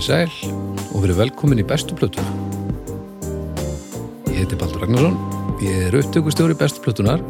Komið 0.00 0.14
í 0.14 0.16
sæl 0.16 0.92
og 0.96 1.02
verið 1.02 1.18
velkomin 1.18 1.58
í 1.60 1.64
bestu 1.68 1.92
plötuna. 1.92 2.30
Ég 4.30 4.38
heiti 4.38 4.56
Baldur 4.56 4.80
Ragnarsson, 4.80 5.16
ég 5.60 5.90
er 5.90 5.96
upptökustjóri 5.98 6.54
bestu 6.56 6.80
plötunar. 6.80 7.20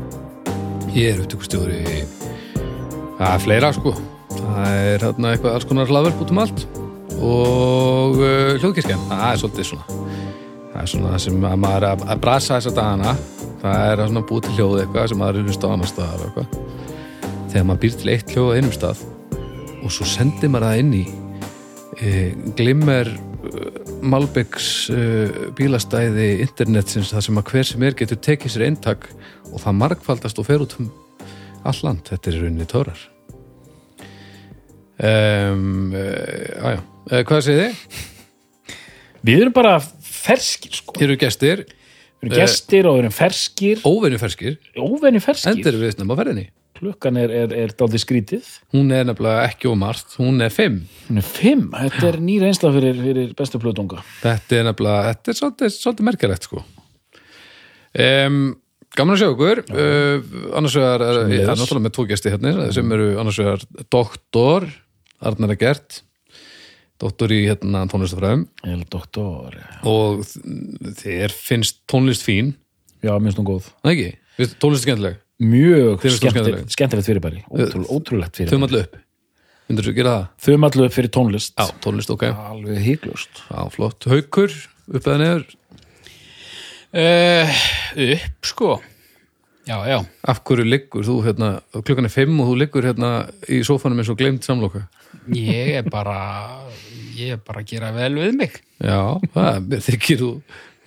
Ég 0.94 1.16
er 1.16 1.22
upptökustjóri 1.24 1.80
að 3.18 3.42
fleira 3.42 3.72
sko. 3.74 3.96
Það 4.36 4.76
er 4.76 5.02
hérna 5.02 5.32
eitthvað 5.32 5.56
alls 5.56 5.66
konar 5.66 5.90
hlaðverk 5.90 6.22
út 6.22 6.30
um 6.30 6.38
allt 6.44 6.62
og 7.18 8.20
uh, 8.22 8.54
hljóðkirkjan, 8.62 9.02
það 9.08 9.24
er 9.26 9.40
svolítið 9.42 9.68
svona. 9.72 9.98
Það 10.70 10.80
er 10.84 10.90
svona 10.92 11.18
sem 11.24 11.46
að 11.50 11.60
maður 11.64 11.88
er 11.88 11.88
að, 11.90 12.04
að 12.06 12.20
brasa 12.22 12.60
þessa 12.60 12.74
dagana. 12.76 13.16
Það 13.64 13.88
er 13.88 14.04
að 14.04 14.12
svona 14.12 14.28
búið 14.28 14.46
til 14.46 14.60
hljóð 14.60 14.76
eitthvað 14.84 15.10
sem 15.10 15.20
maður 15.24 15.40
er 15.40 15.50
hlust 15.50 15.66
á 15.66 15.68
annar 15.74 15.90
staðar 15.90 16.22
eitthvað. 16.28 16.54
Þegar 17.50 17.66
maður 17.72 17.82
býr 17.82 17.98
til 17.98 18.14
eitt 18.14 18.36
hljóð 18.36 18.54
á 18.54 18.56
einum 18.60 18.76
stað 18.78 19.02
og 19.80 19.90
svo 19.90 20.06
sendir 20.06 20.54
maður 20.54 20.70
það 20.70 20.84
inn 20.84 20.94
í 21.00 21.02
glimmer 22.56 23.08
Malbyggs 24.00 24.66
e, 24.92 25.04
bílastæði 25.56 26.28
internetsins 26.44 27.12
það 27.12 27.24
sem 27.26 27.40
að 27.40 27.50
hver 27.52 27.68
sem 27.68 27.84
er 27.84 27.96
getur 27.98 28.20
tekið 28.24 28.54
sér 28.54 28.66
eintak 28.68 29.08
og 29.50 29.60
það 29.62 29.78
markfaldast 29.80 30.40
og 30.40 30.46
fer 30.48 30.64
út 30.64 30.76
um 30.80 30.90
all 31.68 31.80
land, 31.84 32.06
þetta 32.08 32.30
er 32.30 32.38
rauninni 32.40 32.68
tórar 32.68 33.02
um, 35.00 35.92
e, 35.92 37.20
hvað 37.28 37.44
segið 37.48 37.66
þið? 37.66 38.06
Við 39.20 39.42
erum 39.42 39.52
bara 39.52 39.74
ferskir 39.80 40.72
sko. 40.78 40.94
Hér 40.96 41.10
eru 41.10 41.20
gestir, 41.20 41.66
Við 42.20 42.30
erum 42.30 42.40
gestir 42.40 42.88
og 42.88 42.96
við 42.96 43.02
erum 43.02 43.16
ferskir, 43.16 43.84
óvenjuferskir. 43.84 44.56
Óvenni 44.80 45.20
ferskir. 45.24 45.52
endur 45.56 45.76
við 45.80 45.94
snemma 45.96 46.16
á 46.16 46.20
ferðinni 46.20 46.48
Klukkan 46.80 47.16
er, 47.20 47.30
er, 47.42 47.52
er 47.52 47.72
dálítið 47.76 48.00
skrítið. 48.00 48.46
hún 48.72 48.88
er 48.96 49.04
nefnilega 49.04 49.42
ekki 49.50 49.68
ómart, 49.68 50.14
hún 50.16 50.40
er 50.40 50.48
fimm 50.54 50.78
Hún 51.10 51.20
er 51.20 51.26
fimm. 51.26 51.66
Þetta 51.76 52.06
er 52.08 52.18
nýr 52.24 52.46
einsla 52.48 52.70
fyrir, 52.72 52.96
fyrir 53.04 53.34
bestu 53.36 53.60
plötunga. 53.60 54.00
Þetta 54.22 54.56
er 54.62 54.64
nefnilega, 54.70 55.10
þetta 55.12 55.30
er 55.34 55.38
svolítið, 55.42 55.74
svolítið 55.76 56.08
merkilegt 56.08 56.48
sko 56.48 56.62
um, 58.00 58.40
Gaman 58.96 59.14
að 59.14 59.20
sjá 59.22 59.28
okkur 59.30 59.60
uh, 59.70 60.30
annars 60.58 60.74
vegar 60.80 61.04
er, 61.06 61.18
ég 61.30 61.44
er 61.44 61.50
náttúrulega 61.52 61.84
með 61.86 61.92
tvo 61.94 62.04
gesti 62.10 62.32
hérna 62.32 62.70
sem 62.74 62.94
eru 62.96 63.10
annars 63.22 63.38
vegar 63.38 63.62
doktor 63.94 64.66
Arnar 65.22 65.52
Egert 65.54 66.00
doktor 67.00 67.32
í 67.32 67.42
hérna 67.46 67.84
tónlistafræðum 67.88 68.42
doktor. 68.92 69.54
og 69.88 70.24
þ- 70.26 70.96
þér 71.04 71.36
finnst 71.36 71.82
tónlist 71.90 72.26
fín 72.26 72.54
Já, 73.00 73.14
minnst 73.22 73.38
hún 73.40 73.46
góð. 73.48 73.70
það 73.84 73.92
ekki? 73.94 74.08
Finnst 74.40 74.58
tónlist 74.60 74.84
skemmtileg? 74.88 75.20
Mjög 75.40 76.02
skemmtilegt, 76.04 76.20
skemmtileg? 76.20 76.66
skemmtilegt 76.74 77.08
fyrirbæri. 77.08 77.40
Ótrúl, 77.48 77.86
ótrúlegt 77.88 78.34
Þau 78.36 78.42
fyrirbæri. 78.44 78.60
mallu 78.66 78.82
upp 78.84 78.98
Myndur 79.70 79.86
þú 79.86 79.94
gera 79.96 80.12
það? 80.16 80.26
Þau 80.44 80.66
allu 80.66 80.84
upp 80.88 80.94
fyrir 80.96 81.10
tónlist. 81.14 81.52
Já, 81.56 81.66
tónlist, 81.84 82.10
ok 82.10 82.24
Alveg 82.34 82.80
híklust. 82.84 83.42
Haukur, 83.50 84.50
upp 84.90 85.04
eða 85.06 85.18
neður 85.24 85.48
Uh, 86.90 87.46
upp 87.94 88.46
sko 88.50 88.72
já, 89.62 89.76
já, 89.86 90.00
Af 90.26 90.40
hverju 90.42 90.64
liggur 90.66 91.04
þú 91.06 91.20
hérna 91.22 91.50
klukkan 91.70 92.08
er 92.08 92.10
fimm 92.10 92.40
og 92.42 92.48
þú 92.48 92.56
liggur 92.64 92.82
hérna 92.88 93.10
í 93.46 93.60
sófanum 93.62 94.00
eins 94.02 94.10
og 94.10 94.18
glemt 94.18 94.42
samloka 94.42 94.88
ég 95.30 95.76
er 95.78 95.86
bara 95.86 96.16
ég 97.14 97.36
er 97.36 97.38
bara 97.46 97.62
að 97.62 97.68
gera 97.70 97.92
vel 97.94 98.16
við 98.18 98.34
mig 98.40 98.58
Já, 98.82 98.98
það 99.36 99.70
þykir 99.86 100.18
þú 100.24 100.30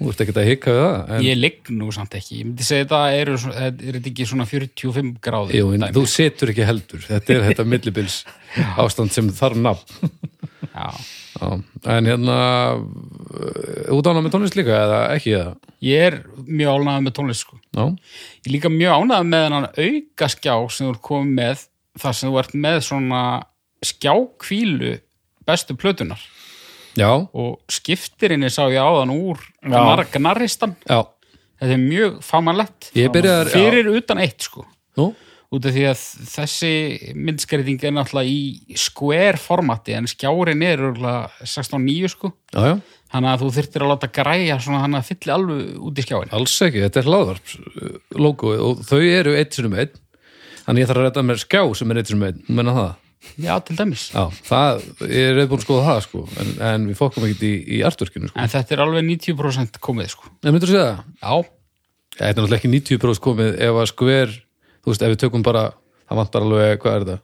þú 0.03 0.11
ert 0.11 0.23
ekkert 0.23 0.39
að 0.41 0.49
hika 0.49 0.73
við 0.73 0.81
það 0.83 1.15
en, 1.15 1.25
ég 1.25 1.39
ligg 1.39 1.71
nú 1.73 1.89
samt 1.95 2.15
ekki, 2.19 2.39
ég 2.41 2.47
myndi 2.49 2.67
segja 2.67 2.85
þetta 2.85 3.01
er, 3.15 3.33
er 3.33 3.97
þetta 3.97 4.11
ekki 4.11 4.27
svona 4.29 4.47
45 4.49 5.11
gráði 5.23 5.59
jú, 5.61 5.71
en 5.75 5.87
þú 5.95 6.05
setur 6.11 6.53
ekki 6.53 6.67
heldur. 6.67 7.03
Þetta 7.07 7.35
er 7.37 7.45
þetta 7.49 7.67
millibils 7.71 8.21
ástand 8.83 9.15
sem 9.15 9.31
þarf 9.33 9.59
nafn. 9.63 10.13
Já. 10.73 10.89
Já, 11.33 11.49
en 11.89 12.07
hérna 12.07 12.35
uh, 12.77 13.95
út 13.95 14.07
ánað 14.07 14.25
með 14.25 14.33
tónlist 14.35 14.57
líka 14.57 14.75
eða 14.77 14.99
ekki 15.15 15.33
eða? 15.35 15.53
Ég 15.83 16.05
er 16.07 16.17
mjög 16.45 16.83
ánægð 16.83 17.05
með 17.07 17.15
tónlist 17.17 17.45
sko. 17.45 17.57
Já, 17.73 17.83
ég 17.89 18.47
er 18.47 18.53
líka 18.53 18.71
mjög 18.71 19.01
ánægð 19.01 19.29
með 19.31 19.45
hennan 19.47 19.67
auka 19.73 20.29
skjá 20.31 20.53
sem 20.69 20.85
þú 20.85 20.93
ert 20.93 21.03
komið 21.09 21.33
með 21.39 21.65
þar 22.03 22.17
sem 22.19 22.29
þú 22.29 22.39
ert 22.43 22.55
með 22.65 22.79
svona 22.87 23.23
skjákvílu 23.83 24.93
bestu 25.47 25.75
plötunar 25.79 26.21
já, 26.99 27.09
og 27.33 27.59
skiptirinni 27.71 28.49
sá 28.53 28.63
ég 28.69 28.79
áðan 28.81 29.11
úr 29.15 29.39
Já. 29.63 30.05
gnarristan. 30.13 30.75
Já. 30.87 31.03
Þetta 31.61 31.73
er 31.77 31.83
mjög 31.83 32.17
famanlegt 32.23 32.89
að- 33.47 33.53
fyrir 33.53 33.87
utan 33.95 34.17
eitt 34.19 34.41
sko. 34.43 34.65
Nú, 34.97 35.13
út 35.53 35.65
af 35.65 35.71
því 35.73 35.83
að 35.89 36.01
þessi 36.33 36.71
myndskreiting 37.15 37.83
er 37.83 37.91
náttúrulega 37.95 38.27
í 38.27 38.75
square 38.77 39.37
formati 39.37 39.93
en 39.95 40.05
skjárin 40.09 40.63
er 40.65 40.77
örugglega 40.81 41.29
16.9 41.45 42.09
sko. 42.09 42.33
Já, 42.53 42.59
já, 42.73 42.81
þannig 43.13 43.29
að 43.33 43.41
þú 43.43 43.51
þyrftir 43.57 43.85
að 43.85 43.91
láta 43.93 44.11
græja 44.11 44.57
svona 44.59 44.81
þannig 44.83 44.99
að 45.03 45.09
fylli 45.11 45.33
alveg 45.37 45.77
út 45.87 46.01
í 46.01 46.05
skjáin 46.07 46.33
alls 46.33 46.55
ekki 46.67 46.81
þetta 46.83 46.97
er 47.03 47.09
hlaðvarp 47.09 47.53
logoið 48.17 48.59
og 48.67 48.83
þau 48.89 48.99
eru 49.01 49.35
eitt 49.37 49.53
sinum 49.53 49.77
einn. 49.77 49.93
Þannig 50.65 50.83
ég 50.83 50.87
þarf 50.89 51.01
að 51.01 51.07
redda 51.09 51.23
mér 51.27 51.41
skjá 51.43 51.61
sem 51.75 51.91
er 51.91 51.97
eitt 52.01 52.07
sinum 52.11 52.27
einn 52.27 52.43
menna 52.49 52.73
það 52.77 52.91
já 53.43 53.53
til 53.65 53.77
dæmis 53.79 54.05
Já, 54.13 54.23
það, 54.47 54.83
ég 55.09 55.27
er 55.29 55.37
reyðbúin 55.39 55.59
að 55.61 55.65
skoða 55.65 55.85
það 55.89 55.99
sko, 56.07 56.23
en, 56.43 56.53
en 56.69 56.87
við 56.91 56.97
fokkum 56.99 57.27
ekkert 57.27 57.45
í, 57.47 57.51
í 57.77 57.81
artworkinu 57.87 58.29
sko. 58.29 58.39
en 58.39 58.53
þetta 58.53 58.75
er 58.75 58.83
alveg 58.85 59.05
90% 59.09 59.79
komið 59.83 60.11
sko 60.13 60.31
En 60.43 60.55
myndur 60.55 60.71
þú 60.71 60.77
segja 60.77 60.89
það? 60.89 61.03
já, 61.23 61.51
þetta 62.17 62.29
er 62.29 62.39
náttúrulega 62.41 62.59
ekki 62.61 62.73
90% 62.75 63.25
komið 63.27 63.61
ef 63.67 63.81
að 63.83 63.89
skver, 63.93 64.35
þú 64.83 64.93
veist, 64.93 65.05
ef 65.07 65.13
við 65.15 65.21
tökum 65.25 65.45
bara 65.45 65.65
það 66.03 66.21
vantar 66.21 66.47
alveg, 66.47 66.75
hvað 66.83 66.97
er 66.99 67.07
þetta? 67.07 67.19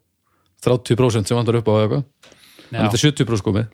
30% 0.70 1.32
sem 1.32 1.40
vantar 1.40 1.60
upp 1.62 1.72
á 1.72 1.74
eitthvað 1.80 2.06
Þannig 2.70 2.80
að 2.80 2.92
þetta 2.94 3.00
er 3.00 3.06
70% 3.10 3.48
komið 3.50 3.70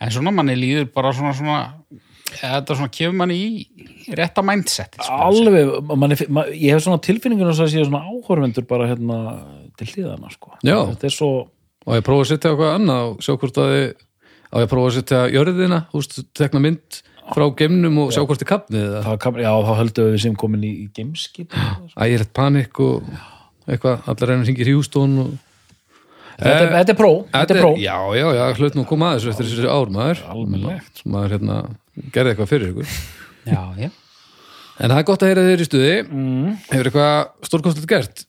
en 0.00 0.14
svona 0.14 0.32
manni 0.32 0.56
líður 0.56 0.86
bara 0.94 1.12
svona 1.12 1.34
svona 1.36 1.58
þetta 2.30 2.76
svona 2.78 2.92
kemur 2.94 3.16
manni 3.20 3.36
í 3.36 4.14
rétta 4.16 4.42
mindset 4.46 4.96
sko. 4.96 5.16
Alveg, 5.26 5.72
manni, 5.98 6.16
man, 6.32 6.50
ég 6.54 6.76
hef 6.76 6.84
svona 6.84 7.02
tilfinningun 7.04 7.50
að 7.50 7.58
það 7.62 7.72
séu 7.74 7.86
svona 7.88 8.04
áhorfendur 8.06 8.66
bara 8.70 8.88
hérna 8.90 9.18
til 9.78 9.86
hliðana 9.92 10.30
sko. 10.34 10.54
Svo, 11.12 11.30
og 11.86 11.94
ég 11.98 12.04
prófa 12.06 12.24
að 12.26 12.30
setja 12.32 12.50
eitthvað 12.52 12.74
annað 12.78 13.04
og 13.10 13.20
sjá 13.24 13.32
hvort 13.36 13.60
að 13.62 13.74
ég 13.76 13.94
að 14.50 14.66
prófa 14.72 14.90
að 14.90 14.96
setja 14.98 15.20
jörðina, 15.34 15.78
veist, 15.94 16.18
tekna 16.34 16.60
mynd 16.64 17.00
frá 17.30 17.44
geimnum 17.60 17.98
og 18.02 18.10
sjá 18.14 18.24
hvort 18.26 18.40
þið 18.42 18.48
kapnið 18.50 18.96
já, 19.44 19.52
þá 19.62 19.70
höldum 19.78 20.08
við 20.10 20.22
sem 20.24 20.34
komin 20.40 20.64
í, 20.66 20.72
í 20.82 20.88
gameskip. 20.96 21.54
ægilegt 21.94 22.32
panik 22.34 22.80
og 22.82 23.06
eitthvað, 23.70 24.00
allar 24.10 24.32
reynir 24.32 24.48
hringir 24.48 24.72
Hjústón 24.72 25.14
og 25.26 25.30
Þetta, 26.40 26.60
er- 26.64 26.70
þetta 26.72 26.92
er 26.94 26.96
pró, 26.96 27.08
þetta 27.28 27.52
er 27.54 27.58
pró. 27.60 27.70
Já, 27.76 27.96
já, 28.16 28.26
já, 28.32 28.44
hlut 28.56 28.76
nú 28.78 28.84
koma 28.88 29.10
að 29.12 29.18
þessu 29.18 29.32
eftir 29.34 29.48
þessi 29.50 29.68
ár 29.68 29.90
maður 29.92 30.22
Almennilegt. 30.32 31.02
maður 31.04 31.34
hérna 31.36 31.56
gerði 32.14 32.32
eitthvað 32.32 32.48
fyrir 32.48 32.70
ykkur 32.72 32.94
já, 33.44 33.60
já 33.76 33.90
En 34.80 34.88
það 34.88 34.96
er 35.02 35.04
gott 35.10 35.20
að 35.26 35.28
heyra 35.28 35.42
þeir 35.44 35.60
í 35.60 35.66
stuði 35.68 35.90
mm. 36.08 36.54
Hefur 36.70 36.88
eitthvað 36.88 37.16
stórkostlegt 37.50 37.90
gert 37.90 38.22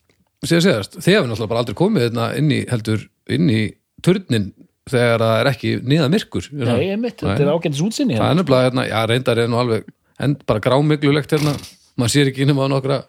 síðan 0.50 0.66
síðast, 0.66 0.98
þið 0.98 1.16
hefur 1.16 1.30
náttúrulega 1.30 1.52
bara 1.54 1.64
aldrei 1.64 1.78
komið 1.78 2.06
hérna 2.08 2.28
inn 2.40 2.52
í, 2.52 2.60
heldur, 2.72 3.08
inn 3.30 3.50
í 3.54 3.62
turnin 4.02 4.52
þegar 4.90 5.22
það 5.22 5.40
er 5.40 5.50
ekki 5.52 5.74
niða 5.86 6.08
myrkur? 6.12 6.48
Nei, 6.58 6.78
ég 6.90 7.00
mitt, 7.00 7.20
þetta 7.22 7.46
er 7.46 7.52
ágætis 7.54 7.84
útsinni. 7.86 8.18
Það 8.18 8.32
er 8.32 8.40
nefnilega, 8.40 8.70
hérna, 8.70 8.86
já, 8.90 8.98
reyndar 9.12 9.42
er 9.44 9.52
nú 9.52 9.60
alveg 9.62 9.86
en 10.22 10.36
bara 10.48 10.62
grámiglulegt 10.64 11.34
hérna 11.34 11.54
maður 12.00 12.14
sér 12.16 12.32
ekki 12.32 12.48
nema 12.50 12.66
á 12.66 12.70
nokkra, 12.72 13.00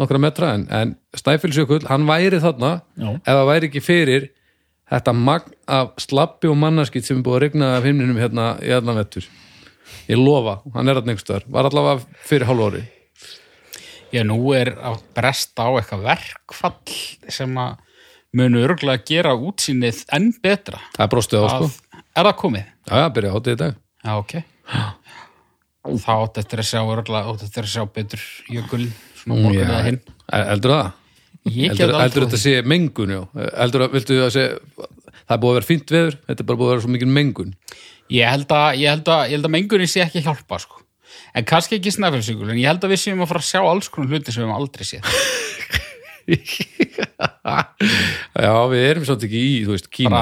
nokkra 0.00 0.20
metra 0.22 0.54
en, 0.58 0.66
en 0.74 0.94
Snæfellsjökull, 1.18 1.84
hann 1.90 2.06
væri 2.08 2.40
þarna 2.42 2.72
Já. 2.98 3.08
ef 3.14 3.30
það 3.30 3.48
væri 3.50 3.70
ekki 3.70 3.84
fyrir 3.84 4.28
þetta 4.90 5.14
magn 5.16 5.54
af 5.70 5.94
slappi 6.02 6.50
og 6.50 6.58
mannaskitt 6.60 7.06
sem 7.06 7.18
er 7.20 7.26
búið 7.26 7.38
að 7.38 7.44
regna 7.46 7.70
af 7.78 7.86
himninum 7.88 8.20
hérna 8.20 8.48
í 8.62 8.74
allan 8.74 8.98
vettur 9.00 9.26
ég 10.10 10.20
lofa, 10.20 10.58
hann 10.74 10.90
er 10.90 11.00
þarna 11.00 11.14
einhverstaðar 11.14 11.48
var 11.56 11.70
allavega 11.70 12.20
fyrir 12.26 12.48
hálf 12.50 12.66
ári 12.68 12.84
Já, 14.14 14.22
nú 14.26 14.38
er 14.54 14.70
að 14.78 15.00
bresta 15.16 15.66
á 15.66 15.70
eitthvað 15.80 16.04
verkfall 16.06 16.98
sem 17.34 17.56
að 17.58 17.80
munu 18.34 18.60
örgulega 18.66 19.02
gera 19.08 19.32
útsýnið 19.34 20.04
enn 20.14 20.32
betra. 20.42 20.78
það 20.96 21.10
brostið 21.14 21.42
á 21.42 21.48
sko, 21.50 21.68
Að, 21.70 22.02
er 22.14 22.28
það 22.28 22.36
komið? 22.42 22.66
já, 22.90 22.94
já, 23.02 23.06
byrja 23.16 23.32
átið 23.38 23.56
í 23.56 23.60
dag 23.64 23.80
Já, 24.04 24.12
ok. 24.20 24.34
Þá 26.04 26.12
átt 26.16 26.38
eftir 26.40 26.60
að 26.62 26.68
sjá 26.70 26.80
örgulega, 26.82 27.32
átt 27.32 27.42
eftir 27.46 27.66
að 27.66 27.72
sjá 27.74 27.82
betur 27.94 28.22
jökul, 28.52 28.84
svona 29.20 29.40
morgun 29.44 29.64
eða 29.68 29.80
hinn. 29.88 29.98
það? 30.30 30.46
Heldur, 30.48 30.76
get 31.44 31.80
heldur 31.80 31.98
aldrei 32.00 32.24
þetta 32.24 32.40
sé 32.40 32.54
mengun, 32.64 33.12
já 33.12 33.20
heldur 33.60 33.84
að, 33.84 33.96
viltu 33.98 34.16
að 34.24 34.30
sé 34.32 34.44
það 35.24 35.34
er 35.36 35.42
búið 35.42 35.50
að 35.50 35.58
vera 35.58 35.68
fínt 35.68 35.92
veður, 35.92 36.16
þetta 36.28 36.40
er 36.44 36.48
bara 36.48 36.60
búið 36.62 36.70
að 36.70 36.72
vera 36.74 36.84
svo 36.86 36.94
mikið 36.94 37.12
mengun 37.18 37.52
Ég 38.12 38.28
held 38.28 38.52
að, 38.52 38.78
ég 38.80 38.92
held 38.94 39.08
að, 39.12 39.22
ég 39.28 39.36
held 39.38 39.48
að 39.48 39.54
mengunin 39.56 39.88
sé 39.90 40.02
ekki 40.04 40.20
að 40.20 40.26
hjálpa, 40.30 40.58
sko. 40.60 40.80
En 41.34 41.46
kannski 41.48 41.78
ekki 41.78 41.90
snæfellsjökul, 41.94 42.50
en 42.52 42.60
ég 42.60 42.68
held 42.70 42.84
að 42.86 42.92
við 42.94 43.00
séum 43.02 43.24
að 43.24 43.30
fara 43.32 43.42
að 43.42 43.48
sjá 43.50 43.60
alls 43.66 43.88
konar 43.90 44.12
hluti 44.14 44.30
sem 44.30 44.44
við 44.44 44.46
hefum 44.46 44.58
aldrei 44.58 44.84
séð. 44.86 45.02
já, 48.44 48.54
við 48.70 48.82
erum 48.86 49.04
svolítið 49.04 49.26
ekki 49.28 49.40
í, 49.42 49.56
þú 49.66 49.74
veist, 49.74 49.88
Kína 49.92 50.20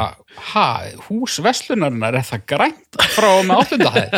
ha, 0.50 0.64
hús 1.06 1.36
Vestlunarinnar 1.44 2.16
er 2.18 2.26
það 2.26 2.42
grænt 2.50 2.98
frá 3.14 3.30
með 3.46 3.60
áttundahæð? 3.60 4.08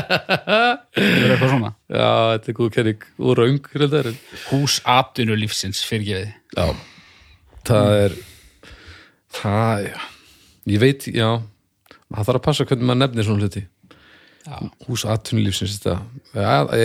Það 0.94 1.02
er 1.02 1.34
eitthvað 1.34 1.52
svona. 1.52 1.72
Já, 1.90 2.12
þetta 2.30 2.48
er 2.52 2.58
góð 2.60 2.70
kenning 2.78 3.02
og 3.18 3.30
raung 3.40 3.64
Hús 4.48 4.78
atvinnulífsins, 4.94 5.82
fyrirgefiði. 5.90 6.32
Já, 6.54 6.66
það 7.68 7.88
er 7.98 8.18
það, 9.34 9.76
já 9.90 10.00
ég 10.70 10.80
veit, 10.80 11.08
já 11.12 11.28
það 12.14 12.26
þarf 12.28 12.38
að 12.38 12.44
passa 12.46 12.66
hvernig 12.68 12.88
maður 12.88 13.00
nefnir 13.02 13.26
svona 13.28 13.44
hluti. 13.44 13.64
Hús 14.88 15.04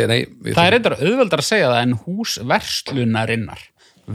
nei, 0.07 0.19
ég, 0.21 0.53
Það 0.55 0.65
er 0.65 0.73
reyndar 0.75 0.95
auðveldar 0.99 1.43
að 1.43 1.47
segja 1.49 1.71
það 1.73 1.81
en 1.85 1.95
hús 2.05 2.35
verslunarinnar. 2.51 3.65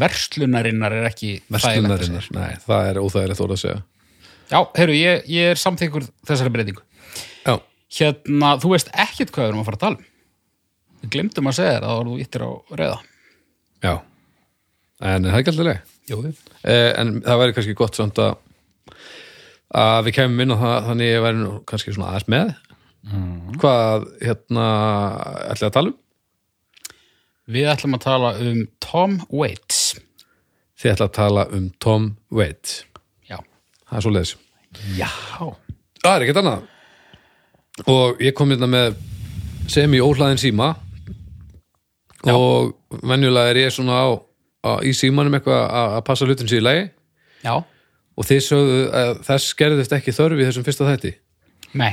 Verslunarinnar 0.05 0.97
er 0.97 1.09
ekki 1.11 1.35
að 1.39 1.53
verslunarinnar, 1.59 2.31
nei, 2.35 2.57
það 2.65 2.89
er 2.91 3.03
óþægilegt 3.03 3.45
orð 3.45 3.57
að 3.57 3.63
segja 3.65 3.83
Já, 4.45 4.59
heyrðu, 4.77 4.97
ég, 4.99 5.29
ég 5.33 5.53
er 5.55 5.61
samþykkur 5.61 6.09
þessari 6.29 6.53
breytingu. 6.55 6.83
já, 7.45 7.55
Hérna, 7.99 8.57
þú 8.61 8.75
veist 8.75 8.91
ekkert 8.93 9.33
hvað 9.33 9.47
við 9.47 9.53
erum 9.53 9.63
að 9.63 9.69
fara 9.71 9.79
að 9.79 9.85
tala 9.85 10.01
um. 10.01 10.09
Við 11.05 11.13
glemdum 11.15 11.49
að 11.51 11.57
segja 11.61 11.77
þér 11.77 11.87
að 11.89 12.03
þú 12.09 12.19
íttir 12.25 12.45
á 12.45 12.51
reyða. 12.81 12.99
já 13.85 13.95
en 15.05 15.27
það 15.27 15.35
er 15.35 15.41
ekki 15.41 15.53
alltaf 15.53 15.69
leið 15.69 15.93
Jú, 16.05 16.19
eh, 16.69 16.91
en 17.01 17.15
það 17.25 17.41
væri 17.41 17.55
kannski 17.57 17.77
gott 17.79 17.97
samt 17.97 18.21
að 18.21 18.35
að 19.75 20.05
við 20.07 20.17
kemum 20.19 20.43
inn 20.45 20.55
á 20.55 20.59
það 20.61 20.89
þannig 20.89 21.09
ég 21.11 21.23
væri 21.25 21.41
nú 21.41 21.53
kannski 21.67 21.95
svona 21.95 22.11
aðeins 22.13 22.29
með 22.31 22.51
hvað 23.61 24.07
hérna 24.23 24.67
ætlaði 25.53 25.69
að 25.69 25.75
tala 25.77 25.91
um? 25.93 25.97
Við 27.55 27.69
ætlum 27.69 27.97
að 27.99 28.05
tala 28.07 28.31
um 28.41 28.61
Tom 28.81 29.19
Waits. 29.29 29.81
Þið 30.81 30.93
ætla 30.95 31.09
að 31.11 31.17
tala 31.19 31.45
um 31.53 31.67
Tom 31.83 32.07
Waits 32.35 32.79
Já. 33.29 33.39
það 33.89 33.99
er 33.99 34.07
svo 34.07 34.15
leiðis 34.15 34.33
Já. 34.99 35.11
það 36.03 36.15
er 36.15 36.25
ekkert 36.25 36.41
annað 36.43 37.91
og 37.91 38.23
ég 38.23 38.35
kom 38.37 38.51
hérna 38.51 38.69
með 38.71 38.97
semi 39.71 40.01
óhlaðin 40.03 40.41
síma 40.41 40.73
og 42.31 42.75
venjulega 43.05 43.53
er 43.53 43.61
ég 43.65 43.75
svona 43.75 44.01
á, 44.01 44.09
á 44.65 44.73
í 44.87 44.95
símanum 44.97 45.37
eitthvað 45.37 45.63
að, 45.69 46.01
passa 46.09 46.27
hlutin 46.29 46.51
sér 46.51 46.63
í 46.63 46.65
lagi 46.65 46.85
Já. 47.45 47.55
og 47.61 48.29
þess 48.29 49.55
gerðist 49.59 49.95
ekki 49.95 50.15
þörf 50.17 50.41
í 50.41 50.49
þessum 50.49 50.67
fyrsta 50.67 50.89
þætti 50.91 51.15
Nei. 51.75 51.93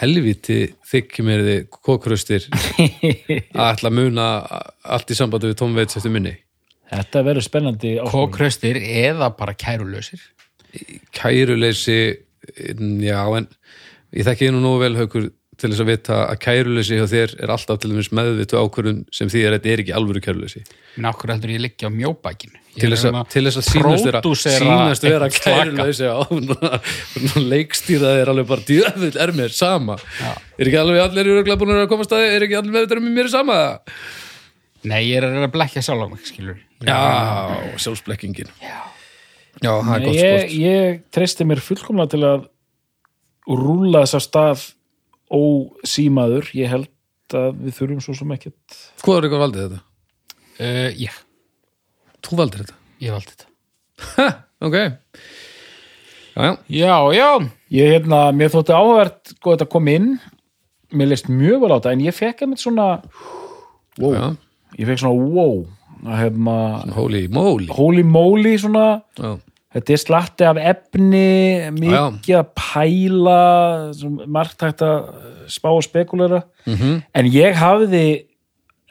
Helviti 0.00 0.58
þykki 0.90 1.24
mér 1.26 1.44
þið 1.46 1.62
kókröstir 1.72 2.48
að 3.56 3.70
ætla 3.70 3.90
að 3.92 3.96
muna 3.96 4.26
allt 4.96 5.12
í 5.12 5.18
sambandi 5.18 5.52
við 5.52 5.60
Tom 5.62 5.76
Waits 5.78 5.98
eftir 5.98 6.12
minni 6.12 6.34
Þetta 6.86 7.22
verður 7.26 7.46
spennandi. 7.46 7.96
Kókraustir 8.06 8.78
eða 8.78 9.32
bara 9.34 9.56
kærulausir. 9.58 10.22
kæruleysi 11.16 11.98
já 13.02 13.20
en 13.38 13.46
ég 14.12 14.26
þekki 14.26 14.52
nú 14.52 14.60
nógu 14.62 14.82
vel 14.84 14.96
haukur 14.98 15.30
til 15.56 15.70
þess 15.70 15.82
að 15.82 15.88
vita 15.88 16.18
að 16.26 16.40
kæruleysi 16.44 16.98
hjá 16.98 17.06
þér 17.10 17.32
er 17.42 17.52
alltaf 17.54 17.80
til 17.80 17.90
dæmis 17.90 18.12
meðvitu 18.12 18.60
ákvörðun 18.60 19.00
sem 19.14 19.30
því 19.32 19.46
að 19.46 19.56
þetta 19.56 19.72
er 19.72 19.82
ekki 19.82 19.94
alvöru 19.96 20.22
kæruleysi 20.26 20.62
Minn 20.96 21.08
okkur 21.10 21.32
heldur 21.34 21.52
ég 21.52 21.62
liggja 21.62 21.88
á 21.88 21.92
mjóbækinu. 21.92 22.60
Ég 22.76 22.82
til 22.82 22.90
þess 22.92 23.06
að, 23.06 23.14
hérna 23.14 23.22
til 23.32 23.42
þess 23.46 23.58
að 23.60 23.66
sínast 24.60 25.06
vera, 25.06 25.28
kæruleysi 25.32 26.08
á 26.12 26.20
leikstýraði 27.52 28.22
er 28.22 28.32
alveg 28.32 28.48
bara 28.50 28.66
djöfull 28.68 29.20
er 29.24 29.32
mér 29.36 29.54
sama 29.56 29.96
Já. 29.96 30.32
er 30.58 30.70
ekki 30.70 30.80
alveg 30.82 31.00
allir 31.06 31.30
eru 31.32 31.56
búin 31.62 31.72
að 31.76 31.86
komast 31.92 32.12
að 32.12 32.26
er 32.26 32.44
ekki 32.44 32.58
allir 32.58 32.74
með 32.74 32.84
þetta 32.84 33.00
með 33.06 33.16
mér 33.16 33.30
sama 33.32 33.56
Nei, 34.86 35.00
ég 35.08 35.16
er 35.18 35.24
að 35.30 35.46
að 35.46 35.54
blekja 35.56 35.82
sjálf 35.82 36.04
á 36.04 36.08
mig, 36.12 36.26
skilur. 36.28 36.58
já, 36.84 37.00
sjálfsblekkingin 37.80 38.52
já, 38.60 38.76
já 39.64 39.72
það 39.72 39.94
er 39.96 40.04
gott 40.04 40.20
ég, 40.20 40.36
skort 40.44 40.58
ég 40.60 41.00
treysti 41.16 41.48
mér 41.48 41.64
fullkomlega 41.64 42.12
til 42.12 42.22
að 42.28 42.44
rúla 43.46 44.04
þess 44.04 44.18
að 44.18 44.26
stað 44.26 44.64
ósímaður. 45.32 46.50
Ég 46.56 46.70
held 46.70 47.36
að 47.36 47.60
við 47.64 47.78
þurfum 47.80 48.02
svo 48.04 48.14
sem 48.20 48.34
ekkert. 48.36 48.78
hvað 49.02 49.18
er 49.18 49.26
eitthvað 49.26 49.44
valdið 49.44 49.64
þetta? 49.66 49.80
Uh, 50.56 50.88
ég, 50.96 51.12
þú 52.24 52.38
valdir 52.40 52.62
þetta? 52.64 52.76
Ég 53.04 53.12
valdi 53.16 53.34
þetta. 53.34 53.50
ha, 54.16 54.28
ok. 54.64 54.76
Já, 56.36 56.42
já, 56.44 56.56
Já, 56.68 56.96
já. 57.16 57.28
Ég, 57.72 57.90
hérna, 57.96 58.20
mér 58.36 58.52
þótti 58.52 58.74
áhverð 58.76 59.32
sko 59.34 59.54
þetta 59.56 59.68
kom 59.72 59.88
inn. 59.90 60.10
Mér 60.96 61.10
leist 61.10 61.28
mjög 61.32 61.64
vel 61.64 61.72
á 61.74 61.76
þetta, 61.80 61.92
en 61.96 62.04
ég 62.06 62.14
fekk 62.14 62.44
einmitt 62.44 62.62
svona, 62.62 62.86
wow, 63.98 64.12
já, 64.14 64.26
ég 64.78 64.86
fekk 64.86 65.00
svona 65.02 65.32
wow, 65.34 65.56
að 66.06 66.20
hefma, 66.22 66.54
holy 66.94 67.24
moly. 67.32 67.66
holy 67.74 68.04
moly 68.06 68.54
svona, 68.62 68.86
já, 69.18 69.34
Þetta 69.76 69.92
er 69.92 70.00
slatti 70.00 70.44
af 70.48 70.56
efni, 70.56 71.24
mikið 71.76 72.36
að 72.38 72.46
pæla, 72.56 73.40
margt 74.32 74.62
hægt 74.64 74.80
að 74.86 75.10
spá 75.52 75.68
og 75.68 75.82
spekulera. 75.84 76.38
mhm. 76.64 77.02
En 77.12 77.28
ég 77.28 77.58
hafði 77.60 78.04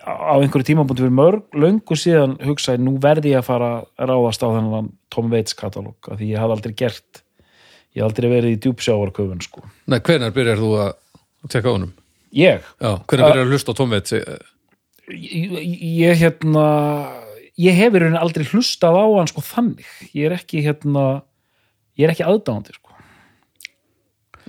á 0.05 0.37
einhverju 0.37 0.67
tímabúndi 0.69 1.01
fyrir 1.01 1.15
mörg, 1.17 1.45
löngu 1.57 1.97
síðan 1.97 2.35
hugsaði, 2.45 2.83
nú 2.85 2.95
verði 3.01 3.33
ég 3.33 3.41
að 3.41 3.47
fara 3.47 3.69
að 3.97 4.11
ráðast 4.11 4.45
á 4.45 4.47
þennan 4.53 4.89
Tom 5.13 5.31
Waits 5.33 5.57
katalóg, 5.57 5.97
af 6.05 6.19
því 6.19 6.29
ég 6.29 6.41
hafði 6.43 6.57
aldrei 6.57 6.75
gert, 6.77 7.21
ég 7.95 8.03
hafði 8.03 8.09
aldrei 8.11 8.29
verið 8.35 8.53
í 8.53 8.59
djúpsjávarköfun, 8.65 9.41
sko. 9.45 9.65
Nei, 9.89 9.99
hvenær 10.05 10.35
byrjar 10.35 10.61
þú 10.61 10.71
að 10.83 10.91
tekka 11.49 11.73
á 11.73 11.75
honum? 11.75 11.91
Ég, 12.35 12.69
Já, 12.77 12.91
hvenær 13.01 13.31
byrjar 13.31 13.43
að 13.47 13.53
hlusta 13.55 13.73
á 13.73 13.77
Tom 13.81 13.95
Waits? 13.95 14.15
ég, 15.09 15.59
ég 16.05 16.21
hérna, 16.21 16.65
ég 17.57 17.77
hef 17.81 17.93
í 17.97 18.01
rauninni 18.05 18.21
aldrei 18.21 18.45
hlustað 18.53 19.01
á 19.01 19.05
hann, 19.09 19.31
sko, 19.33 19.45
þannig. 19.45 19.93
Ég 20.13 20.29
er 20.29 20.37
ekki, 20.37 20.61
hérna, 20.65 21.05
ég 21.97 22.05
er 22.05 22.13
ekki 22.13 22.29
aðdáandi, 22.29 22.77
sko. 22.77 22.93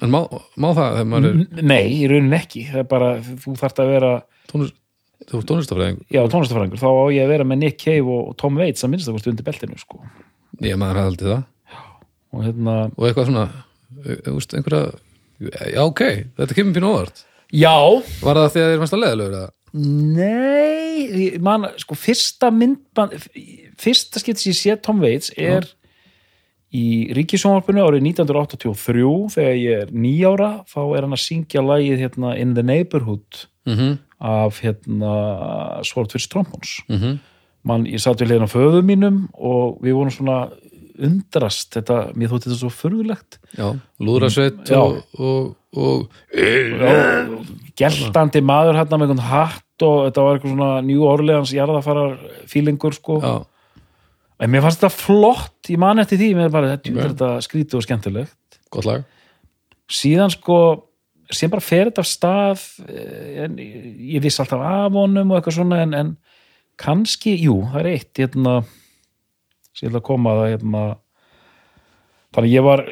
En 0.04 0.12
má, 0.12 0.26
má 0.60 0.72
það 0.76 0.98
er 1.00 1.36
Nei, 1.64 1.84
í 1.96 2.08
rauninni 2.10 2.36
ekki, 2.36 2.66
það 2.68 2.82
er 2.82 2.90
bara, 2.90 3.14
þú 3.24 3.56
þarft 3.56 3.80
að 3.80 3.94
vera 3.94 4.10
tónlist, 4.50 4.76
þú 5.24 5.40
er 5.40 5.46
tónlistafræðing? 5.50 6.00
já, 6.12 6.20
tónlistafræðingur, 6.32 6.80
þá 6.82 6.88
á 6.92 7.04
ég 7.16 7.24
að 7.26 7.32
vera 7.34 7.46
með 7.48 7.60
Nick 7.62 7.78
Cave 7.82 8.06
og, 8.16 8.32
Tom 8.40 8.58
Waits 8.60 8.84
að 8.84 8.92
minnst 8.92 9.08
það 9.08 9.30
undir 9.32 9.46
beltinu 9.48 9.78
sko. 9.80 10.00
Ég 10.64 10.76
maður 10.80 11.02
aldrei 11.04 11.30
það. 11.32 11.44
og 12.36 12.44
hérna, 12.44 12.74
Og 12.96 13.06
eitthvað 13.08 13.28
svona, 13.30 13.46
þú 14.04 14.34
veist, 14.36 14.54
einhverja, 14.54 14.82
já, 15.72 15.80
ok, 15.86 16.02
þetta 16.36 16.56
kemur 16.58 16.76
pínu 16.76 16.90
óvart. 16.92 17.24
já 17.52 17.74
Var 18.22 18.40
það 18.42 18.52
því 18.52 18.62
að 18.64 18.70
þér 18.72 18.80
mest 18.84 18.96
að 18.96 19.02
leðilegur 19.04 19.38
eða? 19.40 19.50
nei, 19.76 21.36
man, 21.42 21.66
sko 21.80 21.96
fyrsta 21.98 22.48
myndband 22.54 23.16
fyrsta 23.80 24.22
skipt 24.22 24.40
sem 24.40 24.52
ég 24.54 24.58
sé 24.60 24.76
Tom 24.82 25.02
Waits 25.04 25.32
er 25.36 25.66
í 26.76 27.12
Ríkisjónvarpinu 27.16 27.84
árið 27.84 28.06
1983 28.10 29.04
þegar 29.36 29.58
ég 29.60 29.82
er 29.84 29.92
nýjára 29.92 30.48
þá 30.70 30.78
er 30.96 31.06
hann 31.06 31.16
að 31.16 31.22
syngja 31.24 31.62
lagið 31.64 32.02
hérna, 32.06 32.32
In 32.40 32.54
the 32.56 32.64
Neighborhood 32.66 33.46
Mm 33.66 33.98
af 34.20 34.60
hérna, 34.64 35.82
Swordfish 35.84 36.28
Trombons 36.28 36.80
-hmm. 36.88 37.18
mann, 37.62 37.86
ég 37.86 38.00
satt 38.00 38.20
við 38.20 38.28
leiðin 38.28 38.48
á 38.48 38.54
föðu 38.54 38.82
mínum 38.82 39.28
og 39.34 39.78
við 39.82 39.92
vorum 39.92 40.10
svona 40.10 40.50
undrast. 40.98 41.74
Þetta, 41.74 42.12
mér 42.16 42.30
þótti 42.30 42.48
þetta 42.48 42.58
svo 42.58 42.70
furðulegt. 42.70 43.38
Já, 43.58 43.76
lúðrasveit 44.00 44.64
Já. 44.68 44.80
og, 44.80 45.04
og, 45.18 45.56
og, 45.76 46.08
geltandi 47.76 48.40
maður 48.40 48.78
hérna 48.80 48.96
með 48.96 49.10
einhvern 49.10 49.28
hatt 49.28 49.82
og 49.82 50.06
þetta 50.06 50.22
var 50.22 50.34
eitthvað 50.34 50.54
svona 50.54 50.80
New 50.80 51.02
Orleans 51.04 51.52
jarðafarar 51.52 52.16
fílingur 52.48 52.94
sko. 52.94 53.20
Já, 53.20 53.44
en 54.40 54.50
mér 54.50 54.62
fannst 54.62 54.80
þetta 54.80 54.96
flott, 54.96 55.68
ég 55.68 55.78
man 55.78 55.98
eftir 55.98 56.18
því 56.18 56.34
mér 56.34 56.50
bara, 56.50 56.76
þetta, 56.76 57.08
þetta 57.10 57.40
skrítið 57.44 57.76
og 57.76 57.82
skemmtilegt. 57.82 58.60
Gott 58.70 58.84
lag. 58.84 59.04
síðan 59.86 60.30
sko 60.30 60.85
sem 61.32 61.50
bara 61.50 61.64
fer 61.64 61.88
þetta 61.90 62.04
af 62.04 62.10
stað 62.10 62.66
eh, 62.86 63.44
en 63.46 63.56
ég 63.58 64.22
vissi 64.22 64.42
alltaf 64.42 64.62
af 64.62 64.98
honum 64.98 65.32
og 65.32 65.38
eitthvað 65.38 65.58
svona 65.58 65.80
en, 65.84 65.96
en 65.96 66.12
kannski, 66.80 67.34
jú, 67.40 67.62
það 67.72 67.82
er 67.82 67.90
eitt 67.94 68.22
hérna 68.22 68.60
ég 69.76 69.90
ætla 69.90 70.00
að 70.00 70.06
koma 70.06 70.32
að 70.32 70.40
það 70.42 70.52
hérna 70.54 70.84
þannig 72.36 72.54
ég 72.54 72.64
var 72.66 72.86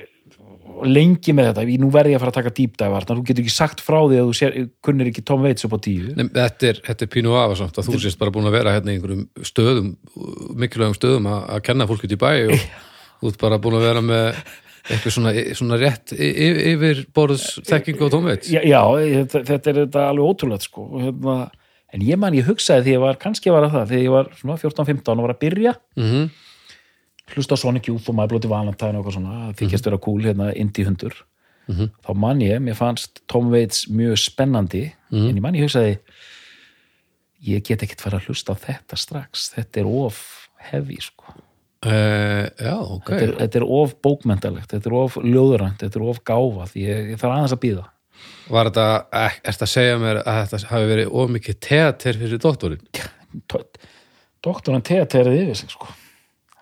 lengi 0.84 1.34
með 1.36 1.50
þetta, 1.50 1.64
ég, 1.68 1.80
nú 1.80 1.88
verði 1.92 2.14
ég 2.14 2.18
að 2.18 2.24
fara 2.24 2.32
að 2.32 2.38
taka 2.40 2.52
dýpdævar, 2.56 3.04
þannig 3.04 3.14
að 3.14 3.20
þú 3.20 3.28
getur 3.28 3.44
ekki 3.44 3.54
sagt 3.54 3.82
frá 3.84 3.98
því 4.00 4.18
að 4.18 4.26
þú 4.26 4.34
sér, 4.38 4.56
kunnir 4.84 5.10
ekki 5.10 5.22
Tom 5.28 5.44
Waits 5.44 5.66
upp 5.68 5.76
á 5.76 5.78
tíu. 5.84 6.08
Nei, 6.16 6.24
þetta, 6.34 6.70
er, 6.70 6.80
þetta 6.88 7.06
er 7.06 7.10
pínu 7.14 7.36
afasamt 7.38 7.78
að 7.78 7.90
þú 7.90 8.00
sést 8.02 8.20
bara 8.20 8.34
búin 8.34 8.48
að 8.50 8.56
vera 8.56 8.74
hérna 8.74 8.90
í 8.92 8.98
einhverjum 8.98 9.22
stöðum, 9.46 9.92
mikilvægum 10.64 10.96
stöðum 10.98 11.30
að, 11.30 11.46
að 11.54 11.62
kenna 11.68 11.88
fólk 11.90 12.06
út 12.08 12.16
í 12.16 12.20
bæ 12.20 12.30
og 12.32 12.66
þú 13.20 13.30
ert 13.30 13.40
bara 13.44 13.60
búin 13.62 13.78
að 13.78 13.86
vera 13.86 14.04
með 14.04 14.42
eitthvað 14.84 15.14
svona, 15.16 15.32
svona 15.56 15.78
rétt 15.80 16.12
y- 16.12 16.34
y- 16.34 16.74
yfir 16.74 17.04
borðs 17.16 17.58
þekkingu 17.64 18.04
á 18.04 18.10
Tom 18.12 18.24
Waits. 18.28 18.48
já, 18.52 18.60
já 18.64 18.80
þetta, 19.32 19.66
er 19.70 19.78
þetta 19.86 20.02
alveg 20.10 20.28
ótrúlega 20.28 20.60
sko. 20.62 20.82
og 20.92 21.00
hérna, 21.02 21.50
en 21.94 22.00
ég 22.02 22.18
man, 22.18 22.34
ég 22.34 22.44
hugsaði 22.44 22.84
því 22.84 22.92
ég 22.96 23.00
var, 23.00 23.14
kannski 23.16 23.50
var 23.54 23.68
það, 23.70 23.88
þegar 23.88 24.04
ég 24.04 24.10
var 24.10 24.28
svona 24.36 24.58
14-15 24.60 25.08
og 25.18 25.24
var 25.28 25.34
að 25.34 25.40
byrja 25.44 25.74
Mm 25.96 26.30
hlusta 27.34 27.56
á 27.56 27.58
Sonic 27.58 27.86
Youth 27.88 28.10
og 28.10 28.14
My 28.18 28.26
Bloody 28.28 28.48
Valentine 28.48 28.98
og 28.98 29.06
eitthvað 29.06 29.14
svona, 29.16 29.48
að 29.48 29.54
þykjast 29.62 29.84
vera 29.88 29.96
cool 29.98 30.20
hérna 30.20 30.50
indie 30.54 30.84
hundur 30.84 31.14
Mhm. 31.66 31.88
þá 32.04 32.14
man 32.14 32.38
ég, 32.40 32.58
mér 32.60 32.76
fannst 32.76 33.22
Tom 33.26 33.48
Waits 33.50 33.86
mjög 33.88 34.18
spennandi 34.20 34.92
Mhm. 35.10 35.28
en 35.30 35.36
ég 35.36 35.40
man 35.40 35.54
ég 35.54 35.62
hugsaði 35.64 35.98
ég 37.46 37.62
get 37.64 37.80
ekkert 37.80 38.00
fara 38.02 38.18
að 38.18 38.26
hlusta 38.28 38.52
á 38.52 38.56
þetta 38.60 38.96
strax 39.00 39.54
þetta 39.54 39.80
er 39.80 39.86
of 39.86 40.48
heavy 40.70 40.96
sko. 41.00 41.24
Uh, 41.84 42.46
já, 42.56 42.74
ok. 42.80 43.08
þetta, 43.10 43.24
er, 43.26 43.32
þetta 43.42 43.58
er 43.60 43.64
of 43.76 43.90
bókmentalegt 44.04 44.70
þetta 44.72 44.88
er 44.88 44.94
of 44.96 45.16
ljóðurænt, 45.20 45.82
þetta 45.82 45.98
er 46.00 46.04
of 46.08 46.20
gáfa 46.24 46.68
því 46.70 46.84
ég, 46.86 47.10
ég 47.12 47.18
þarf 47.20 47.34
aðeins 47.34 47.56
að 47.56 47.60
býða 47.66 47.84
Var 48.54 48.68
þetta, 48.70 48.86
er 49.20 49.34
þetta 49.50 49.66
að 49.66 49.72
segja 49.74 49.98
mér 50.00 50.20
að 50.22 50.38
þetta 50.40 50.70
hafi 50.70 50.88
verið 50.92 51.12
of 51.20 51.34
mikið 51.34 51.58
teater 51.68 52.18
fyrir 52.22 52.40
doktorinn? 52.40 52.86
doktorinn 54.44 54.84
teaterið 54.84 55.38
yfir 55.42 55.60
sig 55.60 55.74
sko. 55.74 55.88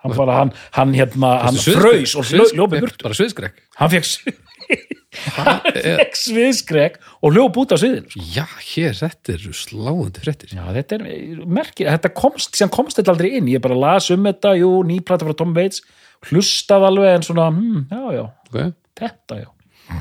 hann 0.03 0.17
bara, 0.19 0.41
hann, 0.41 0.53
hann 0.79 0.95
hérna 0.97 1.37
hann 1.45 1.59
fröys 1.63 2.17
og 2.19 2.27
ljópi 2.57 2.83
burt 2.83 3.03
Bara 3.03 3.19
sviðskrekk. 3.19 3.63
hann 3.79 3.93
fekk 5.13 5.79
fekk 6.01 6.17
sviðskrek 6.17 6.95
og 7.21 7.35
hljóp 7.35 7.59
út 7.61 7.75
á 7.75 7.77
sviðinu 7.81 8.09
sko. 8.09 8.23
Já, 8.33 8.45
hér, 8.73 8.95
þetta 8.97 9.35
eru 9.37 9.53
sláandi 9.57 10.23
fréttir 10.25 10.55
Já, 10.57 10.63
þetta 10.79 10.97
er 10.99 11.05
merkir, 11.47 11.91
þetta 11.93 12.13
komst, 12.17 12.57
sem 12.57 12.71
komst 12.73 12.97
þetta 13.01 13.13
aldrei 13.13 13.35
inn, 13.39 13.51
ég 13.53 13.61
bara 13.65 13.77
las 13.77 14.09
um 14.15 14.25
þetta, 14.29 14.55
jú, 14.61 14.71
nýplata 14.89 15.29
frá 15.29 15.37
Tom 15.37 15.53
Waits, 15.57 15.83
hlustað 16.31 16.87
alveg 16.89 17.17
en 17.19 17.27
svona, 17.29 17.51
hm, 17.53 17.83
já, 17.93 18.03
já, 18.17 18.25
Ok, 18.49 18.59
þetta, 19.03 19.41
já. 19.43 20.01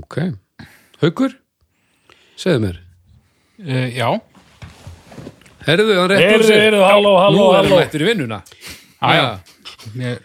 ok 0.00 0.18
Haukur, 1.04 1.36
segðu 2.40 2.64
mér 2.66 2.80
uh, 3.62 3.86
Já, 3.94 4.10
Herðu, 5.66 5.94
hann 6.00 6.10
rétt 6.10 6.24
Heyrðu, 6.24 6.40
úr 6.40 6.48
sig. 6.48 6.60
heyrðu, 6.64 6.82
halló, 6.88 7.10
halló, 7.20 7.36
Nú 7.36 7.46
erum 7.52 7.56
halló. 7.60 7.78
við 7.78 7.86
eftir 7.86 8.02
í 8.04 8.10
vinnuna 8.10 8.38
já, 9.00 9.30
já. 10.00 10.18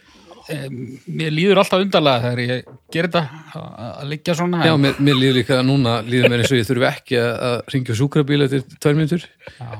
Mér, 0.45 0.73
mér 1.09 1.31
líður 1.33 1.59
alltaf 1.61 1.81
undarlega 1.81 2.21
þegar 2.21 2.39
ég 2.43 2.67
ger 2.93 3.07
þetta 3.07 3.61
að 4.01 4.09
liggja 4.11 4.35
svona 4.37 4.67
Já, 4.67 4.75
mér, 4.77 4.99
mér 5.01 5.17
líður 5.17 5.37
líka 5.39 5.57
núna 5.65 5.95
líður 6.05 6.29
mér 6.29 6.43
eins 6.43 6.53
og 6.53 6.59
ég 6.59 6.67
þurfi 6.67 6.87
ekki 6.89 7.17
að, 7.21 7.55
ringja 7.73 7.95
sjúkrabíl 7.97 8.45
eftir 8.45 8.61
tvær 8.83 8.99
mínútur. 8.99 9.25
Já. 9.57 9.71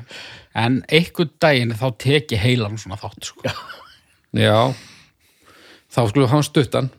En 0.57 0.79
einhvern 0.89 1.33
daginn 1.43 1.75
þá 1.77 1.85
tek 2.01 2.33
ég 2.33 2.41
heilan 2.41 2.79
svona 2.81 2.97
þátt 2.97 3.29
sko. 3.29 3.53
Já, 4.35 4.57
þá 5.93 6.01
skulum 6.09 6.33
hann 6.33 6.47
stuttan. 6.47 6.89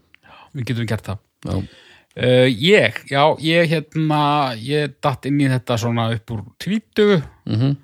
Við 0.54 0.70
getum 0.70 0.88
gert 0.92 1.10
það. 1.10 1.20
Já, 1.46 1.58
uh, 1.58 2.46
Ég, 2.46 3.02
já, 3.10 3.22
ég 3.42 3.68
hérna 3.74 4.22
ég 4.62 4.94
datt 5.02 5.26
inn 5.26 5.42
í 5.42 5.50
þetta 5.50 5.82
svona 5.82 6.06
upp 6.14 6.36
úr 6.36 6.46
tvítugu 6.62 7.18
mhm, 7.50 7.74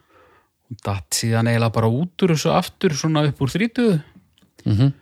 og 0.70 0.82
datt 0.86 1.18
síðan 1.18 1.50
eiginlega 1.50 1.74
bara 1.74 1.90
út 1.90 2.22
úr 2.22 2.36
þessu 2.36 2.54
aftur 2.54 2.94
svona 2.94 3.26
upp 3.26 3.42
úr 3.42 3.56
þrítugu. 3.58 4.02
Mhm 4.62 4.98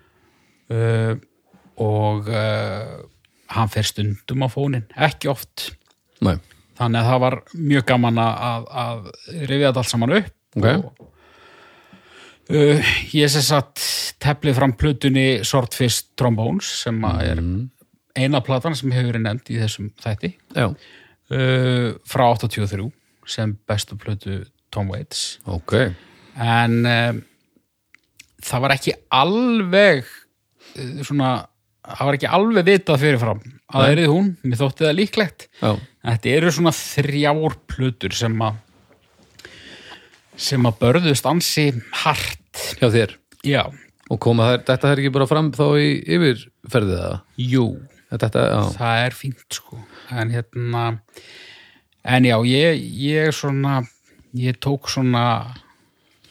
uh, 0.75 1.13
og 1.81 2.31
uh, 2.31 2.97
hann 3.55 3.71
fer 3.73 3.87
stundum 3.89 4.47
á 4.47 4.49
fónin, 4.53 4.87
ekki 4.97 5.31
oft. 5.33 5.71
Nei, 6.25 6.37
þannig 6.79 7.01
að 7.01 7.11
það 7.11 7.23
var 7.27 7.39
mjög 7.55 7.87
gaman 7.93 8.21
að, 8.25 8.69
að 8.85 9.09
rifja 9.47 9.71
þetta 9.71 9.85
allt 9.85 9.93
saman 9.95 10.19
upp. 10.21 10.37
Ok. 10.59 10.67
og 10.67 11.07
uh, 12.51 12.95
ég 13.15 13.31
sé 13.31 13.43
satt 13.47 13.85
teflið 14.21 14.57
fram 14.59 14.75
plötunni 14.79 15.29
Swordfish 15.47 16.11
Trombones 16.19 16.71
sem 16.85 16.99
er 17.11 17.43
eina 18.19 18.41
platan 18.45 18.77
sem 18.77 18.91
hefur 18.95 19.13
verið 19.15 19.27
nefnd 19.27 19.53
í 19.55 19.61
þessum 19.63 19.93
þætti. 20.03 20.35
Uh, 21.31 21.95
frá 22.09 22.27
83 22.35 22.91
sem 23.31 23.55
bestu 23.69 23.99
plötu 24.01 24.41
Tom 24.75 24.91
Waits. 24.91 25.39
Ok. 25.47 25.77
En 26.41 26.81
um, 26.87 27.21
það 28.43 28.65
var 28.65 28.75
ekki 28.75 28.97
alveg 29.15 30.09
svona 31.07 31.31
það 31.91 32.07
var 32.09 32.17
ekki 32.19 32.31
alveg 32.37 32.67
vitað 32.69 33.01
fyrirfram 33.03 33.41
að 33.41 33.77
það 33.85 33.93
erið 33.95 34.11
hún, 34.13 34.29
mér 34.45 34.61
þótti 34.61 34.85
það 34.87 34.97
líklegt. 34.99 35.47
Já, 35.63 35.71
Þetta 36.01 36.31
eru 36.33 36.51
svona 36.57 36.73
þrjár 36.77 37.57
plötur 37.69 38.15
sem 38.17 38.37
að 38.47 38.59
sem 40.41 40.65
að 40.69 40.79
börðust 40.81 41.27
ansi 41.29 41.67
hart. 42.03 42.37
hjá 42.81 42.89
þér? 42.93 43.17
Já, 43.47 43.65
Og 44.11 44.19
koma 44.19 44.49
þær, 44.49 44.63
þetta 44.67 44.89
er 44.91 45.01
ekki 45.05 45.13
bara 45.15 45.27
fram 45.31 45.53
þá 45.55 45.65
í 45.79 45.91
yfirferðið 46.17 46.97
það 46.99 47.45
jú, 47.47 47.67
Þetta, 48.11 48.41
það 48.75 49.03
er 49.05 49.15
fínt 49.15 49.55
sko. 49.55 49.77
En 50.11 50.33
hérna, 50.35 50.81
en 52.03 52.25
já, 52.27 52.35
ég, 52.43 52.81
ég 52.99 53.31
svona, 53.37 53.77
ég 54.35 54.59
tók 54.59 54.91
svona, 54.91 55.23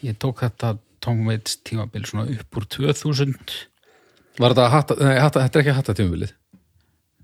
ég 0.04 0.18
tók 0.20 0.42
þetta 0.44 0.74
Tom 1.00 1.22
Waits 1.24 1.56
tímabil 1.64 2.04
svona 2.04 2.26
upp 2.34 2.58
úr 2.60 2.66
2000. 2.68 3.32
var 4.40 4.54
þetta 4.54 4.70
hatta, 4.72 4.96
nei, 5.04 5.18
hatta, 5.20 5.44
þetta 5.46 5.58
er 5.60 5.64
ekki 5.66 5.76
hatta 5.76 5.96
tímabilið 5.98 6.36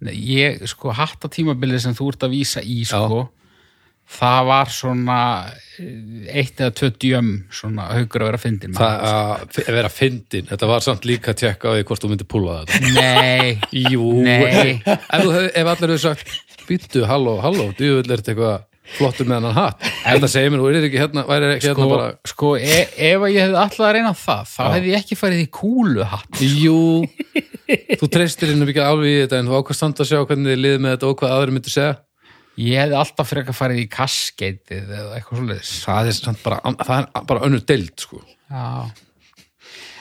Nei, 0.06 0.12
ég, 0.28 0.60
sko, 0.68 0.90
hatta 0.92 1.30
tímabilið 1.32 1.80
sem 1.86 1.94
þú 1.96 2.10
ert 2.12 2.24
að 2.26 2.34
vísa 2.36 2.60
í, 2.60 2.82
sko, 2.84 3.22
það 4.18 4.40
var 4.50 4.68
svona 4.70 5.20
eh, 5.80 6.26
eitt 6.42 6.60
eða 6.60 6.74
tvö 6.76 6.90
djöm 7.00 7.30
svona 7.48 7.86
haugur 7.94 8.26
að 8.26 8.28
vera 8.28 8.40
fyndin. 8.42 8.76
Það 8.76 9.06
að 9.08 9.70
vera 9.78 9.90
fyndin, 9.90 10.50
þetta 10.50 10.68
var 10.68 10.84
samt 10.84 11.08
líka 11.08 11.32
að 11.32 11.40
tjekka 11.40 11.72
á 11.72 11.74
því 11.78 11.86
hvort 11.88 12.04
þú 12.04 12.10
myndir 12.12 12.28
púla 12.28 12.58
þetta. 12.68 12.92
Nei, 13.00 13.56
Jú, 13.88 14.10
Nei. 14.26 14.76
ef, 14.84 15.08
ef 15.16 15.72
allir 15.72 15.96
hefur 15.96 16.02
sagt 16.04 16.36
býttu, 16.68 17.06
halló, 17.08 17.38
halló, 17.40 17.70
djúvill 17.78 18.04
er 18.12 18.20
þetta 18.20 18.34
eitthvað 18.36 18.56
flottur 18.96 19.28
með 19.28 19.46
hann 19.48 19.56
hatt 19.56 19.84
Þetta 20.06 20.30
segir 20.30 20.52
mér, 20.54 20.62
þú 20.62 20.70
er 20.70 20.86
ekki 20.86 21.00
hérna, 21.02 21.24
væri 21.28 21.50
ekki 21.56 21.68
hérna 21.70 21.76
sko, 21.82 21.90
bara 21.92 22.08
sko 22.30 22.50
e 22.56 22.80
ef 23.10 23.26
ég 23.26 23.38
hefði 23.42 23.60
alltaf 23.62 23.84
að 23.88 23.94
reyna 23.98 24.14
það, 24.22 24.42
þá 24.54 24.62
hefði 24.76 24.92
ég 24.92 25.02
ekki 25.04 25.18
farið 25.20 25.42
í 25.42 25.46
kúluhatt. 25.58 26.42
Jú, 26.46 26.80
þú 28.00 28.10
treystir 28.16 28.52
inn 28.54 28.66
ekki 28.66 28.84
alveg 28.84 29.12
í 29.12 29.22
þetta 29.24 29.40
en 29.42 29.50
þú 29.50 29.60
ákvæmst 29.60 29.82
samt 29.84 30.02
að 30.04 30.10
sjá 30.12 30.20
hvernig 30.22 30.52
þið 30.52 30.62
liðið 30.62 30.84
með 30.84 30.94
þetta 30.96 31.10
og 31.10 31.18
hvað 31.22 31.34
aðri 31.38 31.56
myndir 31.56 31.74
segja 31.76 31.94
Ég 32.56 32.78
hefði 32.80 32.96
alltaf 32.96 33.28
frekar 33.28 33.56
farið 33.56 33.82
í 33.82 33.88
kaskeitið 33.92 34.86
eða 34.88 35.16
eitthvað 35.18 35.42
svoleiðis. 35.42 35.72
Það 35.84 36.06
er 36.08 36.14
samt 36.16 36.38
bara, 36.40 36.60
það 36.80 37.02
er 37.02 37.26
bara 37.28 37.42
önnur 37.44 37.64
deild 37.68 37.92
sko. 38.00 38.22
Já. 38.48 38.62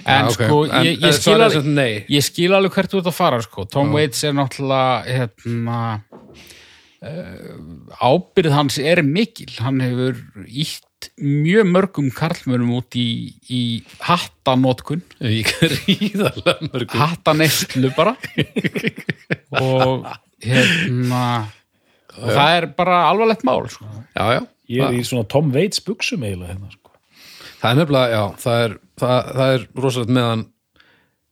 En 0.06 0.28
Já, 0.28 0.30
ok. 0.30 0.36
sko, 0.38 0.60
En, 0.70 0.86
ég, 0.86 1.02
ég, 1.02 2.24
skil 2.24 2.54
alveg, 2.54 2.72
hvert 2.78 2.94
þú 2.94 3.02
ert 3.02 3.10
að 3.10 3.18
fara, 3.18 3.42
sko. 3.44 3.66
Tom 3.74 3.92
Waits 3.96 4.22
er 4.24 4.36
náttúrulega, 4.38 5.02
hérna, 5.10 5.80
ábyrð 8.02 8.54
hans 8.56 8.78
er 8.82 9.02
mikil. 9.06 9.52
Hann 9.62 9.82
hefur 9.84 10.18
ítt 10.48 11.10
mjög 11.22 11.68
mörgum 11.70 12.08
karlmönum 12.16 12.72
út 12.80 12.96
í, 12.98 13.36
í 13.52 13.62
hattanótkun. 14.06 15.04
Í 15.22 15.44
gríðarlega 15.46 16.70
mörgum 16.72 17.04
hattaneyslu 17.04 17.92
bara 17.98 18.16
og 19.62 20.08
hérna 20.44 21.22
og 22.16 22.32
það 22.32 22.56
er 22.58 22.68
bara 22.78 22.98
alvarlegt 23.10 23.46
mál 23.48 23.66
sko. 23.72 23.86
Já, 24.16 24.26
já, 24.40 24.42
Ég 24.72 24.82
er 24.88 24.98
í 24.98 25.04
svona 25.06 25.28
Tom 25.30 25.52
Waits 25.54 25.84
buksum 25.86 26.24
eiginlega 26.26 26.56
hérna, 26.56 26.72
sko. 26.74 26.94
það 27.62 27.70
er 27.70 27.80
nefnilega, 27.82 28.16
já, 28.16 28.24
það 28.42 28.64
er, 28.66 28.76
það, 29.02 29.30
það 29.36 29.54
er 29.58 29.66
rosalegt 29.84 30.14
með 30.16 30.30
hann 30.32 30.44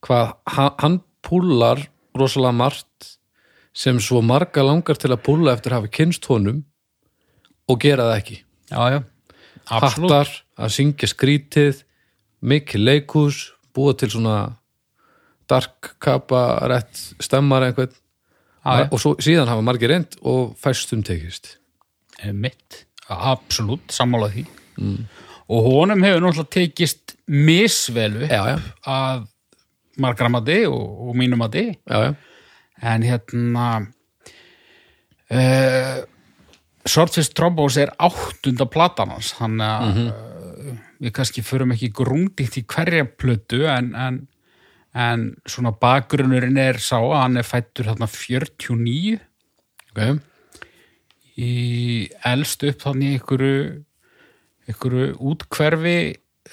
hvað 0.04 0.34
hann, 0.58 0.74
hann 0.84 0.98
púlar 1.26 1.82
rosalega 2.20 2.58
margt 2.60 3.14
sem 3.74 4.00
svo 4.02 4.22
marga 4.22 4.64
langar 4.66 5.00
til 5.02 5.12
að 5.14 5.24
púla 5.26 5.56
eftir 5.56 5.74
að 5.74 5.82
hafa 5.82 5.94
kynst 5.98 6.28
honum 6.30 6.62
og 7.70 7.80
gera 7.82 8.12
það 8.12 8.20
ekki. 8.20 8.38
já, 8.70 8.82
já, 8.94 9.00
Hattar, 9.70 10.30
að 10.60 10.74
syngja 10.76 11.10
skrítið, 11.10 11.84
mikið 12.44 12.84
leikhús, 12.84 13.40
búa 13.74 13.96
til 13.98 14.12
svona 14.12 14.38
dark 15.50 15.94
kappa, 16.04 16.60
rétt 16.70 17.00
stemmar 17.24 17.68
einhvern. 17.70 17.94
Já, 18.64 18.88
og 18.88 19.00
svo, 19.02 19.14
síðan 19.20 19.50
hafa 19.52 19.64
margir 19.66 19.92
reynd 19.92 20.18
og 20.22 20.54
fæstum 20.60 21.04
tekist. 21.04 21.58
mitt, 22.32 22.86
absolutt 23.10 23.92
sammála 23.92 24.30
því. 24.32 24.46
Og 25.52 25.66
honum 25.68 26.04
hefur 26.06 26.24
náttúrulega 26.24 26.54
tekist 26.56 27.16
misvelu 27.28 28.30
að 28.30 29.26
margra 30.00 30.30
mati 30.32 30.64
og, 30.66 31.10
og 31.10 31.18
mínum 31.20 31.44
mati. 31.44 31.66
Já, 31.88 31.98
já. 32.08 32.14
En 32.84 33.06
hérna 33.08 33.68
uh, 35.32 35.98
Swordfish 36.84 37.32
Trombos 37.36 37.78
er 37.80 37.94
áttunda 38.04 38.68
platan 38.68 39.14
hans. 39.16 39.32
Þannig 39.40 39.70
að 39.70 40.02
uh, 40.04 40.76
við 41.04 41.16
kannski 41.16 41.44
förum 41.46 41.74
ekki 41.76 41.92
grúndíkt 41.96 42.60
í 42.60 42.66
hverja 42.70 43.08
plötu 43.08 43.64
en, 43.72 43.94
en, 43.96 44.20
en 44.96 45.30
svona 45.50 45.74
bakgrunnurinn 45.80 46.60
er 46.60 46.80
sá 46.84 47.00
að 47.00 47.18
hann 47.20 47.40
er 47.42 47.48
fættur 47.48 47.90
þarna 47.92 48.08
49 48.12 49.18
ok, 49.94 50.20
í 51.40 51.52
elst 52.30 52.64
upp 52.68 52.86
þannig 52.86 53.18
einhverju 53.18 53.58
einhverju 54.70 55.10
útkverfi 55.20 55.98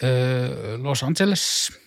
uh, 0.03 0.77
Los 0.83 1.05
Angeles. 1.07 1.45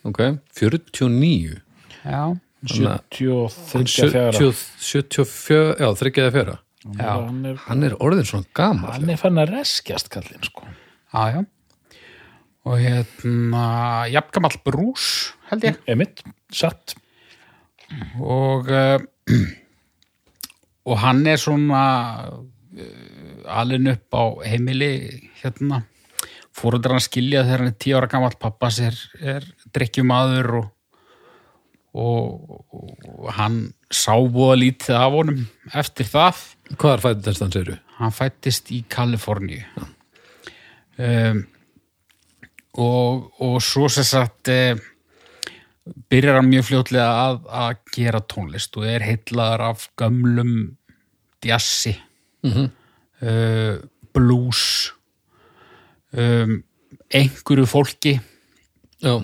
Ok, 0.08 0.22
49 0.56 1.60
já, 2.04 2.24
73 2.70 4.12
fjara 4.14 4.36
70 4.38 4.62
74, 4.80 5.64
já, 5.80 5.90
þryggjaði 6.00 6.36
fjara 6.38 6.60
já, 6.84 7.10
hann 7.10 7.42
er, 7.50 7.58
hann 7.68 7.88
er 7.90 7.98
orðin 8.04 8.30
svona 8.30 8.50
gammal 8.56 8.94
hann 8.96 9.12
er 9.12 9.20
fann 9.20 9.42
að 9.42 9.56
reskjast 9.58 10.12
kallinn 10.14 10.48
sko. 10.48 10.70
já, 11.14 11.40
já. 11.40 11.44
Og 12.64 12.80
hérna 12.80 13.64
jafngamall 14.08 14.56
brús 14.64 15.06
held 15.50 15.66
ég. 15.68 15.80
Emitt, 15.92 16.22
satt. 16.54 16.96
Og 18.24 18.70
uh, 18.72 19.02
og 20.90 21.02
hann 21.04 21.26
er 21.28 21.42
svona 21.42 21.82
uh, 22.32 23.58
alin 23.60 23.92
upp 23.92 24.16
á 24.16 24.24
heimili 24.48 24.94
hérna. 25.42 25.84
Fóruður 26.54 26.96
hann 26.96 27.04
skilja 27.04 27.44
þegar 27.44 27.66
hann 27.66 27.74
er 27.74 27.80
tíu 27.82 27.98
ára 28.00 28.10
gamall 28.12 28.40
pappans 28.40 28.80
er, 28.86 28.96
er 29.20 29.48
drikkjumadur 29.76 30.52
og, 30.62 30.72
og, 31.94 32.66
og 32.74 33.32
hann 33.38 33.74
sá 33.94 34.16
búa 34.18 34.58
lítið 34.58 34.98
af 34.98 35.18
honum 35.18 35.44
eftir 35.74 36.10
það. 36.10 36.46
Hvað 36.74 36.96
er 36.96 37.04
fættist 37.08 37.44
hann 37.46 37.54
séru? 37.54 37.80
hann 38.00 38.14
fættist 38.14 38.72
í 38.74 38.82
Kaliforníu. 38.92 39.62
Um, 40.98 41.44
og, 42.82 43.30
og 43.44 43.56
svo 43.64 43.88
sem 43.92 44.06
sagt 44.08 44.52
um, 44.54 44.82
byrjar 46.10 46.40
hann 46.40 46.50
mjög 46.50 46.68
fljótlega 46.70 47.08
að, 47.28 47.40
að 47.50 47.72
gera 47.96 48.22
tónlist 48.34 48.78
og 48.80 48.88
er 48.90 49.06
heitlaðar 49.06 49.68
af 49.72 49.88
gömlum 50.00 50.54
djassi. 51.44 51.96
Mhm. 52.44 52.70
uh, 53.24 53.76
blues. 54.14 54.94
Um, 56.14 56.60
einhverju 57.10 57.66
fólki. 57.66 58.18
Já, 59.02 59.16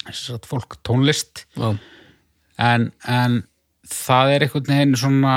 þess 0.00 0.32
að 0.34 0.48
fólk 0.50 0.78
tónlist. 0.86 1.44
Já, 1.54 1.76
en, 2.60 2.92
en 3.04 3.42
það 3.88 4.34
er 4.34 4.44
einhvern 4.46 4.70
veginn 4.70 4.96
svona 4.98 5.36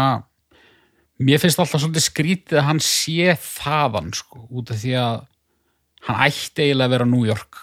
mér 1.17 1.41
finnst 1.41 1.59
alltaf 1.61 1.81
svolítið 1.81 2.05
skrítið 2.05 2.59
að 2.61 2.67
hann 2.69 2.81
sé 2.83 3.33
þaðan 3.41 4.13
sko, 4.15 4.37
út 4.53 4.71
af 4.73 4.77
því 4.83 4.93
að 5.01 5.17
hann 6.07 6.21
ætti 6.27 6.61
eiginlega 6.63 6.87
að 6.87 6.93
vera 6.93 7.09
New 7.09 7.25
York 7.27 7.53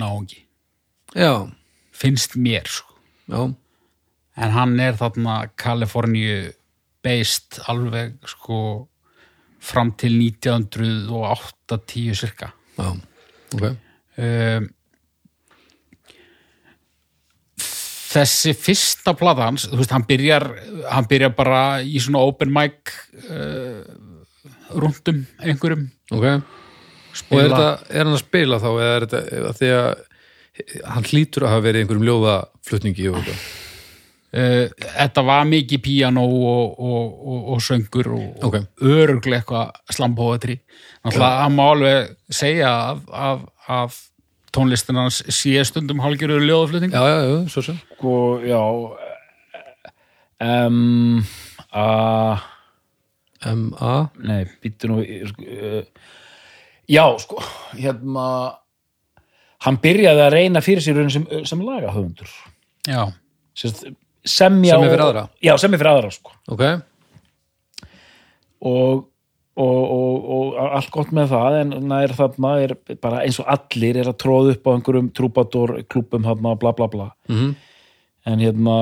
náungi, 0.00 0.40
já, 1.16 1.34
finnst 1.96 2.36
mér 2.36 2.66
sko. 2.70 2.94
en 4.40 4.50
hann 4.54 4.80
er 4.80 4.94
þarna 4.98 5.34
Kaliforníu 5.58 6.52
based 7.04 7.60
alveg 7.70 8.18
sko 8.28 8.58
fram 9.60 9.92
til 10.00 10.12
1908-10 10.20 12.14
cirka 12.16 12.52
já, 12.76 12.90
ok, 13.54 13.64
um, 14.20 14.68
þessi 18.10 18.54
fyrsta 18.58 19.14
plata 19.18 19.46
hans, 19.46 19.68
þú 19.70 19.78
veist, 19.82 19.92
hann 19.94 20.06
byrjar 20.08 20.46
hann 20.90 21.06
byrjar 21.10 21.34
bara 21.38 21.60
í 21.82 22.00
svona 22.02 22.22
open 22.26 22.50
mic 22.54 22.90
uh, 23.28 23.84
rúndum 24.74 25.24
einhverjum 25.42 25.86
ok. 26.10 26.26
Og 27.30 27.40
er, 27.40 27.48
þetta, 27.50 27.70
er 27.90 28.04
hann 28.06 28.14
að 28.14 28.22
spila 28.22 28.58
þá 28.62 28.68
eða 28.72 28.90
er 28.96 29.06
þetta 29.10 29.54
því 29.60 29.70
að 29.78 29.88
hann 30.94 31.06
hlýtur 31.08 31.46
að 31.46 31.52
hafa 31.54 31.64
verið 31.64 31.82
einhverjum 31.84 32.06
ljóðaflutningi 32.08 33.06
og 33.10 33.18
eitthvað. 33.20 33.40
uh, 34.34 34.90
þetta 34.98 35.24
var 35.30 35.48
mikið 35.50 35.82
píanó 35.86 36.26
og, 36.26 36.76
og, 36.90 37.16
og, 37.34 37.40
og 37.54 37.64
söngur 37.66 38.10
og, 38.18 38.28
Ok. 38.50 38.58
og 38.60 38.94
öruglega 38.94 39.40
eitthvað 39.40 39.96
slampóðatri 39.96 40.58
náttúrulega 40.60 41.42
hann 41.44 41.56
má 41.58 41.64
alveg 41.70 42.14
segja 42.42 42.74
að, 42.90 43.02
að, 43.26 43.44
að 43.78 43.98
tónlistin 44.54 44.98
hans 44.98 45.20
sé 45.32 45.52
stundum 45.68 46.00
hálgjörður 46.02 46.42
ljóðaflutning 46.48 46.92
Já, 46.94 47.02
já, 47.06 47.18
já, 47.26 47.36
svo 47.52 47.62
sem. 47.68 47.76
sko, 47.96 48.14
já 48.46 48.60
um, 50.40 51.20
að 51.70 52.46
M.A. 53.56 53.92
nei, 54.20 54.42
býttu 54.60 54.90
nú 54.90 54.98
sko, 55.30 55.44
uh, 55.46 55.84
já, 56.90 57.04
sko 57.22 57.40
hérna 57.78 58.26
hann 59.64 59.78
byrjaði 59.80 60.24
að 60.26 60.32
reyna 60.34 60.60
fyrir 60.64 60.82
sér 60.84 61.00
sem, 61.12 61.24
sem 61.48 61.62
lagahöfundur 61.64 62.28
já, 62.88 63.06
semja 63.56 63.96
Semja 64.20 64.76
og- 64.76 64.84
fyrir 64.84 65.00
aðra? 65.06 65.22
já, 65.40 65.54
semja 65.60 65.78
fyrir 65.80 65.92
aðra 65.94 66.10
sko 66.12 66.34
Ok, 66.52 66.64
og, 68.68 69.06
og, 69.60 69.80
og, 69.94 70.30
og 70.36 70.58
allt 70.78 70.90
gott 70.94 71.12
með 71.16 71.32
það 71.34 71.58
en 71.60 71.74
nær 71.90 72.14
þarna 72.16 72.54
er 72.64 72.74
bara 73.02 73.20
eins 73.26 73.38
og 73.42 73.48
allir 73.52 73.98
er 74.00 74.10
að 74.12 74.18
tróða 74.22 74.54
upp 74.56 74.66
á 74.66 74.70
einhverjum 74.76 75.12
trúbator 75.16 75.74
klúbum 75.92 76.24
þarna 76.26 76.56
bla 76.62 76.72
bla 76.78 76.88
bla 76.92 77.08
mhm, 77.30 77.52
en 78.30 78.42
hérna 78.44 78.76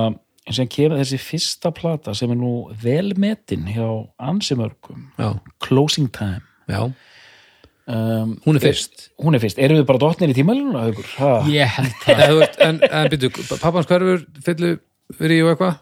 sem 0.48 0.68
kemur 0.72 0.96
þessi 1.02 1.18
fyrsta 1.20 1.72
plata 1.76 2.14
sem 2.16 2.30
er 2.32 2.38
nú 2.40 2.52
velmetin 2.82 3.66
hjá 3.74 3.88
ansimörgum 4.30 5.10
já, 5.20 5.34
Closing 5.66 6.08
Time 6.14 6.40
já. 6.70 6.86
um, 6.88 8.36
Hún 8.46 8.56
er 8.56 8.64
fyrst. 8.64 9.10
hún 9.20 9.36
er 9.36 9.42
fyrst, 9.44 9.58
erum 9.60 9.80
við 9.82 9.88
bara 9.90 10.00
dottnir 10.06 10.32
í 10.32 10.38
tímalínuna 10.38 10.86
haukur? 10.86 11.10
Ha? 11.18 11.34
ég 11.52 11.68
held 11.76 11.92
það 12.06 12.46
en, 12.64 12.80
en 12.88 13.10
byrju, 13.12 13.30
pappans 13.60 13.90
hverfur 13.90 14.24
fyllu 14.46 14.72
fyrir 15.18 15.36
í 15.40 15.44
og 15.44 15.52
eitthvað 15.54 15.76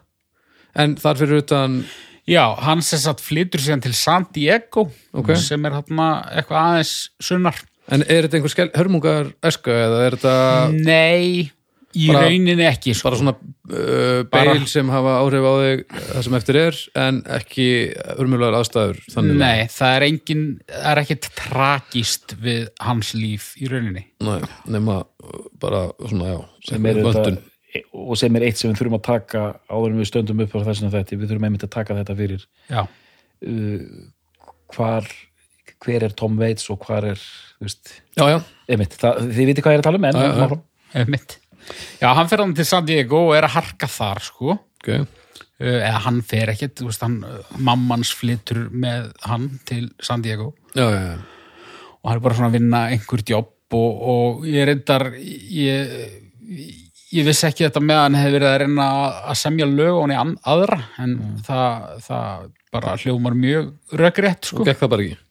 en 0.83 0.99
þar 1.01 1.23
fyrir 1.23 1.45
utan 1.45 1.79
Já, 2.27 2.43
hann 2.59 2.83
sem 2.83 2.99
sagt 2.99 3.21
flytur 3.23 3.61
síðan 3.63 3.83
til 3.85 3.95
San 3.95 4.27
Diego 4.35 4.89
Ok. 5.15 5.35
sem 5.39 5.65
er 5.69 5.77
þarna 5.79 6.07
eitthvað 6.35 6.63
aðeins 6.65 6.95
sunnar. 7.23 7.61
en 7.89 8.03
er 8.03 8.27
þetta 8.27 8.41
einhver 8.41 8.51
skel, 8.51 8.71
hörmungar 8.75 9.29
eska 9.47 9.71
eða 9.71 10.01
er 10.09 10.17
þetta 10.17 10.73
Nei, 10.75 11.53
í 11.95 12.09
Bara- 12.11 12.25
rauninni 12.27 12.67
ekki. 12.67 12.93
Sko. 12.99 13.09
bara 13.09 13.17
svona 13.21 13.37
uh, 13.71 14.25
Bara- 14.27 14.55
beil 14.57 14.67
sem 14.67 14.89
hafa 14.91 15.15
áhrif 15.23 15.47
á 15.47 15.53
þig 15.63 15.85
það 16.11 16.23
sem 16.27 16.35
eftir 16.35 16.57
er 16.65 16.81
en 17.07 17.23
ekki 17.39 17.69
hörmulegar 18.19 18.59
aðstæður 18.59 18.99
þannig 19.15 19.39
Nei, 19.39 19.67
það 19.71 19.95
er 19.97 20.03
engin, 20.11 20.45
það 20.67 20.91
er 20.97 21.03
ekkit 21.05 21.29
tragist 21.39 22.35
við 22.43 22.69
hans 22.81 23.15
líf 23.15 23.53
í 23.63 23.71
rauninni. 23.71 24.05
Nei, 24.21 24.41
nema 24.67 25.05
bara 25.63 25.87
svona, 26.03 26.35
já 26.35 26.41
sem 26.73 26.87
er 26.91 26.95
vöntun. 27.07 27.39
þetta 27.39 27.43
og 27.93 28.17
sem 28.21 28.37
er 28.39 28.47
eitt 28.49 28.61
sem 28.61 28.71
við 28.71 28.81
þurfum 28.81 28.99
að 28.99 29.07
taka 29.09 29.45
áður 29.71 29.93
en 29.93 30.01
við 30.03 30.11
stöndum 30.11 30.43
upp 30.45 30.55
á 30.57 30.67
þessum 30.71 30.93
þetta 30.95 31.17
við 31.17 31.31
þurfum 31.31 31.49
einmitt 31.49 31.67
að 31.67 31.75
taka 31.77 31.97
þetta 31.99 32.17
fyrir. 32.19 32.47
Já, 32.71 32.83
hvar 34.75 35.09
hver 35.83 36.07
er 36.07 36.15
Tom 36.17 36.39
Waits 36.41 36.71
og 36.73 36.81
hvar 36.87 37.05
er 37.13 37.21
veist, 37.63 37.93
Já, 38.17 38.25
já, 38.33 38.39
einmitt, 38.73 38.97
það, 39.01 39.21
þið 39.37 39.51
viti 39.51 39.65
hvað 39.65 39.75
ég 39.75 39.79
er 39.79 39.83
að 39.83 39.89
tala 39.89 40.01
um 40.01 40.09
en 40.09 40.17
Já, 40.17 40.25
já, 40.25 40.49
já. 42.01 42.11
hann 42.17 42.31
fer 42.31 42.43
hann 42.43 42.57
til 42.57 42.67
San 42.69 42.89
Diego 42.89 43.23
og 43.29 43.37
er 43.37 43.47
að 43.49 43.57
harka 43.59 43.89
þar, 43.91 44.23
sko. 44.25 44.59
ok. 44.81 44.91
Uh, 45.57 45.81
eða 45.81 46.03
hann 46.05 46.21
fer 46.27 46.53
ekkit, 46.53 46.75
þú 46.79 46.91
veist, 46.91 47.05
hann, 47.05 47.17
uh, 47.25 47.55
mammans 47.65 48.13
flytur 48.17 48.67
með 48.73 49.09
hann 49.25 49.49
til 49.69 49.89
San 50.05 50.25
Diego. 50.25 50.53
Já, 50.77 50.85
já, 50.85 51.01
já, 51.01 51.17
og 51.97 52.11
hann 52.11 52.21
er 52.21 52.25
bara 52.29 52.39
svona 52.39 52.51
að 52.53 52.59
vinna 52.61 52.83
einhver 52.93 53.25
jobb 53.27 53.77
og, 53.77 54.03
og 54.13 54.45
ég 54.47 54.69
reyndar 54.69 55.09
ég, 55.19 55.95
ég 57.13 57.25
vissi 57.29 57.47
ekki 57.47 57.65
þetta 57.69 57.81
með 57.85 57.97
að 57.97 58.03
hann 58.07 58.19
hefði 58.19 58.33
verið 58.39 58.49
að 58.51 58.59
reyna 58.65 58.87
að 59.31 59.37
semja 59.43 59.67
lög 59.71 59.93
og 59.95 60.11
hann 60.11 60.15
í 60.35 60.41
aðra 60.55 60.79
en 61.05 61.15
það, 61.47 61.87
það 62.09 62.49
bara 62.73 62.97
hljómar 62.97 63.35
mjög 63.39 63.71
rökrétt 63.93 64.45
sko. 64.51 64.61
og 64.63 64.67
gekk 64.67 64.83
það 64.83 64.91
bara 64.97 65.03
ekki 65.07 65.23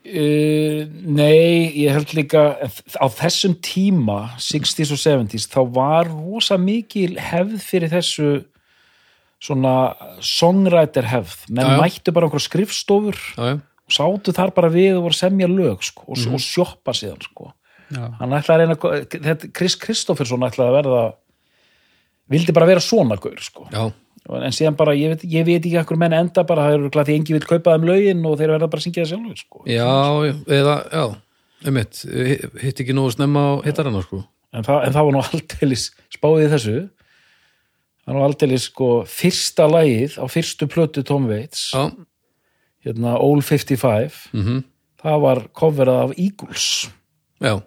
Uh, 0.00 0.86
nei, 1.04 1.68
ég 1.84 1.92
held 1.92 2.14
líka 2.16 2.40
á 2.56 3.06
þessum 3.12 3.52
tíma 3.62 4.30
60s 4.40 4.94
og 4.96 4.98
70s 4.98 5.44
þá 5.52 5.58
var 5.76 6.08
rosa 6.08 6.56
mikil 6.56 7.18
hefð 7.20 7.58
fyrir 7.60 7.92
þessu 7.92 8.30
svona 9.44 9.74
songwriter 10.24 11.04
hefð 11.04 11.44
menn 11.52 11.68
Já, 11.68 11.74
já. 11.76 11.82
mættu 11.84 12.14
bara 12.16 12.26
einhver 12.30 12.40
skrifstofur 12.42 13.20
Já, 13.36 13.44
já, 13.52 13.60
og 13.60 13.92
sátu 13.92 14.32
þar 14.40 14.54
bara 14.56 14.72
við 14.72 14.96
og 14.96 15.04
voru 15.04 15.18
að 15.18 15.20
semja 15.20 15.50
lög 15.52 15.84
sko, 15.84 16.08
og, 16.08 16.16
Mhm. 16.16 16.34
og 16.34 16.40
sjoppa 16.48 16.96
síðan 16.96 17.20
sko. 17.28 17.52
Hann 17.90 18.36
ætlaði 18.36 18.54
að 18.54 18.60
reyna 18.60 18.76
þetta, 19.10 19.50
Chris 19.56 19.74
Kristofferson 19.80 20.46
ætlaði 20.46 20.70
að 20.70 20.76
verða 20.78 21.00
vildi 22.30 22.54
bara 22.54 22.68
vera 22.70 22.84
svona 22.84 23.18
gaur 23.18 23.40
sko. 23.42 23.66
en 24.30 24.54
síðan 24.54 24.76
bara, 24.78 24.94
ég 24.94 25.16
veit, 25.16 25.24
ég 25.26 25.46
veit 25.46 25.58
ekki 25.58 25.78
ekkur 25.80 25.98
menn 25.98 26.14
enda 26.14 26.44
bara, 26.46 26.68
það 26.68 26.76
eru 26.76 26.90
því 26.92 27.16
engi 27.16 27.34
vil 27.34 27.48
kaupa 27.48 27.74
þeim 27.74 27.88
lögin 27.88 28.26
og 28.28 28.38
þeir 28.38 28.54
verða 28.54 28.70
bara 28.70 28.78
að 28.78 28.86
syngja 28.86 29.02
það 29.02 29.10
sjálfur 29.14 29.40
sko. 29.40 29.64
já, 29.66 29.90
já, 30.28 30.34
eða, 30.60 30.76
já 30.92 31.04
einmitt, 31.66 32.04
hitt 32.62 32.80
ekki 32.82 32.94
nógu 32.96 33.14
snemma 33.14 33.40
á 33.40 33.52
hittarana, 33.66 34.02
sko. 34.04 34.22
En, 34.50 34.64
það, 34.66 34.84
en 34.86 34.94
það 34.96 35.06
var 35.06 35.14
nú 35.14 35.22
aldeilis 35.22 35.86
spáðið 36.10 36.54
þessu. 36.54 36.76
Það 38.00 38.12
var 38.12 38.18
nú 38.18 38.26
aldeilis 38.26 38.68
sko 38.70 38.88
fyrsta 39.08 39.66
lagið 39.70 40.16
á 40.18 40.24
fyrstu 40.32 40.68
plötu 40.70 41.04
Tom 41.06 41.28
Waits. 41.30 41.68
Já, 41.74 41.90
hérna 42.86 43.16
Old 43.20 43.44
55 43.46 44.22
mhm, 44.34 44.62
það 45.02 45.26
var 45.26 45.42
coverað 45.56 46.02
af 46.06 46.16
Eagles. 46.16 46.70
Já, 47.40 47.60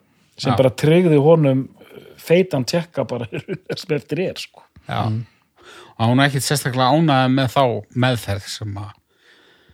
sem 0.44 0.52
Já. 0.52 0.58
bara 0.60 0.74
tryggði 0.84 1.20
honum 1.24 1.64
feitan 2.24 2.66
tjekka 2.68 3.06
bara 3.10 3.28
sem 3.80 3.96
eftir 3.98 4.22
er 4.28 4.40
sko. 4.42 4.64
Já. 4.88 5.06
og 5.94 6.10
hún 6.10 6.20
er 6.24 6.28
ekkit 6.32 6.46
sérstaklega 6.46 6.92
ánæði 6.98 7.32
með 7.38 7.54
þá 7.56 7.64
meðferð 8.06 8.50
sem 8.58 8.76
að 8.84 8.92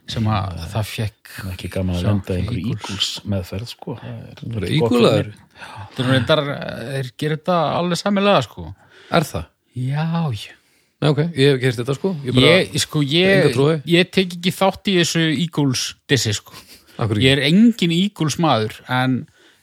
sem 0.10 0.26
að 0.34 0.62
það 0.72 0.88
fekk 0.90 1.34
Það 1.40 1.50
ekki 1.54 1.68
gaman 1.70 1.98
að 2.00 2.06
lenda 2.08 2.36
einhverju. 2.40 2.72
Eagles 2.74 3.10
meðferð 3.30 3.68
sko. 3.70 3.94
Það 4.02 4.40
það 4.56 4.72
ígulaður 4.74 5.28
þeir 5.98 6.40
þeir 6.96 7.12
gerir 7.22 7.36
þetta 7.38 7.58
alveg 7.78 8.00
samilega 8.02 8.40
sko 8.48 8.64
Er 9.14 9.26
það? 9.30 9.46
já, 9.78 10.08
já 10.34 10.56
Já, 11.00 11.08
ok, 11.14 11.20
ég 11.32 11.46
hef 11.48 11.54
ekki 11.56 11.68
heyrt 11.70 11.78
þetta, 11.80 11.94
sko 11.96 12.10
Ég 12.26 12.34
bara, 12.36 12.48
ég, 12.50 12.74
sko, 12.84 13.02
ég, 13.08 13.54
ég 13.88 14.10
tek 14.12 14.34
ekki 14.36 14.52
þátt 14.52 14.90
í 14.92 14.96
þessu 14.98 15.22
Eagles 15.32 15.84
dissi 16.12 16.34
sko 16.36 16.58
ég 17.16 17.30
er 17.38 17.44
engin 17.48 17.94
Eagles 17.96 18.36
maður 18.44 18.76
en, 18.92 19.14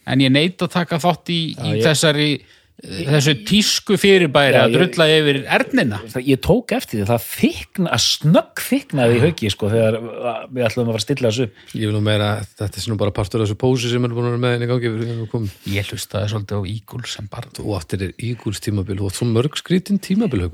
en 0.07 0.21
ég 0.23 0.31
neit 0.33 0.63
að 0.63 0.75
taka 0.79 0.99
þátt 1.03 1.33
í, 1.35 1.41
í 1.57 1.73
ég- 1.77 1.83
þessari 1.87 2.29
þessu 2.77 3.33
tísku 3.49 3.97
fyrirbæri 3.97 4.53
Já, 4.53 4.67
að 4.67 4.75
ég- 4.75 4.75
drulla 4.77 5.05
yfir 5.09 5.37
ernina. 5.49 5.97
Það- 6.13 6.27
ég 6.29 6.41
tók 6.45 6.73
eftir 6.77 6.99
því, 7.01 7.07
það 7.09 7.23
þykna, 7.41 7.89
að 7.97 8.03
snögg 8.05 8.61
þyknaði 8.67 9.15
í 9.17 9.23
hauki 9.23 9.51
sko, 9.55 9.71
þegar 9.73 9.97
uh, 9.97 10.35
við 10.53 10.67
ætlum 10.67 10.85
að 10.85 10.91
fara 10.93 11.01
að 11.01 11.05
stilla 11.07 11.31
þessu 11.33 11.47
upp. 11.49 11.55
Ég 11.73 11.87
vil 11.89 11.95
nú 11.97 12.03
meira, 12.05 12.29
þetta 12.61 12.77
er 12.77 12.85
svona 12.85 12.99
bara 13.01 13.15
partur 13.17 13.41
af 13.41 13.49
þessu 13.49 13.59
pósi 13.65 13.89
sem 13.95 14.05
er 14.05 14.13
búin 14.13 14.29
að 14.29 14.35
vera 14.37 14.43
með 14.45 14.55
henni 14.59 14.69
í 14.69 14.71
gangi 14.75 14.93
fyrir 14.93 15.25
að 15.25 15.31
koma 15.33 15.49
ég 15.73 15.89
hlustaði 15.89 16.31
svolítið 16.35 16.61
á 16.61 16.63
Eagles 16.77 17.17
sem 17.17 17.31
bara 17.33 17.49
Þú 17.57 17.75
áttir 17.81 18.05
er 18.05 18.13
ígúls 18.29 18.61
tímabil, 18.61 19.01
þú 19.01 19.09
átt 19.09 19.21
svo 19.23 19.31
mörg 19.33 19.57
skrítin 19.57 19.99
tímabil 20.05 20.45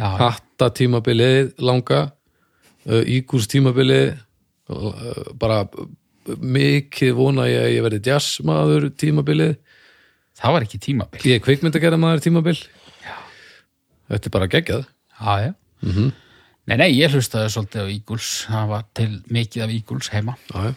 já, 0.00 0.08
Hatta 0.16 0.70
tímabilið 0.72 1.52
langa 1.60 2.00
uh, 2.88 3.02
ígúls 3.04 3.46
tímabilið 3.52 4.16
uh, 4.72 5.32
bara 5.36 5.66
uh, 5.68 5.90
mikið 6.26 7.14
vona 7.18 7.46
ég 7.50 7.64
að 7.66 7.72
ég 7.76 7.84
verði 7.86 8.00
jazzmaður 8.06 8.88
tímabilið 9.00 9.56
það 10.38 10.54
var 10.56 10.66
ekki 10.66 10.80
tímabil 10.86 11.24
Ég 11.28 11.38
er 11.38 11.44
kvikmynd 11.44 11.76
að 11.78 11.84
gera 11.86 11.98
maður 12.00 12.24
tímabil 12.26 12.56
Þetta 14.12 14.28
er 14.28 14.34
bara 14.34 14.48
geggjað 14.50 14.82
já, 14.86 15.34
já. 15.46 15.52
Mhm. 15.82 16.12
Nei, 16.70 16.76
nei, 16.78 16.90
ég 16.94 17.10
hlustaði 17.10 17.50
svolítið 17.50 17.82
á 17.82 17.86
Eagles, 17.90 18.26
það 18.46 18.66
var 18.70 18.82
til 18.94 19.08
mikið 19.34 19.62
af 19.64 19.70
Eagles 19.74 20.08
heima. 20.14 20.34
já, 20.52 20.60
já. 20.70 20.74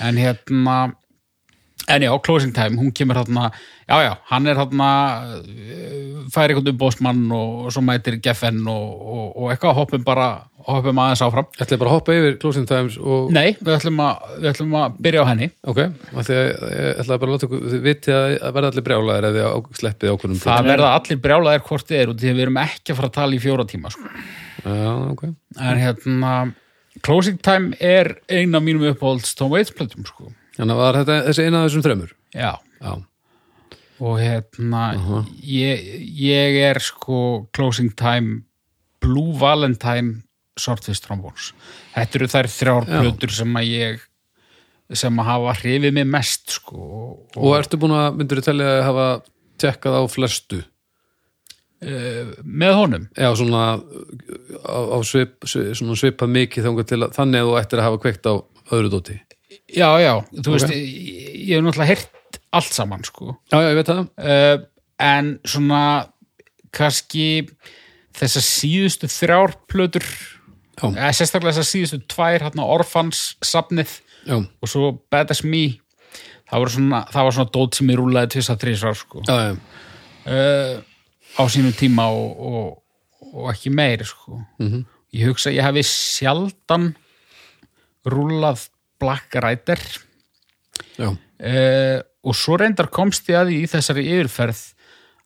En 0.00 0.16
hérna, 0.16 0.76
en 1.88 2.02
já, 2.06 2.12
Closing 2.22 2.52
Time, 2.54 2.76
hún 2.78 2.92
kemur 2.94 3.16
hérna, 3.18 3.50
já, 3.88 3.96
já, 4.06 4.12
hann 4.30 4.46
er 4.46 4.56
hérna, 4.56 4.88
uh, 5.40 6.22
fær 6.32 6.48
eitthvað 6.52 6.70
umbóðsmann 6.72 7.24
og, 7.34 7.66
og 7.66 7.72
svo 7.74 7.82
mætir 7.84 8.20
Geffen 8.22 8.62
og, 8.70 8.86
og, 9.02 9.26
og 9.42 9.50
eitthvað 9.52 9.74
hoppum 9.80 10.04
bara, 10.06 10.28
hoppum 10.68 11.00
aðeins 11.02 11.22
áfram. 11.26 11.48
Ætlaði 11.58 11.80
bara 11.82 11.90
að 11.90 11.96
hoppa 11.98 12.14
yfir 12.16 12.38
Closing 12.42 12.68
Times 12.70 12.98
og 13.02 13.32
Nei, 13.34 13.56
við 13.58 13.74
ætlum 13.78 13.98
að, 14.04 14.28
við 14.38 14.50
ætlum 14.52 14.76
að 14.78 14.96
byrja 15.08 15.24
á 15.24 15.30
henni. 15.32 15.50
ok, 15.72 15.80
af 15.82 16.28
því 16.28 16.38
að 16.38 16.46
ég 16.46 17.02
ætlaði 17.02 17.22
bara 17.24 17.30
að 17.30 17.34
láta 17.34 17.48
ykkur 17.48 17.64
þið 17.72 17.84
vitið 17.88 18.18
að 18.22 18.56
verða 18.58 18.72
allir 18.72 18.86
brjálæðir 18.88 19.28
eða 19.32 19.50
á, 19.50 19.58
sleppið 19.82 20.14
ákvörnum 20.14 20.42
Það 20.46 20.70
verða 20.72 20.92
allir 21.00 21.22
brjálaðir 21.26 21.66
hvort 21.68 21.88
þið 21.90 22.02
er 22.02 22.12
og 22.14 22.20
því 22.22 22.32
við 22.36 22.44
erum 22.46 22.60
ekki 22.62 22.92
að 22.94 23.00
fara 23.02 23.10
að 23.10 23.16
tala 23.18 23.36
í 23.36 23.42
fjóra 23.42 23.66
tíma, 23.72 23.90
sko. 23.92 24.12
Já, 24.62 24.92
ok 25.10 25.24
En 25.58 25.82
hérna, 25.82 26.32
Closing 27.02 27.40
Time 27.42 27.74
er 27.82 28.14
ein 28.30 28.54
af 28.54 28.62
mínum 28.62 28.86
uppáhalds 28.92 29.34
Tom 29.34 29.50
Waits 29.50 29.74
plötum, 29.74 30.06
sko. 30.06 30.30
Þannig 30.56 30.82
að 30.84 30.98
þetta 31.00 31.18
þessi 31.28 31.46
eina 31.46 31.60
af 31.60 31.68
þessum 31.68 31.84
þremur? 31.86 32.14
Já. 32.36 32.52
Já, 32.82 32.92
og 34.02 34.18
hérna 34.18 34.86
ég, 35.46 35.84
ég 36.18 36.56
er 36.66 36.80
sko 36.82 37.18
closing 37.54 37.92
time 37.98 38.42
Blue 39.02 39.36
Valentine 39.38 40.22
Swordfish 40.58 41.02
Trombones. 41.04 41.52
Þetta 41.94 42.18
eru 42.18 42.30
þær 42.32 42.48
þrjár 42.52 42.88
Já. 42.88 42.98
plötur 43.00 43.34
sem 43.34 43.54
að 43.58 43.70
ég 43.70 44.08
sem 44.98 45.22
að 45.22 45.30
hafa 45.30 45.54
hrifið 45.62 45.94
mig 45.96 46.08
mest 46.10 46.58
sko. 46.58 46.76
Og, 46.82 47.38
og 47.38 47.56
ertu 47.56 47.78
búin 47.80 47.96
að, 47.96 48.18
myndur 48.18 48.42
þú 48.42 48.46
telja 48.50 48.74
að 48.74 48.84
hafa 48.90 49.06
tekkað 49.62 49.96
á 49.96 50.02
flestu? 50.12 50.60
Með 51.82 52.76
honum? 52.78 53.06
Já, 53.18 53.30
svona 53.38 53.62
á, 53.74 54.76
á 54.94 54.98
svip, 55.06 55.38
svip, 55.48 55.72
svona 55.78 55.96
svipað 55.98 56.34
mikið 56.36 56.68
þannig 56.68 57.40
að 57.40 57.48
þú 57.48 57.56
ættir 57.58 57.80
að 57.80 57.88
hafa 57.88 58.02
kveikt 58.04 58.28
á 58.28 58.34
öðru 58.72 58.92
dóti 58.92 59.16
já, 59.76 59.88
já, 60.02 60.12
þú 60.32 60.48
Ok. 60.48 60.52
veist 60.56 60.74
ég, 60.74 60.82
ég 61.48 61.56
hef 61.56 61.64
náttúrulega 61.64 61.90
heyrt 61.92 62.40
allt 62.52 62.72
saman 62.76 63.04
sko 63.04 63.36
Já, 63.52 63.58
já, 63.62 63.68
ég 63.72 63.78
veit 63.80 63.90
það 63.90 64.02
uh, 64.18 64.66
en 65.02 65.32
svona 65.48 65.82
kannski 66.72 67.26
þessar 68.16 68.44
síðustu 68.46 69.08
þrjár 69.10 69.54
plötur 69.68 70.04
Já. 70.82 70.88
eða 70.88 71.12
sérstaklega 71.16 71.54
þessar 71.56 71.68
síðustu 71.70 72.00
tvær 72.12 72.44
hérna 72.46 72.64
Orphans 72.68 73.36
safnið 73.44 73.98
Já, 74.28 74.36
og 74.38 74.68
svo 74.70 74.92
Bad 75.10 75.30
As 75.34 75.42
Me 75.44 75.78
það 76.52 76.60
var 76.64 76.70
svona, 76.74 77.00
það 77.12 77.24
var 77.26 77.34
svona 77.38 77.52
dót 77.56 77.76
sem 77.78 77.90
ég 77.92 77.96
rúlaði 77.98 78.30
tvist 78.36 78.50
að 78.52 78.60
þrísvar 78.66 78.96
sko. 79.00 79.22
já, 79.24 79.36
já, 79.48 79.52
uh, 80.28 80.74
á 81.40 81.42
sínum 81.48 81.72
tíma 81.72 82.04
og, 82.12 82.42
og, 82.44 83.30
og 83.32 83.46
ekki 83.54 83.72
meiri 83.72 84.04
sko. 84.04 84.42
Mhm. 84.60 84.82
ég 85.16 85.28
hugsa 85.32 85.50
ég 85.52 85.64
hefði 85.64 85.82
sjaldan 85.88 86.90
rúlað 88.08 88.66
Black 89.02 89.34
Rider. 89.42 89.82
Já, 90.96 91.10
uh, 91.10 91.98
og 92.22 92.38
svo 92.38 92.56
reyndar 92.60 92.90
komst 92.92 93.26
ég 93.30 93.40
að 93.40 93.50
því 93.50 93.58
í 93.64 93.70
þessari 93.70 94.06
yfirferð 94.14 94.62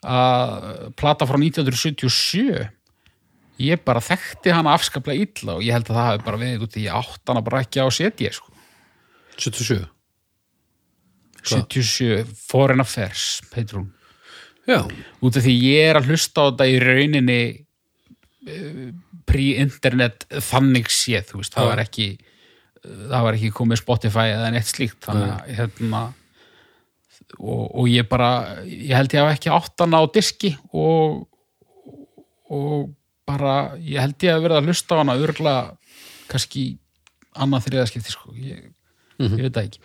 að 0.07 0.93
plata 0.97 1.27
frá 1.29 1.37
1977 1.41 2.67
ég 3.67 3.83
bara 3.85 4.03
þekkti 4.05 4.53
hana 4.53 4.75
afskaplega 4.77 5.25
illa 5.27 5.57
og 5.57 5.65
ég 5.65 5.77
held 5.77 5.89
að 5.91 5.99
það 5.99 6.09
hafi 6.11 6.25
bara 6.27 6.41
verið 6.41 6.65
út 6.67 6.77
í 6.77 6.87
ég 6.87 6.97
átt 6.97 7.33
hana 7.33 7.43
bara 7.45 7.62
ekki 7.65 7.85
á 7.85 7.89
setja 7.93 8.33
sko. 8.37 8.53
77 9.37 9.85
77 11.47 12.25
Foreign 12.49 12.83
Affairs 12.83 13.41
heitir 13.55 13.81
hún. 13.81 13.91
Já, 14.67 14.83
út 15.23 15.37
af 15.39 15.45
því 15.45 15.55
ég 15.62 15.91
er 15.93 16.01
að 16.01 16.11
hlusta 16.11 16.43
á 16.43 16.45
þetta 16.49 16.67
í 16.67 16.79
rauninni 16.83 17.41
uh, 18.51 18.89
pre-internet 19.27 20.27
þannig 20.49 20.91
séð, 20.91 21.29
þú 21.31 21.43
veist, 21.43 21.55
það 21.55 21.71
var 21.71 21.83
ekki 21.85 22.09
það 23.11 23.25
var 23.27 23.38
ekki 23.38 23.51
komið 23.57 23.81
Spotify 23.83 24.27
eða 24.35 24.51
neitt 24.55 24.68
slíkt 24.70 25.01
þannig 25.07 25.33
að 25.33 25.55
hérna 25.61 26.03
og, 27.40 27.62
og 27.81 27.88
ég 27.90 28.07
bara, 28.09 28.31
ég 28.64 28.94
held 28.96 29.14
ég 29.16 29.22
hafa 29.25 29.35
ekki 29.37 29.51
áttan 29.57 29.96
á 29.99 30.03
diski 30.14 30.53
og 30.72 31.25
og 32.51 32.92
bara 33.27 33.55
ég 33.83 33.99
held 33.99 34.22
ég 34.22 34.37
að 34.37 34.44
verða 34.44 34.61
að 34.62 34.68
hlusta 34.70 34.94
á 34.94 35.01
hana 35.03 35.16
örgla 35.18 35.55
kannski 36.31 36.66
annað 37.37 37.64
þriðaskipti 37.66 38.12
sko, 38.14 38.31
ég, 38.38 38.68
ég 39.18 39.35
veit 39.49 39.57
það 39.57 39.66
ekki 39.66 39.81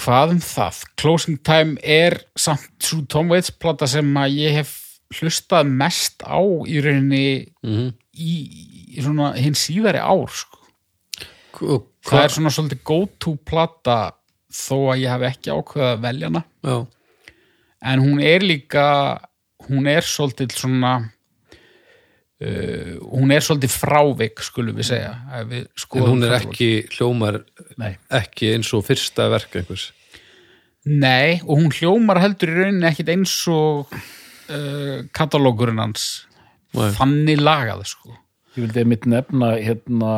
hvað 0.00 0.36
um 0.36 0.42
það 0.44 0.78
Closing 1.02 1.40
Time 1.44 1.74
er 1.82 2.20
samt 2.38 2.70
svo 2.86 3.02
Tom 3.10 3.32
Waits 3.32 3.50
plata 3.50 3.88
sem 3.90 4.06
að 4.16 4.36
ég 4.38 4.54
hef 4.60 4.76
hlustað 5.18 5.66
mest 5.74 6.22
á 6.22 6.38
í 6.70 6.78
rauninni 6.84 7.24
Mhm. 7.66 7.90
í, 8.14 8.32
í 8.94 9.02
svona 9.02 9.32
hinn 9.34 9.56
síðari 9.58 9.98
ár 9.98 10.30
sko. 10.30 10.59
Og 11.62 11.86
það 12.06 12.24
er 12.24 12.34
svona 12.34 12.52
svolítið 12.54 12.82
go 12.90 12.98
to 13.20 13.36
plata 13.46 13.98
þó 14.50 14.76
að 14.94 15.02
ég 15.04 15.14
hef 15.14 15.26
ekki 15.30 15.54
ákveðað 15.54 15.94
að 15.94 16.04
velja 16.06 16.30
hana 16.30 16.44
Já, 16.66 16.76
en 17.92 18.04
hún 18.04 18.22
er 18.24 18.44
líka 18.44 18.84
hún 19.68 19.88
er 19.90 20.06
svolítið 20.06 20.56
svona 20.58 20.92
uh, 22.40 22.94
hún 23.12 23.34
er 23.34 23.44
svolítið 23.44 23.76
frávik 23.76 24.42
skulum 24.44 24.78
við 24.80 24.90
segja 24.92 25.14
ef 25.40 25.48
við 25.52 25.64
en 26.00 26.08
hún 26.08 26.26
er 26.26 26.36
ekki 26.40 26.70
hljómar 26.96 27.42
Nei. 27.80 27.94
ekki 28.20 28.54
eins 28.56 28.72
og 28.76 28.86
fyrsta 28.88 29.30
verk 29.32 29.60
einhvers 29.60 29.90
Nei, 30.88 31.42
og 31.44 31.60
hún 31.60 31.72
hljómar 31.76 32.22
heldur 32.22 32.54
í 32.54 32.56
rauninni 32.56 32.88
ekkit 32.88 33.12
eins 33.12 33.34
og 33.52 33.90
uh, 33.92 35.04
katalógurinn 35.12 35.82
hans 35.82 36.26
Nei. 36.72 36.88
þannig 36.96 37.42
lagað 37.42 37.84
sko. 37.90 38.14
ég 38.56 38.64
vildi 38.64 38.86
mitt 38.88 39.04
nefna 39.10 39.52
hérna 39.60 40.14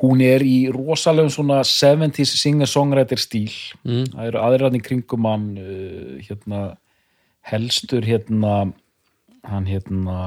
hún 0.00 0.22
er 0.24 0.44
í 0.44 0.66
rosalegum 0.72 1.32
svona 1.32 1.62
70s 1.66 2.34
singer-songwriter 2.40 3.20
stíl. 3.20 3.52
Mm. 3.86 4.10
það 4.12 4.26
eru 4.30 4.42
aðræðin 4.42 4.84
kringum 4.84 5.28
hann 5.28 5.46
uh, 5.60 6.18
hérna 6.26 6.60
helstur 7.46 8.04
hérna 8.06 8.58
hann 9.46 9.70
hérna 9.70 10.18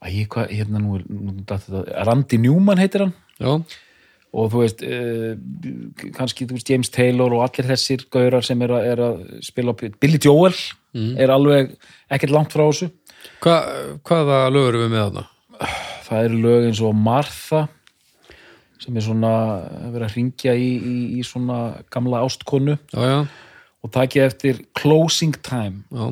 Æ, 0.00 0.24
hvað, 0.32 0.48
hérna 0.56 0.80
nú 0.80 0.96
nú 1.04 1.34
þetta, 1.44 1.82
Randy 2.08 2.38
Newman 2.40 2.80
heitir 2.80 3.02
hann. 3.04 3.10
Já, 3.36 3.50
og 4.30 4.46
þú 4.52 4.62
veist 4.62 4.84
uh, 4.86 5.34
kannski 6.16 6.46
þú 6.48 6.56
veist 6.56 6.70
James 6.70 6.92
Taylor 6.94 7.34
og 7.36 7.44
allir 7.44 7.68
þessir 7.68 8.06
gaurar 8.14 8.46
sem 8.46 8.62
er 8.64 8.72
að, 8.76 8.86
er 8.94 9.02
að 9.04 9.20
spila 9.44 9.74
Billy 9.76 10.20
Joel 10.22 10.54
er 11.20 11.32
alveg 11.34 11.74
ekkert 12.10 12.34
langt 12.34 12.54
frá 12.54 12.64
þessu. 12.64 12.90
Hva, 13.44 13.60
hvaða 14.06 14.42
lögur 14.54 14.80
við 14.80 14.92
með 14.94 15.06
þarna? 15.06 15.26
það 16.10 16.24
eru 16.28 16.40
lög 16.44 16.66
eins 16.70 16.80
og 16.84 16.96
Martha 16.98 17.66
sem 18.80 18.96
er 18.96 19.04
svona 19.04 19.30
vera 19.92 20.06
að 20.08 20.14
ringja 20.16 20.54
í, 20.56 20.68
í, 20.80 20.96
í 21.20 21.24
svona 21.26 21.82
gamla 21.92 22.22
ástkonu. 22.24 22.78
Já, 22.94 23.00
já, 23.04 23.18
og 23.84 23.92
takið 23.92 24.24
eftir 24.26 24.62
Closing 24.76 25.36
Time. 25.44 25.82
Já, 25.92 26.06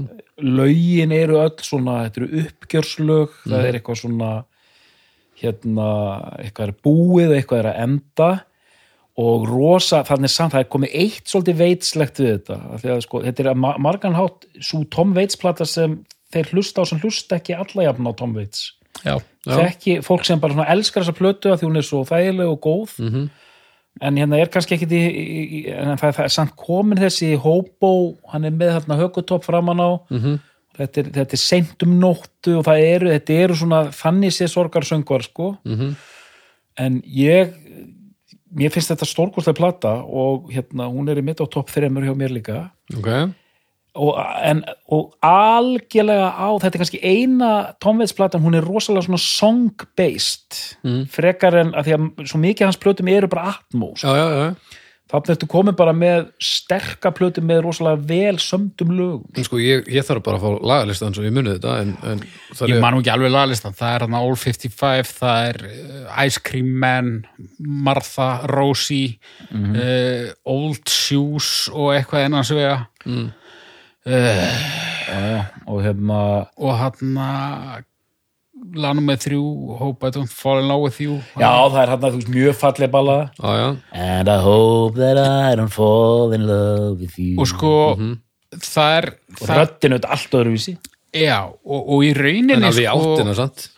lögin 0.45 1.13
eru 1.17 1.41
öll 1.43 1.57
svona 1.65 2.03
þetta 2.07 2.21
eru 2.23 2.43
uppgjörslög, 2.45 3.39
það 3.49 3.65
er 3.71 3.79
eitthvað 3.81 4.01
svona 4.03 4.29
hérna 5.39 5.89
eitthvað 6.43 6.69
er 6.69 6.77
búið, 6.85 7.35
eitthvað 7.39 7.63
er 7.65 7.71
að 7.73 7.83
enda. 7.87 8.31
Og 9.19 9.49
rosa, 9.51 10.05
þannig 10.07 10.31
samt 10.31 10.53
það 10.55 10.63
er 10.63 10.69
komið 10.71 10.93
eitt 11.01 11.27
svolítið 11.33 11.57
veitslegt 11.59 12.21
við 12.23 12.29
þetta. 12.37 12.59
Að 12.77 12.85
sko, 13.03 13.21
þetta 13.25 13.43
er 13.43 13.49
að 13.51 13.59
ma- 13.65 13.79
margan 13.83 14.15
hátt 14.15 14.45
svo 14.63 14.85
Tom 14.95 15.17
Waits 15.17 15.41
plata 15.41 15.67
sem 15.67 15.97
þeir 16.31 16.53
hlusta 16.53 16.85
á 16.85 16.91
sem 16.93 17.01
hlusta 17.03 17.41
ekki 17.41 17.57
alla 17.57 17.89
jafn 17.89 18.07
á 18.07 18.13
Tom 18.15 18.37
Já. 18.39 18.69
Þekki 19.49 19.99
fólk 20.05 20.27
sem 20.27 20.41
bara 20.41 20.67
elskar 20.73 21.05
þessa 21.05 21.17
plötu 21.17 21.53
að 21.53 21.61
því 21.61 21.69
hún 21.69 21.81
er 21.81 21.87
svo 21.87 22.03
þægileg 22.09 22.51
og 22.53 22.61
góð. 22.65 22.97
Mhm. 23.05 23.29
en 24.01 24.15
hérna 24.15 24.39
er 24.39 24.47
kannski 24.47 24.77
ekkit 24.77 24.93
í, 24.95 24.99
í, 25.11 25.47
í 25.59 25.61
en 25.75 25.97
það, 25.99 26.13
það 26.15 26.25
er 26.25 26.31
samt 26.31 26.53
komin 26.55 27.01
þessi 27.01 27.33
hóbó, 27.43 28.15
hann 28.31 28.45
er 28.45 28.53
með 28.55 28.77
þarna 28.77 28.99
hökutopp 29.01 29.45
framan 29.45 29.83
á. 29.83 29.91
Mhm. 30.11 30.39
þetta, 30.79 30.99
er, 30.99 31.09
þetta 31.17 31.35
er 31.35 31.43
seint 31.43 31.83
um 31.83 31.97
nóttu 31.99 32.59
og 32.59 32.65
það 32.69 32.85
eru, 32.85 33.09
þetta 33.11 33.39
eru 33.43 33.57
svona 33.59 33.81
þannig 33.91 34.37
sé 34.37 34.47
sorgarsöngvar 34.47 35.27
sko. 35.27 35.57
Mhm. 35.65 35.97
en 36.79 37.03
ég 37.03 37.55
mér 38.55 38.71
finnst 38.71 38.93
þetta 38.93 39.07
stórkostlega 39.07 39.57
plata 39.57 39.93
og 40.07 40.53
hérna 40.53 40.87
hún 40.87 41.11
er 41.11 41.19
í 41.19 41.25
mitt 41.25 41.41
á 41.43 41.47
topp 41.51 41.69
þreymur 41.69 42.07
hjá 42.07 42.15
mér 42.15 42.31
líka. 42.31 42.71
Ok 42.97 43.35
og, 43.95 44.19
en, 44.45 44.65
og 44.93 45.15
algjörlega 45.25 46.29
á, 46.37 46.49
þetta 46.61 46.75
er 46.77 46.83
kannski 46.85 47.01
eina 47.03 47.53
tónveitsplatan, 47.83 48.43
hún 48.45 48.55
er 48.59 48.67
rosalega 48.67 49.07
svona 49.09 49.23
song-based 49.23 50.59
Mm. 50.85 51.07
frekar 51.11 51.55
en 51.59 51.73
að 51.75 51.89
því 51.89 51.95
að 51.97 52.29
svo 52.31 52.39
mikið 52.43 52.69
hans 52.69 52.79
plötum 52.79 53.09
eru 53.11 53.29
bara 53.29 53.55
atmos, 53.57 54.03
Já, 54.05 54.13
já, 54.15 54.27
já, 54.31 54.55
þannig 55.09 55.31
ertu 55.33 55.47
komin 55.49 55.75
bara 55.75 55.93
með 55.97 56.27
sterka 56.39 57.11
plötum 57.17 57.47
með 57.49 57.63
rosalega 57.65 58.03
vel 58.07 58.37
sömdum 58.39 58.91
lögum. 58.93 59.43
Sko 59.43 59.57
ég, 59.59 59.87
ég 59.89 60.05
þarf 60.05 60.23
bara 60.23 60.37
að 60.37 60.45
fá 60.45 60.67
lagalistan 60.69 61.15
svo 61.17 61.25
ég 61.25 61.33
munið 61.33 61.57
þetta 61.59 61.75
en, 61.83 61.95
en 62.13 62.21
ég 62.69 62.77
er 62.77 62.81
man 62.85 62.95
nú 62.95 63.01
ekki 63.01 63.11
alveg 63.15 63.33
laglistan 63.33 63.73
það 63.79 63.95
er 63.97 64.05
hann 64.07 64.15
All 64.21 64.37
55, 64.37 65.13
það 65.19 65.49
er 65.49 65.61
uh, 65.65 66.25
Ice 66.27 66.41
Cream 66.45 66.69
Man, 66.85 67.11
Martha 67.59 68.29
Rosie 68.53 69.19
uh, 69.51 70.29
Old 70.45 70.87
Shoes 70.93 71.69
og 71.73 71.95
eitthvað 71.97 72.29
ennans 72.29 72.53
vega 72.55 72.87
Mm. 73.09 73.31
Uh, 74.09 75.45
og 75.69 75.83
hérna 75.85 76.19
og 76.57 76.75
hann 76.81 77.17
lanum 78.79 79.07
með 79.09 79.23
þrjú 79.27 79.43
Hope 79.79 80.09
I 80.09 80.15
don't 80.15 80.33
fall 80.33 80.61
in 80.63 80.69
love 80.69 80.87
with 80.89 81.01
you 81.03 81.19
Já, 81.39 81.51
það 81.73 81.81
er 81.83 82.15
veist 82.17 82.33
mjög 82.33 82.57
falleg 82.59 82.91
balla. 82.93 83.19
And 83.93 84.29
I 84.29 84.39
hope 84.43 84.99
that 84.99 85.21
I 85.21 85.55
don't 85.59 85.73
fall 85.73 86.35
in 86.37 86.47
love 86.49 86.99
with 86.99 87.19
you. 87.21 87.37
Og 87.39 87.49
sko 87.51 87.75
það 88.57 88.95
er, 88.99 89.11
Og 89.37 89.43
það, 89.45 89.59
röddinu 89.61 89.99
þetta 89.99 90.15
allt 90.17 90.39
öðruvísi. 90.41 90.77
Já, 91.17 91.39
og, 91.49 91.81
og 91.95 92.05
í 92.05 92.13
rauninni 92.17 92.57
en 92.57 92.69
alveg 92.69 92.89
sko, 92.89 93.13
áttina, 93.15 93.35
sant? 93.37 93.69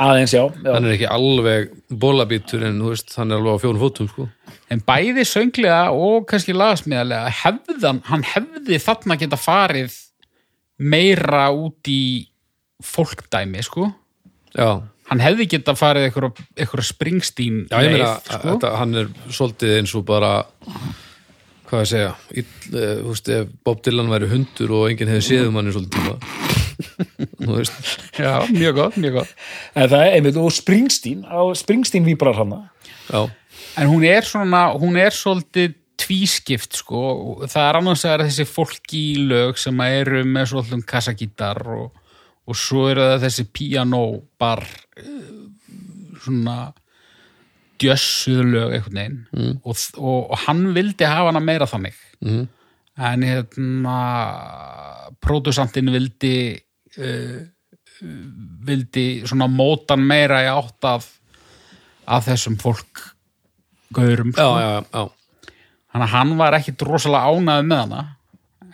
Aðeins, 0.00 0.32
já, 0.32 0.46
já. 0.48 0.70
Hann 0.72 0.86
er 0.88 0.94
ekki 0.94 1.08
alveg 1.10 1.72
bólabítur 2.00 2.62
en, 2.64 2.78
þú 2.80 2.92
veist, 2.94 3.12
hann 3.18 3.32
er 3.32 3.40
alveg 3.42 3.58
á 3.60 3.62
fjórum 3.62 3.82
fótum, 3.82 4.08
sko. 4.08 4.28
en 4.72 4.80
bæði 4.88 5.24
sönglega 5.28 5.82
og 5.92 6.24
kannski 6.30 6.54
lagasmíðarlega 6.56 7.34
hefðan, 7.42 8.00
hann 8.08 8.24
hefði 8.24 8.78
þarna 8.80 9.18
geta 9.20 9.36
farið 9.36 9.98
meira 10.80 11.50
út 11.52 11.92
í 11.92 12.28
fólkdæmi, 12.82 13.62
sko 13.68 13.90
Já, 14.56 14.80
hann 15.12 15.22
hefði 15.22 15.50
geta 15.54 15.76
farið 15.76 16.08
eitthvað, 16.08 16.84
springstín 16.88 17.62
já, 17.68 17.78
ég 17.84 17.98
meina, 17.98 18.16
sko. 18.24 18.42
þetta, 18.48 18.74
hann 18.80 18.96
er 19.02 19.12
svolítið 19.28 19.76
eins 19.76 19.94
og 20.00 20.08
bara, 20.08 20.34
hvað 21.68 21.84
ég 21.84 21.92
segja, 21.92 22.10
ill, 22.32 22.50
þú 22.72 23.12
veist, 23.12 23.32
Bob 23.64 23.84
Dylan 23.84 24.12
væri 24.12 24.32
hundur 24.32 24.76
og 24.80 24.88
enginn 24.88 25.12
hefði 25.12 25.28
séð 25.28 25.48
um 25.52 25.60
hann 25.60 25.68
í 25.68 25.76
svolítið 25.76 26.00
tíma. 26.00 26.61
Þú 27.42 27.52
veist, 27.56 27.76
já, 28.18 28.32
mjög 28.52 28.78
gott, 28.80 28.98
mjög 29.00 29.20
gott. 29.20 29.36
En 29.74 29.88
það 29.92 30.06
er 30.06 30.16
einmitt, 30.16 30.40
og 30.40 30.52
Springsteen 30.54 31.22
Springsteen 31.58 32.08
víbrar 32.08 32.38
hann 32.40 32.56
já, 33.08 33.22
En 33.80 33.88
hún 33.88 34.04
er 34.04 34.26
svona, 34.26 34.66
hún 34.76 34.98
er 35.00 35.14
svolítið 35.16 35.78
tvískipt 36.02 36.76
sko, 36.76 37.00
það 37.46 37.66
er 37.68 37.78
annars 37.78 38.04
að 38.08 38.24
þessi 38.26 38.46
fólki 38.48 39.02
lög 39.30 39.58
sem 39.60 39.82
eru 39.86 40.22
með 40.26 40.50
svolítið 40.52 40.84
kassagítar 40.88 41.60
og, 41.76 41.92
og 42.48 42.58
svo 42.58 42.88
eru 42.90 43.04
það 43.06 43.26
þessi 43.26 43.44
piano 43.54 44.02
bar 44.40 44.64
eh, 44.98 45.28
svona 46.24 46.56
djössuð 47.82 48.42
lög 48.46 48.74
einhvern 48.76 48.98
veginn. 48.98 49.20
Mm. 49.34 49.54
og, 49.62 49.86
og, 49.98 50.18
og 50.32 50.42
hann 50.46 50.66
vildi 50.76 51.08
hafa 51.08 51.30
hana 51.32 51.42
meira 51.44 51.70
þannig. 51.70 51.96
Mm. 52.22 52.42
en 53.02 53.24
hérna 53.24 53.98
pródusantinn 55.24 55.90
vildi 55.94 56.34
uh, 56.98 57.40
vildi 58.66 59.06
svona 59.28 59.48
mótan 59.50 60.02
meira 60.06 60.42
í 60.44 60.48
átt 60.50 60.88
af, 60.88 61.08
af 62.06 62.26
þessum 62.26 62.58
fólk 62.60 63.04
gaurum 63.94 64.32
já, 64.34 65.04
þannig 65.92 66.06
að 66.06 66.12
hann 66.14 66.34
var 66.40 66.56
ekki 66.56 66.74
rosalega 66.80 67.30
ánæður 67.30 67.68
með 67.68 67.82
hana. 67.84 68.02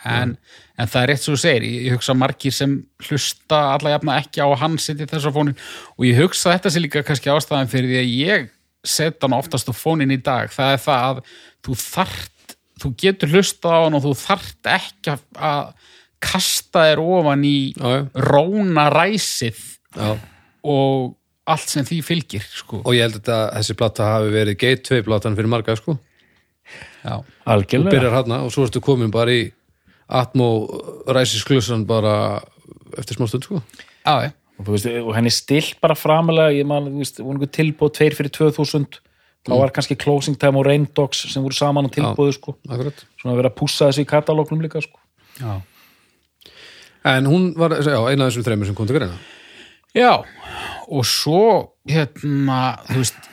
En, 0.06 0.36
en 0.78 0.86
það 0.86 1.00
er 1.00 1.10
rétt 1.10 1.24
sem 1.24 1.34
þú 1.34 1.40
segir 1.42 1.64
ég, 1.66 1.88
hugsa 1.96 2.14
margir 2.14 2.54
sem 2.54 2.76
hlusta 3.02 3.58
alla 3.74 3.96
jafna 3.96 4.20
ekki 4.22 4.44
á 4.44 4.46
að 4.46 4.60
hann 4.60 4.76
sitt 4.78 5.00
í 5.02 5.08
þessa 5.10 5.32
fónin 5.34 5.56
og 5.96 6.06
ég 6.06 6.20
hugsa 6.22 6.52
þetta 6.54 6.70
sé 6.70 6.82
líka 6.84 7.02
kannski 7.06 7.32
ástæðan 7.32 7.72
fyrir 7.72 7.90
því 7.90 7.98
að 7.98 8.12
ég 8.14 8.46
set 8.86 9.18
hann 9.26 9.34
oftast 9.34 9.66
á 9.66 9.74
fónin 9.74 10.14
í 10.14 10.20
dag. 10.22 10.52
Það 10.54 10.76
er 10.76 10.84
það 10.84 11.08
að 11.08 11.22
þú 11.66 11.78
þart 11.82 12.54
þú 12.78 12.92
getur 13.02 13.34
hlusta 13.34 13.74
á 13.74 13.78
hann 13.88 13.98
og 13.98 14.04
þú 14.06 14.14
þart 14.22 14.70
ekki 14.76 15.16
að 15.34 15.72
kasta 16.22 16.88
þér 16.88 17.02
ofan 17.04 17.44
í 17.46 17.56
já, 17.72 17.86
já, 17.94 18.02
róna 18.28 18.88
ræsið 18.92 19.60
já. 19.94 20.10
og 20.66 21.14
allt 21.48 21.72
sem 21.72 21.86
því 21.86 22.00
fylgir 22.04 22.44
sko. 22.44 22.82
Og 22.84 22.96
ég 22.96 23.06
held 23.06 23.22
að 23.22 23.44
þessi 23.56 23.76
plata 23.78 24.08
hafi 24.12 24.32
verið 24.34 24.58
gateway 24.60 25.04
platan 25.06 25.36
fyrir 25.38 25.50
marga, 25.52 25.76
sko. 25.78 25.96
Já. 27.00 27.22
Þú 27.22 27.54
Algjörlega 27.54 27.94
byrjar 27.94 28.16
hana 28.18 28.42
og 28.44 28.52
svo 28.52 28.66
ertu 28.68 28.82
komin 28.84 29.12
bara 29.14 29.32
í 29.32 29.46
Atmo 30.08 30.48
ræsisklussan 31.12 31.84
bara 31.88 32.40
eftir 32.96 33.18
smá 33.18 33.28
stund, 33.28 33.44
sko. 33.44 33.62
Já, 34.04 34.28
já. 34.28 34.30
og, 34.58 34.62
þú 34.66 34.74
veist, 34.74 34.88
og 35.02 35.12
henni 35.16 35.32
stilt 35.32 35.80
bara 35.84 35.96
framalega 35.96 36.56
ég 36.56 36.68
man, 36.68 36.88
þú 36.88 37.02
veist, 37.04 37.20
voru 37.20 37.36
einhver 37.36 37.52
tilbúð 37.52 37.94
tveir 37.98 38.16
fyrir 38.16 38.32
2000 38.34 39.00
þá 39.48 39.54
var 39.54 39.72
kannski 39.72 39.96
Closing 40.00 40.36
Time 40.40 40.60
og 40.60 40.66
Rain 40.66 40.86
Dogs 40.96 41.24
sem 41.32 41.44
voru 41.44 41.56
saman 41.56 41.88
á 41.88 41.90
tilbúðu 41.92 42.36
sko. 42.36 42.56
Akkurat. 42.68 43.04
svona 43.20 43.36
að 43.36 43.42
vera 43.42 43.52
að 43.52 43.58
pússa 43.60 43.88
þessu 43.88 44.04
í 44.04 44.08
katalógnum 44.08 44.64
líka 44.64 44.82
sko. 44.84 45.00
já. 45.40 45.60
En 47.08 47.28
hún 47.30 47.50
var, 47.56 47.78
já, 47.80 47.96
eina 48.10 48.26
af 48.26 48.32
þessum 48.32 48.46
þreymur 48.46 48.68
sem 48.68 48.76
kom 48.76 48.88
til 48.88 48.98
greina. 48.98 49.18
Já, 49.96 50.12
og 50.88 51.06
svo 51.08 51.42
hérna, 51.88 52.78
þú 52.88 53.02
veist 53.02 53.28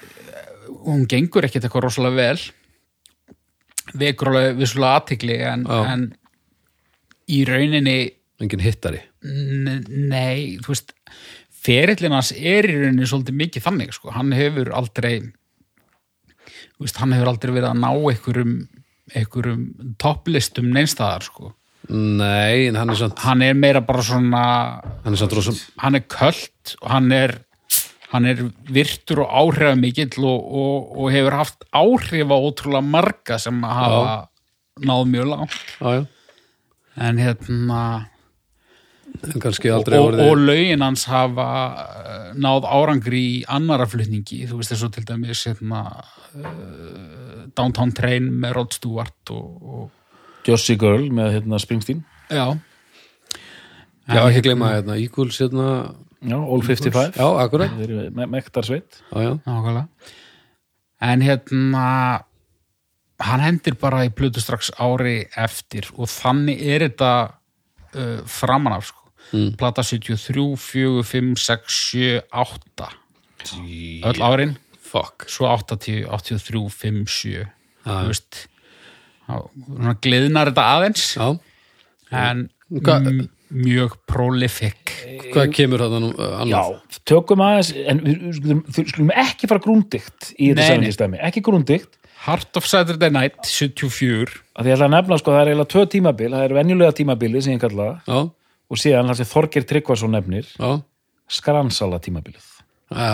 hún 0.86 1.08
gengur 1.10 1.48
ekkert 1.48 1.66
eitthvað 1.66 1.88
rosalega 1.88 2.20
vel 2.20 2.44
vekur 4.00 4.32
alveg 4.32 4.60
vissulega 4.60 5.00
aðtikli 5.00 5.40
en, 5.46 5.66
en 5.66 6.06
í 7.32 7.42
rauninni 7.48 7.98
Engin 8.44 8.60
hittari. 8.60 9.00
nei, 9.24 10.58
þú 10.60 10.74
veist 10.74 10.92
ferillin 11.66 12.16
hans 12.18 12.34
er 12.36 12.68
í 12.68 12.74
rauninni 12.76 13.08
svolítið 13.08 13.38
mikið 13.40 13.64
þannig, 13.64 13.94
sko, 13.96 14.12
hann 14.12 14.34
hefur 14.36 14.74
aldrei 14.76 15.14
veist, 16.82 17.00
hann 17.00 17.16
hefur 17.16 17.32
aldrei 17.32 17.54
verið 17.56 17.70
að 17.70 17.80
ná 17.80 17.90
einhverjum 17.94 18.58
einhverjum 19.16 19.64
topplistum 20.02 20.68
neinstæðar, 20.76 21.24
sko 21.30 21.54
Nei, 21.90 22.68
en 22.70 22.78
hann 22.80 22.90
er 22.90 22.98
samt, 22.98 23.20
hann 23.26 23.44
er 23.46 23.58
meira 23.58 23.82
bara 23.86 24.04
svona 24.06 24.46
hann 25.04 25.14
er 25.14 25.20
samt 25.22 25.36
rosa, 25.38 25.54
hann 25.84 26.00
er 26.00 26.06
köld 26.10 26.78
og 26.82 26.88
hann 26.90 27.12
er 27.14 27.36
hann 28.14 28.26
er 28.30 28.42
virtur 28.72 29.26
og 29.26 29.34
áhrifamikill 29.42 30.24
og, 30.24 30.50
og, 30.62 30.90
og 30.96 31.14
hefur 31.14 31.38
haft 31.38 31.66
áhrif 31.76 32.32
á 32.32 32.38
ótrúlega 32.38 32.86
marga 32.86 33.38
sem 33.42 33.62
hafa 33.66 34.28
náð 34.82 35.06
mjög 35.12 35.32
langt. 35.32 35.62
Já, 35.80 35.90
já, 36.00 36.06
en 36.96 37.18
hérna 37.18 37.82
en 39.24 39.42
kannski 39.42 39.72
aldrei 39.72 40.00
og, 40.00 40.18
og 40.20 40.38
lögin 40.38 40.84
hans 40.84 41.06
hafa 41.10 41.50
eh, 41.76 42.32
náð 42.36 42.68
árangri 42.68 43.22
í 43.40 43.44
annara 43.48 43.88
flutningi. 43.90 44.44
Þú 44.50 44.60
veist 44.60 44.74
þessu 44.74 44.92
til 44.94 45.06
dæmis 45.08 45.46
hérna, 45.48 45.84
uh, 46.40 47.46
Downtown 47.56 47.94
Train 47.96 48.32
með 48.42 48.58
Rod 48.60 48.76
Stewart 48.76 49.36
og, 49.36 49.70
og 49.76 49.86
Josie 50.46 50.78
Girl 50.80 51.10
með 51.14 51.40
hérna, 51.40 51.60
Springsteen. 51.62 52.04
Já. 52.30 52.46
Já, 54.06 54.22
ekki 54.30 54.44
gleyma 54.46 54.76
hérna, 54.76 54.98
Eagles 55.02 55.40
hérna, 55.42 55.70
já, 56.22 56.38
All 56.38 56.62
55 56.62 57.18
já, 57.18 57.26
akkurat. 57.42 57.74
þeir 57.80 57.90
eru 57.96 58.12
me 58.14 58.28
mektarsveit. 58.30 59.02
Já, 59.10 59.22
já, 59.24 59.32
Nákvæmlega. 59.48 59.88
En 61.02 61.22
hérna 61.26 61.88
hann 63.26 63.42
hendir 63.42 63.78
bara 63.80 64.04
í 64.06 64.12
plötu 64.14 64.42
strax 64.44 64.72
ári 64.82 65.24
eftir 65.40 65.88
og 65.96 66.10
þannig 66.12 66.62
er 66.62 66.86
þetta 66.90 67.12
uh, 67.96 68.22
framan 68.28 68.78
af 68.78 68.90
sko. 68.92 69.02
Mm. 69.32 69.56
Plata 69.58 69.82
73, 69.82 70.46
4, 70.62 71.04
5, 71.10 71.32
6, 71.42 71.80
7, 71.92 72.22
8 72.30 72.90
öll 74.06 74.22
árin. 74.22 74.58
Fuck. 74.86 75.26
svo 75.28 75.50
80, 75.50 76.06
83, 76.08 76.70
5, 76.70 77.02
7 77.10 77.34
Já, 77.34 77.48
þú 77.86 78.12
veist 78.12 78.38
gleðnar 80.06 80.52
þetta 80.52 80.66
aðeins. 80.76 81.06
Já, 81.18 81.28
en 82.16 82.46
Hva- 82.82 83.00
mjög 83.56 83.94
prolific. 84.10 84.94
Hvað 85.32 85.52
kemur 85.56 85.84
þetta 85.86 86.00
nú 86.02 86.10
uh, 86.16 86.24
já, 86.50 86.62
annað? 86.64 86.98
tökum 87.08 87.44
aðeins 87.46 87.70
en 87.86 88.02
við 88.06 88.40
skulum, 88.90 89.12
ekki 89.22 89.48
fara 89.52 89.62
grúndikt 89.64 90.32
í 90.42 90.50
nei. 90.56 90.64
sæðinistæmi, 90.66 91.20
ekki 91.28 91.44
grúndikt. 91.46 92.00
Heart 92.26 92.58
of 92.58 92.66
Saturday 92.66 93.12
Night 93.14 93.38
74 93.46 94.40
að 94.58 94.70
ég 94.72 94.74
ætla 94.78 94.88
að 94.88 94.94
nefna 94.96 95.18
sko, 95.22 95.34
það 95.36 95.42
er 95.44 95.50
eiginlega 95.52 95.72
tvö 95.76 95.84
tímabil 95.94 96.30
það 96.34 96.46
er 96.48 96.54
venjulega 96.58 96.96
tímabili 96.98 97.42
sem 97.46 97.54
ég 97.54 97.62
kalla. 97.62 97.88
Það, 98.08 98.16
Já, 98.16 98.20
og 98.74 98.80
síðan 98.82 99.12
það 99.12 99.20
sem 99.20 99.30
Þorgir 99.30 99.66
Tryggvason 99.70 100.16
nefnir 100.16 100.48
já, 100.58 100.70
skransala 101.38 102.00
tímabilið. 102.02 102.48
Já, 102.90 103.12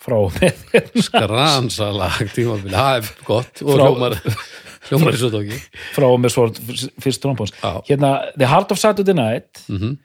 frá 0.00 0.16
með 0.38 0.62
skransalag 1.10 2.22
tímabili, 2.32 2.72
það 2.72 2.98
er 3.02 3.10
gott 3.28 3.60
og 3.66 3.74
Frá- 3.74 3.84
hljómar, 3.84 4.16
hljómar 4.88 5.14
í 5.14 5.20
svo 5.20 5.30
tóki. 5.32 5.58
frá 5.94 6.04
og 6.08 6.18
með 6.20 6.34
svo 6.34 6.48
fyrst 7.00 7.22
trombóns. 7.24 7.52
Já. 7.62 7.82
hérna, 7.88 8.10
The 8.38 8.46
Heart 8.46 8.72
of 8.72 8.78
Saturday 8.78 9.14
Night 9.14 9.64
Mhm. 9.68 9.96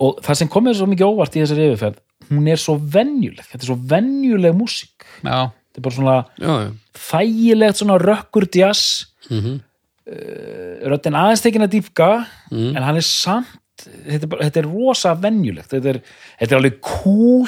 og 0.00 0.20
það 0.22 0.36
sem 0.36 0.48
komið 0.48 0.74
svo 0.80 0.86
mikið 0.86 1.06
óvart 1.12 1.36
í 1.36 1.42
þessari 1.44 1.68
yfirferð 1.72 1.98
hún 2.30 2.48
er 2.50 2.56
svo 2.56 2.76
venjuleg, 2.78 3.44
þetta 3.46 3.62
er 3.62 3.66
svo 3.70 3.76
venjuleg 3.76 4.52
músík, 4.56 5.06
Já, 5.22 5.50
þetta 5.52 5.78
er 5.78 5.82
bara 5.82 5.94
svona 5.94 6.16
Já, 6.40 6.52
já, 6.64 6.72
þægilegt 6.94 7.76
svona 7.82 7.98
rökkur 8.00 8.48
jazz. 8.52 9.06
Mhm, 9.30 9.60
uh, 10.06 10.88
röddin 10.90 11.16
aðeins 11.18 11.42
tekin 11.44 11.62
að 11.66 11.74
dýpka 11.76 12.26
Mhm. 12.50 12.76
en 12.76 12.82
hann 12.82 12.96
er 12.96 13.00
samt 13.02 13.46
þetta 13.76 14.22
er, 14.22 14.26
bara, 14.26 14.42
þetta 14.44 14.56
er 14.56 14.68
rosa 14.72 15.14
venjulegt. 15.14 15.68
Þetta 15.68 15.86
er, 15.94 16.00
þetta 16.40 16.52
er 16.52 16.58
alveg 16.58 16.80
cool 16.80 17.46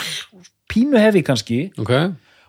pínu 0.68 0.98
hefi 1.00 1.22
kannski. 1.24 1.72
Ok, 1.78 1.88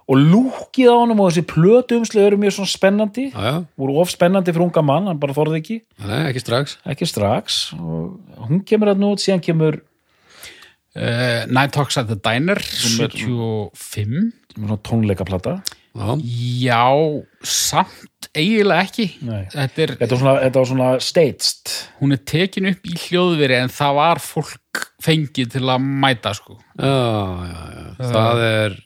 og 0.10 0.18
lúkið 0.18 0.90
á 0.90 0.96
honum 0.98 1.20
og 1.22 1.30
þessi 1.30 1.44
plötu 1.52 2.00
umslið 2.00 2.26
eru 2.26 2.40
mjög 2.42 2.56
svona 2.58 2.72
spennandi. 2.72 3.28
Já, 3.30 3.42
já, 3.46 3.58
voru 3.78 4.00
of 4.02 4.10
spennandi 4.10 4.54
fyrir 4.56 4.66
unga 4.66 4.82
mann, 4.86 5.10
hann 5.12 5.20
bara 5.22 5.36
þorði 5.38 5.60
ekki. 5.62 5.78
Nei, 6.02 6.22
ekki 6.32 6.42
strax. 6.42 6.78
ekki 6.90 7.08
strax. 7.10 7.60
Hún 7.78 8.64
kemur 8.66 8.94
að 8.96 9.04
nút, 9.04 9.22
síðan 9.22 9.44
kemur 9.46 9.78
uh, 10.98 11.46
Night 11.54 11.76
Talks 11.78 12.00
at 12.02 12.10
the 12.10 12.18
Diner 12.18 12.58
Sem 12.64 13.06
er- 13.06 13.14
75 13.14 14.34
svona 14.56 14.80
tónleikaplata. 14.84 15.60
Já, 16.00 16.10
Já, 16.64 16.84
samt 17.44 18.30
eiginlega 18.38 18.86
ekki. 18.86 19.06
Þetta 19.54 19.82
er, 19.84 19.94
Þetta 20.00 20.14
var 20.16 20.20
svona, 20.22 20.34
þetta 20.44 20.62
var 20.62 20.68
svona 20.70 20.90
staged. 21.02 21.72
Hún 22.00 22.14
er 22.16 22.22
tekin 22.30 22.70
upp 22.70 22.86
í 22.88 22.94
hljóðveri 23.08 23.58
en 23.58 23.72
það 23.74 23.98
var 23.98 24.22
fólk 24.24 24.84
fengið 25.04 25.50
til 25.56 25.64
að 25.66 25.82
mæta 26.04 26.34
sko. 26.38 26.60
Já, 26.78 26.94
já, 27.50 27.64
já. 27.74 27.88
það 28.14 28.44
er 28.50 28.78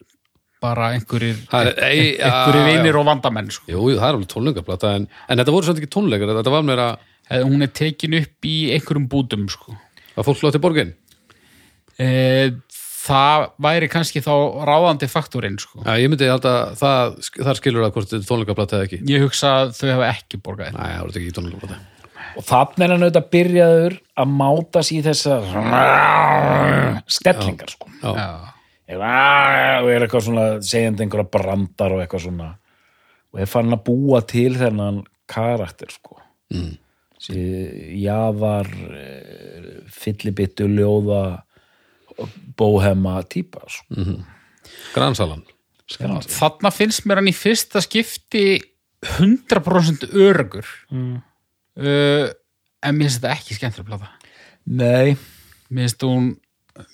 bara 0.63 0.93
einhverjir, 0.95 1.41
er 1.51 1.73
einhverjir 1.75 2.61
já. 2.63 2.67
vinir 2.71 2.99
og 2.99 3.09
vandamenn 3.11 3.51
sko. 3.51 3.67
Jú, 3.67 3.89
jú, 3.91 3.97
það 3.99 4.07
er 4.07 4.17
alveg 4.17 4.29
tónleikaplata 4.31 4.93
en, 4.97 5.09
en 5.27 5.41
þetta 5.41 5.55
voru 5.55 5.67
svolítið 5.67 5.83
ekki 5.83 5.95
tónleikar, 5.97 6.37
þetta 6.39 6.53
var 6.55 6.69
meira 6.69 6.93
Eh, 7.31 7.39
hún 7.39 7.63
er 7.63 7.71
tekin 7.71 8.17
upp 8.19 8.47
í 8.47 8.57
einhverjum 8.75 9.07
bútum 9.11 9.47
sko. 9.51 9.75
að 10.13 10.27
fólk 10.27 10.43
láti 10.43 10.59
borgin 10.61 10.91
e, 11.97 12.51
það 12.75 13.45
væri 13.63 13.87
kannski 13.89 14.21
þá 14.21 14.33
ráðandi 14.67 15.07
faktorinn 15.09 15.55
sko. 15.57 15.81
Já, 15.81 15.95
ég 15.97 16.11
myndi 16.11 16.27
alltaf, 16.29 16.75
það, 16.77 17.15
þar 17.39 17.59
skilur 17.61 17.85
það 17.85 17.95
hvort 17.95 18.11
þetta 18.11 18.19
er 18.19 18.27
tónleikaplata 18.27 18.77
eða 18.77 18.89
ekki 18.89 18.99
ég 19.09 19.23
hugsa 19.23 19.53
að 19.61 19.73
þau 19.79 19.87
hafa 19.93 20.11
ekki 20.11 20.41
borgað 20.43 20.69
þetta. 20.69 20.83
Næ, 20.83 20.91
það 20.91 21.05
voru 21.07 21.23
ekki 21.23 21.35
tónleikaplata 21.39 21.81
og 22.33 22.47
þannig 22.49 22.83
er 22.83 22.93
hann 22.93 23.05
auðvitað 23.05 23.31
byrjaður 23.33 23.95
að 24.23 24.35
máta 24.41 24.83
sér 24.83 24.99
í 24.99 25.03
þessar 25.07 25.41
stellingar 27.13 27.73
sko 27.73 27.89
Já, 28.01 28.11
Já. 28.17 28.29
Og 28.99 29.89
er 29.91 30.05
eitthvað 30.05 30.27
svona 30.27 30.45
segjandi 30.63 31.05
einhverja 31.05 31.31
brandar 31.33 31.95
og 31.95 32.03
eitthvað 32.03 32.27
svona. 32.27 32.49
Og 33.33 33.41
er 33.41 33.49
fann 33.49 33.73
að 33.73 33.83
búa 33.87 34.21
til 34.29 34.53
þennan 34.59 35.03
karakter 35.29 35.93
sko. 35.93 36.19
Mm. 36.53 36.75
jaðar 38.03 38.67
eh, 38.93 39.67
fyllibittu 39.89 40.67
ljóða 40.67 41.43
bóhema 42.57 43.15
típa 43.25 43.63
sko. 43.71 44.19
Gransalan 44.93 45.45
þarna 45.91 46.71
finnst 46.71 47.05
mér 47.05 47.19
hann 47.19 47.29
í 47.29 47.35
fyrsta 47.35 47.81
skipti 47.83 48.61
100% 49.03 50.07
örugur 50.15 50.67
mm. 50.91 51.15
uh, 51.83 52.27
en 52.83 52.95
mér 52.95 53.09
finnst 53.09 53.19
þetta 53.19 53.33
ekki 53.35 53.57
skemmtilega 53.57 53.89
plata. 53.89 54.11
Nei, 54.63 55.17
mér 55.69 55.89
finnst 55.89 56.05
hún 56.07 56.29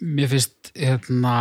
mér 0.02 0.32
finnst 0.32 0.72
hérna 0.76 1.36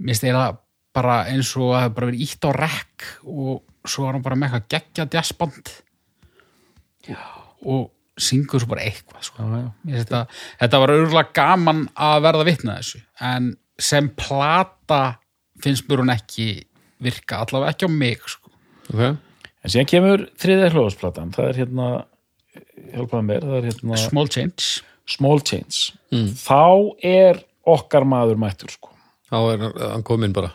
mér 0.00 0.14
finnst 0.14 0.26
eiginlega 0.26 0.58
bara 0.96 1.20
eins 1.30 1.52
og 1.58 1.74
að 1.76 1.84
það 1.84 1.94
bara 1.96 2.10
verið 2.10 2.24
ítt 2.26 2.46
á 2.48 2.50
rekk 2.56 3.06
og 3.30 3.88
svo 3.88 4.04
var 4.06 4.16
hann 4.16 4.24
bara 4.24 4.38
með 4.38 4.56
eitthvað 4.56 4.68
geggja 4.74 5.06
jazzband. 5.14 5.72
Og 7.70 7.86
syngur 8.20 8.62
svo 8.62 8.72
bara 8.72 8.84
eitthvað 8.88 9.24
sko. 9.28 9.46
þetta, 9.86 10.24
þetta 10.60 10.82
var 10.82 10.94
örgulega 10.96 11.36
gaman 11.36 11.86
að 11.94 12.18
verða 12.26 12.46
vitna 12.50 12.76
þessu. 12.80 13.02
En 13.30 13.54
sem 13.80 14.10
plata 14.18 15.02
finnst 15.62 15.88
mér 15.88 16.04
hún 16.04 16.14
ekki 16.14 16.50
virka 17.00 17.40
allavega 17.44 17.74
ekki 17.74 17.88
á 17.88 17.90
mig 17.92 18.28
sko. 18.28 18.50
okay. 18.90 19.16
en 19.64 19.72
síðan 19.72 19.88
kemur 19.88 20.26
þriðja 20.40 20.72
hljóðsplatan. 20.74 21.34
Það 21.36 21.50
er 21.52 21.60
hérna 21.62 21.90
mér, 23.24 23.44
það 23.46 23.58
er 23.60 23.68
hérna 23.70 24.00
small 24.08 24.28
change. 24.28 24.84
Small 25.10 25.40
Change. 25.42 25.96
Þá 26.38 26.94
er 27.02 27.40
okkar 27.66 28.04
maður 28.06 28.38
mættur 28.38 28.70
sko 28.70 28.92
Þá 29.30 29.36
er 29.38 29.66
hann 29.94 30.06
kominn 30.06 30.34
bara 30.34 30.52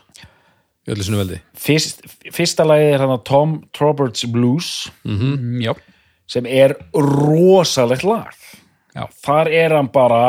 í 0.85 0.93
öllu 0.93 1.05
sinu 1.05 1.19
veldi. 1.21 1.39
Fyrst, 1.57 2.03
fyrsta 2.35 2.65
lagi 2.67 2.89
er 2.91 3.03
hann 3.03 3.13
að 3.15 3.23
Tom 3.27 3.55
Roberts 3.79 4.27
Blues 4.29 4.71
mm, 5.07 5.61
já, 5.63 5.71
sem 6.29 6.47
er 6.49 6.75
rosalegt 6.93 8.05
lag. 8.05 8.35
Já, 8.95 9.07
þar 9.25 9.51
er 9.51 9.77
hann 9.79 9.89
bara 9.93 10.25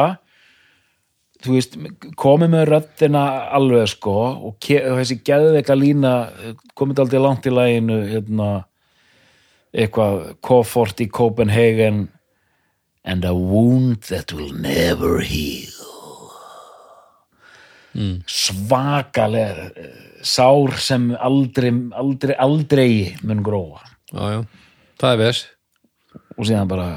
þú 1.44 1.56
veist, 1.56 1.76
komið 2.18 2.52
með 2.54 2.64
röddina 2.70 3.24
alveg 3.56 3.90
sko 3.92 4.16
og, 4.48 4.56
þessi 4.66 5.20
geðveika 5.26 5.76
lína 5.76 6.14
komið 6.78 7.04
aldrei 7.04 7.22
langt 7.22 7.46
í 7.46 7.52
laginu 7.52 8.00
hérna, 8.08 8.50
eitthvað 9.76 10.36
Kofort 10.44 11.02
í 11.04 11.08
Copenhagen 11.12 12.06
and 13.04 13.24
a 13.24 13.34
wound 13.34 14.08
that 14.10 14.32
will 14.32 14.52
never 14.52 15.20
heal 15.20 15.75
mm. 17.96 18.14
svakalega 18.28 19.66
eh, 19.72 19.90
sár 20.22 20.76
sem 20.82 21.10
aldrei 21.16 21.72
aldrei, 21.96 22.38
aldrei 22.38 22.94
mun 23.24 23.42
gróa. 23.46 23.82
Já, 24.12 24.24
já, 24.36 24.40
það 25.00 25.12
er 25.12 25.22
vers 25.24 25.44
og 26.36 26.48
síðan 26.48 26.70
bara 26.70 26.88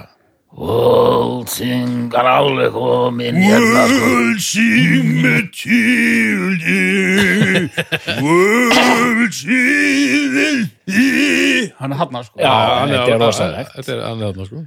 Allting 0.49 2.09
er 2.17 2.25
alveg 2.25 2.71
komin 2.73 3.38
hérna. 3.38 3.83
Sko 3.85 4.15
sing 4.41 5.12
me 5.21 5.35
til 5.53 6.55
þig 6.63 7.69
World 8.25 9.38
sing 9.38 10.73
hann 11.77 11.93
er 11.93 12.01
hann 12.01 12.25
sko. 12.25 12.41
Já, 12.41 12.49
hann 12.49 12.89
þetta 12.95 13.13
er 13.13 13.21
rosalegt. 13.21 13.71
Þetta 13.77 13.93
er 13.93 14.03
hann 14.07 14.25
þarna 14.25 14.49
sko 14.49 14.65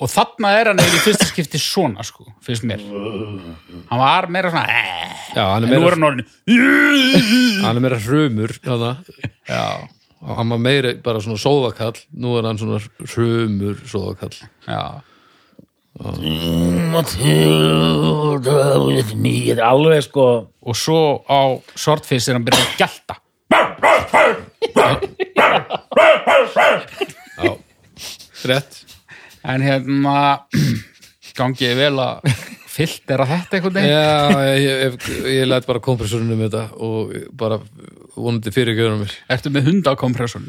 og 0.00 0.08
þarna 0.10 0.50
er 0.56 0.70
hann 0.70 0.80
eiginlega 0.80 1.00
í 1.00 1.04
fyrsta 1.04 1.28
skipti 1.28 1.60
svona 1.60 2.04
sko, 2.06 2.24
finnst 2.44 2.64
mér. 2.68 2.82
Hann 3.90 4.00
var 4.00 4.28
meira 4.32 4.52
svona 4.52 4.66
eh, 4.72 5.14
Já, 5.36 5.44
hann 5.52 5.66
en 5.66 5.68
er 5.68 5.76
nú 5.76 5.76
er 5.76 5.82
meira, 5.84 5.94
hann 5.96 6.08
orðin 6.08 6.26
hann 7.66 7.76
er 7.76 7.84
meira 7.84 8.00
hrumur 8.06 8.56
þarna 8.64 8.92
já, 9.50 9.64
og 10.24 10.40
hann 10.40 10.56
var 10.56 10.64
meira 10.64 10.94
bara 11.04 11.22
svona 11.24 11.40
sóðakall. 11.40 12.00
Nú 12.16 12.34
er 12.40 12.48
hann 12.48 12.60
svona 12.60 12.80
hrumur 13.04 13.80
sóðakall. 13.88 14.36
Já. 14.66 14.82
Er 19.50 19.64
alveg 19.66 20.06
sko. 20.06 20.28
Og 20.60 20.76
svo 20.76 21.00
á 21.28 21.60
Swordfish 21.76 22.30
er 22.30 22.38
hann 22.38 22.46
byrjað 22.46 22.68
að 22.68 22.78
gælta 22.80 23.20
Já, 27.40 27.52
rétt 28.46 28.89
en 29.44 29.64
hérna 29.64 30.16
gangið 31.38 31.76
vel 31.78 31.94
að 32.02 32.32
fyllt 32.70 33.12
er 33.12 33.22
að 33.24 33.32
þetta 33.34 33.60
veginn. 33.66 33.90
Já, 33.90 34.44
ég, 34.56 34.84
ég, 34.84 35.08
ég 35.34 35.48
læt 35.48 35.66
bara 35.68 35.82
kompressorinn 35.84 36.32
um 36.34 36.44
þetta 36.44 36.66
og 36.80 37.14
bara 37.36 37.58
vonandi 38.16 38.52
fyrir 38.54 38.78
göðunum 38.78 39.04
mér. 39.04 39.16
Ertu 39.32 39.52
með 39.52 39.70
hundakompressun 39.70 40.48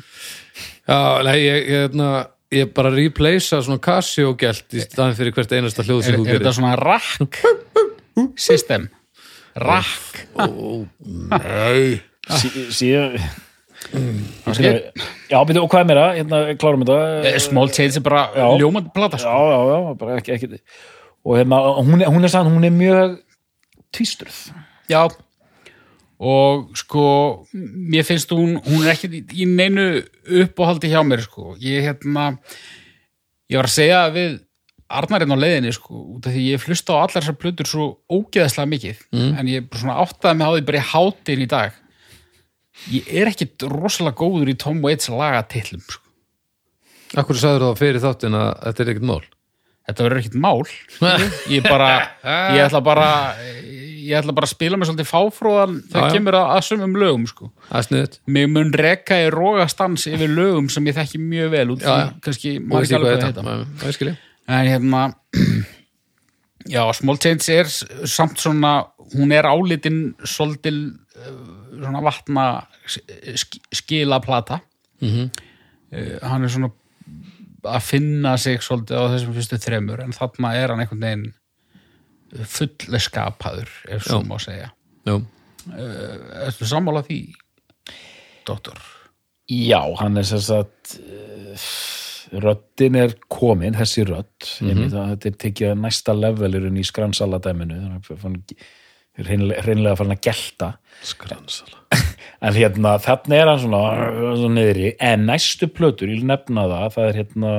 Já, 0.87 1.21
nei, 1.25 1.37
ég, 1.43 1.57
ég, 1.57 1.83
hérna, 1.85 2.09
ég 2.53 2.71
bara 2.75 2.91
replacea 2.93 3.61
svona 3.63 3.81
Casio 3.83 4.33
gælt 4.39 4.75
í 4.75 4.83
staðin 4.83 5.17
fyrir 5.17 5.35
hvert 5.35 5.53
einasta 5.55 5.85
hljóð 5.85 6.03
sem 6.07 6.17
þú 6.17 6.25
er 6.25 6.31
þetta 6.33 6.43
gerir. 6.43 6.57
svona 6.57 6.75
rack 6.81 7.41
system? 8.39 8.89
Rack. 9.55 10.25
Nei. 11.31 12.01
Sí, 12.37 12.51
síðan 12.71 13.17
Skal- 13.81 14.91
Já, 15.31 15.39
byrju, 15.47 15.63
og 15.63 15.69
hvað 15.71 15.81
er 15.81 15.87
meira? 15.89 16.05
Hérna, 16.15 16.39
klárum 16.59 16.83
þetta. 16.85 17.25
Eh, 17.31 17.39
small 17.39 17.69
change 17.69 17.97
er 17.97 18.03
bara 18.05 18.27
Já. 18.35 18.47
ljómandi 18.59 18.91
plata 18.93 19.17
Já, 19.17 19.23
sko. 19.23 19.29
já, 19.51 19.59
já, 19.71 19.97
bara 19.97 20.17
ekki, 20.19 20.33
ekki 20.35 20.59
og 21.25 21.37
hérna, 21.37 21.57
hún 21.81 22.01
hún 22.05 22.23
er 22.23 22.29
sann, 22.29 22.47
hún 22.49 22.65
er 22.65 22.71
mjög 22.71 23.19
tvístruð. 23.93 24.51
Já. 24.89 25.09
Og 26.21 26.69
sko 26.77 27.47
mér 27.55 28.05
finnst 28.05 28.29
hún, 28.29 28.59
hún 28.61 28.85
er 28.85 28.93
ekki 28.93 29.09
í, 29.33 29.45
neinu 29.49 30.03
uppáhaldi 30.29 30.89
hjá 30.91 31.01
mér 31.05 31.21
sko. 31.25 31.55
Ég 31.59 31.81
hérna 31.87 32.37
ég 33.49 33.57
var 33.57 33.65
að 33.65 33.75
segja 33.77 34.01
við 34.13 34.39
Arnarinn 34.91 35.31
á 35.31 35.39
leiðinni 35.39 35.71
sko, 35.73 36.17
út 36.17 36.25
af 36.27 36.33
því 36.35 36.41
ég 36.51 36.59
flusta 36.59 36.91
á 36.93 37.07
allar 37.07 37.23
þessar 37.23 37.37
plötur 37.39 37.65
svo 37.69 37.85
ógeðslega 38.11 38.67
mikið. 38.67 38.97
En 39.39 39.47
ég 39.47 39.69
svona 39.71 39.95
áttaði 40.03 40.35
mig 40.37 40.47
á 40.47 40.51
því 40.51 40.65
bara 40.67 40.81
í 40.81 40.89
hátin 40.91 41.41
í 41.45 41.47
dag 41.47 41.71
ég 42.89 43.11
er 43.21 43.29
ekkit 43.31 43.67
rosalega 43.69 44.17
góður 44.17 44.53
í 44.53 44.57
Tom 44.59 44.81
Waits 44.85 45.11
lagatillum 45.11 45.83
sko. 45.85 46.03
Akkur 47.21 47.37
sagður 47.37 47.67
það 47.67 47.79
fyrir 47.81 48.03
þáttin 48.05 48.39
að 48.39 48.49
þetta 48.65 48.83
er 48.83 48.91
ekkert 48.93 49.07
mál? 49.09 49.21
Þetta 49.89 50.05
verður 50.05 50.21
ekkit 50.21 50.37
mál. 50.39 50.59
Ég 51.51 51.65
bara, 51.65 51.87
ég 52.53 52.61
ætla 52.63 52.79
bara 52.85 53.07
ég 54.01 54.17
ætla 54.17 54.33
bara 54.35 54.47
að 54.47 54.53
spila 54.53 54.77
mig 54.77 54.87
svolítið 54.89 55.09
fáfróðan 55.09 55.75
já. 55.83 55.99
kemur 56.13 56.37
að, 56.37 56.47
að 56.55 56.63
sumum 56.67 56.95
lögum 56.99 57.27
sko. 57.29 57.49
Það 57.69 58.17
mig 58.33 58.47
mun 58.51 58.71
rekka 58.77 59.19
í 59.23 59.29
rógastans 59.33 60.07
yfir 60.09 60.31
lögum 60.31 60.69
sem 60.73 60.87
ég 60.89 60.97
þekki 60.97 61.21
mjög 61.21 61.53
vel 61.53 61.65
út 61.75 61.85
því 61.85 61.97
kannski 62.25 62.53
maður 62.59 62.87
ekki 62.87 62.95
ekki 62.95 62.99
alveg 62.99 63.13
hvað 63.13 63.27
þetta. 63.27 63.45
Það 63.83 64.11
en 64.51 64.69
hérna 64.71 65.03
já, 66.75 66.83
Small 66.97 67.21
Change 67.21 67.57
er 67.59 67.71
samt 68.09 68.41
svona 68.41 68.73
hún 69.13 69.33
er 69.35 69.47
álitin 69.49 70.01
svolítil 70.23 70.77
uh, 71.19 71.60
svona 71.81 72.03
vatna 72.05 72.45
sk 72.87 73.59
skila 73.73 74.19
plata 74.23 74.61
Mhm. 75.01 75.29
uh, 75.91 76.17
hann 76.29 76.43
er 76.45 76.49
svona 76.53 76.71
að 77.65 77.81
finna 77.85 78.37
sig 78.37 78.61
svolítið 78.61 78.97
á 78.97 79.05
þessum 79.13 79.33
fyrstu 79.35 79.57
þremur 79.61 80.01
en 80.03 80.13
þarna 80.13 80.53
er 80.57 80.69
hann 80.73 80.79
einhvern 80.81 81.01
veginn 81.01 81.33
fullskapaður 82.47 83.69
ef 83.91 84.05
svo 84.07 84.21
má 84.25 84.37
segja 84.41 84.71
Já, 85.05 85.15
Ertu 86.47 86.65
sammála 86.69 87.01
því, 87.05 87.19
doktor? 88.47 88.77
Já, 89.49 89.81
hann 89.99 90.17
er 90.17 90.25
sem 90.25 90.41
sagt 90.41 90.95
uh, 91.01 91.65
röddin 92.41 92.95
er 93.01 93.15
komin, 93.29 93.75
þessi 93.75 94.05
rödd 94.07 94.47
mm 94.61 94.69
-hmm. 94.69 94.93
þetta 94.93 95.29
er 95.29 95.37
tekið 95.45 95.71
að 95.71 95.81
næsta 95.81 96.15
levelirinn 96.15 96.77
í 96.77 96.85
skransaladæminu 96.87 97.81
þannig 97.81 98.11
að 98.11 98.23
hann 98.23 98.37
reynilega, 99.17 99.61
reynilega 99.65 99.95
farin 99.99 100.15
að 100.15 100.23
gelta 100.29 100.71
Skransala. 101.05 101.79
en 102.45 102.55
hérna, 102.55 102.95
þarna 103.01 103.37
er 103.37 103.51
hann 103.51 103.61
svona, 103.61 103.83
svona 104.37 104.55
niðri, 104.57 104.91
en 105.01 105.27
næstu 105.29 105.69
plötur 105.71 106.11
ég 106.11 106.21
vil 106.21 106.29
nefna 106.29 106.67
það, 106.69 106.87
það 106.95 107.07
er 107.07 107.19
hérna 107.21 107.53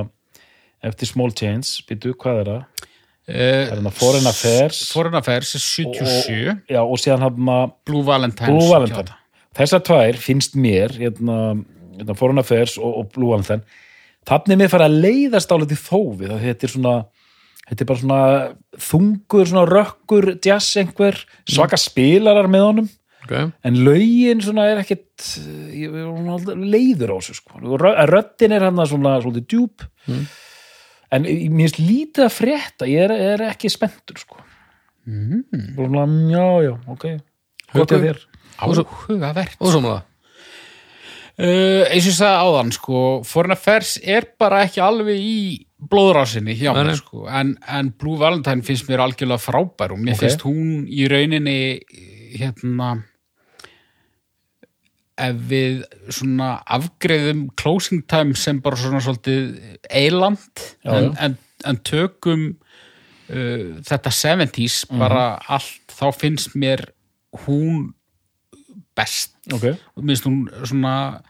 eftir 0.90 1.11
Small 1.11 1.34
Change, 1.38 1.84
býtu, 1.88 2.14
hvað 2.18 2.43
er 2.43 2.51
það? 2.53 2.88
Uh, 3.22 3.34
er 3.36 3.72
hérna 3.76 3.95
Foreign 3.95 4.28
Affairs? 4.30 4.82
Foreign 4.90 5.18
Affairs 5.18 5.55
er 5.59 5.62
77 5.62 6.03
og, 6.03 6.62
já, 6.74 6.80
og 6.82 6.99
síðan 7.03 7.26
hann 7.28 7.53
Blue 7.86 8.03
Valentine 8.07 8.51
Blue 8.51 8.70
Valentine. 8.70 9.14
þessar 9.59 9.84
tvær 9.86 10.18
finnst 10.22 10.59
mér 10.59 10.95
hérna, 10.99 11.38
hérna 11.99 12.18
Foreign 12.18 12.43
Affairs 12.43 12.78
og, 12.80 13.03
og 13.03 13.11
Blue 13.14 13.34
Valentine. 13.34 13.62
Þannig 14.26 14.55
er 14.55 14.61
mér 14.61 14.70
farið 14.70 14.88
að 14.88 15.01
leiðast 15.03 15.55
álið 15.55 15.72
til 15.72 15.82
þófi 15.82 16.30
það 16.30 16.47
þetta 16.47 16.66
er 16.66 16.72
svona 16.76 16.97
þetta 17.68 17.84
er 17.84 17.88
bara 17.88 18.03
svona 18.03 18.22
þungur, 18.88 19.47
svona 19.49 19.64
rökkur 19.68 20.28
jazz 20.45 20.76
einhver, 20.80 21.18
svaka 21.49 21.78
spilarar 21.80 22.51
með 22.51 22.66
honum, 22.66 22.90
Ok, 23.32 23.52
en 23.64 23.78
lögin 23.86 24.42
svona 24.44 24.66
er 24.70 24.82
ekkit 24.82 25.26
ég 25.72 25.88
er 25.88 26.04
svona 26.06 26.56
leiður 26.76 27.14
á 27.14 27.16
þessu 27.18 27.34
sko, 27.40 27.58
Rö- 27.80 28.06
röddin 28.12 28.52
er 28.52 28.66
hann 28.68 28.76
svona 28.86 29.16
svolítið 29.24 29.46
djúp. 29.48 29.86
En 31.12 31.24
ég- 31.28 31.48
mér 31.50 31.68
finnst 31.68 31.80
lítið 31.80 32.24
að 32.28 32.36
frétta 32.36 32.86
ég 32.88 33.02
er, 33.08 33.12
er 33.34 33.46
ekki 33.50 33.68
spenntur 33.72 34.16
sko. 34.20 34.36
Mm. 35.06 35.42
svona, 35.74 36.06
já, 36.30 36.46
já, 36.68 36.72
ok. 36.88 37.04
Gott 37.72 37.90
Haukur? 37.90 37.98
að 37.98 38.06
þér. 38.06 38.24
Áhugavert 38.62 39.56
og 39.58 39.72
svo 39.72 39.80
með 39.82 39.94
það. 39.96 40.08
Uh, 41.42 41.88
eins 41.88 42.04
og 42.04 42.10
ég 42.12 42.16
sagði 42.18 42.40
áðan 42.44 42.72
sko, 42.76 42.98
Foreign 43.24 43.54
Affairs 43.56 43.94
er 44.04 44.26
bara 44.38 44.60
ekki 44.66 44.82
alveg 44.84 45.16
í 45.16 45.36
blóðrásinni 45.90 46.52
hjá 46.60 46.74
mér 46.76 46.92
sko, 47.00 47.24
en, 47.26 47.54
en 47.72 47.88
Blue 47.98 48.18
Valentine 48.20 48.62
finnst 48.62 48.84
mér 48.90 49.00
algjörlega 49.02 49.40
frábær 49.40 49.94
og 49.96 49.98
mér 50.04 50.12
Ok. 50.12 50.20
finnst 50.26 50.44
hún 50.44 50.84
í 50.92 51.08
rauninni 51.10 51.56
hérna 52.36 52.90
ef 55.22 55.38
við 55.50 55.82
svona 56.12 56.56
afgreðum 56.66 57.46
closing 57.60 58.02
time 58.10 58.34
sem 58.38 58.60
bara 58.64 58.78
svona 58.80 59.00
svolítið 59.04 59.52
eiland 59.90 60.64
en, 60.84 61.12
en, 61.22 61.36
en 61.68 61.78
tökum 61.86 62.48
uh, 62.52 63.78
þetta 63.86 64.12
70s 64.18 64.82
Mhm. 64.90 64.98
bara 64.98 65.24
allt, 65.48 65.82
þá 65.92 66.06
finnst 66.16 66.56
mér 66.58 66.88
hún 67.46 67.92
best. 68.96 69.36
Ok, 69.52 69.70
og 69.96 70.04
minnst 70.04 70.26
hún 70.28 70.42
svona 70.68 71.22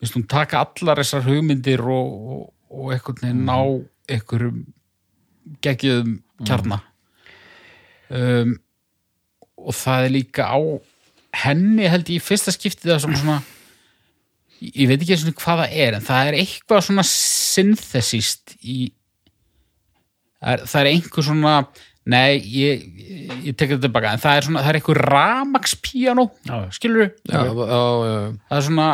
minnst 0.00 0.14
hún 0.16 0.26
taka 0.28 0.62
allar 0.64 0.98
þessar 1.02 1.26
hugmyndir 1.26 1.82
og, 1.84 2.14
og, 2.30 2.46
og 2.70 2.92
einhvern 2.94 3.20
veginn 3.22 3.44
ná 3.44 3.58
einhverjum 4.08 4.62
geggjum 5.64 6.18
kjarna. 6.48 6.80
Um, 8.08 8.56
og 9.58 9.72
það 9.76 10.06
er 10.06 10.12
líka 10.12 10.46
á 10.48 10.60
henni 11.42 11.88
held 11.90 12.08
ég 12.12 12.20
í 12.20 12.24
fyrsta 12.24 12.52
skiptið 12.54 12.92
það 12.94 13.02
sem 13.04 13.16
svona 13.20 13.38
ég 14.64 14.88
veit 14.88 15.00
ekki 15.02 15.16
eins 15.16 15.24
og 15.28 15.40
hvað 15.42 15.64
það 15.64 15.74
er 15.86 15.96
en 15.98 16.04
það 16.06 16.28
er 16.30 16.36
eitthvað 16.42 16.84
svona 16.86 17.04
synthesist 17.08 18.54
í 18.62 18.78
það 20.40 20.54
er, 20.54 20.62
það 20.70 20.80
er 20.84 20.90
einhver 20.92 21.26
svona 21.26 21.54
nei, 22.04 22.36
ég, 22.52 22.82
ég 23.48 23.54
tek 23.56 23.70
þetta 23.72 23.86
tilbaka 23.86 24.10
en 24.12 24.20
það 24.20 24.38
er 24.38 24.46
svona, 24.48 24.62
það 24.64 24.70
er 24.74 24.78
Já, 26.44 26.54
já. 26.60 26.66
skilur 26.76 27.06
Já, 27.30 27.38
já, 27.40 27.78
já, 28.04 28.18
það 28.50 28.58
er 28.58 28.66
svona, 28.68 28.88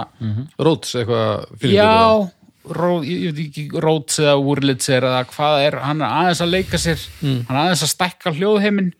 Róts 0.66 0.94
eitthvað 1.00 1.48
fyrir 1.62 1.74
já 1.80 1.90
Ró, 2.70 2.90
ég, 3.02 3.22
veit 3.32 3.38
ekki, 3.48 3.62
Róts 3.82 4.18
eða 4.20 4.34
Wurlitz 4.44 4.90
eða 4.92 5.22
hvað 5.32 5.62
er, 5.64 5.76
hann 5.80 6.02
er 6.04 6.12
aðeins 6.20 6.42
að 6.44 6.50
leika 6.54 6.78
sér 6.78 7.00
hann 7.24 7.54
er 7.56 7.60
aðeins 7.64 7.82
að 7.86 7.92
stækka 7.96 8.34
hljóðheiminn 8.36 8.90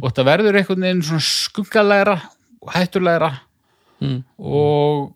og 0.00 0.06
þetta 0.08 0.24
verður 0.30 0.56
einhvern 0.60 0.86
veginn 0.86 1.02
svona 1.08 1.24
skuggalegra 1.26 2.14
og 2.20 2.39
hættulegra 2.68 3.32
Mm. 4.00 4.22
og 4.40 5.10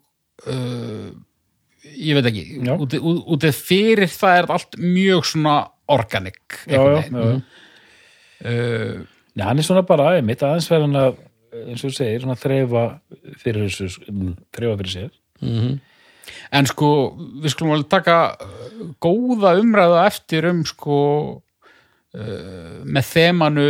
uh, 0.45 1.07
ég 1.97 2.13
veit 2.13 2.27
ekki 2.29 2.43
út, 2.69 2.91
út, 2.99 3.21
út 3.33 3.45
fyrir 3.57 4.05
það 4.13 4.35
er 4.43 4.47
allt 4.53 4.75
mjög 4.77 5.23
svona 5.25 5.55
organic 5.89 6.59
já, 6.69 6.77
já, 6.77 7.01
já. 7.09 7.41
Uh, 8.45 8.99
Já, 9.35 9.43
hann 9.49 9.57
er 9.59 9.65
svona 9.67 9.81
bara 9.83 10.11
einmitt 10.19 10.43
aðeins 10.45 10.69
verðan 10.69 10.95
að 10.95 11.17
eins 11.65 11.81
og 11.83 11.89
þú 11.89 11.95
segir, 11.97 12.21
svona 12.23 12.37
þreifa 12.39 12.83
fyrir 13.41 13.65
þessu, 13.65 13.89
þreifa 14.55 14.77
fyrir 14.83 14.93
sér 14.93 15.09
Mhm. 15.41 15.73
En 16.55 16.65
sko, 16.69 16.87
við 17.43 17.51
skulum 17.55 17.73
alveg 17.75 17.89
taka 17.91 18.19
uh, 18.37 18.93
góða 19.03 19.55
umræða 19.59 20.05
eftir 20.07 20.45
um 20.49 20.61
sko 20.65 20.99
uh, 22.15 22.77
með 22.85 23.09
þemanu 23.11 23.65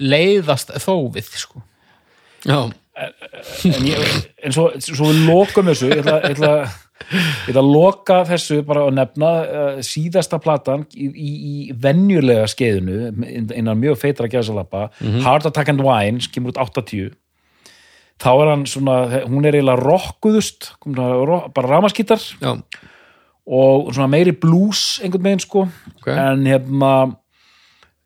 leiðast 0.00 0.72
þófið 0.82 1.28
sko. 1.44 1.62
Já, 2.46 2.70
en, 2.92 3.86
ég, 3.86 4.16
en 4.44 4.54
svo, 4.54 4.68
svo 4.82 5.10
við 5.10 5.22
lokum 5.30 5.70
þessu 5.70 5.90
ég 5.92 6.02
ætla, 6.02 6.18
ég, 6.26 6.36
ætla, 6.36 6.52
ég 7.46 7.54
ætla 7.54 7.64
að 7.64 7.72
loka 7.72 8.18
þessu 8.28 8.60
bara 8.68 8.84
að 8.88 8.98
nefna 8.98 9.32
uh, 9.42 9.80
síðasta 9.86 10.40
platan 10.42 10.84
í, 10.92 11.08
í, 11.08 11.32
í 11.32 11.56
venjulega 11.72 12.46
skeiðinu 12.52 13.10
innan 13.56 13.80
mjög 13.80 14.00
feitra 14.04 14.30
gæðsalappa 14.32 14.90
Heart 15.00 15.50
Attack 15.50 15.72
and 15.72 15.84
Wine, 15.84 16.20
sem 16.22 16.34
kemur 16.36 16.54
út 16.54 16.62
80 16.68 17.12
þá 18.22 18.30
er 18.32 18.52
hann 18.52 18.64
svona 18.70 18.96
hún 19.24 19.46
er 19.48 19.56
eiginlega 19.56 19.82
rockuðust 19.82 20.72
bara 20.86 21.68
ramaskittar 21.70 22.22
og 23.42 23.90
svona 23.94 24.10
meiri 24.10 24.34
blues 24.38 25.00
einhvern 25.02 25.24
veginn 25.26 25.42
sko. 25.42 25.66
Ok. 25.96 26.08
en 26.12 26.46
hérna 26.46 26.92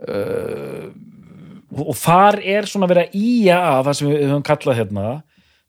uh, 0.08 0.86
og 1.84 1.96
þar 2.00 2.38
er 2.42 2.66
svona 2.70 2.88
verið 2.90 3.08
að 3.08 3.18
ía 3.20 3.58
að 3.60 3.82
það 3.90 3.98
sem 3.98 4.08
við 4.12 4.24
höfum 4.30 4.46
kallað 4.48 4.78
hérna 4.80 5.06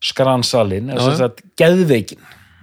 skransalinn, 0.08 0.90
þess 0.94 1.20
já. 1.20 1.26
að 1.28 1.42
geðveikin 1.58 2.20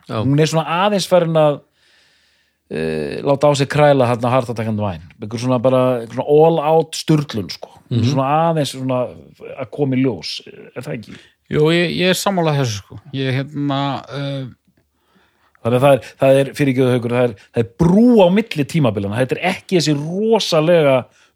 já, 0.07 0.17
hún 0.23 0.39
er 0.39 0.47
svona 0.51 0.79
aðeins 0.85 1.07
farin 1.11 1.35
að 1.39 1.57
uh, 1.59 3.15
láta 3.27 3.49
á 3.49 3.51
sig 3.59 3.69
kræla 3.71 4.07
hérna 4.09 4.31
hartatakand 4.33 4.79
væn, 4.81 5.03
einhver 5.21 5.41
svona 5.43 5.59
bara 5.61 5.81
einhver 6.01 6.15
svona 6.21 6.29
all 6.39 6.59
out 6.75 6.95
sturlun 6.95 7.49
sko 7.53 7.71
Mhm. 7.85 8.01
svona 8.09 8.25
aðeins 8.49 8.71
svona 8.73 8.99
að 9.61 9.67
koma 9.69 9.93
í 9.93 10.01
ljós 10.01 10.39
er 10.47 10.81
það 10.81 10.93
ekki? 10.95 11.11
Jú, 11.53 11.67
ég, 11.69 11.91
ég 11.99 12.09
er 12.09 12.17
sammálað 12.17 12.55
þessu 12.63 12.79
sko. 12.79 12.95
Ég 13.13 13.35
hérna 13.37 13.81
uh, 14.09 14.47
Þannig 15.65 15.77
að 15.77 15.83
það 15.85 15.93
er, 15.93 16.07
það 16.21 16.39
er 16.39 16.49
fyrir 16.57 16.71
ekki 16.73 16.87
haukur, 16.95 17.13
það 17.13 17.23
er, 17.27 17.31
það 17.53 17.61
er 17.61 17.69
brú 17.81 18.07
á 18.21 18.27
milli 18.33 18.65
tímabilana, 18.69 19.19
þetta 19.21 19.35
er 19.37 19.43
ekki 19.51 19.77
þessi 19.79 19.93
rosalega 19.97 20.95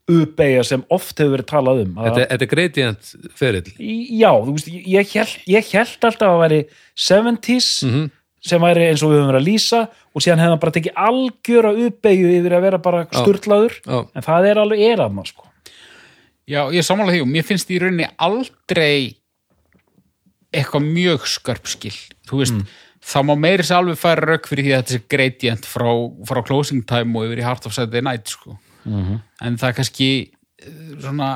uppeyja 0.10 0.64
sem 0.68 0.84
oft 0.89 1.18
hefur 1.22 1.36
verið 1.38 1.47
talað 1.51 1.82
um. 1.86 1.91
þetta, 2.03 2.26
þetta 2.32 2.45
er 2.47 2.51
gradient 2.53 3.12
ferill 3.38 3.74
Já, 3.80 4.32
þú 4.45 4.55
veist, 4.55 4.70
ég 4.74 5.14
held, 5.16 5.36
ég 5.53 5.70
held 5.76 6.07
alltaf 6.10 6.32
að 6.34 6.41
væri 6.45 6.60
70s 6.97 7.70
Mhm. 7.86 8.10
sem 8.41 8.62
væri 8.64 8.86
eins 8.89 9.03
og 9.03 9.12
við 9.12 9.20
höfum 9.20 9.32
verið 9.34 9.41
að 9.43 9.49
lýsa 9.51 9.82
og 10.16 10.22
síðan 10.24 10.39
hefðum 10.43 10.60
bara 10.64 10.76
tekið 10.78 10.99
algjöra 11.05 11.72
uppeyju 11.86 12.30
yfir 12.39 12.55
að 12.57 12.62
vera 12.68 12.78
bara 12.80 13.05
sturlaður 13.12 13.74
en 14.16 14.26
það 14.26 14.49
er 14.51 14.62
alveg 14.64 14.84
er 14.93 14.97
að 15.03 15.14
maður 15.18 15.32
sko. 15.34 15.45
Já, 16.49 16.62
ég 16.74 16.82
sammálað 16.88 17.18
því 17.18 17.22
og 17.26 17.28
mér 17.36 17.43
finnst 17.45 17.70
í 17.70 17.78
rauninni 17.84 18.07
aldrei 18.18 19.16
eitthvað 20.55 20.88
mjög 20.88 21.28
skörpskil 21.30 21.93
þú 22.30 22.39
veist, 22.41 22.64
það 23.05 23.28
má 23.30 23.34
meiri 23.38 23.66
sér 23.68 23.78
alveg 23.84 23.99
færa 24.01 24.26
rauk 24.32 24.47
fyrir 24.49 24.66
því 24.66 24.74
að 24.74 24.82
þetta 24.82 24.97
er 24.97 25.03
gradient 25.14 25.68
frá, 25.70 25.91
frá 26.26 26.41
closing 26.47 26.82
time 26.89 27.14
og 27.20 27.28
yfir 27.28 27.43
í 27.43 27.45
Heart 27.45 27.68
of 27.70 27.76
Saturday 27.76 28.01
Night 28.05 28.32
sko. 28.34 28.55
En 28.89 29.57
það 29.57 29.69
er 29.69 29.77
kannski 29.77 30.09
eh, 30.61 30.95
svona 30.99 31.29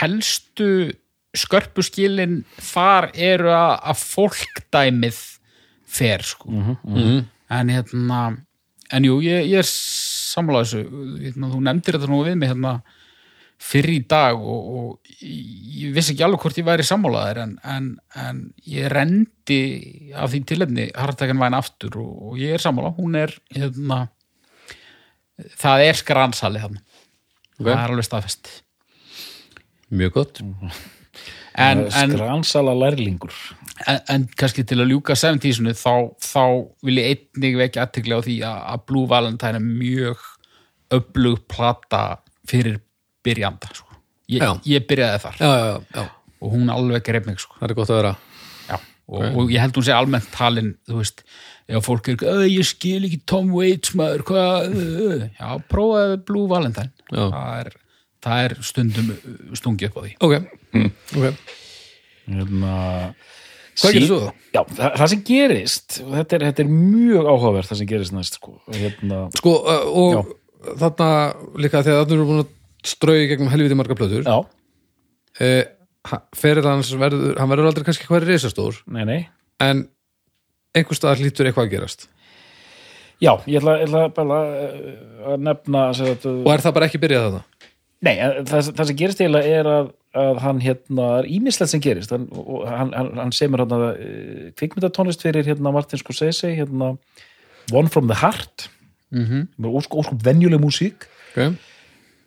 helstu 0.00 0.92
skörpuskilin 1.36 2.44
þar 2.58 3.10
eru 3.14 3.52
að, 3.54 3.98
fólkdæmið 4.00 5.18
fer 5.86 6.22
sko. 6.22 6.50
Mhm. 6.50 7.26
en 7.50 7.68
hérna 7.68 8.20
en 8.92 9.04
jú, 9.04 9.20
ég, 9.22 9.46
ég 9.50 9.58
er 9.58 9.66
sammála 9.66 10.64
þessu 10.64 10.82
hérna, 11.20 11.50
þú 11.50 11.60
nefndir 11.66 11.98
þetta 11.98 12.10
nú 12.10 12.24
við 12.26 12.36
mig 12.38 12.50
hérna 12.50 12.80
fyrir 13.60 13.98
í 13.98 14.04
dag 14.08 14.40
og, 14.40 14.68
og 14.80 15.10
ég 15.20 15.92
vissi 15.92 16.14
ekki 16.14 16.24
alveg 16.24 16.40
hvort 16.40 16.60
ég 16.62 16.66
væri 16.66 16.86
sammálaðir 16.86 17.42
en, 17.42 17.52
en, 17.68 17.90
en 18.16 18.40
ég 18.64 18.88
rendi 18.92 19.60
af 20.16 20.32
því 20.32 20.40
tilefni 20.48 20.86
hartakan 20.96 21.42
væn 21.42 21.58
aftur 21.58 21.98
og, 22.00 22.14
og 22.30 22.40
ég 22.40 22.56
er 22.56 22.64
sammála, 22.64 22.94
hún 22.96 23.18
er 23.20 23.34
hérna, 23.52 24.06
það 25.60 25.84
er 25.88 25.98
skransali 26.00 26.62
þarna 26.62 26.82
Ok. 27.60 27.66
það 27.66 27.74
er 27.76 27.90
alveg 27.92 28.06
staðfest 28.08 28.50
Mjög 29.90 30.12
gott 30.14 30.38
en, 30.40 31.80
en, 31.90 32.12
Skransala 32.14 32.72
lærlingur. 32.78 33.34
en, 33.90 33.98
en 34.08 34.26
kannski 34.38 34.62
til 34.64 34.78
að 34.80 34.92
ljúka 34.94 35.16
70-sunu 35.18 35.74
þá, 35.76 36.14
þá 36.22 36.44
vil 36.86 37.00
ég 37.02 37.10
einnig 37.16 37.58
vekja 37.58 37.84
aðtekli 37.84 38.16
á 38.16 38.20
því 38.24 38.36
að, 38.46 38.84
Blue 38.88 39.08
Valentine 39.10 39.58
er 39.60 39.66
mjög 39.66 40.22
öflug 40.94 41.42
plata 41.50 42.04
fyrir 42.48 42.80
byrjanda 43.26 43.68
sko. 43.74 43.86
ég, 44.30 44.46
ég 44.70 44.86
byrjaði 44.88 45.20
þar 45.26 45.42
Já, 45.42 45.50
já, 45.50 45.76
já, 45.98 46.06
og 46.40 46.54
hún 46.54 46.70
alveg 46.72 47.04
greip 47.10 47.26
mig 47.28 47.42
sko. 47.42 47.58
það 47.60 47.68
er 47.74 47.78
gott 47.82 47.92
að 47.92 48.00
vera 48.00 48.14
Já, 49.10 49.16
og, 49.30 49.38
og 49.42 49.50
ég 49.50 49.58
held 49.64 49.74
hún 49.78 49.86
sé 49.88 49.94
almennt 49.96 50.28
talin 50.34 50.72
þú 50.88 51.00
veist, 51.00 51.24
ef 51.70 51.86
fólk 51.86 52.08
er 52.12 52.16
"Ö, 52.22 52.44
ég 52.46 52.66
skil 52.68 53.04
ekki 53.08 53.20
Tom 53.26 53.50
Waits 53.54 53.94
maður 53.98 54.22
hvað, 54.28 54.70
ö, 54.70 54.84
ö." 55.10 55.30
já, 55.40 55.48
prófaði 55.70 56.20
Blue 56.28 56.46
Valentine. 56.50 56.92
Já. 57.10 57.24
það 57.34 57.64
er, 57.64 57.72
það 58.22 58.44
er 58.44 58.54
stundum 58.62 59.10
stungið 59.58 59.90
upp 59.90 59.98
á 59.98 60.02
því. 60.04 60.12
Ok, 60.20 60.34
ok. 61.16 61.56
Hérna, 62.30 62.74
Hvað 63.80 63.94
gerir 63.96 64.08
svo? 64.10 64.18
Já, 64.52 64.60
það, 64.76 64.94
það 65.00 65.08
sem 65.12 65.20
gerist 65.24 65.98
og 66.04 66.10
þetta 66.18 66.36
er, 66.36 66.42
þetta 66.50 66.62
er 66.64 66.70
mjög 66.74 67.28
áhugavert 67.32 67.70
það 67.70 67.78
sem 67.80 67.88
gerist 67.90 68.12
næst 68.14 68.36
sko. 68.36 68.54
hérna, 68.76 69.20
Sko, 69.38 69.54
uh, 69.64 69.86
og 70.02 70.34
þarna 70.82 71.08
líka 71.64 71.80
þegar 71.86 72.02
þarna 72.04 72.16
eru 72.18 72.26
búin 72.28 72.42
að 72.44 72.50
strauði 72.90 73.28
gegnum 73.30 73.50
helviti 73.52 73.78
marga 73.78 73.96
plötur. 73.96 74.26
Já, 74.26 74.36
uh, 75.40 75.62
ferið 76.36 76.68
hans 76.68 76.92
verður 76.98 77.36
hann 77.40 77.50
verður 77.52 77.70
aldrei 77.70 77.86
kannski 77.88 78.08
hvað 78.08 78.22
er 78.22 78.32
reisastór 78.34 78.80
nei, 78.86 79.04
nei 79.08 79.20
en 79.62 79.84
einhver 80.76 80.98
staðar 80.98 81.22
hlýtur 81.22 81.50
eitthvað 81.50 81.68
að 81.68 81.76
gerast 81.76 82.08
Já, 83.20 83.34
ég 83.44 83.60
ætla, 83.60 83.74
ég 83.82 83.90
ætla 83.90 84.06
bara 84.16 84.36
uh, 84.48 85.32
að 85.34 85.42
nefna 85.44 85.80
sem 85.92 86.06
sagt, 86.08 86.22
og 86.30 86.46
er 86.54 86.62
það 86.64 86.76
bara 86.78 86.86
ekki 86.88 87.00
byrjað 87.02 87.26
þetta? 87.26 87.66
Nei, 88.00 88.14
en 88.16 88.46
það, 88.48 88.70
það 88.78 88.86
sem 88.88 88.96
gerist 88.96 89.20
eiginlega 89.20 89.58
er 89.58 89.68
að, 89.68 89.90
að 90.22 90.40
hann 90.40 90.62
hérna, 90.64 91.08
er 91.18 91.28
ímislegt 91.28 91.72
sem 91.74 91.82
gerist 91.84 92.14
hann, 92.14 92.24
hann, 92.64 92.94
hann, 92.96 93.10
hann 93.20 93.34
semur 93.36 93.60
hérna 93.60 93.90
uh, 93.92 94.46
kvikmyndatónlist 94.56 95.26
fyrir 95.26 95.50
hérna 95.52 95.74
Martin 95.76 96.00
Scorsese 96.00 96.54
hérna 96.56 96.94
One 97.76 97.92
from 97.92 98.08
the 98.08 98.16
Heart 98.22 98.70
mm 99.12 99.26
-hmm. 99.26 99.68
óskup 99.68 100.24
venjuleg 100.24 100.60
músík 100.60 101.10
Okay. 101.30 101.54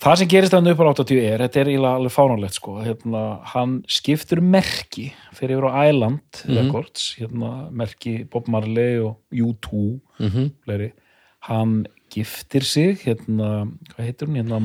Það 0.04 0.18
sem 0.20 0.32
gerist 0.32 0.56
hann 0.56 0.68
upp 0.68 0.82
á 0.84 0.86
80 0.92 1.22
er 1.24 1.44
þetta 1.46 1.62
er 1.62 1.72
alveg 1.90 2.14
fánalegt 2.14 2.58
sko. 2.58 2.76
Hérna, 2.84 3.24
hann 3.54 3.78
skiptur 3.88 4.42
merki 4.44 5.10
fyrir 5.38 5.58
yfir 5.58 5.70
á 5.72 5.72
Island 5.90 6.44
Records 6.50 7.14
hérna, 7.20 7.54
merki 7.72 8.18
Bob 8.30 8.50
Marley 8.52 9.00
og 9.04 9.20
U2 9.32 10.00
Mm 10.20 10.30
-hmm. 10.30 10.92
hann 11.40 11.86
giftir 12.14 12.64
sig 12.64 12.98
hérna, 13.06 13.68
hvað 13.90 14.06
heitir 14.06 14.28
hún, 14.28 14.36
hérna 14.36 14.60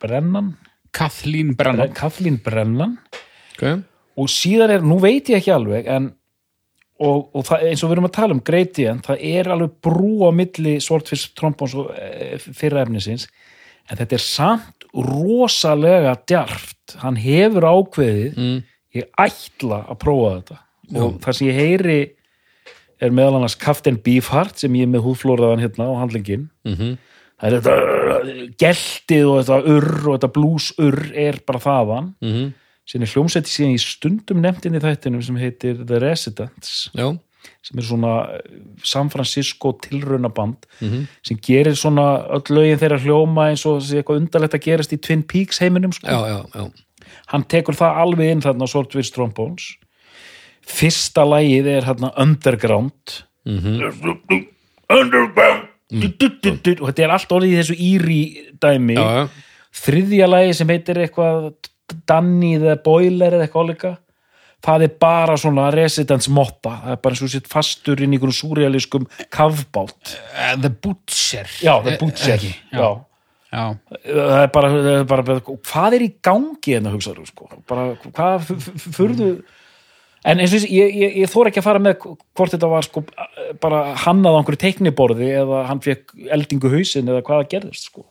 Brennan, 0.00 0.56
Kathleen 0.92 1.56
Brennan. 1.56 1.92
Kathleen 1.92 2.38
Brennan. 2.38 2.98
Okay. 3.54 3.82
og 4.16 4.28
síðan 4.28 4.70
er, 4.70 4.82
nú 4.84 4.98
veit 5.00 5.28
ég 5.28 5.40
ekki 5.40 5.52
alveg 5.54 5.86
en 5.86 6.12
og, 7.02 7.30
og 7.34 7.46
það, 7.46 7.64
eins 7.70 7.82
og 7.82 7.90
við 7.90 7.96
erum 7.96 8.08
að 8.08 8.14
tala 8.16 8.36
um 8.36 8.42
Gradient, 8.46 9.06
það 9.06 9.24
er 9.32 9.50
alveg 9.54 9.74
brú 9.84 10.28
á 10.28 10.30
milli 10.34 10.76
Swordfish 10.82 11.32
Trombons 11.38 11.74
og 11.74 11.90
e, 11.96 12.36
fyrra 12.38 12.84
efnisins, 12.84 13.26
en 13.90 13.98
þetta 13.98 14.18
er 14.18 14.24
samt 14.24 14.81
rosalega 14.92 16.16
djarft. 16.28 16.96
Hann 17.02 17.16
hefur 17.20 17.68
ákveðið 17.68 18.34
mm. 18.36 18.58
ég 18.98 19.08
ætla 19.20 19.84
að 19.86 20.02
prófa 20.02 20.34
þetta. 20.34 20.58
Og 20.92 21.14
það 21.22 21.38
sem 21.38 21.48
ég 21.48 21.60
heyri 21.60 22.00
er 23.02 23.14
meðal 23.14 23.38
annars 23.38 23.56
Captain 23.58 23.96
Beefheart 23.98 24.60
sem 24.60 24.74
ég 24.76 24.86
er 24.86 24.92
með 24.92 25.06
húðflóraðan 25.06 25.64
hérna 25.64 25.88
á 25.88 25.92
handlingin 26.02 26.50
Mm 26.68 26.98
það 27.42 27.48
er 27.48 27.56
þetta 27.58 28.54
geltið 28.62 29.28
og 29.28 29.38
þetta 29.40 29.74
urr 29.74 29.94
og 30.04 30.16
þetta 30.16 30.32
blues-urr 30.36 31.00
er 31.18 31.38
bara 31.46 31.62
þaðan. 31.62 32.12
-hmm. 32.22 32.52
sem 32.86 33.02
er 33.02 33.10
hljómsætti 33.12 33.50
síðan 33.50 33.74
í 33.74 33.82
stundum 33.82 34.40
nefndin 34.42 34.74
í 34.78 34.82
þættinum 34.82 35.22
sem 35.22 35.36
heitir 35.36 35.84
The 35.86 35.98
Residents. 36.02 36.90
Já, 36.94 37.18
sem 37.62 37.78
er 37.78 37.86
svona 37.86 38.12
uh, 38.36 38.38
San 38.84 39.10
Francisco 39.10 39.72
tilraunaband 39.82 40.66
Mhm. 40.80 41.06
sem 41.22 41.36
gerir 41.42 41.74
svona 41.78 42.26
öll 42.30 42.48
lögin 42.56 42.78
þeirra 42.80 42.98
hljóma 43.02 43.48
eins 43.50 43.64
og 43.66 43.80
sé 43.82 44.00
eitthvað 44.02 44.20
undarlegt 44.22 44.54
að 44.58 44.64
gerast 44.66 44.92
í 44.92 45.00
Twin 45.00 45.22
Peaks 45.22 45.58
heiminum 45.62 45.92
sko. 45.92 46.06
já, 46.06 46.18
já, 46.28 46.40
já. 46.54 46.70
hann 47.32 47.44
tekur 47.44 47.74
það 47.74 47.96
alveg 48.02 48.30
inn 48.32 48.40
þarna 48.42 48.66
Swordfish 48.68 49.12
Trombones 49.14 49.76
fyrsta 50.66 51.24
lagið 51.26 51.66
er 51.78 51.82
hérna 51.90 52.12
Underground 52.16 53.22
Mm 53.44 53.82
Underground 54.90 55.68
du, 55.90 56.08
du, 56.08 56.28
du, 56.42 56.50
du, 56.62 56.70
og 56.80 56.88
þetta 56.92 57.02
er 57.04 57.12
allt 57.16 57.32
orðið 57.36 57.52
í 57.52 57.58
þessu 57.60 57.74
íri 57.84 58.20
dæmi 58.62 58.94
já, 58.96 59.02
já. 59.18 59.24
þriðja 59.82 60.28
lagi 60.30 60.54
sem 60.56 60.70
heitir 60.72 61.00
eitthvað 61.04 61.50
Danny 62.08 62.54
the 62.62 62.76
Boiler 62.84 63.34
eða 63.36 63.46
eitthvað 63.48 63.66
álíka 63.66 63.90
það 64.62 64.84
er 64.86 64.92
bara 65.02 65.36
svona 65.40 65.70
residence 65.74 66.30
motta, 66.30 66.76
það 66.84 66.92
er 66.96 67.00
bara 67.02 67.16
eins 67.16 67.22
og 67.26 67.32
sitt 67.32 67.48
fastur 67.50 68.02
inn 68.04 68.12
í 68.12 68.18
einhverjum 68.18 68.36
súrealiskum 68.40 69.06
kafbátt 69.34 70.12
uh, 70.16 70.52
The 70.62 70.70
Butcher. 70.70 71.48
Já, 71.62 71.74
The 71.82 71.96
Eh, 71.96 71.98
Butcher. 72.02 72.36
ekki? 72.36 72.52
já. 72.72 72.92
Já. 73.52 73.64
það 74.06 74.38
er 74.42 74.52
bara, 74.54 74.68
það 74.72 74.94
er 74.96 75.08
bara 75.10 75.40
hvað 75.44 75.96
er 75.98 76.04
í 76.06 76.12
gangi 76.24 76.76
en 76.78 76.86
að 76.88 76.94
hugsa 76.96 77.12
þú 77.18 77.26
sko? 77.28 77.48
Bara, 77.68 77.90
hvað 78.06 78.46
f- 78.46 78.70
f- 78.72 78.86
furðu? 78.96 79.26
En 80.24 80.38
eins 80.38 80.52
og 80.54 80.62
ég, 80.70 80.94
ég, 81.02 81.16
ég 81.24 81.28
þór 81.32 81.48
ekki 81.50 81.58
að 81.60 81.66
fara 81.66 81.82
með 81.82 81.96
hvort 82.06 82.52
þetta 82.54 82.68
var 82.70 82.86
sko 82.86 83.02
bara 83.60 83.80
hannað 84.06 84.32
á 84.32 84.38
einhverju 84.38 84.60
teikniborði 84.62 85.28
eða 85.42 85.64
hann 85.68 85.82
fekk 85.82 86.14
eldingu 86.32 86.70
hausinn 86.72 87.10
eða 87.10 87.24
hvað 87.26 87.42
það 87.42 87.50
gerðist 87.56 87.88
sko. 87.90 88.04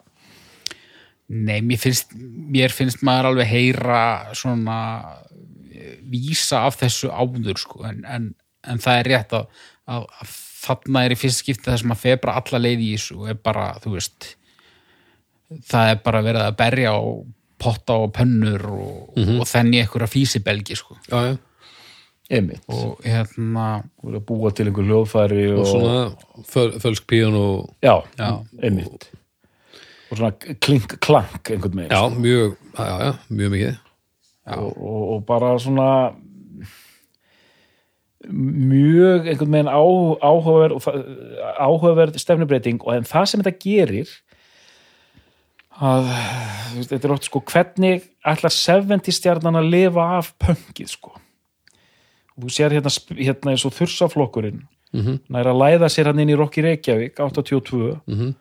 Nei, 1.31 1.61
mér 1.63 1.79
finnst, 1.79 2.11
mér 2.51 2.73
finnst 2.75 2.99
maður 3.07 3.29
alveg 3.31 3.47
heyra 3.47 4.01
svona 4.35 4.77
eh, 4.99 5.30
vísa 6.11 6.65
af 6.67 6.79
þessu 6.81 7.09
áður 7.11 7.59
sko, 7.61 7.83
en, 7.89 8.01
en, 8.05 8.29
en 8.67 8.81
það 8.83 9.01
er 9.01 9.09
rétt 9.15 9.35
að, 9.37 9.61
að, 9.87 10.07
að 10.21 10.33
þarna 10.61 11.05
er 11.07 11.15
í 11.15 11.19
fyrst 11.19 11.41
skipti 11.41 11.69
það 11.71 11.79
sem 11.81 11.93
að 11.95 12.01
feð 12.03 12.17
bara 12.25 12.37
alla 12.41 12.61
leið 12.67 12.83
í 12.85 12.89
þessu 12.95 13.19
og 13.21 13.29
er 13.33 13.39
bara, 13.49 13.67
þú 13.83 13.95
veist 13.95 14.31
það 15.67 15.93
er 15.93 16.01
bara 16.05 16.21
verið 16.25 16.47
að 16.47 16.57
berja 16.59 16.91
á 16.95 17.01
potta 17.61 17.97
og 18.01 18.11
pönnur 18.15 18.63
og, 18.73 19.15
og 19.37 19.47
þenni 19.49 19.81
einhverja 19.83 20.09
físibelgi 20.09 20.77
sko. 20.79 20.95
já, 21.11 21.17
já. 21.29 21.33
einmitt 22.31 22.63
og 22.71 23.01
hérna 23.05 23.65
og 24.01 24.15
að 24.15 24.23
búa 24.29 24.51
til 24.55 24.69
einhver 24.69 24.87
hljóðfæri 24.87 25.43
og, 25.51 25.59
og 25.61 25.67
svona 25.69 26.45
föl, 26.47 26.71
fölsk 26.81 27.05
píun 27.11 27.37
og 27.37 27.75
já, 27.83 27.97
Já. 28.17 28.29
einmitt 28.63 29.09
og 30.11 30.17
svona 30.17 30.31
klink 30.63 30.97
klank 31.05 31.51
einhvern 31.53 31.83
veginn 31.83 31.93
já, 31.93 32.01
sko. 32.01 32.19
mjög, 32.23 32.57
já, 32.77 32.87
já, 33.05 33.11
mjög 33.29 33.53
mikið 33.57 33.77
og, 34.57 34.73
og, 34.77 35.01
og 35.15 35.25
bara 35.25 35.53
svona 35.59 35.89
mjög 38.31 39.25
einhvern 39.31 39.53
veginn 39.55 39.71
á, 39.71 39.81
áhugaverð 40.21 40.85
áhugaverð 41.57 42.19
stefnubreiting 42.21 42.83
og 42.85 42.93
en 42.95 43.07
það 43.09 43.25
sem 43.31 43.41
þetta 43.41 43.63
gerir 43.63 44.11
að 45.81 46.11
þetta 46.91 47.07
er 47.07 47.15
oft 47.15 47.25
sko 47.25 47.41
hvernig 47.49 48.05
ætlar 48.27 48.53
70 48.53 49.15
stjarnan 49.17 49.57
að 49.57 49.71
lifa 49.73 50.05
af 50.19 50.33
pöngið 50.43 50.93
sko 50.93 51.15
og 51.15 52.45
þú 52.45 52.53
sér 52.53 52.77
hérna, 52.77 52.93
hérna 53.17 53.55
eins 53.55 53.65
og 53.65 53.75
þursaflokkurinn 53.79 54.61
mm 54.93 55.19
nær 55.31 55.47
að 55.47 55.59
læða 55.63 55.87
sér 55.89 56.11
hann 56.11 56.19
inn 56.19 56.33
í 56.33 56.37
Rokki 56.37 56.61
Reykjavík 56.61 57.15
82 57.17 58.01
-hmm. 58.05 58.33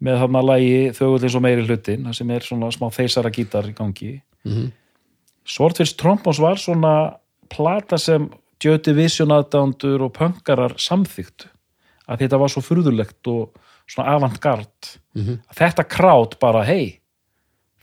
með 0.00 0.18
hann 0.18 0.36
að 0.36 0.48
lægi 0.52 0.90
þögull 0.92 1.22
eins 1.24 1.34
og 1.34 1.42
meiri 1.42 1.66
hlutin 1.66 2.04
það 2.04 2.12
sem 2.14 2.30
er 2.30 2.40
svona 2.40 2.70
smá 2.70 2.90
þeysara 2.92 3.30
gítar 3.30 3.66
í 3.66 3.74
gangi 3.74 4.20
Mhm. 4.44 4.72
Swordfish 5.46 5.96
Trombons 5.96 6.40
var 6.42 6.56
svona 6.60 6.94
plata 7.52 7.98
sem 7.98 8.28
Joy 8.62 8.78
Division 8.82 9.28
aðdándur 9.30 10.02
og 10.08 10.12
pöngarar 10.16 10.74
samþyktu 10.80 11.48
að 12.08 12.22
þetta 12.24 12.38
var 12.40 12.48
svo 12.52 12.62
furðulegt 12.64 13.28
og 13.30 13.56
svona 13.86 14.14
avantgard 14.16 14.96
Mhm. 15.16 15.38
að 15.50 15.56
þetta 15.60 15.84
krát 15.88 16.38
bara 16.40 16.64
hei 16.64 17.00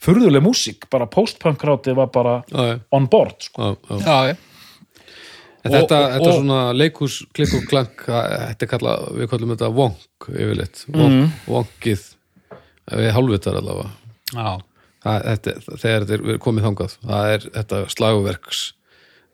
furðuleg 0.04 0.44
músík, 0.44 0.90
bara 0.92 1.06
post-punk 1.08 1.58
krátið 1.62 1.96
var 1.96 2.08
bara 2.08 2.44
já, 2.52 2.80
on 2.92 3.06
board 3.08 3.36
sko. 3.42 3.78
já, 3.90 4.00
já. 4.00 4.28
já. 4.28 4.38
En 5.66 5.72
Og- 5.72 5.78
þetta, 5.80 5.98
og- 6.06 6.12
þetta 6.12 6.28
og- 6.28 6.36
svona 6.42 6.74
leikus, 6.76 7.24
klikk 7.34 7.54
og 7.56 7.70
klank 7.70 7.96
þetta 8.06 8.64
er 8.64 8.68
kalla, 8.68 8.98
við 9.16 9.30
kallum 9.30 9.56
þetta 9.56 9.74
vonk 9.74 10.28
yfirleitt, 10.30 10.86
vonk, 10.92 11.32
vonkið 11.48 12.16
við 12.92 13.12
hálfvitar 13.16 13.56
allavega 13.56 13.92
já. 14.34 14.62
Það, 15.04 15.28
þetta, 15.28 15.56
þegar 15.84 16.08
þetta 16.08 16.34
er 16.34 16.42
komið 16.44 16.68
þangað 16.68 16.98
það 17.02 17.34
er 17.36 17.48
þetta 17.60 17.82
slagverks 17.94 18.64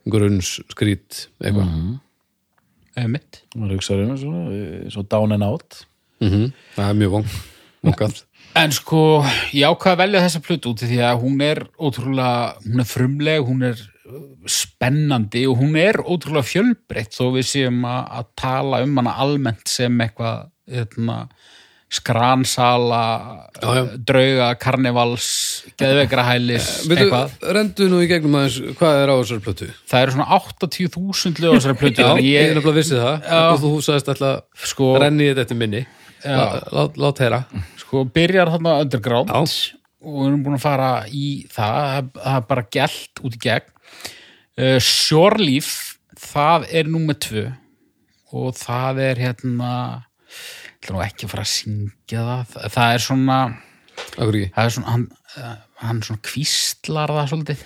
grunns 0.10 0.56
skrít 0.72 1.26
eitthvað 1.44 2.00
einmitt. 3.00 3.44
Maður 3.56 3.78
hugsaður 3.78 4.08
um 4.08 4.18
svona, 4.20 4.64
svo 4.92 5.06
down 5.08 5.36
and 5.36 5.46
out. 5.46 5.84
Mm 6.24 6.50
það 6.76 6.90
er 6.90 6.98
mjög 7.00 7.16
vonk 7.20 7.38
vonkað 7.86 8.18
En 8.58 8.74
sko, 8.74 9.22
ég 9.54 9.70
ákvað 9.70 9.94
að 9.94 10.00
velja 10.02 10.22
þessa 10.24 10.42
plötu 10.42 10.72
út 10.74 10.82
því 10.82 10.98
að 11.06 11.20
hún 11.22 11.42
er 11.46 11.60
ótrúlega, 11.78 12.56
hún 12.66 12.82
er 12.82 12.88
frumleg, 12.90 13.44
hún 13.46 13.62
er 13.68 13.84
uh, 14.10 14.24
spennandi 14.50 15.44
og 15.48 15.62
hún 15.62 15.78
er 15.78 16.00
ótrúlega 16.02 16.50
fjölbreytt 16.50 17.14
þó 17.14 17.30
við 17.36 17.46
séum 17.52 17.84
að, 17.86 18.02
að 18.18 18.32
tala 18.42 18.82
um 18.84 18.98
hana 19.00 19.14
almennt 19.22 19.70
sem 19.70 20.02
eitthvað 20.02 20.50
hérna, 20.70 21.20
skransala, 21.90 23.50
Já, 23.62 23.70
já. 23.76 23.84
drauga, 24.06 24.48
karnevals, 24.62 25.28
geðvegrahælis, 25.80 26.68
eitthvað. 26.90 27.32
rendu 27.56 27.88
nú 27.90 28.02
í 28.06 28.10
gegnum 28.12 28.36
aðeins 28.40 28.60
hvað 28.78 29.00
er 29.04 29.10
á 29.10 29.16
þessari 29.20 29.44
plötu 29.48 29.70
Það 29.90 30.04
eru 30.06 30.14
svona 30.16 30.28
80.000 30.38 31.42
lög 31.44 31.50
á 31.50 31.58
þessari 31.58 31.80
plötu. 31.82 32.04
Já, 32.06 32.12
ég 32.22 32.44
er 32.44 32.54
nefnilega 32.58 32.78
vissi 32.78 33.00
það 33.00 33.32
og 33.40 33.60
þú 33.64 33.72
sagðist 33.88 34.12
alltaf 34.14 34.68
sko, 34.74 34.92
renni 35.02 35.30
þetta 35.32 35.46
eftir 35.48 35.60
minni 35.64 35.82
lát, 36.26 37.22
heyra 37.24 37.42
sko, 37.80 38.04
byrjar 38.14 38.52
þarna 38.54 38.76
underground 38.84 39.32
Já. 39.34 39.40
og 40.04 40.18
við 40.20 40.28
erum 40.30 40.44
búin 40.46 40.58
að 40.60 40.66
fara 40.68 40.92
í 41.10 41.26
það, 41.52 42.12
það 42.20 42.36
er 42.42 42.46
bara 42.54 42.66
gælt 42.78 43.24
út 43.26 43.38
í 43.40 43.42
gegn 43.48 43.72
uh, 44.60 44.78
Sjórlíf 44.84 45.72
það 46.20 46.68
er 46.76 46.92
númer 46.92 47.18
tvö 47.24 47.48
og 48.36 48.54
það 48.60 49.00
er 49.08 49.24
hérna 49.24 49.72
ætla 50.80 50.96
nú 50.96 51.04
ekki 51.04 51.28
að 51.28 51.34
fara 51.34 51.46
að 51.46 51.52
syngja 51.54 52.26
það. 52.30 52.54
Það, 52.76 52.94
er 52.94 53.04
svona, 53.06 53.40
það 54.16 54.62
er 54.64 54.74
svona 54.76 54.94
hann, 54.94 55.06
uh, 55.36 55.56
hann 55.84 56.02
svona 56.08 56.24
kvíslar 56.30 57.14
það 57.18 57.32
svolítið 57.34 57.66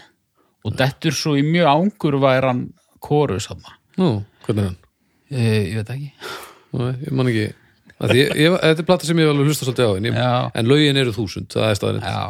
og 0.64 0.78
dettur 0.80 1.18
svo 1.18 1.36
í 1.38 1.44
mjög 1.46 1.70
ángur 1.74 2.18
var 2.24 2.48
hann 2.48 2.64
kórus 3.04 3.50
hann 3.52 3.66
Nú, 4.00 4.24
hvernig 4.48 4.64
er 4.64 4.72
hann? 4.72 4.80
ég 5.34 5.76
veit 5.78 5.88
það 5.90 5.98
ekki. 5.98 6.32
Nei, 6.74 6.94
ég 7.04 7.14
man 7.14 7.30
ekki. 7.30 7.44
Ég, 8.14 8.32
ég, 8.36 8.56
Þetta 8.64 8.82
er 8.82 8.88
plata 8.88 9.08
sem 9.08 9.20
ég 9.22 9.30
alveg 9.30 9.50
hlusta 9.52 9.68
svolítið 9.68 9.86
á 9.86 9.94
en, 9.94 10.08
ég, 10.10 10.18
en 10.60 10.70
lögin 10.72 11.00
eru 11.00 11.14
þúsund, 11.16 11.52
það 11.54 11.70
er 11.70 11.78
staðarinn 11.78 12.08
Já, 12.08 12.24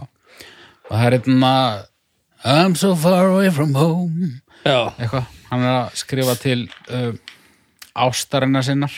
og 0.84 0.92
það 0.92 1.06
er 1.08 1.16
hérna 1.18 1.54
I'm 2.44 2.76
so 2.76 2.92
far 3.00 3.30
away 3.32 3.48
from 3.56 3.72
home. 3.80 4.34
Eitthvað, 4.68 5.30
hann 5.48 5.64
er 5.64 5.78
að 5.78 5.94
skrifa 6.02 6.36
til 6.42 6.66
uh, 6.92 7.14
ástarinnar 7.96 8.66
sinnar 8.68 8.98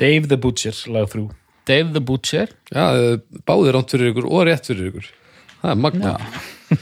Dave 0.00 0.30
the 0.30 0.38
Butcher, 0.40 0.76
lag 0.92 1.08
þrjú. 1.12 1.26
Dave 1.68 1.92
the 1.92 2.00
Butcher? 2.00 2.52
Já, 2.72 2.84
báðir 3.46 3.76
ránt 3.76 3.92
fyrir 3.92 4.14
ykkur 4.14 4.28
og 4.30 4.46
rétt 4.48 4.70
fyrir 4.70 4.88
ykkur. 4.90 5.10
Það 5.60 5.74
er 5.74 5.80
magna 5.84 6.14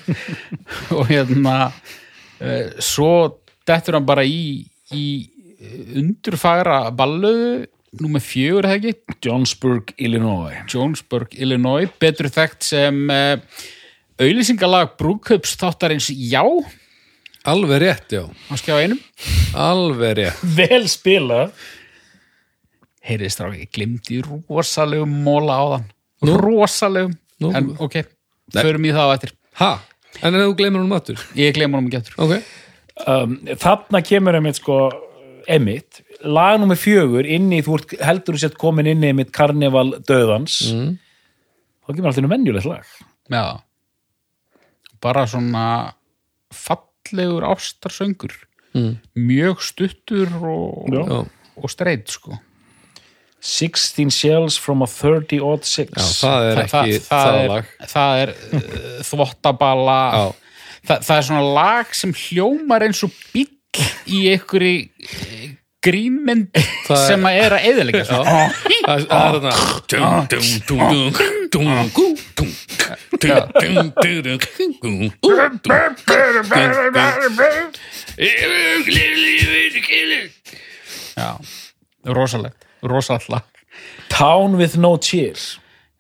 og 0.96 1.08
hérna 1.08 1.56
uh, 1.68 2.68
svo 2.84 3.10
dettur 3.66 3.98
hann 3.98 4.06
bara 4.06 4.22
í, 4.22 4.62
í 4.94 5.06
undurfagra 5.98 6.84
balluðu 6.94 7.66
númer 7.98 8.22
fjögur, 8.22 8.66
er 8.68 8.76
það 8.76 8.78
ekki? 8.92 9.16
Johnsburg, 9.24 9.92
Illinois. 9.98 10.60
Jonesburg, 10.70 11.34
Illinois, 11.40 11.90
betur 12.00 12.28
þekkt 12.30 12.68
sem 12.68 13.00
uh, 13.10 13.64
auðlýsingalag 14.20 14.94
brúköps 15.00 15.56
þáttarins 15.58 16.12
Já. 16.14 16.44
Alveg 17.48 17.80
rétt, 17.80 18.12
já. 18.12 18.24
Skjá 18.60 18.76
einum? 18.82 18.98
Alveg 19.56 20.18
rétt. 20.18 20.40
Vel 20.54 20.84
spilað 20.90 21.54
heyrið 23.08 23.34
stráki, 23.34 23.64
ég 23.64 23.72
glimti 23.74 24.20
rosalegum 24.22 25.12
móla 25.24 25.58
á 25.58 25.64
þann 25.74 26.38
rosalegum, 26.44 27.16
Nú. 27.42 27.52
en 27.54 27.74
ok 27.78 28.00
förum 28.54 28.88
í 28.88 28.94
það 28.94 29.12
á 29.12 29.14
eftir, 29.16 29.34
Ha? 29.58 29.72
En 30.24 30.34
ef 30.34 30.46
þú 30.46 30.54
gleymir 30.58 30.80
hún 30.82 30.90
matur? 30.90 31.20
ég 31.38 31.54
glem 31.56 31.74
honum 31.74 31.90
ekki 31.90 32.00
eftir 32.00 32.16
Ok 32.18 32.32
um, 33.06 33.36
Þarna 33.60 34.00
kemur 34.06 34.38
einmitt 34.38 34.60
sko 34.60 34.78
Emmitt, 35.48 36.02
lag 36.28 36.58
nummer 36.60 36.76
fjögur 36.76 37.24
inn 37.24 37.46
í, 37.56 37.62
þú 37.64 37.78
ert, 37.78 37.94
heldur 38.04 38.36
þú 38.36 38.42
sett 38.42 38.58
komin 38.60 38.88
inn 38.90 39.04
í 39.04 39.12
einmitt 39.12 39.30
Karneval 39.32 39.94
döðans 40.08 40.58
mm. 40.74 40.90
þá 41.80 41.92
kemur 41.94 42.10
alltaf 42.10 42.20
einu 42.20 42.32
venjulegt 42.32 42.68
lag 42.68 42.90
já 43.32 43.44
bara 45.00 45.24
svona 45.30 45.94
fallegur 46.52 47.46
ástarsöngur 47.48 48.34
mm. 48.74 48.92
mjög 49.14 49.62
stuttur 49.62 50.32
og. 50.42 50.92
Já, 50.92 51.24
og 51.58 51.72
streit 51.72 52.10
sko 52.12 52.36
16 53.40 54.10
shells 54.10 54.56
from 54.58 54.82
a 54.82 54.86
30 54.90 55.40
odd 55.40 55.64
6 55.64 55.92
já 55.94 56.06
það 56.22 56.48
er 56.48 56.62
ekki 56.64 56.98
það, 57.04 57.08
það, 57.08 57.38
er, 57.38 57.48
lag. 57.52 57.64
það 57.92 58.22
er 58.22 58.32
uh, 58.34 59.04
þvottabala. 59.10 60.00
Já. 60.14 60.26
það, 60.90 61.06
það 61.10 61.16
er 61.16 61.28
svona 61.30 61.46
lag 61.60 61.94
sem 62.00 62.16
hljómar 62.24 62.86
eins 62.88 63.04
og 63.06 63.14
bíll 63.32 63.54
í 64.10 64.24
einhverju 64.32 64.76
eh, 64.82 65.54
er- 65.86 66.98
sem 67.06 67.22
að 67.28 67.34
er 67.44 67.52
að 67.54 67.66
eðalega 67.70 68.02
það 68.08 68.24
er 68.98 69.38
þarna 69.38 69.52
Já, 81.18 81.30
rosalegt, 82.14 82.57
rosalegt 82.82 83.28
lag. 83.32 83.42
Town 84.08 84.56
with 84.58 84.76
no 84.76 84.96
cheer. 84.98 85.36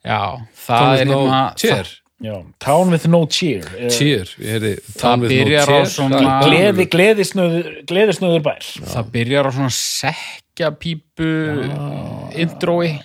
Já, 0.04 0.38
það 0.66 0.92
er 1.00 1.06
hérna 1.06 1.40
Cheer. 1.58 1.88
Já, 2.18 2.34
Town 2.58 2.90
with 2.90 3.04
no 3.06 3.20
cheer 3.30 3.62
Cheer, 3.94 4.26
ég 4.42 4.48
heyrði 4.56 4.70
Það 4.98 5.24
byrjar 5.30 5.68
á 5.70 5.78
svona- 5.86 6.40
Gleði, 6.42 6.86
gleðisnöður, 6.90 7.68
gleðisnöður 7.86 8.42
bær. 8.42 8.64
Það 8.94 9.10
byrjar 9.14 9.46
á 9.46 9.50
svona 9.54 9.70
sekkjapípu 9.76 11.28
intrói 12.42 12.98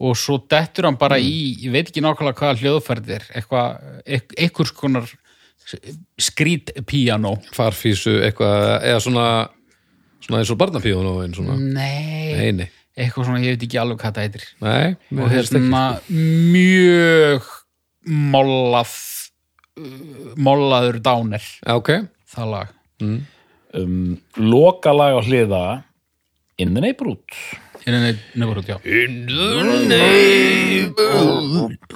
og 0.00 0.16
svo 0.18 0.38
dettur 0.50 0.88
hann 0.88 0.96
bara 1.00 1.18
í 1.20 1.34
ég 1.64 1.72
veit 1.74 1.90
ekki 1.90 2.02
nákvæmlega 2.04 2.38
hvaða 2.40 2.58
hljóðferðir 2.62 3.26
eitthvað, 3.36 3.76
eit- 4.06 4.34
einhvers 4.38 4.72
konar 4.76 5.04
skrít 6.20 6.72
piano 6.86 7.36
Farfísu, 7.56 8.18
eitthvað 8.26 8.82
eða 8.84 9.00
svona 9.04 9.26
svona 10.24 10.40
eins 10.42 10.52
og 10.54 10.58
barnapíónu 10.60 11.12
einn 11.22 11.34
svona. 11.36 11.56
Nei, 11.60 12.32
Nei, 12.34 12.50
nei, 12.62 12.68
eitthvað 12.96 13.28
svona, 13.28 13.42
ég 13.44 13.54
veit 13.54 13.66
ekki 13.68 13.80
alveg 13.82 14.00
hvað 14.02 14.16
það 14.18 14.26
heitir. 14.28 14.46
Nei 14.64 14.96
mér 15.10 15.24
og 15.26 15.34
heyrist 15.34 15.58
ekki. 15.58 15.68
hérna 15.68 15.84
mjög 16.54 17.50
mollað 18.34 18.94
uh, 19.80 20.32
mollaður 20.36 21.00
dáner 21.04 21.44
Já, 21.44 21.74
Ok, 21.78 21.92
það 22.34 22.50
lag. 22.54 22.74
Um, 23.74 24.16
Lokalag 24.38 25.18
á 25.18 25.20
hliða 25.26 25.62
In 26.62 26.74
the 26.76 26.80
Neighborhood. 26.84 27.24
Hérna 27.84 28.12
nefnur 28.32 28.60
út, 28.62 28.68
já. 28.70 28.78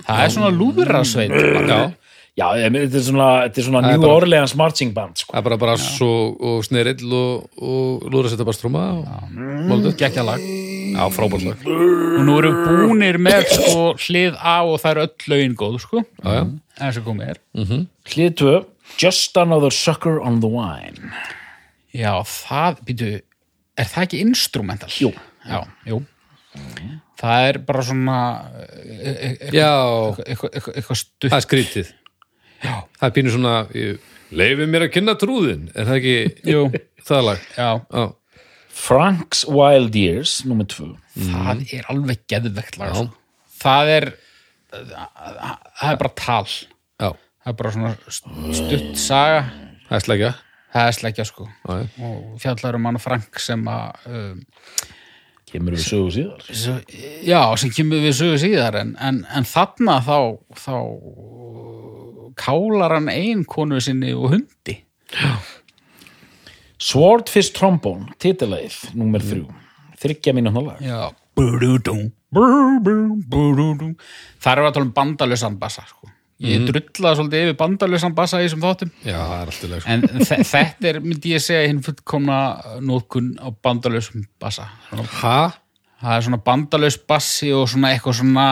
Það 0.05 0.23
er 0.25 0.33
svona 0.35 0.51
lúðrasveit 0.53 1.33
já 1.33 1.79
Já, 2.39 2.47
þetta 2.55 2.99
er 3.01 3.03
svona, 3.03 3.29
þetta 3.49 3.59
er 3.59 3.65
svona 3.67 3.81
er 3.83 3.97
New 3.97 4.03
bara- 4.05 4.17
Orleans 4.21 4.53
marching 4.55 4.93
band 4.95 5.19
sko. 5.19 5.33
Það 5.35 5.41
er 5.41 5.47
bara 5.49 5.57
brass 5.59 5.87
og, 6.07 6.37
og 6.51 6.61
snerill 6.67 7.13
og, 7.19 7.49
og 7.59 8.05
lúra 8.15 8.31
setja 8.31 8.47
bara 8.47 8.55
stróma 8.59 8.85
og 9.75 9.89
Gekkja 9.99 10.23
lag. 10.27 10.45
Já, 10.95 11.03
frábært 11.15 11.45
lag. 11.49 11.67
Og 11.67 12.23
nú 12.27 12.37
eru 12.39 12.53
búnir 12.63 13.19
með 13.21 13.49
sko 13.57 13.83
hlið 14.07 14.39
A 14.39 14.55
og 14.65 14.79
það 14.83 14.91
eru 14.95 15.07
öll 15.09 15.29
lögin 15.35 15.57
góð 15.59 15.81
sko. 15.83 16.05
Já, 16.23 16.31
já. 16.39 16.45
En 16.79 16.93
sem 16.95 17.05
komið 17.07 17.33
er. 17.35 17.41
Hlið 18.15 18.35
2 18.45 18.55
Just 19.03 19.37
another 19.37 19.71
sucker 19.75 20.17
on 20.25 20.39
the 20.41 20.49
wine. 20.49 21.11
Já, 21.93 22.15
það, 22.25 22.79
býtu 22.87 23.11
Er 23.79 23.85
það 23.91 24.07
ekki 24.07 24.23
instrumental? 24.25 24.89
Jú. 24.99 25.11
Já, 25.47 25.61
jú. 25.87 26.01
Það 27.19 27.45
er 27.51 27.57
bara 27.67 27.83
svona 27.83 28.17
e- 28.79 29.11
e- 29.11 29.37
e- 29.49 29.51
Já, 29.55 29.71
eitthvað 30.25 30.51
eitthvað- 30.55 30.75
eitthvað 30.79 30.99
stutt. 31.03 31.31
Það 31.31 31.37
er 31.39 31.47
skrítið 31.47 31.93
Já, 32.65 32.75
Það 32.99 33.07
er 33.09 33.15
pínu 33.19 33.35
svona 33.35 33.55
Leifi 34.39 34.67
mér 34.69 34.87
að 34.89 34.95
kynna 34.97 35.15
trúðin 35.21 35.69
Er 35.75 35.87
það 35.89 35.99
ekki 36.01 36.17
jú, 36.53 36.63
það 37.09 37.23
lag? 37.29 37.45
já. 37.57 37.69
Já, 37.95 38.07
Frank's 38.79 39.45
Wild 39.51 39.97
Years 39.99 40.39
Númer 40.49 40.69
2 40.71 40.91
Það 41.19 41.63
er 41.75 41.87
alveg 41.91 42.21
geðvegt 42.31 42.77
lag 42.79 42.93
sko. 42.95 43.09
Það 43.59 43.89
er 43.97 44.05
það 44.69 45.89
er 45.89 45.97
bara 45.99 46.11
tal. 46.19 46.45
Já, 47.01 47.09
það 47.17 47.49
er 47.51 47.57
bara 47.59 47.73
svona 47.75 47.93
stutt 48.55 49.01
saga. 49.01 49.41
Það 49.89 49.97
er 49.97 50.05
slegja 50.05 50.31
það 50.75 50.91
er 50.91 50.97
sleggja 50.99 51.25
sko. 51.25 51.47
Og 51.73 52.37
fjallar 52.43 52.77
um 52.77 52.87
hann 52.91 53.01
Frank 53.03 53.41
sem 53.43 53.63
að 53.73 54.07
um, 54.13 54.43
Kemur 55.49 55.73
við 55.73 55.81
sögu 55.87 56.11
síðar. 56.13 56.83
Já, 57.25 57.41
sem 57.57 57.73
kemur 57.73 58.03
við 58.05 58.13
sögu 58.19 58.37
síðar 58.43 58.77
en, 58.83 58.91
en, 59.01 59.23
en 59.33 59.49
þarna 59.49 59.97
þá 60.05 60.19
þá 60.61 60.75
kálar 62.39 62.95
hann 62.99 63.11
ein 63.13 63.45
konu 63.49 63.81
sinni 63.85 64.13
og 64.17 64.33
hundi 64.35 64.79
Swordfish 66.79 67.53
Trombone 67.57 68.13
Titilegið 68.23 68.95
Númer 68.99 69.25
3 69.25 69.43
Þryggja 69.99 70.35
mínúna 70.37 70.63
lag 70.63 70.83
já 70.85 71.09
það 74.43 74.53
er 74.53 74.63
að 74.67 74.73
tala 74.75 74.85
um 74.85 74.93
bandalösan 74.95 75.59
bassa 75.61 75.85
sko. 75.89 76.09
ég 76.43 76.65
drullaði 76.67 77.19
svolítið 77.19 77.45
yfir 77.47 77.57
bandalösan 77.61 78.15
bassa 78.15 78.41
í 78.43 78.47
þessum 78.47 78.63
þáttum 78.63 78.91
Já, 79.07 79.21
er 79.43 79.53
sko. 79.55 79.91
En 79.95 80.03
þe- 80.03 80.41
þetta 80.51 80.91
er, 80.91 80.99
myndi 81.03 81.33
ég 81.35 81.43
segja, 81.43 81.65
hinn 81.71 81.83
fullkomna 81.83 82.39
nótkun 82.85 83.33
á 83.43 83.49
bandalausum 83.51 84.27
bassa. 84.39 84.69
Ha? 85.23 85.39
það 85.99 86.17
er 86.17 86.27
svona 86.29 86.43
bandalaus 86.47 86.99
bassi 87.11 87.51
og 87.55 87.67
svona 87.71 87.91
eitthvað 87.95 88.21
svona 88.21 88.47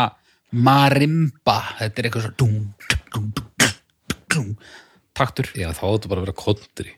marimba. 0.51 1.59
Þetta 1.79 2.03
er 2.03 2.09
eitthvað 2.09 2.27
svona 2.27 3.46
dum, 4.37 4.53
taktur. 5.17 5.49
Já, 5.59 5.71
þá 5.77 5.83
áttu 5.91 6.11
bara 6.13 6.23
að 6.23 6.29
vera 6.29 6.37
kontri 6.45 6.93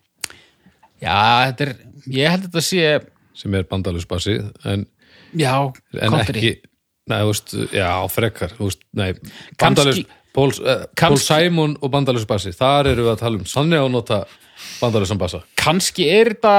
Já, 0.98 1.18
þetta 1.52 1.66
er, 1.68 1.74
ég 2.10 2.32
held 2.32 2.42
að 2.42 2.48
þetta 2.48 2.64
sé, 2.66 2.86
sem 3.38 3.54
er 3.54 3.66
bandalusbassi 3.70 4.34
en, 4.66 4.86
já, 5.38 5.52
en 5.94 6.14
kontri. 6.16 6.40
ekki 6.42 6.54
Nei, 7.08 7.20
þú 7.22 7.28
veist, 7.30 7.52
já, 7.72 7.90
frekar 8.12 8.50
þú 8.58 8.66
veist, 8.68 8.82
Nei, 8.98 9.12
bandalus 9.60 10.02
Pól, 10.36 10.50
uh, 10.60 10.82
Kannski- 10.98 11.24
Sæmon 11.24 11.76
og 11.80 11.90
bandalusbassi 11.94 12.52
þar 12.54 12.90
eru 12.90 13.06
við 13.06 13.12
að 13.14 13.22
tala 13.22 13.38
um 13.40 13.46
sannig 13.48 13.80
að 13.80 13.88
nota 13.94 14.18
bandalusan 14.82 15.20
bassa 15.22 15.40
Kanski 15.58 16.04
er 16.12 16.34
þetta 16.34 16.56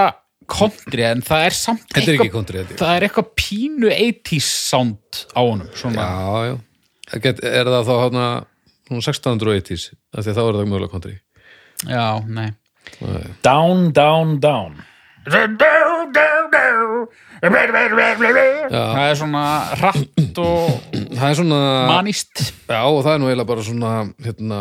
kontri, 0.49 1.03
en 1.05 1.21
það 1.21 1.43
er 1.45 1.57
samt 1.59 1.85
Þetta 1.93 2.07
er 2.09 2.15
ekki 2.17 2.31
kontri, 2.33 2.63
þetta 2.63 2.79
það 2.81 2.95
er 2.95 3.05
eitthvað 3.09 3.29
pínu 3.43 3.91
80s 3.93 4.49
sound 4.71 5.21
á 5.37 5.41
honum, 5.43 5.69
svona. 5.77 6.07
Já, 6.07 6.49
já 6.49 6.57
Er 7.59 7.65
það 7.69 7.87
þá 7.89 7.93
hana 8.89 9.05
1680s, 9.05 9.89
af 10.17 10.25
því 10.25 10.31
að 10.33 10.37
þá 10.39 10.43
er 10.45 10.57
það 10.59 10.69
mjögulega 10.71 10.93
kontri 10.93 11.15
Já, 11.87 12.07
nei. 12.27 12.49
Down, 13.45 13.91
down, 13.95 14.39
down. 14.43 14.79
Það 18.71 19.03
er 19.11 19.17
svona 19.19 19.43
hratt 19.79 20.41
og 20.41 20.95
Það 21.19 21.25
er 21.29 21.37
svona 21.39 21.59
manist. 21.89 22.41
Já, 22.69 22.81
og 22.87 22.99
það 23.05 23.13
er 23.13 23.21
nú 23.21 23.29
eiginlega 23.29 23.49
bara 23.51 23.65
svona 23.67 23.91
hérna, 24.25 24.59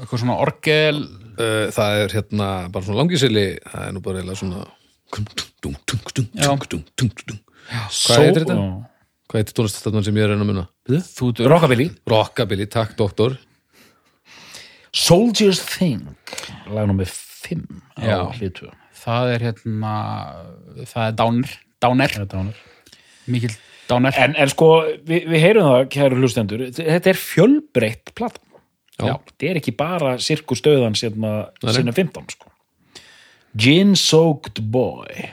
eitthvað 0.00 0.22
svona 0.22 0.38
orgel. 0.46 1.02
uh, 1.36 1.66
það 1.76 2.00
er 2.02 2.16
hérna 2.16 2.48
bara 2.72 2.86
svona 2.88 3.00
langisili 3.02 3.46
það 3.68 3.86
er 3.88 3.94
nú 3.96 4.02
bara 4.06 4.22
eiginlega 4.22 4.40
svona 4.40 4.64
hvað 8.06 8.22
heitir 8.24 8.46
þetta? 8.46 8.58
Hvað 9.26 9.42
heitir 9.42 9.58
tónlistastafnan 9.58 10.06
sem 10.06 10.16
ég 10.16 10.22
er 10.22 10.30
að 10.30 10.36
reyna 10.36 10.46
að 10.46 10.50
muna? 10.52 10.66
Þú 11.16 11.30
Rockabilly. 11.50 11.90
Rockabilly, 12.06 12.66
takk 12.70 12.94
doktor. 12.98 13.34
Soldiers 14.96 15.60
Think 15.60 16.36
lag 16.72 16.86
nummer 16.88 17.04
5 17.06 17.66
Já. 18.00 18.24
á 18.24 18.32
hlitu 18.38 18.70
það 18.96 19.32
er 19.34 19.44
hérna 19.50 19.92
það 20.88 21.04
er 21.04 21.16
dánir, 21.20 21.52
dánir 21.82 22.16
mikil 23.28 23.52
dánir 23.90 24.16
en, 24.16 24.34
en 24.40 24.50
sko, 24.50 24.70
við, 25.06 25.28
við 25.30 25.44
heyrum 25.44 25.68
það 25.68 25.88
kæru 25.94 26.20
hlustendur, 26.22 26.64
þetta 26.72 27.12
er 27.12 27.20
fjölbreytt 27.20 28.14
plata 28.16 28.40
Já. 28.96 29.18
þetta 29.28 29.50
er 29.50 29.60
ekki 29.60 29.76
bara 29.76 30.16
sirkustöðan 30.22 30.96
sinna 30.96 31.50
15 31.60 32.30
sko. 32.32 32.48
Gin 33.56 33.92
Soaked 33.96 34.62
Boy 34.72 35.28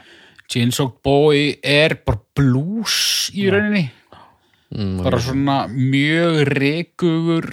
Gin 0.54 0.72
Soaked 0.76 1.01
Boy 1.06 1.56
er 1.66 1.95
bara 2.06 2.22
blues 2.38 3.32
í 3.34 3.47
rauninni. 3.49 3.88
Mm, 4.74 4.99
bara 5.06 5.20
svona 5.22 5.64
mjög 5.70 6.43
rekugur 6.54 7.49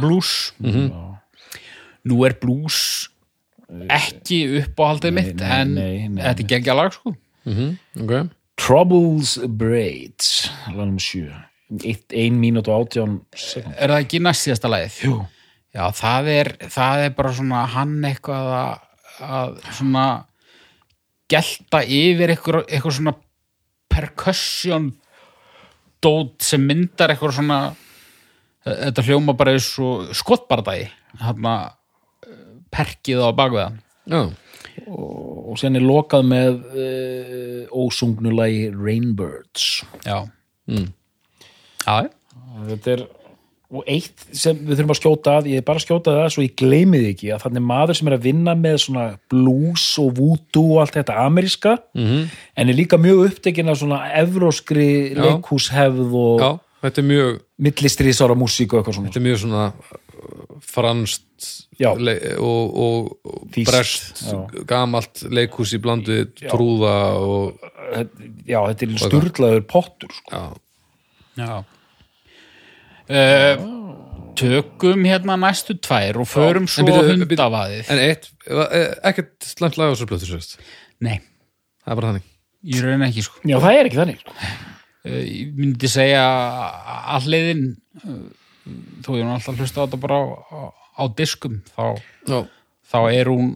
blues. 0.00 0.52
Mhm. 0.60 0.90
nú 2.08 2.24
er 2.24 2.32
blues 2.40 3.08
ekki 3.92 4.38
uppáhaldið 4.62 5.12
mitt 5.12 5.34
nei, 5.36 5.50
en 5.60 5.74
nei, 5.76 6.08
nei, 6.08 6.22
þetta 6.24 6.44
er 6.44 6.48
geggja 6.54 6.76
lag 6.76 6.94
sko. 6.94 7.12
Mhm, 7.44 7.74
ok. 8.04 8.30
Troubles 8.60 9.34
Braids 9.60 10.48
lag 10.68 10.86
nummer 10.86 11.00
7 11.00 11.28
1 11.70 12.38
mínút 12.40 12.68
og 12.68 12.88
18 12.90 13.20
sekund 13.36 13.76
er 13.78 13.92
það 13.92 14.04
ekki 14.04 14.20
næst 14.24 14.46
síðasta 14.46 14.70
lagið? 14.72 14.96
Jú. 15.06 15.18
Já, 15.70 15.84
það 15.94 16.30
er, 16.34 16.48
það 16.72 17.04
er 17.04 17.12
bara 17.14 17.32
svona 17.36 17.60
hann 17.76 18.00
eitthvað 18.08 18.48
að, 18.56 18.80
að 19.22 19.60
svona 19.78 20.06
gelta 21.30 21.82
yfir 21.84 22.34
eitthvað, 22.34 22.64
eitthvað 22.66 22.96
svona 22.98 23.14
percussion 23.90 24.90
dót 26.02 26.36
sem 26.44 26.62
myndar 26.64 27.12
eitthvað 27.12 27.36
svona 27.38 27.60
þetta 28.64 29.04
hljóma 29.06 29.34
bara 29.38 29.54
eins 29.56 29.70
og 29.82 30.10
skottbardagi 30.16 30.88
hann 31.20 31.50
perkið 32.70 33.22
á 33.24 33.30
bakveðan 33.34 33.80
já, 34.10 34.20
og 34.90 35.58
sen 35.60 35.78
er 35.78 35.84
lokað 35.84 36.26
með 36.30 36.58
uh, 36.70 37.62
ósungnulagi 37.70 38.70
Rainbirds. 38.74 39.82
Já. 40.06 40.24
Mm. 40.70 40.90
Þetta 42.70 42.94
er 42.94 43.04
og 43.70 43.84
eitt 43.86 44.24
sem 44.34 44.56
við 44.66 44.80
þurfum 44.80 44.92
að 44.94 44.98
skjóta 44.98 45.34
að 45.38 45.44
ég 45.52 45.60
er 45.60 45.66
bara 45.68 45.78
að 45.78 45.84
skjóta 45.86 46.14
það 46.16 46.30
svo 46.34 46.42
ég 46.42 46.54
gleymi 46.58 46.98
því 46.98 47.10
ekki 47.12 47.28
að 47.36 47.42
þannig 47.44 47.62
maður 47.68 47.98
sem 48.00 48.08
er 48.10 48.16
að 48.16 48.24
vinna 48.26 48.54
með 48.58 48.78
svona 48.82 49.04
blues 49.30 49.84
og 50.02 50.08
voodoo 50.18 50.64
og 50.74 50.80
allt 50.82 50.96
þetta 50.98 51.18
ameríska 51.26 51.76
Mhm. 51.94 52.24
en 52.56 52.68
er 52.68 52.74
líka 52.74 52.98
mjög 52.98 53.22
upptekinn 53.28 53.68
af 53.70 53.78
svona 53.78 54.00
evróskri 54.18 55.14
leikhúshefð 55.14 56.14
og 56.18 56.40
já, 56.42 56.50
þetta 56.82 56.98
er 56.98 57.08
mjög 57.12 57.40
millistriðsára 57.60 58.34
músík 58.42 58.72
og 58.74 58.80
eitthvað 58.82 58.94
svona 58.98 59.08
þetta 59.12 59.20
er 59.22 59.26
mjög 59.28 59.38
svona 59.44 59.64
uh, 59.70 60.60
franskt 60.60 61.26
Já. 61.80 61.94
le 61.96 62.12
og, 62.36 62.76
og, 62.76 63.18
og 63.24 63.44
Þýskt, 63.54 63.70
brest 63.70 64.18
já. 64.26 64.64
gamalt 64.68 65.22
leikhús 65.32 65.72
í 65.72 65.78
blandu 65.80 66.26
trúða 66.50 66.96
og 67.16 67.62
já, 68.44 68.60
þetta 68.74 68.84
er 68.84 68.98
sturlaður 69.00 69.62
pottur 69.70 70.10
sko. 70.12 70.34
já, 70.34 70.44
já 71.46 71.64
uh, 73.10 73.68
Tökum 74.40 75.04
hérna 75.04 75.36
næstu 75.36 75.74
tvær 75.82 76.22
og 76.22 76.28
förum 76.30 76.68
svo 76.70 76.86
hundavaðið. 76.86 77.90
En 77.92 77.98
eitt, 78.00 78.30
eh, 78.46 78.94
ekkert 79.10 79.44
slæmt 79.44 79.76
lag 79.76 79.90
á 79.90 79.92
þessu 79.92 80.06
plötu 80.08 80.28
sérst, 80.28 80.56
Nei, 81.00 81.18
það 81.84 81.92
er 81.92 81.98
bara 81.98 82.10
þannig. 82.12 82.28
Ég 82.70 82.84
raun 82.84 83.04
ekki 83.04 83.24
sko. 83.26 83.40
Já, 83.44 83.56
það 83.60 83.76
er 83.76 83.88
ekki 83.88 84.00
þannig 84.00 84.20
sko. 84.22 84.36
Eh, 85.04 85.22
ég 85.24 85.54
myndi 85.56 85.88
segja 85.88 86.24
alliðin 87.16 87.66
þó 89.04 89.14
ég 89.16 89.24
er 89.24 89.32
alltaf 89.34 89.58
hlusta 89.58 89.82
á 89.82 89.84
þetta 89.86 90.00
bara 90.00 90.20
á, 90.20 90.24
á, 90.28 90.60
á 91.00 91.04
diskum 91.16 91.60
þá, 91.72 91.84
þá 92.90 92.98
er 93.10 93.30
hún 93.32 93.54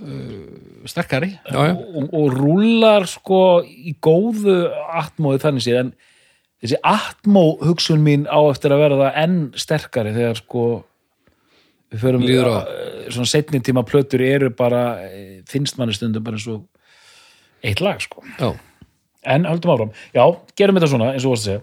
uh, 0.00 0.86
sterkari. 0.88 1.34
Já, 1.46 1.58
já, 1.70 1.74
og, 1.76 2.08
og 2.16 2.36
rúlar 2.36 3.06
sko 3.10 3.42
í 3.64 3.94
góðu 4.02 4.64
atmóði 4.92 5.44
þannig 5.44 5.66
séð 5.66 5.80
en 5.84 5.92
þessi 6.62 6.78
atmó 6.86 7.44
hugsun 7.62 8.02
mín 8.04 8.24
á 8.30 8.38
eftir 8.52 8.72
að 8.74 8.82
verða 8.86 9.12
enn 9.22 9.38
sterkari 9.58 10.12
þegar 10.14 10.38
sko 10.40 10.64
við 11.92 12.00
förum 12.04 12.22
á. 12.24 12.56
eh, 12.70 13.10
svona 13.12 13.28
setni 13.28 13.60
tíma 13.60 13.82
plötur 13.84 14.22
eru 14.24 14.50
bara 14.56 14.84
eh, 15.08 15.42
finnst 15.50 15.76
manni 15.80 15.92
stundum 15.96 16.22
bara 16.24 16.38
eins 16.38 16.46
og 16.48 16.62
eitt 17.62 17.82
lag 17.84 18.00
sko. 18.02 18.22
Já. 18.38 18.54
en 19.24 19.44
höldum 19.46 19.70
áfram, 19.70 19.90
já, 20.14 20.24
gerum 20.58 20.74
þetta 20.80 20.88
svona 20.90 21.12
eins 21.12 21.22
og 21.22 21.28
þú 21.28 21.34
varst 21.36 21.44
að 21.46 21.50
segja. 21.52 21.62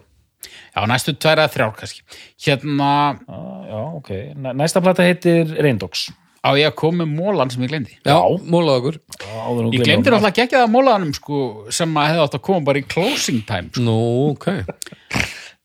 Já, 0.72 0.80
næstu 0.88 1.12
tvær 1.20 1.42
eða 1.42 1.50
þrjár 1.52 1.72
kannski. 1.76 2.00
Hérna 2.40 2.86
ah, 3.28 3.64
já, 3.68 3.80
ok, 3.98 4.08
Næ- 4.40 4.54
næsta 4.56 4.80
plata 4.80 5.04
heitir 5.04 5.50
Reindox 5.60 6.06
á 6.40 6.50
ég 6.56 6.66
að 6.70 6.76
koma 6.80 7.04
með 7.04 7.10
mólan 7.18 7.50
sem 7.52 7.64
ég 7.64 7.72
glemdi 7.72 7.96
já, 7.98 8.16
mólað 8.48 8.78
okkur. 8.80 8.96
Áður 9.20 9.60
en 9.60 9.66
þú 9.66 9.74
Ég 9.76 9.84
glemdi 9.84 10.12
alltaf 10.16 10.40
ekki 10.44 10.56
það 10.56 10.72
mólanum 10.74 11.12
sko, 11.16 11.40
sem 11.74 11.98
að 12.00 12.08
hefði 12.10 12.24
átt 12.24 12.38
að 12.38 12.44
koma 12.48 12.66
bara 12.70 12.80
í 12.80 12.84
closing 12.88 13.42
time 13.48 13.68
sko. 13.72 13.84
nú, 13.84 13.96
ok, 14.32 14.46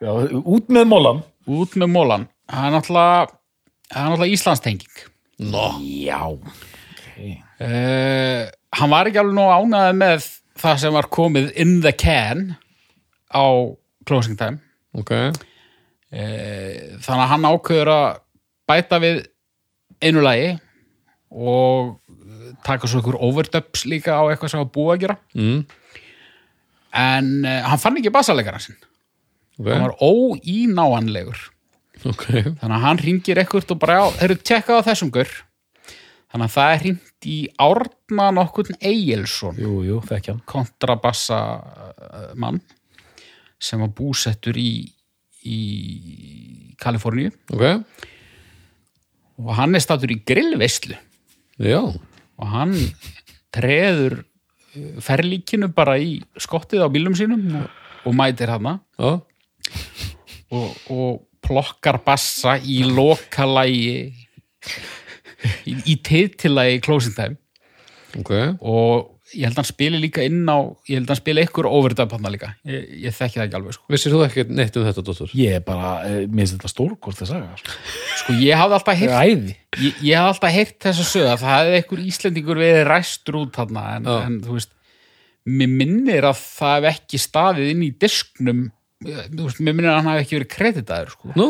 já, 0.03 0.11
út 0.41 0.71
með 0.75 0.85
mólan 0.91 1.23
út 1.45 1.71
með 1.79 1.89
mólan 1.93 2.27
Það 2.45 2.65
er 2.67 2.73
náttúrulega 2.75 3.21
náttúrulega 3.95 4.33
Íslandstenging. 4.35 4.95
Nó. 5.51 5.65
já, 5.81 6.21
uh, 7.59 8.43
Hann 8.75 8.91
var 8.91 9.07
ekki 9.09 9.19
alveg 9.21 9.35
nóg 9.37 9.51
ánæði 9.55 9.95
með 9.97 10.27
það 10.59 10.79
sem 10.83 10.95
var 10.95 11.07
komið 11.11 11.49
in 11.59 11.77
the 11.83 11.91
can 11.95 12.55
á 13.31 13.45
closing 14.07 14.37
time. 14.39 14.59
Ok. 14.95 15.11
Eh, 16.15 16.95
þannig 17.03 17.23
að 17.25 17.31
hann 17.31 17.47
ákveður 17.49 17.91
að 17.91 18.19
bæta 18.69 18.99
við 19.03 19.17
einu 20.03 20.21
lagi 20.23 20.53
og 21.35 21.95
taka 22.65 22.87
svo 22.87 23.01
ykkur 23.01 23.17
overdubs 23.19 23.83
líka 23.89 24.15
á 24.15 24.23
eitthvað 24.29 24.53
sem 24.53 24.61
var 24.61 24.71
búið 24.71 24.93
að 24.93 25.01
gera. 25.03 25.17
Mm. 25.35 25.65
en 26.95 27.31
uh, 27.43 27.65
hann 27.69 27.81
fann 27.81 27.99
ekki 27.99 28.13
bassaleikara 28.15 28.61
sinn. 28.63 28.77
Ok, 29.59 29.67
hann 29.67 29.83
var 29.83 29.97
óínáanlegur. 29.99 31.41
Ok. 32.05 32.25
Þannig 32.59 32.75
að 32.77 32.85
hann 32.85 33.01
ringir 33.01 33.41
ekkert 33.41 33.71
og 33.73 33.81
bara 33.81 34.05
eru 34.23 34.37
tjekkað 34.37 34.83
á 34.83 34.87
þessum 34.91 35.11
gur 35.15 35.31
þannig 36.35 36.49
að 36.49 36.55
það 36.55 36.73
er 36.73 36.81
hringt 36.83 37.27
í 37.31 37.37
Árna 37.63 38.25
nokkurn 38.35 38.75
Egilson 38.83 39.59
jú, 39.61 39.77
jú, 39.87 40.01
þekkja 40.03 40.35
hann. 40.35 40.43
Kontrabassa 40.49 41.39
uh, 41.55 42.27
mann 42.39 42.59
sem 43.61 43.79
var 43.81 43.93
búsettur 43.95 44.57
í, 44.59 44.83
í 45.47 45.59
Kaliforníu. 46.81 47.31
Ok, 47.55 47.65
og 49.41 49.51
hann 49.57 49.75
er 49.75 49.83
stattur 49.83 50.11
í 50.11 50.19
grillveislu 50.27 50.99
já, 51.61 51.81
og 51.81 52.51
hann 52.51 52.75
treður 53.55 54.19
uh, 54.21 54.97
ferlíkinu 55.03 55.71
bara 55.75 55.97
í 56.01 56.19
skottið 56.41 56.85
á 56.85 56.89
bílum 56.91 57.15
sínum 57.17 57.47
og, 57.61 57.69
og 58.05 58.17
mætir 58.17 58.51
hana 58.53 58.77
og, 58.99 59.25
og 60.91 61.23
plokkar 61.45 62.01
bassa 62.05 62.57
í 62.57 62.81
lokalægi 62.89 63.97
í, 65.65 65.73
í 65.73 65.95
titillægi 66.05 66.81
Closing 66.85 67.15
Time. 67.17 67.37
Ok, 68.19 68.31
og 68.61 69.14
ég 69.35 69.47
held 69.47 69.55
að 69.55 69.61
hann 69.61 69.69
spili 69.69 70.01
líka 70.01 70.23
inn 70.25 70.43
á 70.47 70.57
ég 70.87 70.97
held 70.97 71.05
að 71.05 71.13
hann 71.13 71.21
spili 71.21 71.45
ykkur 71.45 71.69
overdub 71.69 72.15
hann 72.15 72.29
líka 72.33 72.51
ég, 72.67 72.85
ég 73.05 73.15
þekki 73.15 73.39
það 73.39 73.45
ekki 73.45 73.59
alveg 73.59 73.77
sko. 73.77 73.85
vissir 73.93 74.15
þú 74.15 74.21
ekki 74.25 74.45
neitt 74.49 74.79
um 74.79 74.87
þetta, 74.87 75.05
dóttur? 75.09 75.33
Ég 75.37 75.57
er 75.59 75.65
bara, 75.65 75.91
eh, 76.07 76.21
mér 76.25 76.45
finnst 76.45 76.57
þetta 76.57 76.71
stórkost 76.73 77.25
að 77.25 77.31
sagja 77.33 77.59
sko. 77.61 77.75
sko 78.21 78.37
ég 78.41 78.61
hafði 78.61 78.79
alltaf 78.79 79.01
heyrt 79.01 79.51
ég, 79.81 79.99
ég 79.99 80.15
hafði 80.15 80.31
alltaf 80.31 80.55
heyrt 80.55 80.79
þess 80.87 81.03
að 81.03 81.11
sögða 81.11 81.35
það 81.43 81.59
hefði 81.59 81.81
einhver 81.81 82.05
Íslendingur 82.05 82.63
verið 82.63 82.87
ræstur 82.89 83.39
út 83.41 83.59
þarna 83.59 83.85
en, 83.97 84.09
en 84.15 84.39
þú 84.45 84.57
veist 84.57 84.73
mér 85.45 85.69
minnir 85.69 86.25
að 86.25 86.41
það 86.41 86.75
hef 86.79 86.89
ekki 86.95 87.21
staðið 87.21 87.71
inn 87.75 87.85
í 87.85 87.91
disknum 88.01 88.65
þú 89.03 89.45
veist, 89.45 89.61
mér 89.61 89.75
minnir 89.75 89.91
að 89.91 89.99
hann 89.99 90.09
hafi 90.09 90.23
ekki 90.23 90.37
verið 90.39 90.51
kreditaður 90.55 91.11
sko. 91.13 91.33
nú, 91.37 91.49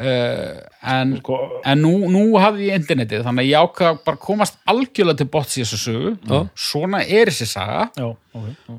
uh, 0.00 0.60
en, 0.94 1.16
sko, 1.20 1.38
en 1.64 1.82
nú, 1.84 1.92
nú 2.12 2.22
hafði 2.40 2.70
ég 2.70 2.80
internetið 2.80 3.26
þannig 3.26 3.46
að 3.46 3.50
ég 3.50 3.66
ákvað 3.66 4.00
bara 4.06 4.18
að 4.18 4.24
komast 4.24 4.58
algjörlega 4.70 5.20
til 5.20 5.28
bots 5.36 5.58
í 5.58 5.64
þessu 5.64 5.80
sögu 5.84 6.14
Já. 6.16 6.40
svona 6.68 7.02
er 7.04 7.30
þessi 7.32 7.48
saga 7.50 7.86
Já, 7.96 8.08
ok 8.10 8.48
já. 8.48 8.78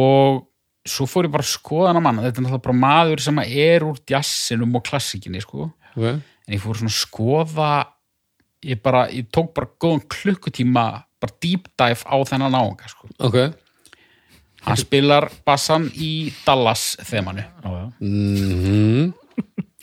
og 0.00 0.46
svo 0.90 1.06
fór 1.10 1.28
ég 1.28 1.34
bara 1.34 1.44
að 1.44 1.52
skoða 1.52 1.90
hana 1.92 2.02
manna 2.04 2.24
þetta 2.24 2.40
er 2.40 2.46
náttúrulega 2.46 2.66
bara 2.66 2.80
maður 2.86 3.24
sem 3.26 3.40
er 3.44 3.84
úr 3.86 3.98
jazzinum 4.08 4.78
og 4.78 4.86
klassikinni 4.88 5.42
sko 5.44 5.68
ok 5.94 6.06
en 6.10 6.56
ég 6.56 6.62
fór 6.62 6.78
svona 6.80 6.90
að 6.90 6.98
skoða 6.98 7.72
ég 8.66 8.80
bara, 8.82 9.06
ég 9.14 9.28
tók 9.32 9.52
bara 9.56 9.68
góðan 9.80 10.02
klukkutíma 10.10 10.84
bara 11.20 11.36
deep 11.44 11.68
dive 11.78 12.04
á 12.04 12.16
þennan 12.28 12.56
áanga 12.56 12.88
sko. 12.88 13.08
ok, 13.20 13.36
hann 14.66 14.80
spilar 14.80 15.28
bassan 15.46 15.86
í 15.94 16.30
Dallas 16.46 16.94
þemanu 17.08 17.44
Já, 17.44 17.70
já. 17.70 19.12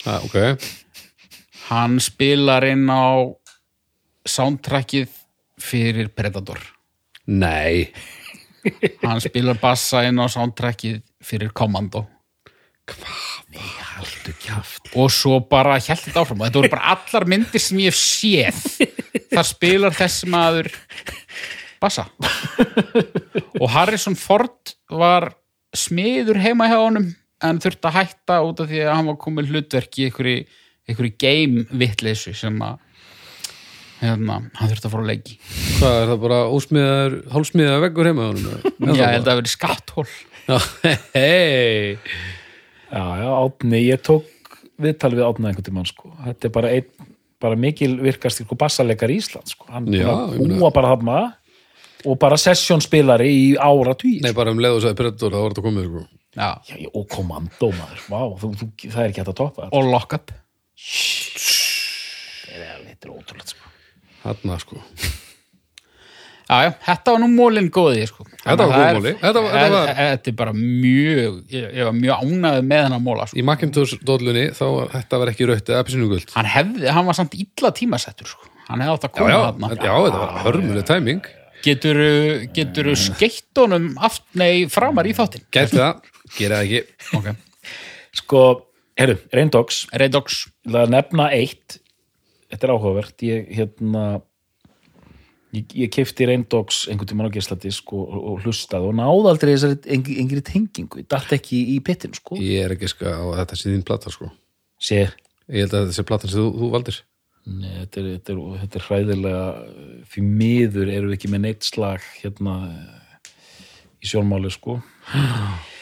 Ah, 0.06 0.20
ok, 0.24 0.36
hann 1.68 1.98
spilar 2.02 2.66
inn 2.68 2.86
á 2.90 3.26
soundtrackið 4.28 5.10
fyrir 5.58 6.12
Predator. 6.14 6.60
Nei, 7.28 7.90
hann 9.02 9.20
spilar 9.24 9.58
bassa 9.60 10.04
inn 10.08 10.20
á 10.20 10.26
soundtrackið 10.30 11.02
fyrir 11.24 11.52
Commando. 11.56 12.06
Haldu 13.98 14.32
kjaft? 14.40 14.88
Og 14.96 15.10
svo 15.12 15.40
bara 15.44 15.76
held 15.76 16.02
þetta 16.06 16.22
áfram. 16.22 16.40
Og 16.40 16.48
þetta 16.48 16.60
voru 16.60 16.72
bara 16.72 16.94
allar 16.94 17.26
myndir 17.28 17.62
sem 17.62 17.80
ég 17.82 17.92
hef 17.92 17.98
séð. 17.98 18.62
Þar 19.32 19.48
spilar 19.48 19.96
þessi 19.96 20.28
maður 20.30 20.70
bassa. 21.82 22.06
Og 23.60 23.68
Harrison 23.74 24.16
Ford 24.18 24.74
var 24.88 25.32
smiður 25.76 26.40
heima 26.40 26.68
hjá 26.70 26.78
honum 26.80 27.10
en 27.46 27.60
þurfti 27.62 27.88
að 27.90 27.96
hætta 28.00 28.40
út 28.46 28.60
af 28.64 28.70
því 28.70 28.82
að 28.84 28.94
hann 28.96 29.08
var 29.10 29.18
komið 29.22 29.52
hlutverk 29.52 29.98
í 29.98 30.06
einhverju, 30.08 30.44
einhverju 30.88 31.14
game 31.22 31.64
vittleysu 31.82 32.34
sem 32.36 32.56
að 32.64 32.78
hérna, 34.00 34.40
hann 34.58 34.70
þurfti 34.72 34.88
að 34.88 34.94
fara 34.94 35.04
að 35.04 35.12
leiki 35.12 35.36
hvað 35.78 35.98
er 36.00 36.10
það 36.12 36.20
bara 36.24 36.40
ósmiðar, 36.54 37.16
hálsmiðar 37.34 37.84
veggur 37.86 38.10
heima 38.10 38.26
á 38.26 38.28
honum? 38.30 38.66
Já, 38.88 38.92
ég 38.94 39.14
held 39.14 39.22
að 39.22 39.30
það 39.30 39.40
verið 39.42 39.54
skatthól 39.54 40.08
Já, 40.48 40.58
hei 41.14 41.98
Já, 42.88 43.04
já, 43.20 43.28
Átni, 43.36 43.80
ég 43.84 44.04
tók 44.06 44.54
viðtal 44.80 45.12
við 45.12 45.26
Átni 45.26 45.50
einhvern 45.50 45.66
tímann 45.66 45.88
sko. 45.88 46.12
þetta 46.24 46.48
er 46.48 46.54
bara 46.54 46.70
einn, 46.72 47.10
bara 47.42 47.58
mikil 47.60 47.98
virkast 48.00 48.40
sko, 48.44 48.56
bassalegar 48.58 49.12
í 49.12 49.18
Ísland 49.20 49.50
sko. 49.50 49.66
hann 49.74 49.90
Já, 49.92 50.08
búa 50.38 50.70
bara 50.74 50.94
þarna 50.94 51.18
og 52.06 52.14
bara 52.22 52.38
sessjónspilari 52.38 53.28
í 53.28 53.44
ára 53.58 53.96
tví 53.98 54.20
Nei, 54.22 54.32
bara 54.36 54.54
um 54.54 54.62
leið 54.62 54.78
og 54.78 54.84
sagði 54.86 55.00
Predator, 55.02 55.34
það 55.34 55.44
var 55.44 55.54
þetta 55.56 55.66
komið 55.66 55.90
sko. 55.90 56.04
Já. 56.36 56.48
Já, 56.68 56.76
og 56.94 57.06
kommandó 57.08 57.70
maður, 57.72 58.02
Vá, 58.12 58.20
þú, 58.40 58.50
þú, 58.60 58.66
það 58.92 59.00
er 59.04 59.08
ekki 59.12 59.22
hægt 59.22 59.32
að 59.32 59.40
þetta 59.40 59.70
og 59.72 59.88
lock 59.92 60.12
up 60.18 60.32
þetta 62.48 63.08
er 63.08 63.14
ótrúlega 63.14 63.48
sko. 63.54 63.72
Þarna 64.24 64.58
sko 64.62 64.82
Já, 66.48 66.56
já, 66.64 66.70
þetta 66.80 67.12
var 67.12 67.20
nú 67.20 67.26
mólinn 67.28 67.66
góði 67.68 68.06
sko. 68.08 68.24
Þetta 68.40 68.54
var 68.56 68.70
góð 68.72 68.84
er- 68.86 68.94
móli. 68.96 69.10
Þetta 69.20 69.40
var- 69.44 69.52
þetta 69.52 69.72
var- 69.74 69.90
Þetta 69.98 70.28
er 70.30 70.36
bara 70.38 70.52
mjög 70.56 71.34
ég, 71.52 71.66
ég 71.76 71.84
var 71.84 71.92
mjög 71.92 72.22
ánægð 72.24 72.62
með 72.70 72.82
hennar 72.86 73.02
móla 73.04 73.26
sko. 73.28 73.36
Í 73.36 73.44
Macintosh 73.44 73.98
dollunni, 74.02 74.44
þá 74.56 74.64
var 74.78 74.88
þetta 74.94 75.18
var 75.20 75.28
ekki 75.28 75.46
rautt 75.50 75.68
eða 75.68 75.82
pissinugult 75.84 76.32
hann 76.32 76.46
hefði, 76.48 76.88
hann 76.88 77.04
var 77.04 77.14
samt 77.14 77.34
illa 77.36 77.70
tímasettur 77.70 78.26
sko. 78.32 78.48
hann 78.68 78.80
hefði 78.80 78.94
átt 78.96 79.04
að 79.04 79.12
Já, 79.12 79.18
koma 79.18 79.28
já, 79.30 79.40
þarna 79.44 79.68
já, 79.68 79.92
þetta 80.08 80.18
var 80.22 80.32
hörmuleg 80.46 80.86
tæming 80.88 81.22
getur, 81.62 81.96
getur 82.54 82.94
skeitt 82.96 83.52
honum 83.60 83.90
aft, 84.00 84.22
nei, 84.34 84.64
framar 84.72 85.04
í 85.04 85.12
þáttinn 85.12 85.44
Gæti 85.52 85.76
það, 85.76 86.00
gera 86.36 86.62
það 86.62 86.78
ekki. 86.78 87.10
Okay. 87.18 87.36
sko, 88.20 88.44
herru, 88.98 89.18
Reyndogs 89.34 89.84
Redox 89.92 90.40
ég 90.46 90.70
ætla 90.70 90.86
að 90.86 90.96
nefna 90.96 91.28
eitt. 91.36 91.78
Þetta 92.48 92.66
er 92.66 92.72
áhugavert. 92.74 93.26
Ég, 93.26 93.48
hérna 93.58 94.04
ég, 95.56 95.74
ég 95.84 95.92
kefti 95.92 96.28
Reyndogs 96.28 96.84
einhvern 96.88 97.10
tímann 97.10 97.28
á 97.28 97.34
geisladisk 97.34 97.92
og, 97.96 98.04
og, 98.06 98.24
og 98.32 98.46
hlustaði 98.46 98.90
og 98.90 98.96
náði 98.98 99.30
aldrei 99.32 99.52
þessari 99.54 99.78
engri, 99.96 100.16
engri 100.22 100.42
tengingu, 100.44 101.02
ég 101.02 101.08
dætt 101.10 101.34
ekki 101.38 101.60
í 101.74 101.78
pittin 101.84 102.16
sko, 102.16 102.38
Ég 102.42 102.66
er 102.66 102.74
ekki 102.76 102.90
sko 102.92 103.08
á 103.08 103.24
þetta 103.42 103.58
sé 103.58 103.72
þín 103.72 103.86
plata 103.88 104.12
sko. 104.14 104.30
Sé? 104.80 105.06
Ég 105.48 105.64
held 105.64 105.74
að 105.74 105.86
þetta 105.86 105.96
sé 105.96 106.06
platan 106.08 106.32
sem 106.32 106.44
þú, 106.44 106.50
þú 106.60 106.70
valdir. 106.74 107.00
Nei, 107.48 107.72
þetta, 107.80 108.00
er, 108.00 108.08
þetta, 108.18 108.34
er, 108.34 108.60
þetta 108.62 108.78
er 108.78 108.86
hræðilega 108.90 109.42
því 110.12 110.24
miður 110.26 110.90
erum 110.92 111.08
við 111.08 111.16
ekki 111.16 111.32
með 111.32 111.44
neitt 111.46 111.64
slag 111.64 112.04
hérna 112.18 112.56
í 113.98 114.10
sjónmáli 114.10 114.50
sko 114.52 114.76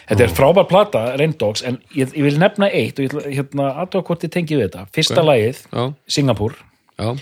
þetta 0.08 0.22
er 0.26 0.34
frábær 0.36 0.68
plata, 0.70 1.04
Reyndogs 1.18 1.62
en 1.66 1.78
ég, 1.94 2.12
ég 2.14 2.22
vil 2.26 2.38
nefna 2.38 2.68
eitt 2.70 2.98
og 2.98 3.04
ég 3.06 3.10
ætla 3.14 3.34
hérna 3.34 3.66
aðtöða 3.82 4.06
hvort 4.10 4.24
ég 4.28 4.30
tengi 4.36 4.56
við 4.58 4.68
þetta. 4.68 4.86
Fyrsta 4.94 5.20
Ok. 5.20 5.26
lagið, 5.30 5.64
Já, 5.72 5.84
Singapur 6.08 6.54
já. 6.98 7.16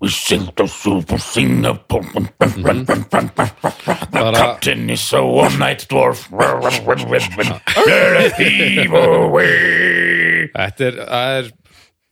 We 0.00 0.08
sing 0.14 0.44
the 0.54 0.66
super 0.70 1.18
Singapore 1.18 2.04
The 2.38 4.06
Bara- 4.12 4.36
captain 4.36 4.90
is 4.90 5.12
a 5.12 5.18
one-night 5.24 5.88
dwarf. 5.90 6.28
Thief 8.36 8.92
away 8.94 10.48
Þetta 10.54 10.86
er, 10.86 10.98
það 11.08 11.32
er, 11.38 11.50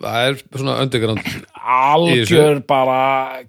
það 0.03 0.27
er 0.27 0.35
svona 0.59 0.75
underground 0.83 1.23
algjör 1.67 2.61
bara 2.67 2.99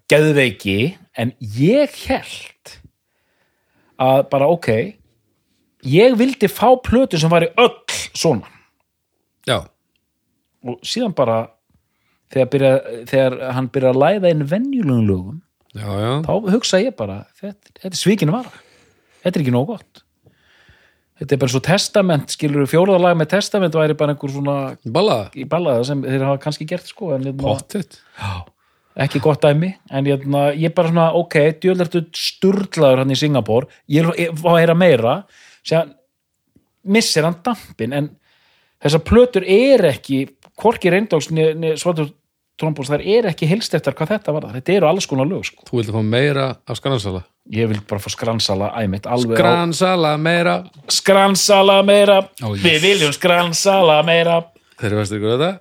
geðveiki 0.10 0.78
en 1.18 1.34
ég 1.58 1.98
held 2.08 2.78
að 4.00 4.24
bara 4.32 4.48
ok 4.54 4.70
ég 5.88 6.16
vildi 6.20 6.50
fá 6.52 6.70
plötu 6.84 7.20
sem 7.20 7.32
væri 7.32 7.52
öll 7.60 7.76
svona. 8.18 8.48
Já, 9.48 9.62
og 10.68 10.82
síðan 10.86 11.14
bara 11.16 11.46
þegar, 12.34 12.50
byrja, 12.54 12.72
þegar 13.08 13.38
hann 13.56 13.70
byrja 13.72 13.94
að 13.94 14.02
læða 14.04 14.34
inn 14.34 14.48
venjulegum 14.50 15.06
lögum 15.08 15.38
já, 15.78 15.88
já. 15.88 16.12
þá 16.26 16.34
hugsa 16.52 16.82
ég 16.84 16.98
bara 16.98 17.22
þetta, 17.40 17.78
þetta 17.78 17.94
er 17.94 18.02
svikinu 18.02 18.36
vara. 18.36 18.52
Þetta 19.24 19.40
er 19.40 19.46
ekki 19.46 19.56
nóg 19.56 19.72
gott. 19.72 20.04
Þetta 21.18 21.34
er 21.34 21.40
bara 21.42 21.54
svo 21.54 21.62
testament 21.66 22.36
skilur 22.36 22.68
fjóraðalag 22.70 23.18
með 23.18 23.32
testament 23.32 23.78
væri 23.78 23.96
bara 23.98 24.14
einhver 24.14 24.34
svona 24.34 24.58
Balla, 24.86 25.18
í 25.34 25.48
ballaða 25.50 25.88
sem 25.90 26.04
þeir 26.06 26.28
hafa 26.28 26.44
kannski 26.44 26.68
gert 26.70 26.86
sko 26.92 27.16
en 27.16 27.26
hérna- 27.26 27.48
pottit 27.48 27.98
ekki 28.98 29.22
gott 29.22 29.42
dæmi 29.46 29.72
en 29.94 30.08
ég, 30.10 30.24
ég 30.58 30.74
bara 30.78 30.92
svona, 30.92 31.08
ok, 31.18 31.36
djöðlertu 31.62 32.04
sturlaður 32.18 33.04
hann 33.04 33.14
í 33.14 33.18
Singapur 33.18 33.68
ég 33.94 34.10
fá 34.38 34.50
að 34.54 34.60
heyra 34.62 34.78
meira 34.78 35.16
sér 35.68 35.92
missir 36.88 37.26
hann 37.28 37.40
dampin 37.44 37.94
en 37.94 38.10
þessar 38.84 39.04
plötur 39.08 39.44
er 39.48 39.90
ekki 39.92 40.24
hvorki 40.58 40.92
reyndóks 40.94 41.30
svartur 41.82 42.14
trombós, 42.58 42.90
þær 42.90 43.04
er 43.06 43.28
ekki 43.30 43.46
helst 43.50 43.76
eftir 43.78 43.94
hvað 43.94 44.16
þetta 44.16 44.34
var 44.34 44.48
þetta 44.56 44.74
eru 44.80 44.88
alls 44.90 45.06
konar 45.06 45.28
lög 45.30 45.44
sko. 45.46 45.62
Þú 45.68 45.76
vildi 45.78 45.94
fá 45.94 46.02
meira 46.02 46.46
af 46.66 46.80
skransala 46.80 47.22
ég 47.54 47.70
vil 47.70 47.80
bara 47.88 48.02
fá 48.02 48.10
skransala 48.12 48.72
æmitt 48.82 49.06
alveg 49.08 49.38
á 49.38 49.40
Skransala 49.40 50.14
meira 50.20 50.56
skransala 50.92 51.78
meira 51.86 52.18
Ó, 52.42 52.56
yes. 52.56 52.64
við 52.66 52.80
viljum 52.88 53.14
skransala 53.16 54.02
meira 54.08 54.42
Þeir 54.78 54.94
veist 54.94 55.14
ykkur 55.16 55.32
þetta? 55.34 55.52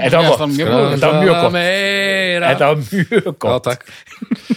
Þetta 0.00 0.20
var 0.22 0.30
gott. 0.32 0.40
mjög 0.54 0.70
góð 0.72 0.86
Þetta 0.94 1.10
var 1.10 1.18
mjög 1.22 1.36
gott. 1.36 1.52
meira 1.54 2.48
þetta 2.54 2.70
var 2.70 2.80
mjög 2.86 3.26
Já, 3.26 3.34
gott 3.44 3.68
takk 3.68 3.84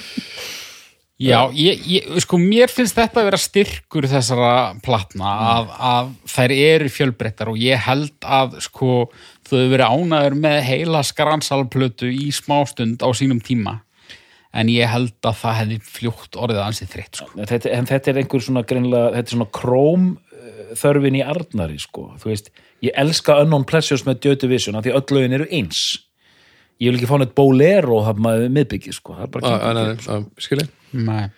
Já, 1.20 1.50
ég, 1.52 1.82
ég, 1.84 2.06
sko, 2.24 2.38
mér 2.40 2.72
finnst 2.72 2.96
þetta 2.96 3.20
að 3.20 3.26
vera 3.28 3.40
styrkur 3.44 4.06
þessara 4.08 4.52
platna 4.80 5.34
að, 5.50 5.74
að 5.90 6.14
þær 6.32 6.54
eru 6.56 6.92
fjölbreyttar 6.96 7.52
og 7.52 7.60
ég 7.60 7.82
held 7.90 8.16
að, 8.24 8.56
sko, 8.64 9.10
hefur 9.50 9.68
verið 9.74 10.00
ánæður 10.00 10.38
með 10.40 10.58
heila 10.70 11.04
skransalplötu 11.04 12.08
í 12.08 12.30
smástund 12.36 13.04
á 13.04 13.10
sínum 13.12 13.44
tíma 13.44 13.82
en 14.56 14.72
ég 14.72 14.88
held 14.90 15.18
að 15.28 15.42
það 15.42 15.58
hefði 15.60 15.80
fljótt 15.92 16.40
orðið 16.40 16.64
ansið 16.64 16.94
þreytt, 16.96 17.20
sko. 17.20 17.30
þetta, 17.38 17.74
en 17.76 17.90
þetta 17.90 18.12
er 18.12 18.22
einhver 18.24 18.46
svona 18.46 18.66
greinlega, 18.72 19.14
þetta 19.18 19.28
er 19.28 19.36
svona 19.36 19.52
króm 19.60 20.10
uh, 20.16 20.62
þörfin 20.80 21.20
í 21.20 21.26
Arnari 21.26 21.82
sko. 21.84 22.14
þú 22.22 22.32
veist, 22.32 22.54
ég 22.86 22.96
elska 22.96 23.42
Unknown 23.44 23.68
Pleasures 23.68 24.08
með 24.08 24.24
Dötu 24.24 24.50
Vision 24.50 24.80
af 24.80 24.88
því 24.88 24.96
öll 24.96 25.18
lögin 25.18 25.38
eru 25.42 25.50
eins 25.52 25.84
ég 26.80 26.90
vil 26.92 26.98
ekki 27.00 27.10
fá 27.10 27.18
neitt 27.20 27.36
bolero 27.38 28.00
miðbyggi 28.16 28.94
sko. 28.96 29.16
það 29.18 29.24
er 29.26 29.32
bara 29.34 29.50
Á, 29.50 29.52
ekki 29.56 29.74
nei, 29.76 29.86
nei, 29.86 29.96
á, 30.08 30.16
Skilji 30.40 30.68
Nei. 31.06 31.30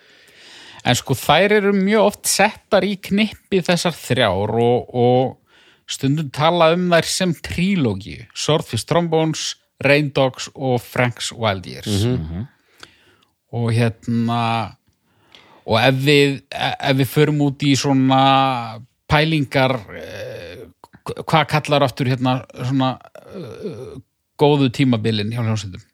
En 0.82 0.98
sko, 0.98 1.14
þær 1.14 1.54
eru 1.60 1.72
mjög 1.78 2.08
oft 2.08 2.30
settar 2.32 2.86
í 2.88 2.96
knippi 2.98 3.60
þessar 3.66 3.94
þrjár 3.94 4.54
og, 4.58 4.94
og 4.98 5.92
stundum 5.92 6.30
tala 6.34 6.72
um 6.74 6.88
þær 6.94 7.10
sem 7.12 7.34
trílógi, 7.46 8.16
Swordfish 8.34 8.88
Trombones, 8.90 9.44
Rain 9.84 10.10
Dogs 10.16 10.48
og 10.56 10.80
Frank's 10.82 11.30
Wild 11.36 11.68
Years. 11.70 12.06
Og 13.52 13.68
hérna, 13.76 14.42
og 15.68 15.78
ef 15.82 16.00
við, 16.06 16.38
ef 16.56 16.98
við 17.02 17.10
förum 17.12 17.42
út 17.50 17.66
í 17.68 17.76
svona 17.78 18.22
pælingar, 19.12 19.76
eh, 20.00 20.64
hvað 21.28 21.50
kallar 21.52 21.86
aftur 21.86 22.08
hérna 22.10 22.40
svona 22.56 22.94
eh, 23.36 24.00
góðu 24.42 24.72
tímabilin 24.74 25.32
hjá 25.34 25.44
hljómsveitum? 25.44 25.86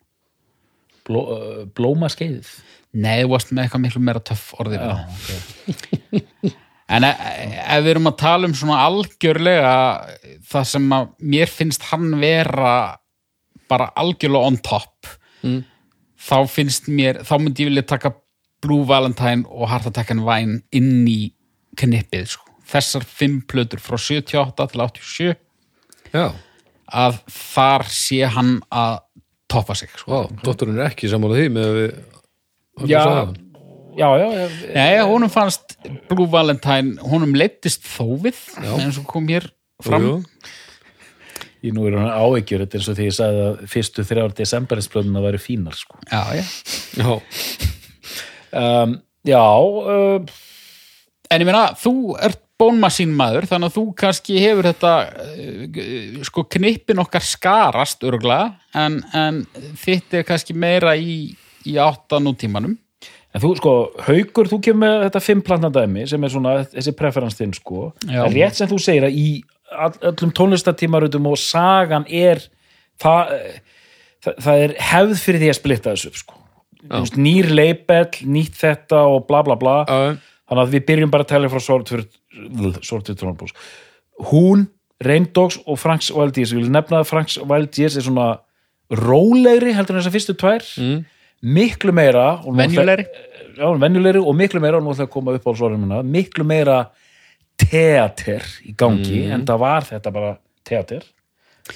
Bló, 1.07 1.21
uh, 1.23 1.61
blóma 1.75 2.09
skeiðið 2.11 2.49
Nei, 2.97 3.21
þú 3.21 3.33
varst 3.33 3.51
með 3.51 3.65
eitthvað 3.65 3.83
miklu 3.83 4.01
meira 4.03 4.23
töff 4.25 4.53
orðið 4.57 4.79
við 4.81 4.93
það. 4.93 6.55
En 6.87 7.03
e 7.03 7.09
ef 7.11 7.81
við 7.83 7.89
erum 7.91 8.07
að 8.07 8.19
tala 8.21 8.47
um 8.47 8.53
svona 8.55 8.77
algjörlega 8.87 9.71
það 10.47 10.67
sem 10.69 10.85
að 10.95 11.09
mér 11.33 11.51
finnst 11.51 11.83
hann 11.89 12.13
vera 12.21 12.69
bara 13.67 13.89
algjörlega 13.99 14.47
on 14.47 14.59
top 14.63 15.09
þá 16.27 16.37
finnst 16.47 16.87
mér, 16.87 17.19
þá 17.27 17.35
myndi 17.41 17.65
ég 17.65 17.73
vilja 17.73 17.89
taka 17.91 18.13
Blue 18.63 18.87
Valentine 18.87 19.43
og 19.51 19.67
Heart 19.69 19.91
Attack 19.91 20.15
and 20.15 20.23
Wine 20.25 20.61
inn 20.71 21.03
í 21.11 21.33
knippið 21.77 22.31
sko. 22.31 22.47
þessar 22.71 23.03
fimm 23.03 23.41
plötur 23.43 23.83
frá 23.83 23.99
78 23.99 24.71
til 24.71 24.85
87 24.87 25.35
Já, 26.15 26.31
að 26.93 27.19
þar 27.31 27.85
sé 27.91 28.21
hann 28.33 28.57
að 28.71 28.99
toppa 29.51 29.75
sig 29.79 29.89
sko. 29.95 30.25
Dótturinn 30.43 30.79
er 30.79 30.89
ekki 30.91 31.09
sammála 31.11 31.37
því 31.39 31.49
með 31.55 31.67
að 31.67 31.77
við 31.77 32.91
já, 32.91 33.01
já, 33.97 34.07
já, 34.19 34.27
já, 34.37 34.47
Nei, 34.75 34.97
honum 35.09 35.31
fannst 35.33 35.77
Blue 36.09 36.27
Valentine, 36.31 36.97
honum 37.01 37.33
leittist 37.37 37.87
þó 37.87 38.17
við 38.27 38.39
eins 38.61 38.99
og 39.01 39.07
kom 39.09 39.27
hér 39.31 39.49
fram 39.83 40.05
Jú, 40.05 40.15
Í 41.65 41.71
nú 41.73 41.87
er 41.89 41.95
hann 41.97 42.11
áhyggjur, 42.13 42.61
þetta 42.67 42.77
eins 42.77 42.87
og 42.91 42.97
því 42.99 43.05
ég 43.07 43.15
sagði 43.17 43.45
að 43.47 43.63
fyrstu 43.71 44.03
þrjár 44.05 44.35
desemberinsplöðuna 44.37 45.23
væri 45.25 45.39
fínar, 45.41 45.73
sko. 45.75 45.97
Já, 46.11 46.21
já. 46.37 46.43
Já, 47.01 47.17
Um, 48.57 48.93
já, 49.27 49.41
uh, 49.43 50.23
En 51.29 51.41
ég 51.43 51.47
meina, 51.49 51.73
þú 51.75 52.15
ert 52.23 52.39
bónmasín 52.57 53.11
maður, 53.13 53.45
þannig 53.49 53.69
að 53.69 53.75
þú 53.75 53.83
kannski 54.01 54.39
hefur 54.41 54.67
þetta, 54.71 54.93
uh, 55.21 56.23
sko, 56.25 56.43
knippin 56.57 57.01
okkar 57.03 57.25
skarast 57.25 58.05
örgulega, 58.07 58.55
en, 58.77 58.99
en 59.17 59.43
þitt 59.77 60.17
er 60.17 60.25
kannski 60.27 60.55
meira 60.57 60.95
í, 60.97 61.35
í 61.67 61.77
átta 61.81 62.19
nútímanum. 62.23 62.77
en 63.35 63.43
þú, 63.43 63.53
sko, 63.59 63.73
haukur, 64.07 64.49
þú 64.49 64.61
kemur 64.65 64.81
með 64.87 65.05
þetta 65.05 65.21
fimmplantandæmi 65.21 66.07
sem 66.09 66.23
er 66.23 66.33
svona 66.33 66.55
þessi 66.71 66.95
preference 66.97 67.37
þinn, 67.37 67.53
sko. 67.53 67.91
Já. 68.07 68.23
En 68.25 68.33
rétt 68.33 68.57
sem 68.57 68.69
þú 68.71 68.79
segir 68.81 69.05
að 69.05 69.19
í 69.21 69.27
öllum 70.07 70.31
tónlistatímarutum 70.33 71.27
og 71.29 71.37
sagan 71.37 72.07
er, 72.09 72.41
það, 73.03 73.35
það, 74.23 74.39
það 74.45 74.63
er 74.63 74.75
hefð 74.89 75.21
fyrir 75.25 75.43
því 75.43 75.51
að 75.51 75.59
splitta 75.59 75.93
þessu, 75.93 76.13
upp, 76.13 76.21
sko. 76.23 76.43
Nýr 77.19 77.51
leipell, 77.51 78.07
nýtt 78.23 78.57
þetta 78.61 79.03
og 79.11 79.27
bla 79.27 79.43
bla 79.45 79.57
bla. 79.59 79.81
já, 79.85 80.17
þannig 80.47 80.63
að 80.63 80.73
við 80.77 80.85
byrjum 80.87 81.11
bara 81.11 81.25
að 81.25 81.31
tala 81.33 81.51
frá 81.51 81.63
Sorted 82.85 83.19
Trónbús 83.19 83.53
hún, 84.17 84.67
Reyndogs 85.03 85.59
og 85.65 85.77
Franks 85.79 86.09
Wild 86.11 86.37
Years, 86.37 86.53
ég 86.53 86.63
vil 86.63 86.73
nefna 86.73 87.03
að 87.03 87.09
Franks 87.11 87.37
Wild 87.37 87.77
Years 87.77 87.97
er 87.97 88.05
svona 88.07 88.39
rólegri 88.89 89.75
heldur 89.75 89.97
en 89.97 90.01
þessar 90.01 90.15
fyrstu 90.15 90.35
tvær. 90.39 90.65
Mm. 90.81 91.05
miklu 91.41 91.93
meira 91.93 92.39
Venjulegri. 92.41 93.05
já, 93.57 93.67
venjulegri 93.77 94.19
og 94.19 94.35
miklu 94.35 94.61
meira 94.61 94.79
og 94.79 94.83
nú 94.83 94.95
ætla 94.95 95.05
að 95.05 95.13
koma 95.13 95.35
upp 95.37 95.45
á 95.45 95.51
svarumina 95.53 96.01
miklu 96.01 96.43
meira 96.43 96.79
teater 97.57 98.41
í 98.65 98.73
gangi 98.73 99.27
en 99.29 99.45
það 99.45 99.59
var 99.61 99.85
þetta 99.85 100.13
bara 100.13 100.37
teater. 100.65 101.03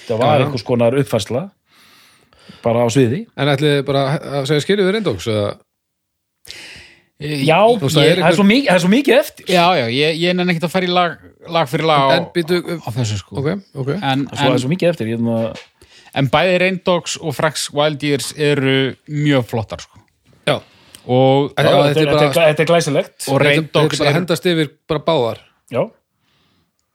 Það 0.08 0.18
var 0.18 0.40
já. 0.40 0.46
einhvers 0.46 0.66
konar 0.66 0.98
uppfærsla 0.98 1.50
bara 2.64 2.86
á 2.86 2.88
sviði. 2.90 3.28
En 3.38 3.54
ætlið 3.54 3.84
bara 3.86 4.18
að 4.18 4.50
segja 4.50 4.66
skilju 4.66 4.88
við 4.88 4.96
reyndóks 4.98 5.30
eða 5.30 5.54
já, 7.22 7.58
veist, 7.82 7.96
það 7.96 8.06
ég, 8.06 8.12
er 8.12 8.22
það, 8.22 8.40
er 8.42 8.48
mikið, 8.52 8.68
það 8.68 8.76
er 8.78 8.84
svo 8.84 8.92
mikið 8.94 9.16
eftir. 9.20 9.46
Já, 9.54 9.66
já, 9.78 9.86
ég, 9.96 10.20
ég 10.22 10.36
nenni 10.38 10.54
ekkert 10.56 10.68
að 10.68 10.74
fara 10.74 10.88
í 10.88 10.92
lag, 10.92 11.18
lag 11.58 11.70
fyrir 11.72 11.88
lag 11.90 12.02
á, 12.02 12.10
En 12.18 12.26
býtu, 12.36 12.60
á 12.82 12.90
þessu, 12.98 13.18
sko. 13.22 13.38
ok, 13.42 13.50
ok. 13.84 13.92
En, 14.02 14.26
svo, 14.28 14.36
það 14.40 14.48
er 14.48 14.56
en, 14.56 14.62
svo 14.66 14.72
mikið 14.74 14.90
eftir 14.94 15.12
ég, 15.12 15.24
það, 15.28 15.62
en 16.22 16.30
bæði 16.34 16.56
Reyndogs 16.66 17.18
og 17.22 17.36
Frax 17.38 17.68
Wild 17.78 18.04
Years 18.08 18.32
eru 18.38 18.76
mjög 19.10 19.46
flottar, 19.54 19.84
sko. 19.86 20.02
Já, 20.50 20.58
Og, 21.02 21.48
Já, 21.58 21.64
þetta, 21.66 21.94
þetta 21.98 22.12
bara- 22.14 22.32
þetta, 22.46 22.62
er, 22.62 22.68
glæsilegt. 22.70 23.16
Og 23.34 23.40
Reyndogs 23.42 24.02
er 24.06 24.14
hendast 24.14 24.46
yfir 24.46 24.68
bara 24.88 25.00
báðar. 25.02 25.40
Já. 25.74 25.82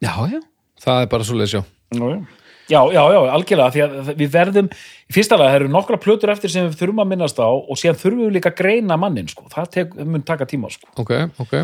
Já, 0.04 0.12
já. 0.30 0.40
Það 0.84 1.00
er 1.02 1.08
bara 1.10 1.24
svo 1.26 1.34
leys, 1.40 1.54
já 1.56 1.62
Já, 1.96 2.26
já, 2.70 2.80
já, 2.92 3.02
já, 3.14 3.18
algjörlega 3.32 3.72
því 3.74 3.82
að 3.84 4.10
við 4.18 4.30
verðum, 4.32 4.68
í 5.06 5.14
fyrsta 5.14 5.38
lega 5.38 5.52
það 5.52 5.58
eru 5.60 5.70
nokkra 5.72 5.98
plötur 6.02 6.32
eftir 6.32 6.52
sem 6.52 6.66
við 6.66 6.78
þurfum 6.80 7.02
að 7.04 7.10
minnast 7.12 7.38
á 7.38 7.48
og 7.48 7.78
síðan 7.78 7.98
þurfum 8.00 8.22
við 8.24 8.34
líka 8.36 8.52
að 8.52 8.60
greina 8.60 8.98
mannin 9.00 9.30
sko. 9.30 9.46
það 9.52 9.70
tek, 9.76 9.94
mun 10.02 10.24
taka 10.26 10.48
tíma 10.50 10.70
sko. 10.74 10.90
Ok, 11.02 11.12
ok, 11.42 11.54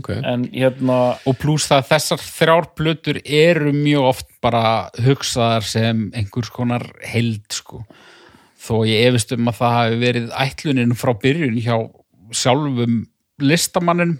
ok 0.00 0.10
en 0.18 0.46
hérna, 0.52 0.98
Og 1.28 1.38
pluss 1.40 1.68
það 1.70 1.82
að 1.82 1.90
þessar 1.94 2.24
þrjár 2.26 2.70
plötur 2.76 3.20
eru 3.24 3.74
mjög 3.76 4.08
oft 4.12 4.30
bara 4.44 4.64
hugsaðar 5.04 5.66
sem 5.66 6.08
einhvers 6.16 6.52
konar 6.52 6.86
held, 7.04 7.44
sko. 7.52 7.84
Þó 8.60 8.84
ég 8.88 9.08
efist 9.08 9.32
um 9.32 9.48
að 9.48 9.60
það 9.62 9.78
hafi 9.78 10.00
verið 10.04 10.34
ætlunin 10.44 10.98
frá 10.98 11.14
byrjun 11.16 11.60
hjá 11.64 11.76
sjálfum 12.36 13.06
listamannin 13.40 14.18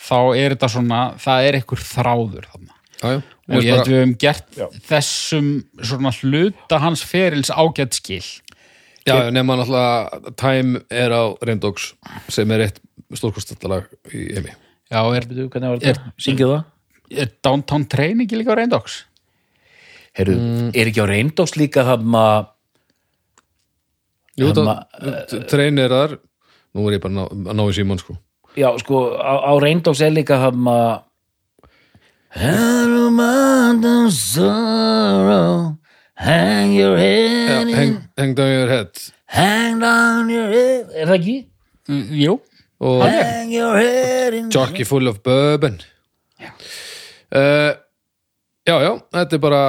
þá 0.00 0.18
er 0.38 0.54
þetta 0.54 0.70
svona, 0.72 1.00
það 1.20 1.48
er 1.48 1.58
einhver 1.58 1.82
þráður 1.82 2.46
þarna. 2.52 2.76
Já, 3.00 3.08
já 3.16 3.56
og 3.56 3.64
ég 3.64 3.72
held 3.72 3.80
bara, 3.80 3.90
við 3.90 3.98
höfum 4.00 4.14
gert 4.20 4.58
Já. 4.58 4.66
þessum 4.90 5.50
svona 5.80 6.12
hluta 6.20 6.80
hans 6.82 7.04
ferils 7.06 7.50
ágætt 7.50 7.96
skil 7.96 8.24
Já, 9.08 9.14
já, 9.16 9.30
nema 9.32 9.56
náttúrulega 9.56 10.34
Time 10.36 10.82
er 10.92 11.14
á 11.16 11.32
reyndóks 11.40 11.94
sem 12.28 12.50
er 12.52 12.66
eitt 12.66 12.82
stórkostattalag 13.16 13.88
í 14.12 14.28
heimi 14.36 14.52
Já, 14.90 15.00
er, 15.00 15.24
veitu, 15.24 15.48
hvernig 15.48 15.72
var 15.72 15.82
þetta? 15.82 16.12
Syngið 16.20 16.52
það? 16.52 16.64
er 17.10 17.30
Downtown 17.42 17.86
Train 17.90 18.22
ekki 18.22 18.38
líka 18.38 18.54
á 18.54 18.58
Reyndox? 18.60 19.04
Heyrðu, 20.18 20.38
er 20.74 20.90
ekki 20.90 21.02
á 21.02 21.06
reyndóks 21.10 21.56
líka 21.58 21.86
þarna 21.86 22.24
Jú, 24.38 24.50
Hérna, 24.50 24.76
það, 24.94 25.46
treynirar 25.50 26.18
Nú 26.70 26.84
er 26.86 27.00
ég 27.00 27.02
bara 27.02 27.24
að 27.26 27.48
ná, 27.50 27.64
í 27.66 27.74
síman, 27.74 27.98
sko 27.98 28.14
já, 28.58 28.66
sko, 28.82 29.14
á, 29.14 29.34
á 29.46 29.52
reyndóks 29.62 30.00
er 30.02 30.14
líka 30.14 30.38
þarna 32.30 32.84
Hello, 32.84 33.10
mountain 33.10 34.10
sorrow 34.10 35.76
Hang 36.14 36.72
your 36.76 36.96
Já, 36.98 37.02
head 37.02 37.68
in. 37.68 37.74
hang, 37.74 37.92
hang 38.18 38.34
down 38.34 38.50
your 38.52 38.68
head. 38.68 38.90
Hang 39.26 39.78
down 39.80 40.28
your 40.28 40.48
head. 40.52 40.90
Er 40.92 41.06
það 41.08 41.14
ekki? 41.16 41.36
Mm, 41.88 42.10
Jú, 42.20 42.34
og 42.84 43.04
Hang 43.08 43.52
your 43.54 43.78
head 43.80 44.34
in. 44.36 44.50
Jockey 44.52 44.84
full 44.84 45.08
of 45.08 45.22
bourbon. 45.24 45.78
Já. 46.40 46.50
Uh, 47.32 47.72
Já, 48.68 48.76
já, 48.84 48.90
þetta 49.16 49.34
er 49.38 49.40
bara 49.42 49.60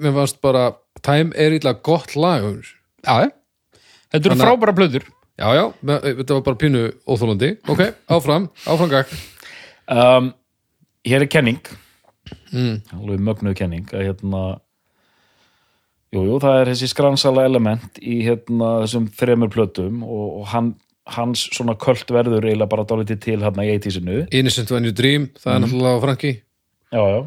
mér 0.00 0.14
fannst 0.16 0.40
bara, 0.42 0.62
Time 1.04 1.30
er 1.36 1.52
illa 1.58 1.74
gott 1.84 2.16
lag 2.16 2.42
já, 3.04 3.20
já. 3.26 3.28
Þetta 4.10 4.30
eru 4.32 4.38
frábæra 4.40 4.72
plöður 4.74 5.04
Já, 5.38 5.52
já, 5.54 5.66
me- 5.86 6.00
þetta 6.00 6.38
var 6.38 6.42
bara 6.48 6.56
pínu 6.58 6.80
óþólandi 7.06 7.50
Ok, 7.68 7.84
áfram, 8.10 8.48
áfram 8.66 8.88
gag 8.90 9.12
um, 9.92 10.32
Hér 11.06 11.22
er 11.22 11.30
kenning. 11.30 11.60
Alveg 12.52 13.20
mögnuð 13.20 13.54
kenning 13.58 13.92
að 13.92 14.06
hérna 14.08 14.42
jú, 16.14 16.22
jú, 16.24 16.38
það 16.40 16.60
er 16.62 16.70
þessi 16.72 16.90
skransala 16.92 17.44
element 17.48 17.98
í 18.00 18.20
hérna 18.26 18.78
þessum 18.84 19.08
þremur 19.18 19.52
plötum 19.52 20.02
og, 20.06 20.26
og 20.40 20.46
hann, 20.52 20.72
hans 21.16 21.46
svona 21.52 21.76
köld 21.80 22.08
verður 22.14 22.48
eiginlega 22.48 22.72
bara 22.72 22.86
dálítið 22.88 23.20
til 23.26 23.38
hérna 23.44 23.66
í 23.66 23.74
80-sinu 23.76 24.20
Innocent 24.32 24.72
When 24.72 24.88
You 24.88 24.96
Dream, 24.96 25.28
það 25.38 25.54
er 25.54 25.64
náttúrulega 25.64 26.00
á 26.00 26.04
Franki. 26.06 26.32
Já, 26.88 27.02
já, 27.04 27.20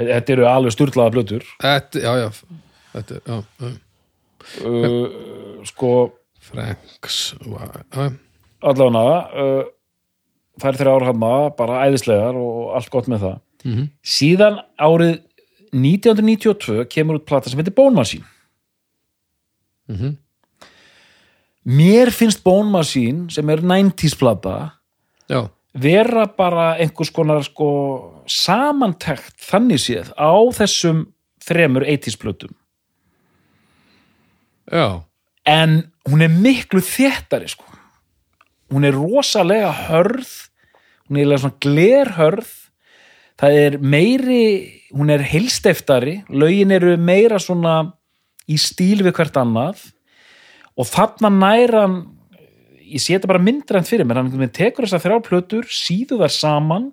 þetta 0.00 0.34
eru 0.36 0.46
alveg 0.46 0.74
sturlaða 0.76 1.14
plötur. 1.16 1.46
Þetta, 1.62 2.02
já, 2.04 2.12
já 2.22 2.58
Þetta, 2.90 3.20
já, 3.22 3.36
uh, 4.66 5.60
sko 5.68 5.90
Franks 6.42 7.18
já. 7.38 8.08
allavega 8.66 9.04
uh, 9.30 9.68
það 10.58 10.72
er 10.72 10.78
þrjá 10.80 10.94
ár 10.96 11.06
hann 11.06 11.22
bara 11.58 11.84
æðislegar 11.86 12.38
og 12.40 12.74
allt 12.78 12.90
gott 12.90 13.10
með 13.10 13.26
það 13.26 13.38
Mhm. 13.64 13.90
síðan 14.02 14.60
árið 14.80 15.20
1992 15.72 16.86
kemur 16.90 17.20
út 17.20 17.26
plata 17.26 17.50
sem 17.50 17.58
heitir 17.60 17.74
Bone 17.74 17.94
Machine. 17.94 18.24
Mhm. 19.88 20.16
mér 21.66 22.10
finnst 22.10 22.42
Bone 22.42 22.70
Machine 22.70 23.30
sem 23.30 23.48
er 23.50 23.60
90s 23.60 24.16
plata 24.16 24.72
já, 25.28 25.50
vera 25.74 26.26
bara 26.26 26.76
einhvers 26.78 27.10
konar 27.12 27.42
sko 27.44 28.24
samantekt 28.26 29.36
þannig 29.38 29.78
séð 29.78 30.12
á 30.16 30.32
þessum 30.56 31.12
þremur 31.44 31.84
80s 31.86 32.16
plötum. 32.16 32.54
Já, 34.70 35.04
en 35.44 35.90
hún 36.08 36.22
er 36.22 36.28
miklu 36.28 36.80
þéttari 36.80 37.48
sko. 37.48 37.64
Hún 38.70 38.84
er 38.86 38.94
rosalega 38.94 39.72
hörð 39.88 40.50
hún 41.10 41.18
er 41.18 41.24
eiginlega 41.24 41.42
svona 41.42 41.58
glerhörð 41.64 42.50
það 43.40 43.56
er 43.64 43.76
meiri 43.80 44.44
hún 44.90 45.12
er 45.12 45.24
heilsteftari 45.24 46.20
lögin 46.28 46.74
eru 46.74 46.96
meira 46.98 47.38
svona 47.42 47.92
í 48.50 48.58
stíl 48.60 49.04
við 49.04 49.14
hvert 49.16 49.36
annað. 49.40 49.82
Og 50.78 50.88
þarna 50.88 51.30
næran 51.34 51.96
ég 52.90 53.02
sé 53.02 53.14
þetta 53.14 53.30
bara 53.30 53.42
myndrænt 53.42 53.88
fyrir 53.88 54.08
mér 54.08 54.22
hann 54.22 54.52
tekur 54.54 54.86
þessar 54.86 55.04
þrjá 55.04 55.18
plötur 55.28 55.68
síðu 55.70 56.18
þar 56.20 56.34
saman 56.34 56.88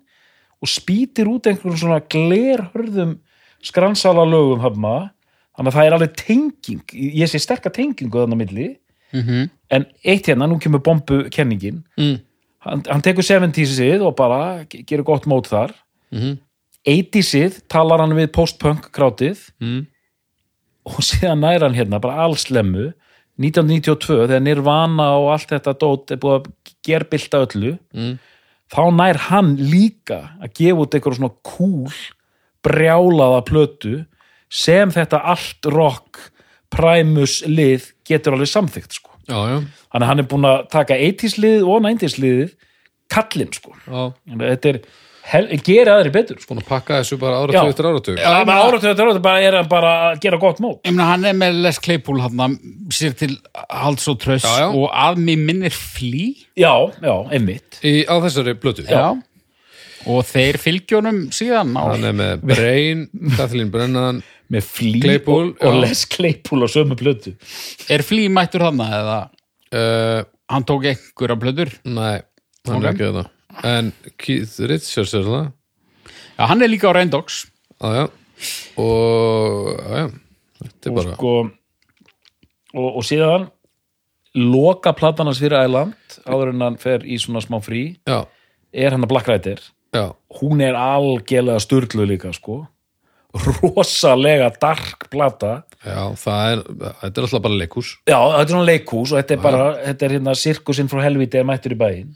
og 0.61 0.69
spýtir 0.69 1.29
út 1.29 1.49
einhverjum 1.49 1.77
svona 1.81 2.01
glerhörðum 2.01 3.17
skransala 3.65 4.25
lögum 4.27 4.61
hafna. 4.61 5.11
Þannig 5.57 5.71
að 5.71 5.77
það 5.77 5.87
er 5.87 5.95
alveg 5.97 6.17
tenging 6.21 6.97
ég 7.17 7.29
sé 7.29 7.41
sterka 7.41 7.73
tengingu 7.73 8.21
þannig 8.21 8.37
að 8.37 8.43
milli. 8.43 8.67
Mm 9.15 9.47
en 9.73 9.85
eitt 10.05 10.29
hérna, 10.29 10.47
nú 10.47 10.59
kemur 10.61 10.81
bombu 10.83 11.25
kenningin 11.33 11.81
mm. 11.97 12.15
hann, 12.65 12.83
hann 12.87 13.03
tekur 13.05 13.25
70-sið 13.25 14.05
og 14.05 14.15
bara 14.19 14.63
ge- 14.69 14.83
gerir 14.87 15.05
gott 15.07 15.27
mót 15.29 15.49
þar 15.51 15.73
Mm 16.11 16.37
80-sið 16.87 17.55
talar 17.67 17.99
hann 17.99 18.13
við 18.15 18.29
post-punk 18.31 18.85
krátið 18.95 19.41
Mm. 19.59 19.87
og 20.87 21.01
síðan 21.03 21.41
nær 21.43 21.65
hann 21.65 21.75
hérna 21.75 21.99
bara 21.99 22.23
allslemmu 22.23 22.93
1992 23.37 24.27
þegar 24.29 24.39
Nirvana 24.45 25.07
og 25.19 25.33
allt 25.33 25.49
þetta 25.51 25.73
dót 25.81 26.11
er 26.15 26.21
búið 26.21 26.37
að 26.37 26.47
gerbylta 26.87 27.41
öllu 27.43 27.73
Mm. 27.93 28.13
þá 28.71 28.81
nær 28.95 29.17
hann 29.27 29.57
líka 29.57 30.19
að 30.39 30.53
gefa 30.61 30.79
út 30.85 30.95
eitthvað 30.95 31.17
svona 31.19 31.33
cool 31.43 31.91
brjálaða 32.63 33.41
plötu 33.45 34.05
sem 34.49 34.89
þetta 34.91 35.19
allt 35.23 35.65
rock 35.65 36.31
primus 36.71 37.41
lið 37.47 37.91
getur 38.07 38.33
alveg 38.37 38.47
samþykkt 38.47 38.93
sko. 38.93 39.11
já, 39.27 39.35
já, 39.35 39.59
hann 40.07 40.19
er 40.19 40.23
búin 40.23 40.47
að 40.47 40.69
taka 40.71 40.95
80s 40.95 41.35
liðið 41.37 41.67
og 41.67 41.81
90s 41.83 42.15
liðið 42.23 42.55
kallinn 43.11 43.51
sko. 43.53 43.75
já. 43.87 44.13
þetta 44.39 44.69
er, 44.69 44.79
geri 45.27 45.91
aðri 45.91 46.11
betur 46.15 46.39
sko. 46.39 46.55
að 46.55 46.67
pakka 46.67 47.01
þessu 47.01 47.17
bara 47.19 47.41
áratug 47.43 47.69
eftir 47.69 48.19
Já, 48.21 48.29
með 48.47 48.61
áratöðu 48.63 48.87
þetta 48.91 49.05
áratöðu 49.05 49.23
bara 49.25 49.41
er 49.43 49.57
hann 49.59 49.69
bara 49.71 49.91
að 50.07 50.21
gera 50.23 50.39
gott 50.41 50.61
mót. 50.63 50.79
Ég 50.87 50.95
meina, 50.95 51.09
hann 51.11 51.27
er 51.27 51.35
með 51.37 51.59
Les 51.65 51.79
Claypool 51.83 52.21
hann 52.23 52.57
sér 52.95 53.15
til 53.19 53.33
halds 53.67 54.07
og 54.07 54.21
tröss 54.23 54.47
Já, 54.47 54.63
já. 54.63 54.67
og 54.71 54.87
að 54.93 55.19
mér 55.27 55.43
minnir 55.49 55.75
flý 55.75 56.29
Já, 56.57 56.71
já, 57.03 57.15
einmitt. 57.35 57.81
Í, 57.83 58.05
á 58.07 58.15
þessari 58.23 58.55
blötu 58.61 58.87
og 60.07 60.23
þeir 60.23 60.55
fylgjónum 60.63 61.23
síðan 61.35 61.75
á 61.75 61.83
hann 61.91 62.07
er 62.07 62.15
með 62.15 62.43
Brain, 62.47 63.05
Kathleen 63.35 63.71
Brennan 63.73 64.21
með 64.53 64.67
flý 64.71 64.99
Claypool, 65.03 65.49
og, 65.57 65.65
og 65.67 65.81
les 65.83 66.05
Claypool 66.07 66.63
á 66.63 66.67
sömu 66.71 66.95
plötu. 66.95 67.35
Er 67.91 68.05
flý 68.07 68.29
mættur 68.31 68.63
hann 68.63 68.79
eða? 68.79 69.25
Uh, 69.75 70.21
hann 70.47 70.63
tók 70.63 70.87
einhverja 70.87 71.35
plötur? 71.41 71.73
Nei, 71.83 72.21
hann 72.69 72.77
Ok. 72.79 72.85
er 72.85 72.93
ekki 72.93 73.09
þetta 73.09 73.31
en 73.65 73.91
Keith 74.17 74.59
Richards 74.69 75.13
er 75.17 75.25
það? 75.25 75.51
Já, 76.37 76.43
hann 76.51 76.61
er 76.61 76.71
líka 76.71 76.91
á 76.91 76.97
Reyndogs 76.97 77.45
á 77.81 77.87
já. 77.93 78.03
Og 78.77 79.69
á 79.81 79.93
já, 79.97 80.07
þetta 80.61 80.89
er 80.89 80.91
og 80.91 80.97
bara 80.99 81.15
sko 81.15 81.33
og, 82.77 82.89
og 82.89 83.03
síðan 83.07 83.47
loka 84.37 84.93
platanas 84.93 85.41
fyrir 85.41 85.57
Æland 85.63 86.19
áður 86.29 86.53
en 86.53 86.65
hann 86.65 86.81
fer 86.81 87.05
í 87.05 87.17
svona 87.21 87.41
smá 87.41 87.57
frí. 87.63 87.97
Já, 88.05 88.25
er 88.73 88.93
hann 88.93 89.05
að 89.07 89.13
Black 89.15 89.29
Rider? 89.31 89.61
Já, 89.95 90.11
hún 90.41 90.61
er 90.61 90.77
algjörlega 90.77 91.63
sturglu 91.63 92.05
líka 92.05 92.33
sko. 92.35 92.65
Rosalega 93.37 94.49
dark 94.61 95.07
plata. 95.11 95.63
Já, 95.85 96.13
það 96.17 96.51
er 96.51 96.61
þetta 97.01 97.19
er 97.21 97.25
alltaf 97.27 97.43
bara 97.43 97.57
leikús 97.59 97.89
já, 98.09 98.17
þetta 98.17 98.41
er 98.41 98.53
svona 98.53 98.67
leikhús 98.67 99.11
og 99.11 99.19
þetta 99.19 99.35
er 99.35 99.41
bara 99.43 99.65
þetta 99.83 100.07
er 100.07 100.15
hérna 100.15 100.33
sirkusinn 100.35 100.89
frá 100.91 101.03
helviti 101.05 101.39
er 101.39 101.45
mættur 101.47 101.75
í 101.75 101.79
bæinn. 101.79 102.15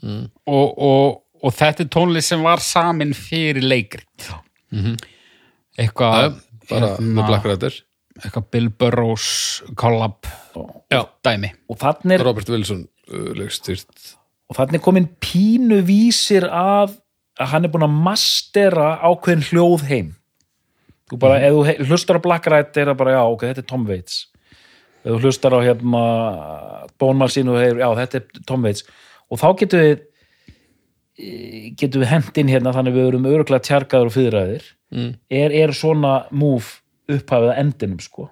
Og, 0.50 0.72
og, 0.76 1.20
og 1.42 1.54
þetta 1.58 1.84
er 1.84 1.90
tónlist 1.92 2.32
sem 2.32 2.42
var 2.44 2.62
samin 2.62 3.12
fyrir 3.16 3.64
leikrit. 3.64 4.28
Eitthvað 5.78 6.18
já, 6.18 6.30
bara 6.70 6.90
hérna, 6.94 7.70
eitthvað 8.22 8.48
Bill 8.54 8.70
Burrows 8.70 9.28
collab 9.78 10.28
já, 10.92 11.02
dæmi. 11.24 11.52
Og 11.72 11.80
þannig 11.80 12.18
er, 12.18 12.26
Robert 12.26 12.50
Wilson 12.52 12.84
uh, 13.10 13.30
leikstýrt. 13.38 14.12
Og 14.52 14.58
þannig 14.58 14.80
er 14.80 14.84
komin 14.84 15.08
pínu 15.22 15.80
vísir 15.88 16.46
af 16.48 16.92
að 17.40 17.54
hann 17.54 17.66
er 17.66 17.72
búin 17.72 17.86
að 17.86 18.02
mastera 18.04 18.90
ákveðin 19.00 19.46
hljóð 19.48 19.86
heim. 19.88 20.12
Þú 21.10 21.18
bara, 21.20 21.40
ef 21.44 21.56
þú 21.56 21.88
hlustar 21.90 22.20
á 22.20 22.24
Black 22.24 22.46
Rider 22.48 22.84
er 22.84 22.92
það 22.92 23.00
bara, 23.00 23.16
já, 23.16 23.22
ok, 23.24 23.46
þetta 23.48 23.64
er 23.64 23.68
Tom 23.68 23.88
Waits. 23.88 24.20
Ef 25.02 25.08
þú 25.08 25.18
hlustar 25.24 25.56
á 25.56 25.60
hérna 25.64 26.04
Bónmál 27.00 27.32
sín 27.32 27.50
og 27.50 27.58
hefur, 27.60 27.80
já, 27.82 27.88
þetta 27.98 28.20
er 28.20 28.44
Tom 28.48 28.68
Waits. 28.68 28.86
Og 29.32 29.40
þá 29.40 29.48
getum 29.60 29.82
við 29.82 30.04
getum 31.78 32.02
við 32.02 32.10
hent 32.10 32.38
inn 32.40 32.50
hérna 32.50 32.72
þannig 32.74 32.96
við 32.96 33.08
erum 33.10 33.28
öruglega 33.30 33.66
tjargaður 33.66 34.10
og 34.10 34.14
fyriræðir 34.16 34.68
mm. 34.94 35.10
er, 35.30 35.54
er 35.62 35.74
svona 35.76 36.14
move 36.34 36.80
upphafið 37.12 37.52
að 37.52 37.60
endinum 37.62 38.02
sko? 38.02 38.28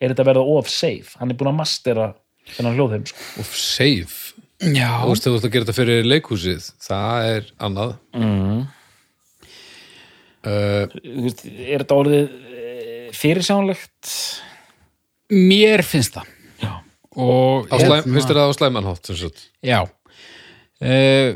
Er 0.00 0.12
þetta 0.12 0.24
að 0.24 0.30
verða 0.30 0.56
of 0.56 0.70
safe, 0.72 1.16
hann 1.20 1.32
er 1.32 1.38
búin 1.40 1.52
að 1.52 1.58
mastera 1.58 2.06
þennan 2.54 2.78
hljóðheim 2.78 3.06
sko. 3.10 3.26
Og 3.42 3.50
Save 3.52 4.46
Já, 4.60 4.88
þú 5.00 5.12
veist, 5.12 5.24
þú 5.24 5.32
veist 5.34 5.46
að 5.46 5.52
gera 5.54 5.66
þetta 5.66 5.76
fyrir 5.76 6.08
leikhúsið 6.08 6.66
það 6.84 7.28
er 7.30 7.46
annað. 7.68 7.94
Mm. 8.16 8.58
uh, 10.44 10.98
veist, 11.24 11.46
er 11.48 11.84
þetta 11.84 12.00
orðið 12.02 12.34
eh, 12.50 13.06
fyrirsjánlegt 13.16 14.12
mér 15.32 15.84
finnst 15.86 16.18
það. 16.18 16.34
Já. 16.60 16.74
og 17.16 17.72
finnst 17.72 18.28
þér 18.28 18.42
það 18.42 18.52
á 18.52 18.58
slæmanhátt 18.58 19.08
sem 19.10 19.20
sagt? 19.22 19.48
Já 19.64 19.80
uh, 20.84 21.30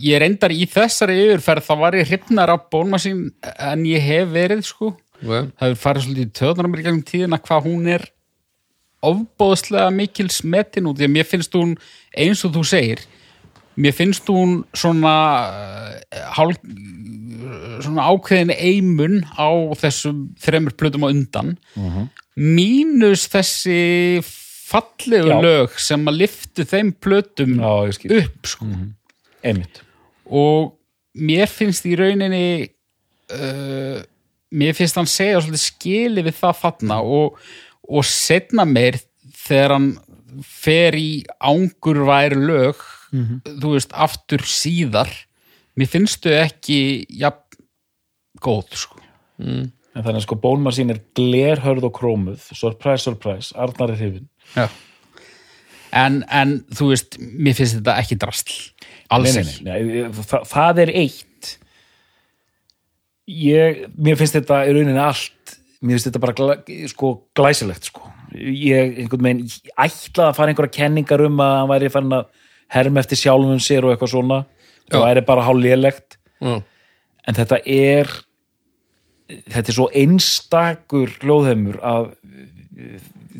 Ég 0.00 0.20
reyndar 0.22 0.52
í 0.54 0.64
þessari 0.70 1.16
yfirferð 1.26 1.66
þá 1.66 1.72
var 1.80 1.96
ég 1.98 2.08
hrifnar 2.08 2.52
af 2.54 2.68
bónmasín 2.72 3.26
en 3.42 3.82
ég 3.88 4.04
hef 4.04 4.30
verið 4.32 4.62
sko. 4.68 4.94
Okay. 5.20 5.50
það 5.52 5.66
hefur 5.66 5.80
farið 5.82 6.04
svolítið 6.06 6.24
í 6.24 6.34
töðunar 6.38 6.68
mér 6.70 6.80
í 6.80 6.84
gegnum 6.86 7.02
tíðina 7.04 7.38
hvað 7.44 7.66
hún 7.66 7.88
er 7.92 8.04
ofbóðslega 9.04 9.90
mikil 9.92 10.30
smetin 10.32 10.88
út 10.88 10.96
því 10.96 11.08
að 11.08 11.12
mér 11.12 11.26
finnst 11.28 11.56
hún 11.58 11.74
eins 12.16 12.44
og 12.48 12.54
þú 12.54 12.62
segir 12.70 13.02
mér 13.76 13.96
finnst 13.96 14.32
hún 14.32 14.62
svona 14.72 15.12
uh, 15.50 16.24
hálf 16.38 16.56
svona 17.84 18.08
ákveðin 18.08 18.54
eimun 18.56 19.20
á 19.36 19.48
þessum 19.80 20.24
þremur 20.40 20.76
plötum 20.76 21.04
á 21.04 21.12
undan. 21.12 21.54
Mínus 22.36 23.26
þessi 23.32 24.20
fallegu 24.70 25.30
Já. 25.32 25.38
lög 25.44 25.78
sem 25.82 26.10
að 26.10 26.20
liftu 26.24 26.66
þeim 26.68 26.92
plötum 27.02 27.56
Já, 27.60 27.72
upp 28.20 28.50
sko. 28.52 28.68
einmitt 29.42 29.82
og 30.30 30.76
mér 31.18 31.50
finnst 31.50 31.88
í 31.90 31.96
rauninni 31.98 32.68
uh, 33.34 33.98
mér 34.50 34.76
finnst 34.78 34.98
hann 34.98 35.10
segja 35.10 35.42
skili 35.58 36.24
við 36.26 36.38
það 36.38 36.62
þarna 36.62 37.00
og, 37.02 37.40
og 37.90 38.06
setna 38.06 38.66
meir 38.68 39.00
þegar 39.34 39.76
hann 39.76 39.90
fer 40.46 40.94
í 40.98 41.10
ángurvær 41.42 42.36
lög 42.38 42.78
þú 43.10 43.74
veist, 43.74 43.92
aftur 43.92 44.44
síðar 44.46 45.10
mér 45.78 45.90
finnst 45.90 46.24
þau 46.24 46.36
ekki 46.44 46.80
jafn 47.20 47.58
góð 48.40 48.76
sko. 48.78 49.00
en 49.40 49.72
þannig 49.94 50.20
að 50.20 50.26
sko 50.26 50.38
Bónmar 50.40 50.76
sín 50.76 50.92
er 50.94 51.02
glerhörð 51.18 51.88
og 51.90 51.94
krómuð 51.98 52.44
surprise, 52.54 53.04
surprise, 53.04 53.54
Arnar 53.58 53.94
er 53.94 53.98
hrifin. 54.00 54.28
En, 55.90 56.20
en 56.30 56.60
þú 56.76 56.92
veist, 56.92 57.18
mér 57.18 57.56
finnst 57.58 57.80
þetta 57.80 57.96
ekki 58.02 58.18
drastl 58.20 58.58
alls 59.10 59.34
nei, 59.66 60.04
það, 60.14 60.44
það 60.46 60.80
er 60.84 60.92
eitt. 61.00 61.48
Ég, 63.30 63.82
mér 63.98 64.18
finnst 64.18 64.36
þetta 64.38 64.62
í 64.68 64.74
rauninni 64.76 65.02
allt 65.02 65.56
mér 65.80 65.96
finnst 65.96 66.10
þetta 66.10 66.22
bara 66.22 66.36
gla, 66.36 66.56
sko, 66.92 67.12
glæsilegt 67.36 67.88
sko. 67.88 68.08
ég 68.36 68.98
einhvern 69.00 69.26
veginn 69.26 69.46
ég 69.48 69.70
ætlaði 69.74 70.26
að 70.28 70.36
fara 70.36 70.52
einhverja 70.52 70.76
kenningar 70.76 71.24
um 71.24 71.40
að 71.42 71.54
hann 71.56 71.70
væri 71.72 71.92
farin 71.92 72.16
að 72.18 72.26
herma 72.70 73.02
eftir 73.02 73.18
sjálfum 73.18 73.62
sér 73.62 73.86
og 73.86 73.94
eitthvað 73.94 74.12
svona. 74.12 74.42
Og 74.90 75.04
væri 75.04 75.22
bara 75.26 75.46
hálflélegt. 75.46 76.18
En 76.42 77.36
þetta 77.36 77.60
er 77.66 78.10
þetta 79.30 79.70
er 79.70 79.76
svo 79.76 79.88
einstakur 79.94 81.12
hljóðheimur 81.22 81.80
að 81.86 82.12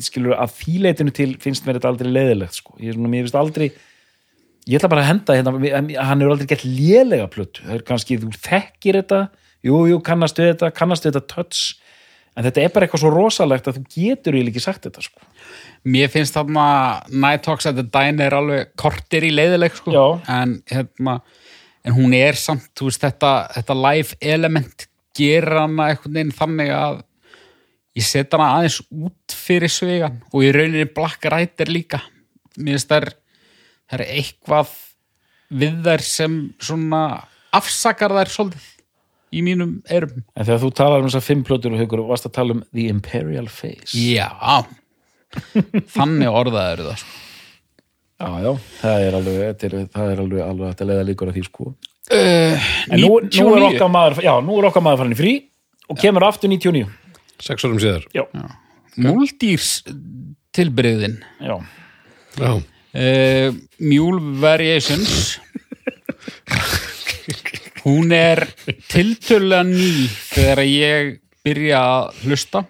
skilur 0.05 0.37
að 0.37 0.55
þýleitinu 0.59 1.13
til 1.15 1.29
finnst 1.41 1.67
mér 1.67 1.79
þetta 1.79 1.91
aldrei 1.91 2.11
leiðilegt 2.11 2.57
sko. 2.57 2.75
ég, 2.79 2.95
svona, 2.95 3.11
mér 3.11 3.25
finnst 3.25 3.39
aldrei 3.39 3.67
ég 4.67 4.77
ætla 4.77 4.91
bara 4.91 5.05
að 5.05 5.11
henda 5.11 5.37
hérna, 5.37 5.53
hann 6.07 6.21
hefur 6.21 6.35
aldrei 6.35 6.49
gett 6.51 6.65
lélega 6.65 7.29
plötu, 7.31 7.65
það 7.65 7.77
er 7.77 7.85
kannski 7.87 8.19
þú 8.21 8.33
þekkir 8.37 8.99
þetta, 9.01 9.21
jú, 9.65 9.79
jú, 9.89 10.01
kannastu 10.05 10.45
þetta 10.51 10.71
kannastu 10.77 11.09
þetta 11.09 11.25
touch 11.31 11.79
en 12.37 12.45
þetta 12.45 12.63
er 12.63 12.73
bara 12.73 12.87
eitthvað 12.87 13.03
svo 13.03 13.11
rosalegt 13.13 13.67
að 13.67 13.79
þú 13.79 13.83
getur 13.91 14.37
eiginlega 14.37 14.53
ekki 14.53 14.63
sagt 14.63 14.85
þetta 14.87 15.03
sko. 15.03 15.25
Mér 15.91 16.11
finnst 16.13 16.37
þarna 16.37 16.65
Night 17.11 17.43
Talks 17.43 17.67
at 17.67 17.75
the 17.75 17.83
Diner 17.83 18.29
er 18.29 18.37
alveg 18.37 18.71
kortir 18.79 19.25
í 19.27 19.33
leiðileg 19.33 19.75
sko. 19.75 20.05
En, 20.31 20.59
hérna, 20.71 21.17
en 21.83 21.97
hún 21.97 22.15
er 22.15 22.39
samt 22.39 22.69
þú 22.77 22.87
veist, 22.87 23.03
þetta, 23.03 23.33
þetta 23.57 23.77
live 23.81 24.19
element 24.33 24.87
gerir 25.17 25.57
hana 25.59 25.89
einhvern 25.91 26.15
veginn 26.15 26.35
þannig 26.37 26.71
að 26.75 27.01
ég 27.97 28.05
set 28.07 28.31
hana 28.35 28.49
aðeins 28.57 28.79
út 28.89 29.35
fyrir 29.35 29.71
svegan 29.71 30.21
og 30.31 30.45
í 30.45 30.51
rauninni 30.55 30.87
Black 30.95 31.25
Rider 31.31 31.71
líka. 31.71 32.01
Mér 32.57 32.77
finnst 32.77 32.91
þær 32.91 33.09
það 33.91 33.97
er 33.99 34.05
eitthvað 34.17 34.75
við 35.61 35.81
þær 35.87 36.05
sem 36.07 36.37
svona 36.63 37.01
afsakar 37.55 38.13
þær 38.15 38.31
svolítið 38.31 38.69
í 39.31 39.41
mínum 39.43 39.77
erum 39.91 40.21
en 40.35 40.45
þegar 40.45 40.61
þú 40.63 40.69
talar 40.75 41.03
um 41.03 41.09
þessar 41.09 41.25
fimm 41.25 41.43
plötur 41.47 41.75
og 41.75 41.81
hugur, 41.83 42.03
varst 42.07 42.27
að 42.27 42.35
tala 42.39 42.55
um 42.57 42.63
The 42.71 42.87
Imperial 42.91 43.47
Face. 43.51 43.95
Já. 43.95 44.31
Þannig 45.95 46.31
orðað 46.31 46.73
eru 46.73 46.87
það 46.89 47.03
sko. 47.03 47.19
já, 48.21 48.27
já, 48.43 48.51
það 48.81 49.05
er 49.05 49.17
alveg, 49.19 49.39
er, 49.51 49.77
það 49.95 50.11
er 50.11 50.23
alveg, 50.25 50.41
alveg 50.47 50.73
þetta 50.73 50.89
leiða 50.89 51.05
líkur 51.07 51.31
að 51.31 51.39
því 51.39 51.45
sko. 51.47 51.69
Uh, 52.11 52.71
En 52.91 52.99
nú, 52.99 53.13
nú 53.23 53.53
er 53.55 53.67
okkar 53.69 53.91
maður, 53.93 54.23
já, 54.25 54.33
nú 54.43 54.57
er 54.59 54.67
okkar 54.67 54.83
maður 54.83 55.03
farin 55.03 55.15
í 55.15 55.19
frí 55.21 55.33
og 55.91 55.99
kemur 56.01 56.25
aftur 56.27 56.51
99. 56.51 56.83
sex 57.43 57.65
árum 57.67 57.79
síðar. 57.81 58.05
Já, 58.15 58.23
Múldýrs 59.01 59.81
tilbyrðin 60.55 61.19
já, 61.39 61.55
Já. 62.37 62.51
uh, 62.59 63.55
Mule 63.79 64.39
Variations. 64.41 65.39
Hún 67.85 68.11
er 68.13 68.43
tiltölulega 68.91 69.63
ný 69.65 70.07
þegar 70.29 70.61
ég 70.67 71.13
byrja 71.41 71.79
að 71.81 72.19
hlusta. 72.27 72.65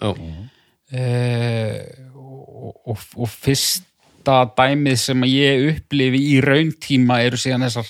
Já. 0.00 0.10
uh, 0.10 1.78
og, 2.14 2.74
og, 2.92 3.04
og 3.16 3.28
fyrsta 3.30 4.40
dæmið 4.58 4.98
sem 5.00 5.24
að 5.24 5.32
ég 5.36 5.64
upplifi 5.74 6.20
í 6.34 6.40
rauntíma 6.44 7.20
eru 7.24 7.38
síðan 7.40 7.64
þessar 7.68 7.88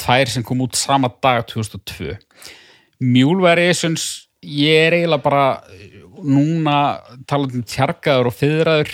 tvær 0.00 0.32
sem 0.32 0.42
kom 0.46 0.62
út 0.64 0.78
sama 0.78 1.10
dag 1.22 1.44
2002 1.50 2.16
Mule 3.04 3.42
Variations 3.44 4.29
ég 4.42 4.86
er 4.86 4.96
eiginlega 4.98 5.22
bara 5.22 5.44
núna 6.20 6.76
talandi 7.28 7.60
um 7.60 7.64
tjargaður 7.68 8.30
og 8.30 8.36
fyðraður 8.36 8.92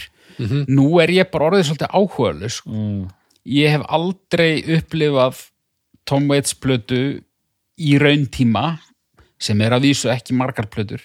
nú 0.69 0.87
er 1.01 1.09
ég 1.15 1.31
bara 1.33 1.49
orðið 1.51 1.69
svolítið 1.71 1.95
áhugaðlu 1.97 2.51
sko. 2.53 2.71
mm, 2.71 3.05
ég 3.57 3.71
hef 3.73 3.85
aldrei 3.89 4.63
upplifað 4.77 5.45
Tom 6.07 6.29
Waits 6.31 6.55
plötu 6.55 7.23
í 7.79 7.97
rauntíma 7.99 8.79
sem 9.39 9.61
er 9.61 9.75
að 9.77 9.89
vísu 9.91 10.11
ekki 10.13 10.35
margar 10.37 10.67
plötur 10.71 11.03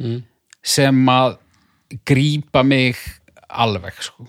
Mm. 0.00 0.22
sem 0.64 0.96
að 1.12 1.34
grípa 2.08 2.62
mig 2.64 2.96
alveg 3.50 3.98
sko. 4.00 4.24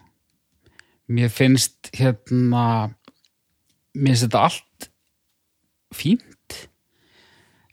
mér 1.09 1.29
finnst 1.31 1.91
hérna 1.95 2.91
mér 3.95 4.11
finnst 4.15 4.25
þetta 4.25 4.41
allt 4.49 4.89
fínt 5.95 6.57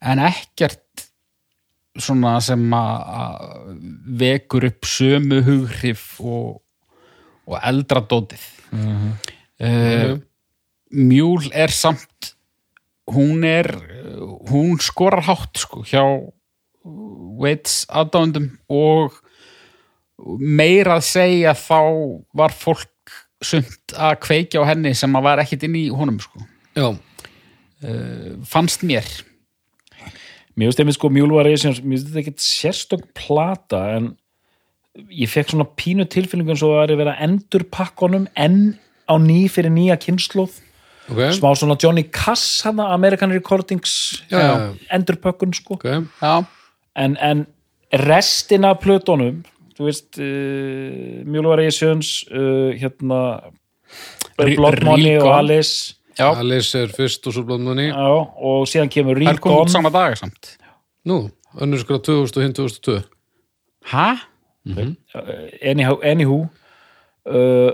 en 0.00 0.18
ekkert 0.18 0.84
svona 1.98 2.38
sem 2.44 2.62
að 2.74 3.74
vekur 4.20 4.68
upp 4.70 4.88
sömu 4.88 5.42
hughrif 5.46 6.20
og, 6.20 6.60
og 7.48 7.58
eldra 7.62 8.04
dótið 8.06 8.46
mm 8.72 9.10
Mhm. 9.58 10.22
Mjúl 10.94 11.50
er 11.52 11.72
samt 11.74 12.34
hún 13.10 13.44
er 13.44 13.66
hún 14.48 14.78
skorar 14.80 15.24
hátt 15.26 15.58
sko 15.58 15.82
hjá 15.82 16.04
Waits 16.84 17.82
aðdándum 17.90 18.52
og 18.70 19.16
meira 20.38 20.98
að 20.98 21.08
segja 21.08 21.54
þá 21.58 21.80
var 22.38 22.54
fólk 22.54 23.12
sumt 23.44 23.94
að 23.94 24.20
kveikja 24.24 24.62
á 24.62 24.68
henni 24.70 24.94
sem 24.94 25.14
að 25.18 25.26
var 25.26 25.42
ekkit 25.42 25.66
inn 25.68 25.76
í 25.78 25.84
honum 25.94 26.18
sko. 26.22 26.40
Já, 26.78 26.88
fannst 28.48 28.82
mér 28.86 29.06
Mér 30.58 30.74
finnst 30.74 30.98
sko 30.98 31.10
Variations, 31.12 31.80
mér 31.82 31.98
finnst 31.98 32.08
þetta 32.08 32.22
ekkert 32.24 32.42
sérstök 32.42 33.04
plata 33.14 33.82
en 33.96 34.08
ég 35.14 35.30
fekk 35.30 35.52
svona 35.52 35.68
pínu 35.78 36.06
tilfyllingun 36.10 36.58
svo 36.58 36.72
að 36.74 36.90
það 36.90 37.02
er 37.04 37.10
að 37.12 37.20
endur 37.28 37.64
pakkonum 37.70 38.24
enn 38.34 38.74
á 39.06 39.14
ný 39.22 39.44
fyrir 39.52 39.70
nýja 39.70 39.98
kynnslóð 40.02 40.56
ok, 41.12 41.20
smá 41.38 41.52
svona 41.54 41.78
Johnny 41.78 42.02
Cass 42.10 42.64
hana 42.66 42.88
American 42.96 43.30
Recordings 43.30 43.92
Já, 44.32 44.40
já, 44.40 44.48
já. 44.48 44.72
endurpökkun 44.98 45.54
sko 45.54 45.78
ok 45.78 45.86
já, 45.86 46.34
en, 46.96 47.16
en 47.22 47.46
restina 47.92 48.74
af 48.74 48.82
plötunum 48.82 49.44
þú 49.78 49.86
veist 49.86 50.18
uh, 50.18 51.22
Mule 51.22 51.46
Variations 51.46 52.24
uh, 52.34 52.74
hérna 52.74 53.22
Blood 54.38 54.84
Money 54.84 55.18
og. 55.18 55.30
Alice. 55.38 55.94
Alice 56.26 56.78
er 56.82 56.92
fyrst 56.94 57.26
og 57.28 57.34
svo 57.36 57.44
blóðmunni 57.46 57.88
já, 57.90 58.08
og 58.50 58.64
síðan 58.70 58.90
kemur 58.92 59.18
það 59.18 59.24
Real 59.24 59.34
er 59.36 59.42
komið 59.42 59.54
út 59.54 59.60
Gone 59.64 59.74
sama 59.74 59.92
dag 59.94 60.16
samt. 60.18 60.54
Nú, 61.08 61.18
önnur 61.58 61.82
skra 61.82 62.00
2000 62.02 62.40
og 62.40 62.46
hinn 62.46 62.56
2002 62.56 62.98
hæ? 63.92 64.06
anyhow, 65.62 66.00
anywho 66.04 66.40
uh, 67.28 67.70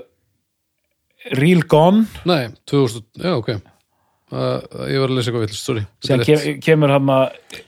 Real 1.35 1.63
Gone. 1.65 2.05
Nei, 2.29 2.51
2000, 2.69 3.07
já 3.25 3.33
ok. 3.39 3.49
Uh, 4.35 4.61
Ég 4.91 5.01
var 5.01 5.09
að 5.09 5.17
lesa 5.17 5.31
eitthvað 5.31 5.47
villist, 5.47 5.65
sorry. 5.65 5.85
Síðan 6.05 6.25
kem, 6.27 6.61
kemur 6.65 6.93
hann 6.93 7.11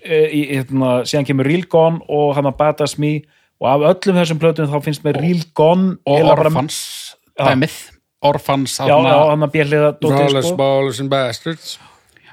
hérna, 0.05 0.93
síðan 1.09 1.29
kemur 1.31 1.49
Real 1.49 1.65
Gone 1.73 2.05
og 2.13 2.35
hann 2.37 2.49
að 2.51 2.59
Badass 2.61 2.99
Me. 3.01 3.15
Og 3.57 3.69
af 3.73 3.85
öllum 3.95 4.19
þessum 4.21 4.41
plötum 4.43 4.69
þá 4.69 4.81
finnst 4.85 5.05
mér 5.07 5.17
Real 5.23 5.41
Gone 5.57 5.97
og 6.05 6.21
Já. 6.21 6.67
dæmið 7.41 7.79
Orphans 8.25 8.79
já, 8.81 8.89
já, 8.89 9.17
hann 9.31 9.45
að 9.45 9.53
björliða 9.53 9.91
Brawlers, 10.01 10.47
sko. 10.49 10.57
Ballers 10.57 11.01
and 11.03 11.13
Bastards. 11.13 11.77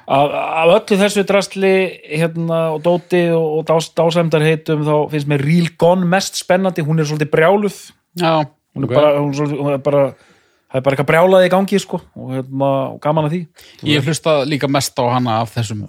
Af, 0.04 0.32
af 0.36 0.72
öllu 0.78 0.98
þessu 1.00 1.24
drastli 1.28 1.74
hérna, 2.10 2.60
og 2.76 2.82
dóti 2.84 3.24
og, 3.32 3.60
og 3.60 3.66
dás, 3.70 3.90
dásæmdar 3.96 4.44
heitum 4.44 4.84
þá 4.88 4.96
finnst 5.12 5.30
mér 5.32 5.44
Real 5.46 5.70
Gone 5.80 6.08
mest 6.12 6.40
spennandi. 6.40 6.84
Hún 6.84 7.00
er 7.00 7.08
svolítið 7.08 7.32
brjáluð. 7.36 7.78
Já, 8.20 8.34
hún 8.76 8.88
er 8.88 8.90
Ok. 8.90 8.96
bara, 8.96 9.14
hún 9.20 9.32
er 9.32 9.38
svolítið, 9.40 9.62
hún 9.64 9.74
er 9.74 9.84
bara 9.84 10.04
það 10.14 10.80
er 10.80 10.86
bara 10.88 10.96
eitthvað 10.96 11.12
brjálaði 11.12 11.48
í 11.48 11.54
gangi 11.54 11.80
sko 11.80 12.02
og, 12.02 12.34
hérna, 12.34 12.72
og 12.96 13.00
gaman 13.04 13.30
að 13.30 13.36
því. 13.36 13.42
Ég 13.94 14.08
hlusta 14.08 14.40
líka 14.48 14.68
mest 14.72 15.00
á 15.00 15.06
hana 15.14 15.42
af 15.44 15.54
þessum 15.56 15.84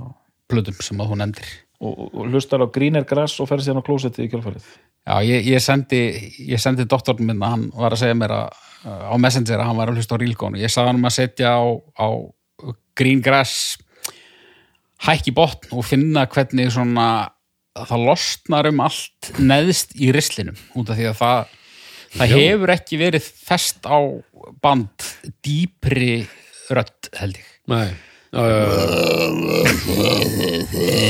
plötum 0.51 0.77
sem 0.85 1.01
að 1.01 1.11
hún 1.15 1.25
endir 1.25 1.47
og, 1.81 1.93
og, 1.93 2.09
og 2.13 2.29
hlustar 2.33 2.63
á 2.63 2.69
Greener 2.73 3.07
Grass 3.09 3.41
og 3.41 3.49
fer 3.51 3.63
síðan 3.65 3.83
á 3.83 3.87
klósettið 3.87 4.27
í 4.27 4.31
kjálfarið 4.33 4.67
Já, 5.05 5.17
ég, 5.27 5.49
ég 5.53 5.61
sendi, 5.65 6.01
ég 6.49 6.61
sendi 6.63 6.87
doktorn 6.89 7.25
minn 7.27 7.43
að 7.43 7.55
hann 7.55 7.65
var 7.77 7.93
að 7.97 8.05
segja 8.05 8.17
mér 8.17 8.33
að, 8.37 8.63
á 8.85 9.15
Messenger 9.21 9.61
að 9.61 9.69
hann 9.69 9.79
var 9.81 9.91
að 9.91 10.01
hlusta 10.01 10.17
á 10.17 10.21
Rílgón 10.21 10.59
ég 10.61 10.73
sagði 10.73 10.93
hann 10.93 11.01
um 11.01 11.09
að 11.09 11.17
setja 11.17 11.55
á, 11.57 11.65
á 11.97 12.09
Green 12.95 13.23
Grass 13.25 13.79
hækki 15.05 15.35
botn 15.37 15.73
og 15.75 15.87
finna 15.89 16.27
hvernig 16.31 16.73
svona 16.73 17.09
það 17.75 18.07
losnar 18.07 18.69
um 18.71 18.81
allt 18.85 19.33
neðst 19.43 19.97
í 19.99 20.13
rislinum 20.15 20.59
út 20.79 20.93
af 20.93 20.99
því 20.99 21.07
að 21.11 21.19
það, 21.19 21.55
það 22.15 22.35
hefur 22.39 22.75
ekki 22.77 23.01
verið 23.01 23.25
fest 23.49 23.89
á 23.89 23.99
band 24.63 25.09
dýpri 25.45 26.29
rödd 26.75 27.11
held 27.19 27.41
ég. 27.41 27.49
Nei, 27.73 27.89
já 28.35 28.45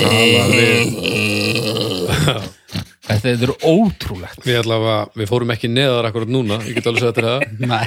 Tala 0.04 0.44
við 0.50 0.86
þetta, 3.06 3.20
þetta 3.28 3.46
er 3.48 3.54
ótrúlegt. 3.70 4.42
Við 4.46 4.58
allavega, 4.62 4.98
við 5.20 5.30
fórum 5.30 5.52
ekki 5.54 5.70
neðar 5.72 6.08
akkurat 6.10 6.30
núna 6.32 6.60
Ég 6.64 6.74
get 6.78 6.86
alveg 6.90 7.04
sagt 7.04 7.18
þér 7.20 7.28
það. 7.30 7.46
Nei. 7.72 7.86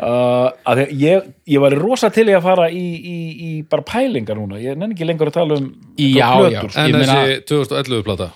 uh, 0.00 0.48
að 0.64 0.80
því 0.80 0.84
að 0.86 0.92
ég, 1.04 1.28
ég 1.54 1.62
var 1.64 1.76
rosa 1.80 2.10
til 2.14 2.26
í 2.30 2.34
að 2.36 2.44
fara 2.46 2.68
í, 2.72 2.84
í, 2.98 3.16
í 3.46 3.50
bara 3.70 3.84
pælingar 3.86 4.38
núna. 4.38 4.60
Ég 4.62 4.78
nenni 4.80 4.96
ekki 4.96 5.08
lengur 5.08 5.30
að 5.32 5.38
tala 5.40 5.58
um 5.60 5.70
Já, 6.00 6.28
plötur, 6.36 6.56
já. 6.56 6.62
sko. 6.70 6.80
En 6.84 6.90
Ég 6.92 6.98
meina- 6.98 7.18
þessi 7.20 7.44
2011 7.50 8.04
plata? 8.08 8.30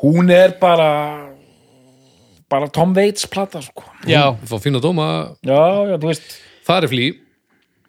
Hún 0.00 0.30
er 0.32 0.54
bara 0.60 0.90
bara 2.50 2.66
Tom 2.74 2.94
Waits 2.96 3.26
plata 3.30 3.60
sko. 3.62 3.84
Já, 4.10 4.32
Við 4.40 4.48
fá 4.50 4.56
fína 4.64 4.80
dóma. 4.82 5.36
Já, 5.46 5.60
já, 5.92 5.96
þú 6.02 6.08
veist. 6.10 6.32
Það 6.66 6.82
er 6.86 6.88
flý 6.94 7.04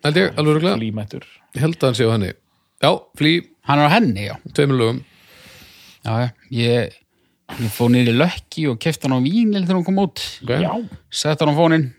Held 0.01 0.17
ég, 0.17 0.31
alveg 0.39 0.55
rúglega 0.57 0.77
límættur 0.81 1.25
Ég 1.53 1.61
held 1.61 1.75
að 1.77 1.83
hann 1.91 1.97
sé 1.97 2.05
á 2.09 2.13
henni. 2.15 2.29
Já, 2.81 2.91
flý, 3.19 3.31
hann 3.69 3.81
er 3.81 3.89
á 3.89 3.93
henni, 3.93 4.23
já. 4.29 4.35
Tveimur 4.57 4.77
lögum 4.79 5.01
Já, 6.02 6.32
ég, 6.56 6.95
ég 7.60 7.73
fóð 7.76 7.94
niður 7.95 8.14
í 8.14 8.19
lökki 8.22 8.68
og 8.72 8.80
kefti 8.82 9.07
hann 9.07 9.18
á 9.18 9.26
vínil 9.26 9.64
þegar 9.64 9.80
hún 9.80 9.88
kom 9.88 10.02
út. 10.03 10.23
okay. 10.44 10.64
já, 10.65 10.72
Sett 11.10 11.44
hann 11.44 11.53
á 11.53 11.56
fónin. 11.57 11.90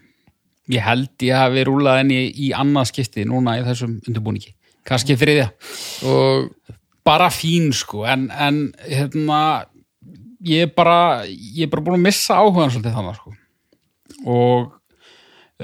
Ég 0.73 0.85
held 0.87 1.27
ég 1.27 1.37
hafi 1.37 1.65
rúlað 1.67 2.03
henni 2.03 2.25
í 2.31 2.53
annað 2.57 2.93
skipti 2.93 3.27
núna 3.29 3.59
í 3.59 3.65
þessum 3.67 3.99
undirbúningi. 4.01 4.55
Kannski 4.87 5.19
þriðja. 5.19 5.51
Og 6.11 6.51
Bara 7.03 7.33
fín, 7.35 7.73
sko, 7.75 8.05
en, 8.07 8.29
en 8.31 8.59
hérna, 8.87 9.39
ég 10.47 10.69
er 10.69 10.71
bara, 10.71 11.25
ég 11.27 11.67
er 11.67 11.71
bara 11.73 11.83
búin 11.83 11.99
að 11.99 12.05
missa 12.05 12.37
áhugan 12.39 12.71
svolítið 12.71 12.95
þannig, 12.95 13.17
sko. 13.19 13.33
Og 14.31 14.69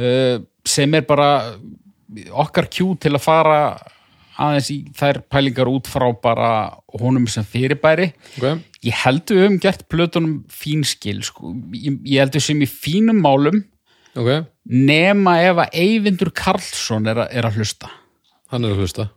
uh, 0.03 0.41
sem 0.67 0.97
er 0.99 1.07
bara 1.07 1.29
okkar 2.43 2.67
kjú 2.75 2.97
til 2.99 3.15
að 3.15 3.23
fara 3.23 3.61
aðeins 4.39 4.69
í 4.71 4.77
þær 4.97 5.19
pælingar 5.33 5.71
út 5.71 5.89
frá 5.91 6.07
bara 6.23 6.51
honum 7.01 7.27
sem 7.31 7.45
fyrirbæri 7.47 8.13
ok, 8.39 8.61
ég 8.87 9.01
held 9.05 9.25
við 9.33 9.43
höfum 9.45 9.59
gert 9.65 9.87
plötunum 9.91 10.37
fín 10.53 10.85
skil 10.87 11.21
sko. 11.27 11.55
ég, 11.75 11.99
ég 12.07 12.23
held 12.23 12.37
við 12.39 12.47
sem 12.47 12.63
í 12.63 12.69
fínum 12.71 13.19
málum 13.25 13.63
ok 14.19 14.47
nema 14.69 15.39
ef 15.47 15.63
að 15.65 15.77
Eyvindur 15.83 16.31
Karlsson 16.37 17.07
er, 17.09 17.25
að- 17.25 17.33
er 17.39 17.49
að 17.49 17.59
hlusta 17.61 17.91
Hann 18.53 18.65
er 18.65 18.73
að 18.77 18.83
hlusta 18.85 19.09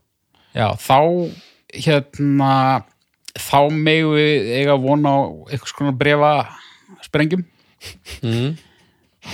já, 0.56 0.68
þá 0.76 1.32
hérna 1.72 2.54
þá 3.40 3.60
megum 3.72 4.18
við 4.18 4.50
eiga 4.60 4.76
vona 4.76 5.12
á 5.16 5.20
eitthvað 5.54 5.72
skona 5.72 5.94
brefa 5.96 6.32
sprengjum 7.06 7.46
mm. 8.24 8.50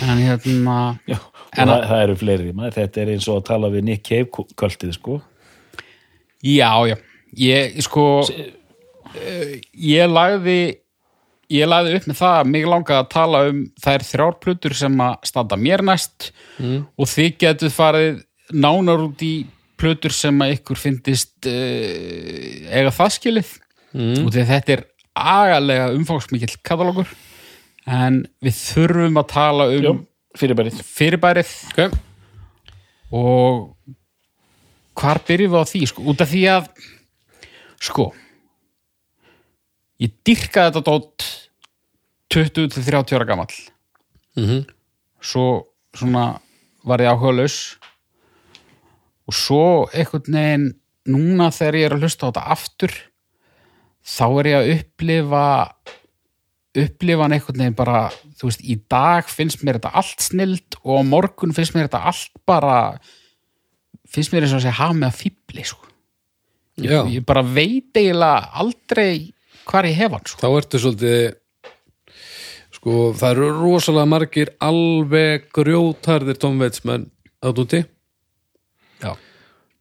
en 0.04 0.22
hérna 0.22 0.76
já. 1.10 1.18
En 1.58 1.64
en 1.64 1.72
að- 1.72 1.80
það, 1.80 1.88
það 1.90 2.04
eru 2.04 2.16
fleiri 2.22 2.54
maður, 2.54 2.76
þetta 2.78 3.02
er 3.02 3.12
eins 3.16 3.28
og 3.32 3.40
að 3.40 3.48
tala 3.50 3.72
við 3.74 3.88
Nick 3.88 4.04
Cave 4.06 4.28
kvöldið 4.60 4.94
sko. 5.00 5.18
Já, 6.44 6.72
já, 6.90 6.98
ég 7.38 7.80
sko 7.86 8.08
eh, 8.28 9.58
ég 9.74 10.12
lagði 10.12 10.60
ég 11.54 11.70
lagði 11.70 11.98
upp 11.98 12.08
með 12.10 12.20
það 12.20 12.38
að 12.38 12.50
mig 12.54 12.66
langaði 12.68 13.00
að 13.02 13.12
tala 13.14 13.44
um 13.52 13.62
þær 13.84 14.06
þrjár 14.08 14.40
plötur 14.44 14.76
sem 14.78 14.98
að 15.04 15.14
standa 15.30 15.60
mér 15.60 15.84
næst. 15.86 16.32
Mm. 16.58 16.82
og 16.98 17.10
þið 17.12 17.38
getur 17.44 17.72
farið 17.74 18.20
nánar 18.52 19.06
út 19.06 19.24
í 19.24 19.34
plötur 19.78 20.16
sem 20.16 20.42
að 20.42 20.56
ykkur 20.58 20.80
fyndist 20.82 21.48
uh, 21.48 22.74
eiga 22.74 22.94
það 22.96 23.16
skilið. 23.20 23.54
Mm. 23.96 24.26
og 24.26 24.34
þetta 24.36 24.76
er 24.76 24.84
agalega 25.18 25.92
umfangsmikill 25.96 26.60
katalógur. 26.66 27.10
En 27.88 28.26
við 28.44 28.58
þurfum 28.60 29.22
að 29.22 29.30
tala 29.32 29.70
um 29.72 29.86
já, 29.86 29.94
fyrirbærið. 30.42 30.82
fyrirbærið. 30.84 31.54
Ok, 31.72 31.96
og 33.16 33.62
hvar 34.98 35.22
byrjum 35.28 35.54
við 35.54 35.62
á 35.62 35.70
því 35.72 35.82
sko? 35.92 36.06
út 36.10 36.24
af 36.24 36.32
því 36.32 36.44
að 36.54 36.72
sko 37.88 38.08
ég 40.02 40.14
dyrkaði 40.26 40.72
þetta 40.72 40.86
dót 40.86 41.28
20-30 42.34 43.16
ára 43.18 43.26
gamall. 43.30 43.54
Mm 44.38 44.66
svo 45.22 45.74
svona 45.98 46.38
var 46.88 47.02
ég 47.02 47.12
áhuga 47.12 47.34
laus 47.42 47.78
og 49.28 49.36
svo 49.36 49.64
einhvern 49.92 50.38
veginn 50.38 50.68
núna 51.08 51.50
þegar 51.56 51.80
ég 51.80 51.88
er 51.88 51.96
að 51.96 52.06
hlusta 52.06 52.28
á 52.28 52.30
þetta 52.30 52.46
aftur 52.56 52.94
þá 54.08 54.26
er 54.28 54.50
ég 54.52 54.58
að 54.60 54.72
upplifa 54.76 55.46
upplifa 56.78 57.26
hann 57.26 57.36
einhvern 57.38 57.64
veginn 57.64 57.80
bara 57.80 58.02
þú 58.38 58.52
veist, 58.52 58.64
í 58.64 58.78
dag 58.92 59.28
finnst 59.32 59.64
mér 59.66 59.80
þetta 59.80 59.96
allt 60.00 60.24
snild 60.24 60.78
og 60.84 61.08
morgun 61.10 61.56
finnst 61.56 61.76
mér 61.76 61.90
þetta 61.90 62.06
allt 62.12 62.44
bara 62.48 62.78
finnst 64.12 64.34
mér 64.34 64.48
og 64.48 64.58
að 64.58 64.64
segja 64.66 64.78
hafa 64.80 64.98
með 64.98 65.10
að 65.10 65.20
fýbli 65.22 65.66
sko. 65.68 65.90
ég, 66.84 67.12
ég 67.18 67.26
bara 67.28 67.44
veit 67.44 67.98
eiginlega 67.98 68.54
aldrei 68.62 69.34
hvar 69.68 69.88
ég 69.90 70.00
hef 70.00 70.16
hann 70.16 70.26
sko. 70.30 70.42
þá 70.42 70.48
ertu 70.62 70.82
svolítið 70.84 71.22
sko, 72.78 72.96
það 73.18 73.30
eru 73.34 73.52
rosalega 73.58 74.12
margir 74.14 74.54
alveg 74.64 75.48
grjótarðir 75.56 76.40
Tom 76.42 76.60
Waits 76.62 76.84
menn 76.88 77.08
átt 77.44 77.62
úti 77.62 77.84
já, 79.04 79.12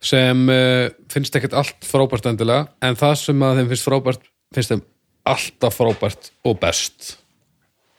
sem 0.03 0.45
uh, 0.53 0.89
finnst 1.13 1.39
ekkert 1.39 1.57
allt 1.63 1.87
frábært 1.87 2.29
endilega 2.33 2.71
en 2.85 2.99
það 2.99 3.17
sem 3.23 3.47
að 3.47 3.61
þeim 3.61 3.73
finnst 3.73 3.89
frábært 3.89 4.31
finnst 4.55 4.75
þeim 4.75 4.87
alltaf 5.27 5.81
frábært 5.81 6.31
og 6.47 6.61
best 6.63 7.17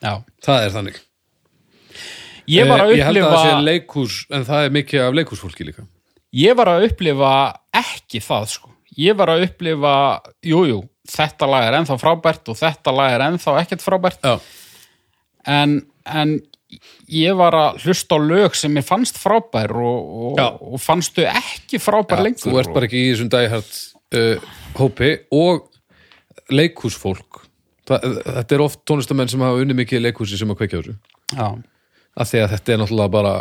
já. 0.03 0.23
það 0.43 0.63
er 0.63 0.73
þannig 0.77 1.03
ég 2.47 2.69
var 2.69 2.85
að 2.85 2.93
Eh, 2.93 3.01
ég 3.01 3.07
held 3.07 3.19
að 3.19 3.27
upplifa 3.27 3.43
það 3.43 3.47
sé 3.47 3.67
leikhús 3.67 4.17
en 4.31 4.47
það 4.47 4.65
er 4.65 4.75
mikið 4.77 5.03
af 5.03 5.15
leikhúsfólki 5.19 5.67
líka 5.67 5.87
ég 6.37 6.57
var 6.57 6.71
að 6.73 6.87
upplifa 6.89 7.31
ekki 7.75 8.21
það 8.23 8.49
sko. 8.53 8.73
ég 8.97 9.17
var 9.17 9.33
að 9.33 9.47
upplifa 9.47 9.95
jújú, 10.41 10.67
jú, 10.71 10.79
þetta 11.11 11.49
lag 11.49 11.67
er 11.67 11.79
ennþá 11.79 11.97
frábært 12.01 12.51
og 12.51 12.57
þetta 12.57 12.93
lag 12.95 13.15
er 13.15 13.25
ennþá 13.27 13.57
ekkert 13.61 13.83
frábært. 13.85 14.23
Já, 14.25 14.39
en, 15.53 15.79
en 16.05 16.37
ég 17.13 17.37
var 17.39 17.55
að 17.55 17.83
hlusta 17.85 18.17
á 18.17 18.19
lög 18.19 18.57
sem 18.57 18.75
ég 18.79 18.85
fannst 18.85 19.19
frábær 19.21 19.71
og, 19.77 20.37
Já. 20.39 20.47
og, 20.49 20.73
og 20.73 20.83
fannstu 20.83 21.25
ekki 21.29 21.79
frábær 21.81 22.23
lengur 22.25 22.49
þú 22.49 22.59
ert 22.61 22.73
bara 22.75 22.89
ekki 22.89 23.03
í 23.05 23.11
þessum 23.13 23.31
dæhært 23.31 23.77
uh, 24.17 24.47
hópi 24.77 25.13
og 25.35 25.67
leikhúsfólk. 26.53 27.43
Það, 27.87 28.17
þetta 28.25 28.55
er 28.57 28.63
oft 28.63 28.81
tónlistamenn 28.87 29.31
sem 29.31 29.43
hafa 29.43 29.63
unni 29.63 29.75
mikið 29.77 30.03
leikhúsi 30.03 30.39
sem 30.39 30.51
að 30.51 30.61
kveikja 30.61 30.81
þessu. 30.81 30.97
Já, 31.35 31.47
af 32.17 32.31
því 32.31 32.43
að 32.43 32.51
þetta 32.55 32.73
er 32.73 32.81
náttúrulega 32.81 33.13
bara 33.13 33.33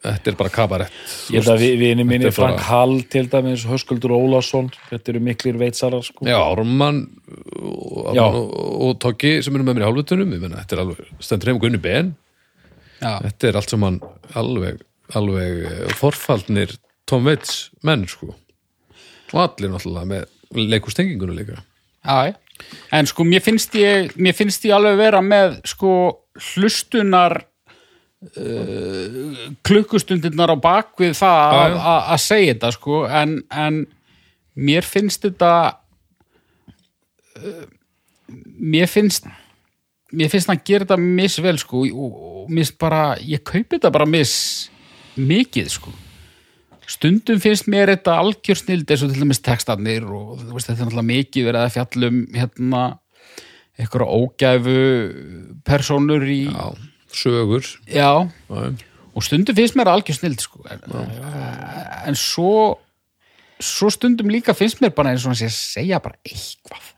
þetta 0.00 0.30
er 0.32 0.36
bara 0.38 0.52
kabarett 0.54 0.92
Ég 1.34 1.40
held 1.42 1.50
að 1.54 1.58
vi- 1.60 1.76
vini 1.80 2.04
mínir 2.06 2.30
Þetta 2.30 2.32
er 2.32 2.36
bara- 2.36 2.56
Frank 2.56 2.68
Hall 2.70 3.02
til 3.02 3.26
dæmis, 3.28 3.64
Höskuldur 3.68 4.14
Ólason 4.16 4.70
þetta 4.90 5.08
eru 5.12 5.20
miklir 5.20 5.58
veitsarar 5.60 6.02
sko. 6.06 6.24
Já, 6.24 6.38
Ármann 6.40 7.02
og, 7.60 8.14
Já. 8.14 8.22
og, 8.24 8.54
og 8.86 8.98
Toggi 9.02 9.42
sem 9.42 9.54
eru 9.56 9.64
með 9.64 9.76
mér 9.78 9.84
í 9.84 9.88
hálfutunum 9.90 10.36
þetta 10.56 10.72
er 10.76 10.82
alveg, 10.84 11.10
stendur 11.20 11.50
heim 11.52 11.58
Gunni 11.60 11.78
Ben 11.82 12.14
já, 13.00 13.18
þetta 13.26 13.48
er 13.50 13.56
allt 13.60 13.70
saman 13.74 14.00
alveg, 14.34 14.80
alveg 15.14 15.64
eh, 15.66 15.94
forfaldnir 16.00 16.76
Tom 17.06 17.24
Waits 17.26 17.70
menn 17.82 18.06
sko 18.06 18.34
og 19.32 19.40
allir 19.44 19.70
náttúrulega 19.70 20.06
með 20.06 20.24
leikustenginguna 20.70 21.34
líka 21.36 21.58
já, 22.04 22.30
já. 22.30 22.34
en 22.92 23.06
sko 23.06 23.24
mér 23.24 23.42
finnst 23.42 23.74
ég 23.74 24.14
mér 24.16 24.34
finnst 24.38 24.64
ég 24.64 24.74
alveg 24.76 24.96
vera 24.96 25.20
með 25.20 25.60
sko 25.64 25.92
hlustunar 26.54 27.42
uh, 28.20 29.50
klukkustundirnar 29.66 30.52
á 30.52 30.56
bakvið 30.60 31.14
það 31.18 31.54
að- 31.60 31.78
að 31.92 32.00
að 32.14 32.20
segja 32.26 32.54
þetta 32.54 32.72
sko 32.76 33.02
en, 33.08 33.36
en 33.50 33.80
mér 34.60 34.84
finnst 34.86 35.22
þetta 35.28 35.52
uh, 37.40 37.64
mér 38.60 38.90
finnst 38.90 39.26
mér 40.12 40.30
finnst 40.32 40.50
hann 40.50 40.60
gera 40.66 40.84
þetta 40.86 40.98
misvel 41.00 41.58
sko 41.62 41.84
og, 41.86 42.20
og 42.44 42.52
finnst 42.52 42.78
bara, 42.82 43.02
ég 43.22 43.44
kaupi 43.46 43.76
þetta 43.78 43.92
bara 43.94 44.06
mis 44.10 44.32
mikið 45.20 45.68
sko. 45.70 45.92
Stundum 46.90 47.38
finnst 47.38 47.68
mér 47.70 47.92
þetta 47.92 48.16
algjör 48.18 48.58
snild 48.58 48.90
eins 48.90 49.04
og 49.06 49.12
til 49.12 49.22
dæmis 49.22 49.38
textarnir 49.46 50.02
og 50.10 50.40
veist 50.50 50.66
þetta 50.66 50.80
er 50.82 50.88
náttúrulega 50.88 51.10
mikið 51.12 51.46
verið 51.46 51.62
að 51.62 51.74
fjallum 51.76 52.16
hérna 52.34 52.80
einhverja 53.78 54.16
ógæfu 54.18 54.80
persónur 55.70 56.26
í 56.26 56.40
Já, 56.48 56.66
sögur. 57.16 57.66
Já, 57.86 58.28
Já, 58.50 58.74
og 59.14 59.24
stundum 59.26 59.56
finnst 59.56 59.76
mér 59.76 59.90
algjör 59.90 60.16
snild 60.16 60.40
sko. 60.40 60.62
en, 60.70 60.80
en 62.06 62.16
svo 62.16 62.78
svo 63.60 63.90
stundum 63.90 64.30
líka 64.32 64.54
finnst 64.56 64.80
mér 64.80 64.94
bara 64.96 65.12
eins 65.12 65.24
og 65.24 65.32
hann 65.34 65.40
sé 65.40 65.50
að 65.50 65.56
segja 65.56 66.00
bara 66.00 66.16
eitthvað. 66.24 66.94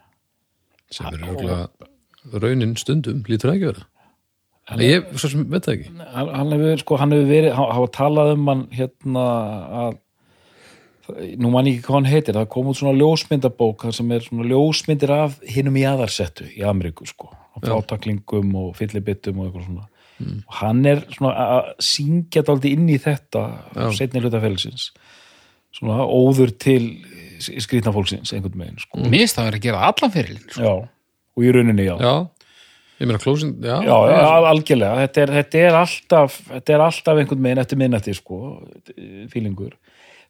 Sem 0.93 1.09
er 1.09 1.25
örgulega 1.25 2.43
raunin 2.43 2.77
stundum, 2.79 3.25
lítur 3.27 3.51
það 3.51 3.57
ekki 3.57 3.71
vera? 3.73 3.89
En 4.71 4.83
ég, 4.85 5.09
svo 5.19 5.29
sem 5.33 5.43
veit 5.51 5.67
það 5.67 5.75
ekki. 5.75 5.93
Hann, 6.15 6.53
hefur 6.55 6.83
sko, 6.85 6.99
hann 7.01 7.15
hefur 7.15 7.31
verið 7.33 7.57
hann 7.59 7.73
hafa 7.75 7.93
talað 7.97 8.35
um 8.37 8.49
hann 8.53 8.65
hérna 8.73 9.27
að 9.83 10.01
nú 11.43 11.51
man 11.51 11.67
ég 11.67 11.81
ekki 11.81 11.89
hvað 11.89 11.97
hann 11.99 12.11
heitir 12.13 12.37
það 12.39 12.51
kom 12.53 12.69
út 12.71 12.79
svona 12.79 12.95
ljósmyndabók 13.01 13.89
sem 13.93 14.13
er 14.15 14.23
svona 14.23 14.47
ljósmyndir 14.47 15.13
af 15.13 15.41
hinnum 15.51 15.81
í 15.81 15.83
aðarsettu 15.89 16.47
í 16.55 16.63
Ameríku 16.69 17.09
sko. 17.11 17.33
Frátaklingum 17.63 18.55
og 18.61 18.77
fyllibittum 18.79 19.43
og 19.43 19.49
eitthvað 19.49 19.67
svona 19.67 19.89
og 20.21 20.59
hann 20.61 20.85
er 20.87 21.01
svona 21.15 21.47
að 21.57 21.71
syngja 21.83 22.43
dálítið 22.47 22.77
inn 22.77 22.91
í 22.93 22.99
þetta 23.03 23.43
setni 23.97 24.21
hlutafélagsins 24.23 24.91
svona 25.73 26.05
óður 26.05 26.53
til 26.63 26.83
skrýtna 27.43 27.91
fólksins 27.95 28.31
einhvern 28.37 28.61
veginn 28.61 28.79
sko. 28.83 29.01
mér 29.03 29.25
finnst 29.25 29.39
það 29.39 29.49
verið 29.49 29.59
að 29.63 29.67
gera 29.67 29.87
allan 29.89 30.13
fyrirlin 30.15 30.45
sko. 30.53 30.63
já, 30.63 30.75
og 31.37 31.43
í 31.49 31.53
rauninni 31.57 31.87
já. 31.89 31.95
Já, 31.99 32.13
ég 33.01 33.09
meina 33.09 33.19
closing 33.25 33.57
Já, 33.65 33.77
Já, 33.83 33.97
já, 34.13 34.19
al- 34.29 34.49
algjörlega, 34.53 35.01
þetta 35.07 35.23
er, 35.25 35.33
þetta 35.41 35.63
er 35.67 35.79
alltaf 35.81 36.37
þetta 36.53 36.75
er 36.77 36.85
alltaf 36.87 37.19
einhvern 37.23 37.43
veginn 37.49 37.63
eftir 37.65 37.81
minnætti 37.81 38.15
sko, 38.15 38.39
fílingur. 39.33 39.73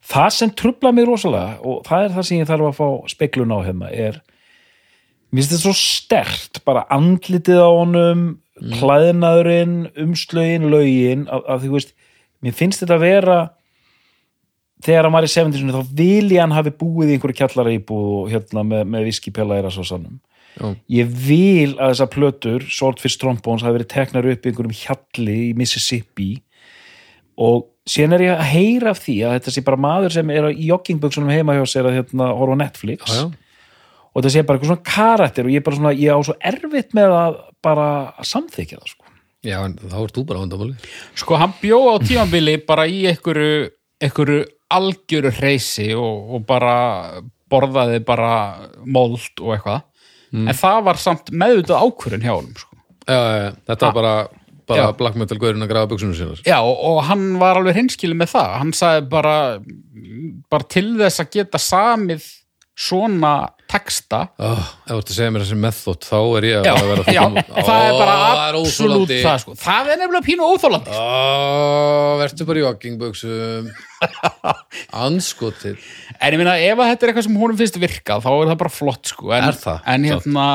Það 0.03 0.29
sem 0.35 0.49
trubla 0.59 0.91
mig 0.91 1.05
rosalega 1.07 1.59
og 1.63 1.83
það 1.87 2.07
er 2.07 2.15
það 2.17 2.25
sem 2.29 2.39
ég 2.41 2.49
þarf 2.49 2.69
að 2.71 2.79
fá 2.79 2.87
speklun 3.13 3.53
á 3.55 3.59
hérna 3.67 3.91
er, 3.93 4.17
mér 5.31 5.43
finnst 5.43 5.53
þetta 5.53 5.63
svo 5.67 5.75
stert 5.77 6.63
bara 6.65 6.87
andlitið 6.91 7.61
á 7.61 7.69
honum 7.69 8.25
klæðnaðurinn, 8.61 9.77
umslögin 10.03 10.69
lögin, 10.71 11.27
að, 11.31 11.45
að 11.49 11.65
þú 11.65 11.73
veist 11.77 11.93
mér 12.43 12.57
finnst 12.57 12.83
þetta 12.83 12.97
að 12.99 13.05
vera 13.07 13.37
þegar 14.83 15.07
hann 15.07 15.15
var 15.15 15.25
í 15.25 15.31
70 15.31 15.73
þá 15.73 15.95
vil 15.97 16.27
ég 16.33 16.43
hann 16.43 16.55
hafi 16.55 16.73
búið 16.75 17.13
í 17.13 17.17
einhverju 17.17 17.81
og 17.95 18.31
hérna 18.31 18.65
með, 18.67 18.85
með 18.93 19.09
viskipjala 19.09 19.59
er 19.59 19.69
að 19.69 19.77
svo 19.77 19.87
sannum 19.87 20.19
já, 20.59 20.73
ég 20.99 21.13
vil 21.27 21.75
að 21.77 21.93
þessar 21.93 22.09
plötur 22.13 22.65
Swordfish 22.69 23.19
Trombones 23.21 23.63
hafi 23.65 23.79
verið 23.79 23.91
teknar 23.93 24.27
upp 24.29 24.43
í 24.43 24.51
einhverjum 24.51 24.75
hjalli 24.77 25.37
í 25.49 25.53
Mississippi. 25.57 26.31
Og 27.41 27.65
síðan 27.89 28.17
er 28.17 28.25
ég 28.27 28.35
að 28.35 28.51
heyra 28.51 28.91
af 28.93 29.01
því 29.03 29.15
að 29.25 29.37
þetta 29.37 29.53
sé 29.55 29.63
bara 29.65 29.81
maður 29.81 30.13
sem 30.17 30.33
er 30.33 30.51
í 30.51 30.67
joggingbuksunum 30.69 31.31
heima 31.33 31.55
hjá 31.57 31.63
sér 31.69 31.89
að 31.89 31.97
hérna, 31.97 32.29
horfa 32.37 32.59
Netflix. 32.59 33.07
Já, 33.09 33.23
já. 33.23 33.42
Og 34.13 34.21
þetta 34.21 34.33
sé 34.35 34.43
bara 34.45 34.59
eitthvað 34.59 34.71
svona 34.73 34.89
karakter 34.93 35.47
og 35.47 35.53
ég 35.53 35.61
er 35.61 35.65
bara 35.65 35.79
svona, 35.79 35.93
ég 35.97 36.13
á 36.13 36.19
svo 36.23 36.35
erfitt 36.51 36.93
með 36.97 37.15
að 37.17 37.37
bara 37.65 37.87
samþykja 38.29 38.79
það 38.81 38.91
sko. 38.93 39.05
já 39.43 39.57
en 39.65 39.77
þá 39.81 39.95
ert 40.03 40.17
þú 40.17 40.25
bara 40.29 40.43
vandamáli 40.43 40.75
sko 41.19 41.39
hann 41.41 41.55
bjó 41.61 41.79
á 41.91 41.95
tímabili 42.03 42.57
bara 42.67 42.85
í 42.87 43.03
einhverju, 43.11 43.71
einhverju 44.03 44.43
algjöru 44.73 45.31
hreysi 45.39 45.89
og, 45.97 46.35
og 46.37 46.45
bara 46.49 46.75
borðaði 47.51 47.99
bara 48.05 48.31
mold 48.85 49.41
og 49.41 49.57
eitthvað 49.57 49.81
en 50.33 50.55
það 50.57 50.79
var 50.87 50.97
samt 50.97 51.27
meðvitað 51.29 51.83
ákvörðun 51.85 52.23
hjá 52.25 52.31
honum 52.33 52.55
sko. 52.57 52.71
Já, 53.03 53.13
já, 53.19 53.33
já, 53.37 53.49
þetta 53.67 53.85
var 53.89 53.93
bara, 53.97 54.13
bara 54.71 54.85
Já. 54.87 54.93
black 54.97 55.17
metal 55.19 55.37
gaurinn 55.37 55.65
að 55.65 55.73
grafa 55.73 55.89
buksunum 55.91 56.15
sínar 56.17 56.39
já 56.47 56.55
og, 56.63 56.73
og 56.89 57.01
hann 57.09 57.25
var 57.41 57.59
alveg 57.59 57.75
hreinskilið 57.77 58.17
með 58.21 58.31
það 58.31 58.53
hann 58.61 58.71
sagði 58.77 59.09
bara 59.11 59.35
bara 60.49 60.69
til 60.71 60.87
þess 61.01 61.21
að 61.21 61.33
geta 61.35 61.61
samið 61.61 62.25
svona 62.73 63.33
texta 63.73 64.19
oh, 64.37 64.61
Ef 64.85 64.93
þú 64.93 64.99
ert 65.01 65.11
að 65.11 65.17
segja 65.17 65.33
mér 65.33 65.43
þessi 65.45 65.57
method 65.65 66.07
þá 66.07 66.17
er 66.21 66.47
ég 66.49 66.59
að 66.61 66.67
já, 66.69 66.73
að 66.73 66.91
vera 66.91 67.15
já, 67.17 67.23
það 67.67 67.87
er 67.87 67.97
bara 67.97 68.13
Ó, 68.13 68.21
það 68.23 68.43
er 68.43 68.59
absolutt 68.59 68.93
óþolandi. 68.93 69.17
það 69.25 69.41
sko. 69.43 69.55
það 69.63 69.91
er 69.93 70.01
nefnilega 70.03 70.27
pínu 70.29 70.47
óþólandi 70.53 70.93
Ó, 70.93 71.03
verður 72.21 72.49
bara 72.51 72.61
í 72.61 72.65
joggingbuxum 72.67 73.73
Anskotið 75.03 75.91
En 76.19 76.35
ég 76.35 76.39
meina, 76.39 76.55
ef 76.61 76.79
að 76.79 76.89
þetta 76.91 77.05
er 77.05 77.11
eitthvað 77.11 77.27
sem 77.27 77.37
honum 77.41 77.59
finnst 77.59 77.79
virka 77.81 78.17
þá 78.23 78.29
er 78.31 78.51
það 78.51 78.59
bara 78.61 78.73
flott, 78.73 79.11
sko. 79.11 79.31
En, 79.35 79.49
það? 79.59 79.79
En 79.93 80.07
hérna, 80.07 80.47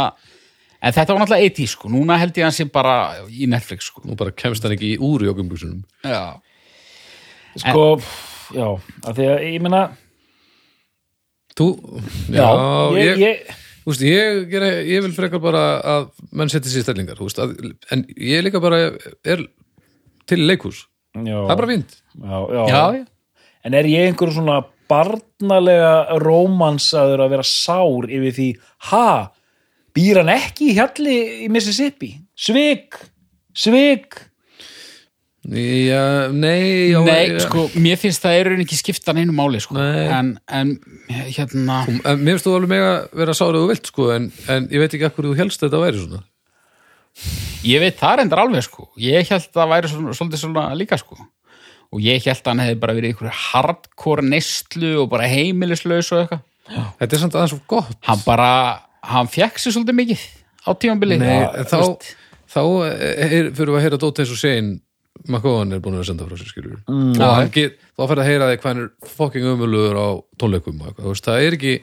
en 0.80 0.96
þetta 0.96 1.14
var 1.14 1.22
náttúrulega 1.22 1.50
80, 1.52 1.70
sko. 1.74 1.90
Núna 1.92 2.18
held 2.22 2.38
ég 2.38 2.44
að 2.44 2.48
hann 2.48 2.56
sé 2.56 2.66
bara 2.72 2.94
í 3.28 3.48
Netflix, 3.50 3.90
sko. 3.90 4.04
Nú 4.08 4.16
bara 4.18 4.34
kemst 4.36 4.64
hann 4.64 4.76
ekki 4.76 4.94
í 4.94 5.00
úr 5.04 5.26
joggingbuxunum 5.28 5.82
Já. 6.06 6.38
sko, 7.58 7.86
já, 8.54 8.68
að 9.04 9.18
því 9.18 9.28
að 9.32 9.44
ég 9.48 9.64
meina 9.66 9.82
Þú, 11.58 11.68
já, 12.30 12.44
já, 12.44 13.02
ég, 13.02 13.22
ég, 13.24 13.54
Þú 13.82 13.92
veist, 13.94 14.02
ég, 14.04 14.56
ég 14.92 15.04
vil 15.06 15.14
frekar 15.16 15.40
bara 15.42 15.62
að 15.80 16.08
menn 16.36 16.50
setja 16.52 16.70
sér 16.70 16.84
stellingar, 16.84 17.16
þú 17.18 17.28
veist, 17.30 17.38
að, 17.40 17.54
en 17.94 18.02
ég 18.20 18.44
líka 18.44 18.60
bara 18.60 18.82
er 19.24 19.46
til 20.28 20.42
já, 21.24 21.38
það 21.40 21.54
er 21.54 21.60
bara 21.62 21.70
fínt. 21.72 21.94
já, 22.20 22.38
já, 22.52 22.64
Já. 22.68 23.06
En 23.66 23.74
er 23.74 23.88
ég 23.90 24.10
einhver 24.10 24.30
svona 24.32 24.60
barnalega 24.88 26.18
rómansaður 26.22 27.24
að 27.24 27.32
vera 27.34 27.46
sár 27.48 28.06
yfir 28.08 28.36
því, 28.36 28.48
ha, 28.90 29.08
býr 29.96 30.20
hann 30.22 30.32
ekki 30.36 30.70
í 30.70 30.76
hjalli 30.78 31.16
í 31.44 31.48
Mississippi? 31.52 32.12
Svik, 32.38 33.00
svik. 33.56 34.20
Já, 35.48 36.28
nei, 36.28 36.90
já, 36.92 37.00
Nei, 37.06 37.30
já. 37.32 37.38
sko, 37.46 37.62
mér 37.80 37.96
finnst 37.96 38.20
það 38.20 38.34
er 38.36 38.50
ekki 38.58 38.76
skipta 38.76 39.14
neinu 39.16 39.32
máli, 39.32 39.60
sko. 39.64 39.78
En, 39.80 40.34
en, 40.44 40.74
hérna, 41.08 41.78
En 41.88 42.18
mér 42.20 42.34
finnst 42.36 42.44
þú 42.44 42.56
alveg 42.58 42.72
mega 42.74 42.90
vera 43.16 43.36
sárið 43.36 43.62
og 43.64 43.70
vilt, 43.72 43.88
sko, 43.88 44.10
en, 44.12 44.26
en 44.52 44.66
ég 44.68 44.82
veit 44.82 44.92
ekki 44.98 45.06
akkur 45.08 45.30
þú 45.30 45.36
helst 45.38 45.62
þetta 45.64 45.80
væri 45.80 46.02
svona. 46.02 46.20
ég 47.64 47.80
veit 47.80 47.96
það 47.96 48.18
reyndar 48.20 48.42
alveg, 48.44 48.66
sko. 48.66 48.90
Ég 49.00 49.24
held 49.32 49.46
að 49.48 49.56
það 49.56 49.72
væri 49.72 49.92
svona, 49.94 50.16
svolítið 50.18 50.42
svona 50.42 50.64
líka, 50.76 50.98
sko. 51.00 51.16
og 51.88 52.02
ég 52.04 52.26
held 52.28 52.42
að 52.42 52.50
hann 52.52 52.60
hefði 52.66 52.80
bara 52.82 52.96
verið 52.98 53.14
ykkur 53.14 53.30
hardcore 53.32 54.24
neyslu 54.28 54.90
og 55.00 55.08
bara 55.14 55.30
heimilislaus 55.32 56.12
og 56.12 56.26
eitthvað 56.26 56.44
Þetta 56.98 57.16
er 57.16 57.20
samt 57.22 57.36
aðeins 57.38 57.54
svo 57.54 57.62
gott 57.72 57.94
hann 58.04 58.20
bara, 58.26 58.50
hann 59.08 59.30
fekk 59.32 59.56
sér 59.56 59.72
svolítið 59.72 59.96
mikið 60.02 60.24
á 60.68 60.70
þú 60.76 61.70
þá, 61.70 61.78
veist, 61.80 62.10
þá 62.52 62.60
er, 62.84 63.48
fyrir 63.56 63.72
að 63.72 63.86
heyra 63.86 64.00
Dótt 64.02 64.20
eins 64.20 64.34
og 64.34 64.40
Sein 64.42 64.68
McGowan 65.28 65.74
er 65.76 65.82
búin 65.84 65.98
að 65.98 66.06
senda 66.08 66.26
frá 66.26 66.38
sér 66.38 66.50
skilur 66.50 66.78
mm, 66.88 67.18
og 67.20 67.34
hann 67.36 67.50
get, 67.54 67.76
þá 67.98 68.02
fyrir 68.04 68.22
að 68.22 68.28
heyra 68.28 68.48
því 68.48 68.58
hvað 68.58 68.72
hann 68.72 68.82
er 68.82 69.12
fucking 69.14 69.48
umulugur 69.52 69.98
á 70.00 70.08
tónleikum 70.40 70.80
og 70.80 70.88
eitthvað, 70.88 71.04
þú 71.04 71.12
veist, 71.12 71.28
það 71.28 71.44
er 71.44 71.56
ekki 71.58 71.74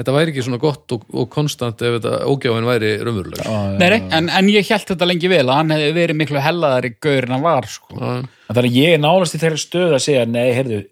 þetta 0.00 0.16
væri 0.16 0.34
ekki 0.34 0.46
svona 0.46 0.60
gott 0.62 0.96
og, 0.96 1.06
og 1.12 1.28
konstant 1.34 1.84
ef 1.84 1.98
þetta 1.98 2.14
ógjáin 2.30 2.68
væri 2.68 2.92
raunveruleg 3.02 3.44
Nei, 3.78 3.88
nei, 3.92 4.00
en, 4.18 4.30
en 4.40 4.50
ég 4.52 4.72
held 4.72 4.88
þetta 4.90 5.08
lengi 5.10 5.30
vel 5.32 5.44
að 5.44 5.60
hann 5.60 5.74
hefði 5.76 5.94
verið 5.98 6.20
miklu 6.22 6.44
hellaðari 6.44 6.92
gaur 7.04 7.28
en 7.28 7.36
hann 7.36 7.44
var 7.44 7.68
sko. 7.70 7.96
Þannig 8.48 8.68
að 8.70 8.78
ég 8.78 8.96
er 8.96 9.02
nálast 9.02 9.36
í 9.36 9.40
þeirri 9.42 9.60
stöð 9.62 9.96
að 9.96 10.04
segja 10.04 10.28
nei, 10.28 10.46
heyrðu, 10.56 10.84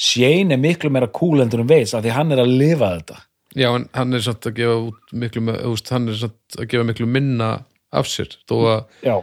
Shane 0.00 0.56
er 0.56 0.60
miklu 0.62 0.88
meira 0.92 1.10
cool 1.12 1.42
endur 1.44 1.60
um 1.64 1.68
veist 1.68 1.96
af 1.96 2.04
því 2.04 2.14
hann 2.16 2.32
er 2.32 2.40
að 2.40 2.54
lifa 2.56 2.94
þetta. 2.94 3.18
Já, 3.58 3.66
en 3.74 3.88
hann 3.96 4.16
er 4.16 4.22
samt 4.24 4.46
að 4.46 4.56
gefa 4.60 4.76
út 4.86 5.12
miklu, 5.24 5.42
þú 5.58 5.74
hann 5.90 6.08
er 6.08 6.18
samt 6.22 6.56
að 6.56 6.70
gefa 6.70 6.86
miklu 6.88 7.08
minna 7.10 7.50
af 7.90 8.08
sér, 8.08 8.32
þó 8.48 8.56
að 8.60 8.80
Já, 9.04 9.16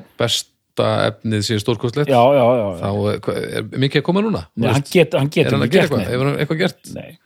besta 0.78 1.08
efnið 1.10 1.42
sé 1.46 1.58
stórkostlegt 1.62 2.10
já, 2.12 2.20
já, 2.38 2.46
já, 2.60 2.68
þá 2.82 2.90
er, 3.12 3.48
er 3.58 3.80
mikið 3.82 4.02
að 4.02 4.06
koma 4.06 4.22
núna? 4.26 4.44
Nei, 4.56 4.70
hann, 4.74 4.84
get, 4.92 5.14
hann 5.18 5.30
getur 5.34 5.58
hann 5.58 5.70
gert 5.70 5.88
eitthvað, 5.88 6.04
hefur 6.12 6.30
hann 6.30 6.40
eitthvað 6.44 6.60
gert? 6.62 6.92
Nei. 6.94 7.18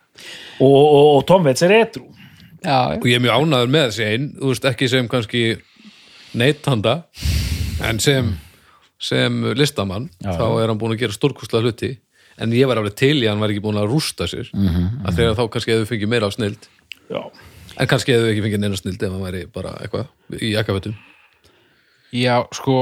og, 0.59 0.77
og, 0.77 1.09
og 1.17 1.25
Tom 1.29 1.43
Waits 1.47 1.65
er 1.67 1.75
etru 1.81 2.05
Já, 2.61 2.93
og 2.93 3.05
ég 3.09 3.17
er 3.17 3.23
mjög 3.23 3.41
ánæður 3.41 3.71
með 3.73 3.87
þessi 3.89 4.05
einn 4.05 4.25
þú 4.37 4.51
veist, 4.51 4.65
ekki 4.69 4.87
sem 4.91 5.07
kannski 5.09 5.43
neytanda 6.37 6.95
en 7.89 7.99
sem 7.99 8.31
sem 9.01 9.39
listamann, 9.57 10.11
Já, 10.21 10.35
þá 10.37 10.43
er 10.61 10.69
hann 10.69 10.77
búin 10.77 10.93
að 10.93 10.99
gera 11.01 11.15
stórkostlega 11.15 11.63
hluti. 11.65 11.87
En 12.37 12.51
ég 12.53 12.67
var 12.69 12.77
alveg 12.77 12.93
til 12.99 13.15
í 13.17 13.23
að 13.25 13.31
hann 13.31 13.41
var 13.41 13.49
ekki 13.49 13.63
búin 13.65 13.79
að 13.81 13.87
rústa 13.89 14.27
sér 14.29 14.51
Mhm, 14.53 15.01
að 15.09 15.17
þegar 15.17 15.33
þá 15.39 15.41
kannski 15.55 15.73
hefðu 15.73 15.87
fengið 15.89 16.11
meira 16.13 16.29
af 16.29 16.35
snild 16.37 16.67
Já, 17.09 17.21
en 17.81 17.89
kannski 17.89 18.13
hefðu 18.13 18.29
ekki 18.35 18.43
fengið 18.45 18.61
neina 18.61 18.77
snild 18.77 19.01
ef 19.01 19.09
hann 19.15 19.25
væri 19.25 19.41
bara 19.49 19.73
eitthvað 19.81 20.37
í 20.37 20.51
jakkafötum 20.53 20.93
Já, 22.13 22.35
sko, 22.53 22.77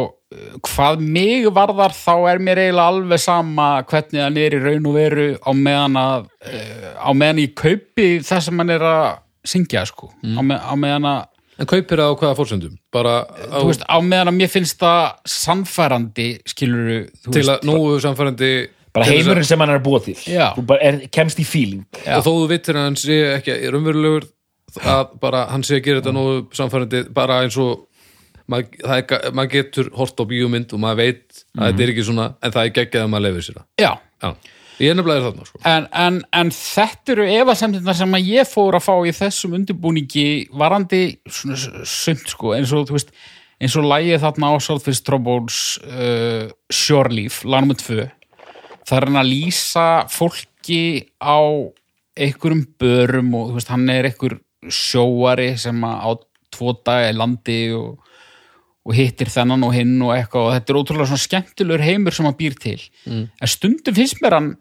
hvað 0.62 1.02
mig 1.02 1.48
varðar 1.54 1.96
þá 1.98 2.14
er 2.30 2.42
mér 2.44 2.62
eiginlega 2.62 2.92
alveg 2.92 3.22
sama 3.24 3.70
hvernig 3.90 4.22
hann 4.22 4.38
er 4.38 4.54
í 4.54 4.62
raun 4.62 4.86
og 4.86 4.94
veru 4.94 5.26
á 5.42 5.52
meðan 5.58 5.98
að 5.98 6.28
eh, 6.46 6.92
á 7.02 7.10
meðan 7.18 7.42
ég 7.42 7.56
kaupi 7.58 8.10
það 8.26 8.44
sem 8.46 8.62
hann 8.62 8.74
er 8.76 8.86
að 8.86 9.08
syngja, 9.50 9.86
sko. 9.90 10.12
Á, 10.22 10.42
með, 10.46 10.60
á 10.62 10.74
meðan 10.78 11.08
að, 11.10 11.22
en 11.58 11.70
kaupir 11.72 12.04
það 12.04 12.14
á 12.14 12.20
hvaða 12.22 12.38
fórsöndum 12.38 12.76
bara 12.94 13.16
á, 13.26 13.58
þú 13.58 13.66
veist, 13.72 13.86
á 13.90 13.98
meðan 14.06 14.32
að 14.34 14.38
mér 14.38 14.52
finnst 14.54 14.84
það 14.84 15.34
samfærandi, 15.34 16.30
skilur 16.54 16.92
þú 17.24 17.34
til 17.34 17.46
að 17.48 17.66
nógu 17.72 18.00
samfærandi 18.06 18.54
bara 18.94 19.10
heimurinn 19.10 19.50
sem 19.50 19.62
hann 19.62 19.74
er 19.74 19.80
að 19.80 19.86
búa 19.86 20.02
til. 20.04 20.18
Já. 20.30 20.52
Þú 20.58 20.66
bara 20.70 20.92
er, 20.92 21.02
kemst 21.14 21.42
í 21.42 21.46
feeling. 21.48 21.86
Já. 22.04 22.20
og 22.20 22.26
þó 22.28 22.32
þú 22.36 22.50
vittir 22.54 22.78
að 22.78 22.88
hann 22.90 23.00
sé 23.02 23.18
ekki 23.40 23.58
raunverulegur 23.74 24.30
að 24.86 25.14
bara 25.22 25.48
hann 25.50 25.66
sé 25.66 25.80
að 25.80 25.86
gera 25.88 26.02
þetta 26.04 26.14
nógu 26.14 26.42
samfærandi 26.58 27.04
bara 27.16 27.42
eins 27.46 27.58
og 27.62 27.88
maður, 28.50 28.80
er, 28.98 29.28
maður 29.36 29.52
getur 29.56 29.92
hort 29.98 30.22
á 30.22 30.24
bíómynd 30.30 30.76
og 30.76 30.82
maður 30.84 31.02
veit 31.04 31.44
að 31.58 31.66
þetta 31.68 31.86
er 31.86 31.94
ekki 31.94 32.08
svona 32.08 32.30
en 32.42 32.56
það 32.56 32.64
er 32.64 32.74
geggjað 32.78 33.06
að 33.06 33.12
maður 33.14 33.26
lefið 33.28 33.48
sér 33.48 33.60
Já, 33.80 33.92
Já. 34.24 34.30
ég 34.80 34.92
er 34.92 35.00
nefnilega 35.00 35.26
þarna 35.28 35.50
sko. 35.50 35.64
en, 35.74 35.90
en, 36.04 36.22
en 36.42 36.54
þetta 36.60 37.16
eru 37.16 37.28
efasemdina 37.40 37.98
sem 38.02 38.20
að 38.20 38.32
ég 38.34 38.50
fór 38.50 38.80
að 38.80 38.88
fá 38.88 38.94
í 39.06 39.16
þessum 39.20 39.58
undirbúningi 39.60 40.28
varandi 40.62 41.04
svona 41.26 41.84
sumt 41.88 42.34
sko 42.36 42.56
eins 42.58 42.74
og 42.76 42.88
þú 42.90 42.98
veist 42.98 43.14
eins 43.60 43.76
og 43.76 43.90
lægið 43.92 44.24
þarna 44.24 44.54
á 44.56 44.64
Southfish 44.64 45.04
Trombones 45.04 45.60
uh, 45.84 46.48
Shore 46.72 47.12
Leaf, 47.12 47.42
lagnum 47.44 47.76
2 47.76 48.06
það 48.88 48.96
er 48.98 49.10
hann 49.10 49.20
að 49.20 49.32
lýsa 49.34 49.88
fólki 50.10 50.82
á 51.20 51.40
einhverjum 52.20 52.64
börum 52.80 53.34
og 53.38 53.52
þú 53.52 53.58
veist 53.60 53.72
hann 53.72 53.90
er 53.94 54.10
einhver 54.10 54.40
sjóari 54.74 55.54
sem 55.60 55.84
að 55.88 56.00
á 56.04 56.10
tvo 56.56 56.74
daga 56.84 57.12
í 57.12 57.18
landi 57.18 57.60
og, 57.78 58.00
og 58.88 58.96
hittir 58.96 59.30
þennan 59.32 59.66
og 59.68 59.74
hinn 59.76 59.98
og 60.06 60.14
eitthvað 60.16 60.48
og 60.48 60.54
þetta 60.56 60.74
er 60.74 60.80
ótrúlega 60.80 61.10
svona 61.12 61.26
skemmtilegur 61.26 61.84
heimur 61.84 62.16
sem 62.16 62.28
hann 62.28 62.38
býr 62.40 62.58
til 62.60 62.80
mm. 63.06 63.24
en 63.30 63.52
stundum 63.52 63.98
finnst 63.98 64.22
mér 64.24 64.38
hann 64.38 64.52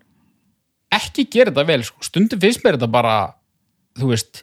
ekki 0.98 1.28
gera 1.30 1.52
þetta 1.52 1.68
vel 1.68 1.84
sko. 1.86 2.02
stundum 2.04 2.40
finnst 2.42 2.64
mér 2.64 2.78
þetta 2.78 2.90
bara 2.92 3.16
þú 3.98 4.12
veist 4.12 4.42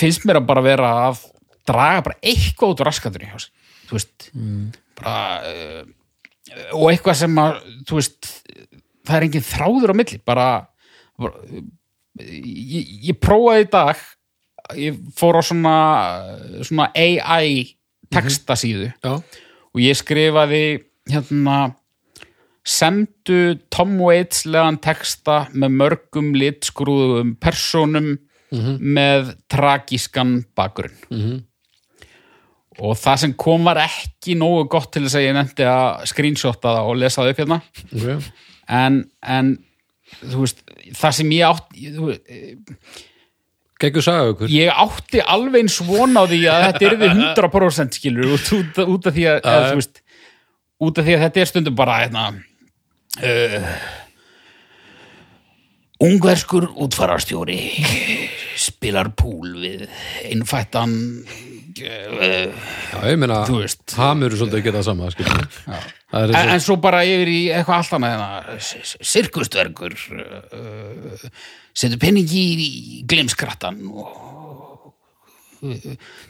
finnst 0.00 0.26
mér 0.26 0.40
að 0.40 0.48
bara 0.50 0.64
vera 0.64 0.94
að 1.08 1.22
draga 1.68 2.06
bara 2.08 2.20
eitthvað 2.20 2.74
út 2.74 2.82
úr 2.82 2.90
raskatunni 2.90 3.30
þú 3.34 3.98
veist 3.98 4.30
bara 4.98 5.18
uh, 5.48 5.84
og 6.74 6.90
eitthvað 6.90 7.20
sem 7.22 7.38
að 7.40 7.62
þú 7.88 7.98
veist, 7.98 8.28
það 9.06 9.16
er 9.16 9.26
engin 9.28 9.46
þráður 9.46 9.94
á 9.94 9.98
milli 10.00 10.20
bara, 10.24 10.48
bara 11.20 11.62
ég, 12.20 12.92
ég 13.10 13.18
prófaði 13.20 13.66
í 13.66 13.70
dag 13.72 14.04
ég 14.80 15.00
fór 15.16 15.40
á 15.40 15.42
svona 15.44 15.76
svona 16.64 16.90
AI 16.94 17.74
textasíðu 18.14 18.90
Já. 19.04 19.14
og 19.74 19.80
ég 19.82 19.96
skrifaði 19.98 20.62
hérna 21.10 21.56
semdu 22.64 23.58
Tom 23.74 23.98
Waits 24.00 24.44
legan 24.48 24.78
texta 24.80 25.44
með 25.52 25.74
mörgum 25.80 26.30
litskrúðum 26.38 27.34
persónum 27.42 28.14
með 28.78 29.34
tragískan 29.50 30.44
bakgrunn 30.56 30.94
Mhm. 31.10 31.42
og 32.78 32.96
það 32.98 33.16
sem 33.18 33.32
kom 33.34 33.64
var 33.64 33.76
ekki 33.82 34.36
nógu 34.38 34.68
gott 34.70 34.92
til 34.92 35.02
þess 35.02 35.16
að 35.18 35.26
ég 35.26 35.34
nefndi 35.34 35.66
að 35.66 36.06
screenshota 36.06 36.68
það 36.76 36.88
og 36.90 36.96
lesa 37.02 37.22
það 37.22 37.30
upp 37.32 37.42
hérna 37.42 37.58
okay. 37.92 38.30
en, 38.68 39.00
en 39.22 39.50
þú 40.22 40.40
veist, 40.44 40.62
það 40.94 41.12
sem 41.18 41.30
ég 41.34 41.50
átti 41.50 41.92
þú, 41.96 42.14
geggjur 43.84 44.06
saga 44.06 44.32
ykkur. 44.32 44.52
Ég 44.52 44.80
átti 44.84 45.22
alveg 45.22 45.64
eins 45.64 45.78
von 45.84 46.16
á 46.18 46.22
því 46.26 46.40
að 46.50 46.64
þetta 46.68 46.88
yrði 46.90 47.10
100% 47.12 47.98
skilur 48.00 48.34
út, 48.36 48.50
út, 48.58 48.80
út 48.96 49.10
af 49.10 49.16
því 49.16 49.28
að, 49.30 49.40
að 49.52 49.68
þú 49.68 49.80
veist, 49.80 50.02
út 50.88 51.00
af 51.00 51.08
því 51.08 51.16
að 51.16 51.24
þetta 51.26 51.42
er 51.44 51.50
stundum 51.52 51.78
bara 51.78 52.00
hérna 52.02 52.26
uh, 53.22 53.72
ungverskur 56.04 56.68
útfararstjóri 56.86 57.58
spilar 58.64 59.12
púl 59.18 59.54
við 59.62 59.86
einfættan 60.30 60.94
uh, 61.22 61.53
Já, 61.74 63.00
ég 63.10 63.18
meina, 63.18 63.40
hamur 63.44 64.30
er 64.30 64.38
svolítið 64.38 64.58
að 64.60 64.64
gera 64.66 64.78
það 64.78 64.86
sama 64.86 65.08
það 65.10 65.94
en, 66.14 66.34
en 66.54 66.62
svo 66.62 66.76
bara 66.82 67.00
yfir 67.08 67.30
í 67.32 67.40
eitthvað 67.50 67.80
allt 67.80 67.96
annað 67.96 68.12
hérna, 68.14 68.58
sirkustverkur 69.14 69.96
uh, 70.14 71.24
setur 71.74 71.98
peningi 72.02 72.44
í 72.54 72.68
glimskrattan 73.10 73.80
uh, 73.90 74.92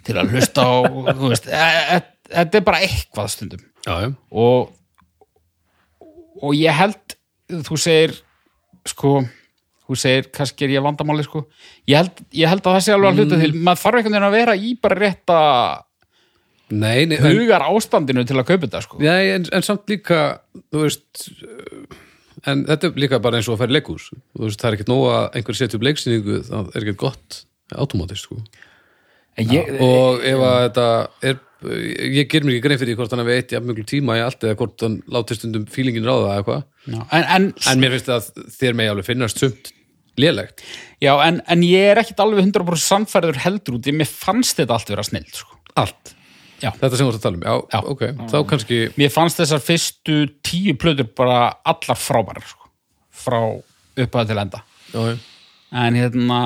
til 0.07 0.17
að 0.17 0.33
hlusta 0.33 0.65
á 0.65 0.73
e- 1.29 1.99
e- 1.99 2.03
þetta 2.31 2.61
er 2.61 2.67
bara 2.71 2.83
eitthvað 2.87 3.33
stundum. 3.35 3.63
Já, 3.85 3.95
já. 4.07 4.09
og 4.33 4.73
og 6.45 6.57
ég 6.57 6.75
held 6.75 7.19
þú 7.69 7.77
segir 7.79 8.17
sko 8.89 9.19
þú 9.85 9.99
segir, 10.01 10.29
kannski 10.35 10.67
er 10.67 10.77
ég 10.77 10.85
vandamáli 10.85 11.25
sko. 11.27 11.45
Ég 11.91 12.01
held, 12.01 12.23
ég 12.33 12.51
held 12.51 12.65
að 12.65 12.79
það 12.79 12.87
sé 12.87 12.95
alveg 12.95 13.11
að 13.11 13.21
hluta 13.21 13.41
til. 13.43 13.51
Maður 13.59 13.83
þarf 13.83 13.99
einhvern 14.01 14.17
veginn 14.17 14.29
að 14.29 14.39
vera 14.39 14.57
í 14.57 14.77
bara 14.81 15.01
rétta 15.01 15.41
Nei, 16.73 17.05
nei, 17.07 17.19
en, 17.19 17.27
hugar 17.29 17.63
ástandinu 17.69 18.25
til 18.27 18.39
að 18.41 18.47
kaupa 18.49 18.65
þetta 18.67 18.81
sko. 18.87 18.99
Nei 19.05 19.35
en, 19.35 19.45
en 19.53 19.65
samt 19.65 19.91
líka 19.93 20.21
veist 20.73 21.29
en 22.49 22.65
þetta 22.69 22.89
er 22.89 23.03
líka 23.05 23.21
bara 23.23 23.39
eins 23.39 23.49
og 23.51 23.59
að 23.59 23.65
færa 23.65 23.77
leikús 23.77 24.09
það 24.35 24.69
er 24.71 24.77
ekkert 24.79 24.93
nóg 24.93 25.05
að 25.13 25.27
einhver 25.39 25.59
setja 25.59 25.79
upp 25.79 25.85
leiksýningu 25.87 26.39
það 26.49 26.71
er 26.73 26.87
ekkert 26.87 27.03
gott 27.05 27.41
automatist 27.75 28.29
sko. 28.29 28.41
Ég, 29.35 29.71
og 29.83 30.23
ef 30.23 30.43
að 30.47 30.61
þetta 30.69 30.89
er 31.31 31.41
ég 31.65 32.29
ger 32.31 32.45
mér 32.45 32.57
ekki 32.59 32.65
grein 32.67 32.81
fyrir 32.81 32.99
hvort 32.99 33.13
hann 33.15 33.23
hefði 33.23 33.37
eitt 33.39 33.55
jafn 33.55 33.69
mjög 33.71 33.87
tíma 33.89 34.19
í 34.19 34.23
allt 34.25 34.45
eða 34.45 34.59
hvort 34.61 34.85
hann 34.85 34.99
láti 35.13 35.37
stundum 35.39 35.65
fílingin 35.71 36.07
ráða 36.07 36.27
eða 36.27 36.41
eitthvað 36.41 36.99
en, 37.17 37.25
en, 37.37 37.47
en 37.71 37.81
mér 37.83 37.95
finnst 37.97 38.11
að 38.13 38.29
þér 38.59 38.77
megi 38.79 38.93
alveg 38.93 39.09
finnast 39.09 39.41
sumt 39.41 39.71
lélegt 40.21 40.65
já, 41.03 41.13
en, 41.27 41.41
en 41.51 41.65
ég 41.67 41.93
er 41.93 42.01
ekkit 42.03 42.21
alveg 42.25 42.45
100% 42.47 42.85
sannfæriður 42.85 43.41
heldur 43.45 43.79
út, 43.79 43.89
ég 43.89 43.97
mér 43.97 44.11
fannst 44.11 44.61
þetta 44.61 44.77
allt 44.77 44.93
vera 44.93 45.07
snill 45.07 45.31
sko. 45.33 45.59
allt, 45.81 46.15
Já. 46.63 46.71
þetta 46.71 46.93
sem 46.99 47.09
þú 47.09 47.15
ert 47.15 47.21
að 47.21 47.25
tala 47.27 47.41
um 47.41 47.47
já, 47.47 47.55
Já. 47.75 47.81
ok, 47.95 48.05
þá 48.31 48.37
kannski 48.53 48.81
mér 49.01 49.15
fannst 49.15 49.41
þessar 49.43 49.65
fyrstu 49.65 50.19
tíu 50.47 50.77
plötur 50.81 51.11
bara 51.17 51.41
allar 51.65 52.01
frábærar 52.01 52.47
sko. 52.47 52.71
frá 53.25 53.41
upphæða 53.95 54.29
til 54.31 54.45
enda 54.45 54.63
já. 54.93 55.19
en 55.85 55.99
hérna 55.99 56.41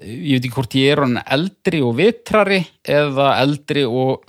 ég 0.00 0.36
veit 0.36 0.46
ekki 0.46 0.54
hvort 0.56 0.78
ég 0.78 0.94
er 0.94 1.04
hann 1.04 1.20
eldri 1.24 1.82
og 1.84 1.94
vitrari 1.98 2.62
eða 2.84 3.34
eldri 3.42 3.84
og 3.86 4.24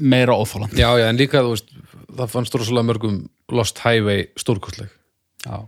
meira 0.00 0.36
óþólandi 0.38 0.80
já, 0.80 0.88
já, 1.00 1.06
en 1.10 1.20
líka 1.20 1.44
þú 1.44 1.54
veist 1.56 1.74
það 2.10 2.32
fannst 2.34 2.56
rosalega 2.56 2.88
mörgum 2.90 3.20
Lost 3.50 3.80
Highway 3.82 4.28
stórkostleg. 4.38 4.90
Já, 5.42 5.64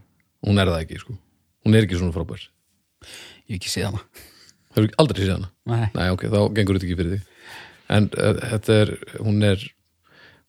hún 0.47 0.61
er 0.63 0.69
það 0.71 0.85
ekki, 0.85 1.01
sko. 1.03 1.15
Hún 1.67 1.75
er 1.75 1.87
ekki 1.87 1.99
svona 1.99 2.15
frábær, 2.15 2.45
ég 3.49 3.57
hef 3.57 3.59
ekki 3.59 3.73
séð 3.73 3.89
hana. 3.89 4.03
Hefur 4.73 4.87
ekki 4.87 4.99
aldrei 5.03 5.25
séð 5.25 5.35
hana? 5.35 5.51
Nei. 5.71 5.87
Nei, 5.97 6.09
ok, 6.15 6.27
þá 6.31 6.39
gengur 6.55 6.79
þetta 6.79 6.89
ekki 6.89 6.99
fyrir 7.01 7.15
því 7.17 7.21
en 7.93 8.09
uh, 8.17 8.35
þetta 8.53 8.77
er, 8.83 8.93
hún 9.21 9.43
er 9.47 9.65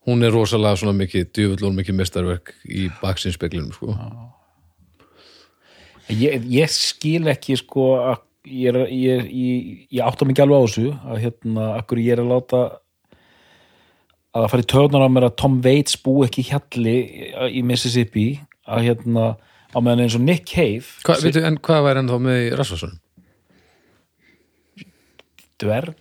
hún 0.08 0.26
er 0.26 0.34
rosalega 0.36 0.80
svona 0.80 0.96
mikið 1.00 1.30
djöfull 1.36 1.70
og 1.70 1.78
mikið 1.78 1.98
mestarverk 2.00 2.54
í 2.68 2.90
baksinspeglinum 3.02 3.72
sko. 3.76 3.96
ég, 6.12 6.44
ég 6.52 6.72
skil 6.72 7.30
ekki 7.32 7.58
sko 7.62 7.88
að 8.02 8.22
ég, 8.46 8.68
er, 8.70 8.78
ég, 8.92 9.28
ég, 9.32 9.88
ég 9.92 10.02
átta 10.04 10.26
mikið 10.28 10.44
alveg 10.46 10.58
á 10.60 10.66
þessu 10.68 10.88
að 11.14 11.22
hérna, 11.24 11.68
akkur 11.80 12.02
ég 12.04 12.12
er 12.18 12.24
að 12.24 12.32
láta 12.34 12.62
að 14.34 14.42
það 14.44 14.50
fara 14.54 14.64
í 14.66 14.70
töðunar 14.74 15.06
á 15.06 15.10
mér 15.14 15.28
að 15.30 15.36
Tom 15.44 15.60
Waits 15.64 15.96
bú 16.04 16.16
ekki 16.26 16.44
hjalli 16.50 16.96
í 17.54 17.62
Mississippi 17.64 18.28
að 18.66 18.88
hérna 18.90 19.28
á 19.74 19.78
meðan 19.82 20.04
eins 20.06 20.16
og 20.18 20.24
Nick 20.26 20.46
Cave 20.50 20.86
Hva, 21.06 21.16
veitu, 21.22 21.44
en 21.46 21.58
hvað 21.62 21.86
væri 21.88 22.02
hann 22.02 22.10
þá 22.12 22.18
með 22.28 22.42
í 22.42 22.52
Rasvarsson? 22.58 23.00
dverg? 25.64 25.94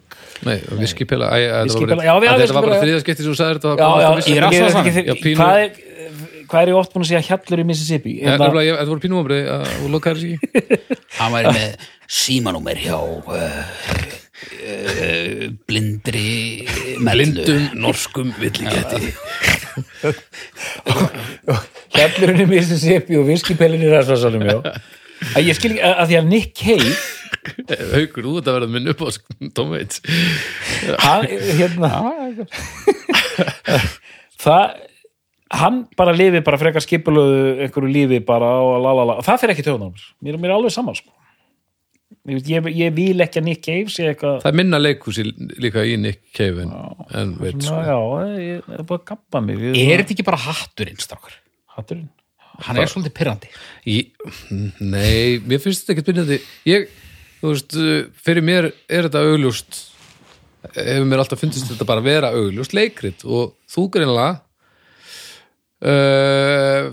Nei, 0.42 0.56
viskipela 0.80 1.28
Viskipela, 1.68 1.96
bara- 2.00 2.06
já, 2.08 2.14
við- 2.18 2.30
að 2.32 2.40
Þetta 2.40 2.54
var 2.56 2.62
viskipela, 2.62 2.62
bara 2.66 2.74
já. 2.74 2.82
þriða 2.82 3.00
skipti 3.04 3.22
sem 3.22 3.30
þú 3.32 3.36
sagðir 3.38 3.58
þetta 3.60 3.70
já, 3.78 3.88
já, 4.02 4.10
ég, 4.10 4.24
Já, 4.32 5.04
ég, 5.12 5.20
pínu- 5.22 5.38
hvað, 5.38 5.56
er, 5.62 5.70
hvað 6.48 6.62
er 6.62 6.68
ég 6.72 6.78
oft 6.80 6.92
búin 6.94 7.04
að 7.04 7.10
segja 7.12 7.22
hjallur 7.28 7.60
í 7.62 7.66
Mississippi? 7.68 8.14
Ja, 8.22 8.32
hérna, 8.32 8.48
Þetta 8.50 8.88
voru 8.90 9.00
pínum 9.04 9.20
ámrið 9.22 9.50
og 9.52 9.90
lokaður 9.92 10.18
sér 10.18 10.32
ekki. 10.32 10.96
Hann 11.20 11.32
væri 11.36 11.52
með 11.52 11.76
símanúmer 12.12 12.76
hjá 12.76 12.98
uh, 12.98 13.32
uh, 13.32 13.64
blindri 15.68 16.66
mellu. 17.00 17.32
Blindum 17.32 17.62
norskum 17.80 18.28
villigætti 18.40 19.12
hjallurinn 21.96 22.44
í 22.44 22.46
Mississippi 22.50 23.16
og 23.20 23.24
viskipelin 23.30 23.84
í 23.84 23.88
Rasvarsanum 23.92 24.44
já. 24.44 24.58
Að 25.32 25.46
ég 25.46 25.54
skil 25.56 25.72
ekki 25.72 25.84
að, 25.86 25.94
að 26.02 26.06
því 26.10 26.16
að 26.18 26.26
Nick 26.32 26.48
Cave 26.58 26.92
Haukur, 27.92 28.26
þú 28.26 28.32
þetta 28.36 28.54
verða 28.54 28.70
minn 28.70 28.90
upp 28.92 29.00
á 29.02 29.04
Tom 29.56 29.68
Waits. 29.72 29.96
Hann, 31.02 31.22
hérna 31.58 31.88
það 34.42 34.64
hann 35.52 35.76
bara 35.98 36.14
lifi 36.16 36.40
bara 36.44 36.60
frekar 36.60 36.84
skipulöðu 36.84 37.40
einhverju 37.64 37.90
lífi 37.92 38.20
bara 38.24 38.50
og 38.64 38.78
lalala 38.84 39.18
og 39.20 39.26
það 39.26 39.42
fyrir 39.42 39.54
ekki 39.54 39.66
töðunar 39.66 40.04
mér, 40.24 40.38
mér 40.38 40.52
er 40.52 40.56
alveg 40.56 40.74
saman 40.74 40.96
sko. 40.96 41.10
Ég, 42.30 42.40
ég, 42.52 42.70
ég 42.78 42.96
vil 42.96 43.24
ekki 43.24 43.40
að 43.40 43.46
Nick 43.48 43.62
Cave 43.66 43.92
sé 43.92 44.08
eitthvað 44.12 44.40
Það 44.44 44.50
er 44.52 44.58
minna 44.62 44.80
leikhúsi 44.80 45.26
líka 45.62 45.84
í 45.88 45.94
Nick 46.00 46.24
Cave 46.36 46.66
en, 46.66 46.74
en 47.10 47.36
Ná, 47.38 47.52
sko. 47.66 47.78
já, 47.86 47.98
ég, 48.38 48.42
ég 48.48 48.74
er 48.78 48.88
bara 48.88 49.00
að 49.00 49.06
gappa 49.12 49.44
mig 49.44 49.62
er 49.72 50.02
þetta 50.02 50.16
ekki 50.16 50.28
bara 50.30 50.42
hatturinn 50.48 51.00
strákar? 51.02 51.38
Hatturinn? 51.76 52.10
Hann 52.62 52.78
er 52.78 52.90
svolítið 52.90 53.16
pyrrandi 53.16 53.48
Í, 53.88 53.96
nei, 54.82 55.40
mér 55.46 55.62
finnst 55.62 55.86
þetta 55.86 55.96
ekkert 55.96 56.12
byrjandi 56.12 56.42
ég, 56.68 56.90
þú 57.40 57.54
veist, 57.54 57.80
fyrir 58.22 58.46
mér 58.46 58.70
er 58.70 59.08
þetta 59.08 59.24
augljóst 59.30 59.88
hefur 60.70 61.06
mér 61.08 61.22
alltaf 61.22 61.42
fundist 61.42 61.70
þetta 61.70 61.86
bara 61.88 62.04
vera 62.04 62.32
augljóst 62.36 62.74
leikrit. 62.76 63.24
Og 63.26 63.54
þú 63.70 63.86
greinlega 63.92 64.40
uh, 65.82 66.90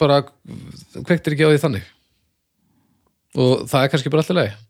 bara 0.00 0.22
kvektir 1.04 1.36
ekki 1.36 1.46
á 1.46 1.52
því 1.52 1.62
þannig. 1.62 1.90
Og 3.34 3.66
það 3.70 3.80
er 3.86 3.92
kannski 3.92 4.12
bara 4.12 4.24
alltaf 4.24 4.38
leið 4.38 4.60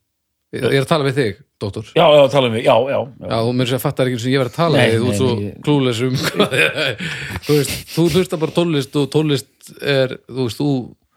ég, 0.54 0.64
er 0.78 0.84
að 0.84 0.88
tala 0.92 1.06
við 1.08 1.18
þig, 1.20 1.38
dóttor 1.64 1.90
já, 1.96 2.04
já, 2.14 2.22
tala 2.34 2.50
mig, 2.54 2.64
já, 2.66 2.74
já, 2.90 2.98
já. 2.98 3.28
Já, 3.30 3.36
þú 3.46 3.52
mér 3.60 3.70
sér 3.70 3.78
að 3.78 3.84
fattar 3.84 4.10
ekki 4.10 4.18
eins 4.18 4.26
og 4.26 4.32
ég 4.34 4.42
verið 4.44 4.52
að 4.52 4.58
tala 4.60 4.80
Nei, 4.80 4.88
við 4.90 5.00
þú 5.04 5.08
ert 5.10 5.20
svo 5.20 5.30
ég- 5.44 5.60
klúles 5.66 6.02
um 6.06 6.16
hvað 6.24 6.56
þú 7.46 7.58
veist, 7.58 7.74
þú 7.94 8.06
hlustar 8.14 8.42
bara 8.44 8.56
tónlist 8.58 8.98
og 9.00 9.08
tónlist 9.14 9.72
er, 9.80 10.16
þú 10.30 10.40
veist, 10.48 10.60
þú 10.62 10.68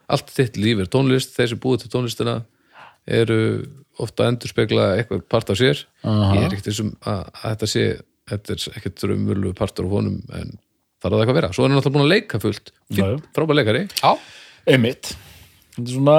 allt 0.08 0.30
þitt 0.38 0.56
líf 0.62 0.84
er 0.84 0.90
tónlist, 0.94 1.34
þeir 1.36 1.50
sem 1.54 1.60
búið 1.64 1.82
til 1.84 1.92
tónlistina 1.96 2.36
eru 3.08 3.40
ofta 3.98 4.24
að 4.24 4.30
endurspegla 4.34 4.86
eitthvað 5.00 5.22
part 5.32 5.50
af 5.52 5.58
sér. 5.58 5.80
Aha. 6.06 6.34
ég 6.36 6.44
er 6.46 6.52
ekkert 6.54 6.68
þessum 6.70 6.90
að, 7.02 7.22
að 7.34 7.46
þetta 7.52 7.68
sé 7.72 7.84
þetta 8.28 8.54
er 8.54 8.64
ekkert 8.78 9.04
raumurlu 9.10 9.52
partur 9.58 9.88
af 9.88 9.94
honum 9.96 10.18
en 10.36 10.50
það 11.00 11.08
er 11.08 11.14
það 11.14 11.22
eitthvað 11.22 11.32
að 11.32 11.38
vera, 11.40 11.50
svo 11.56 11.64
er 11.64 11.70
hann 11.72 11.78
alltaf 11.80 11.94
búin 11.94 12.04
að 12.04 12.12
leika 12.12 12.40
fullt. 12.42 12.72
Frábær 13.36 13.56
leikari. 13.58 13.82
Já, 14.02 14.10
einmitt. 14.68 15.10
Þetta 15.76 15.84
er 15.86 15.94
svona 15.96 16.16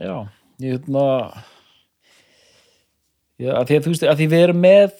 já, 0.00 0.16
ég 0.64 0.76
hérna 0.78 1.04
já, 3.40 3.54
að 3.56 3.70
því 3.70 3.78
að 3.78 3.88
veist, 3.90 4.06
að 4.12 4.20
því 4.20 4.28
við 4.32 4.44
erum 4.46 4.60
með 4.64 4.98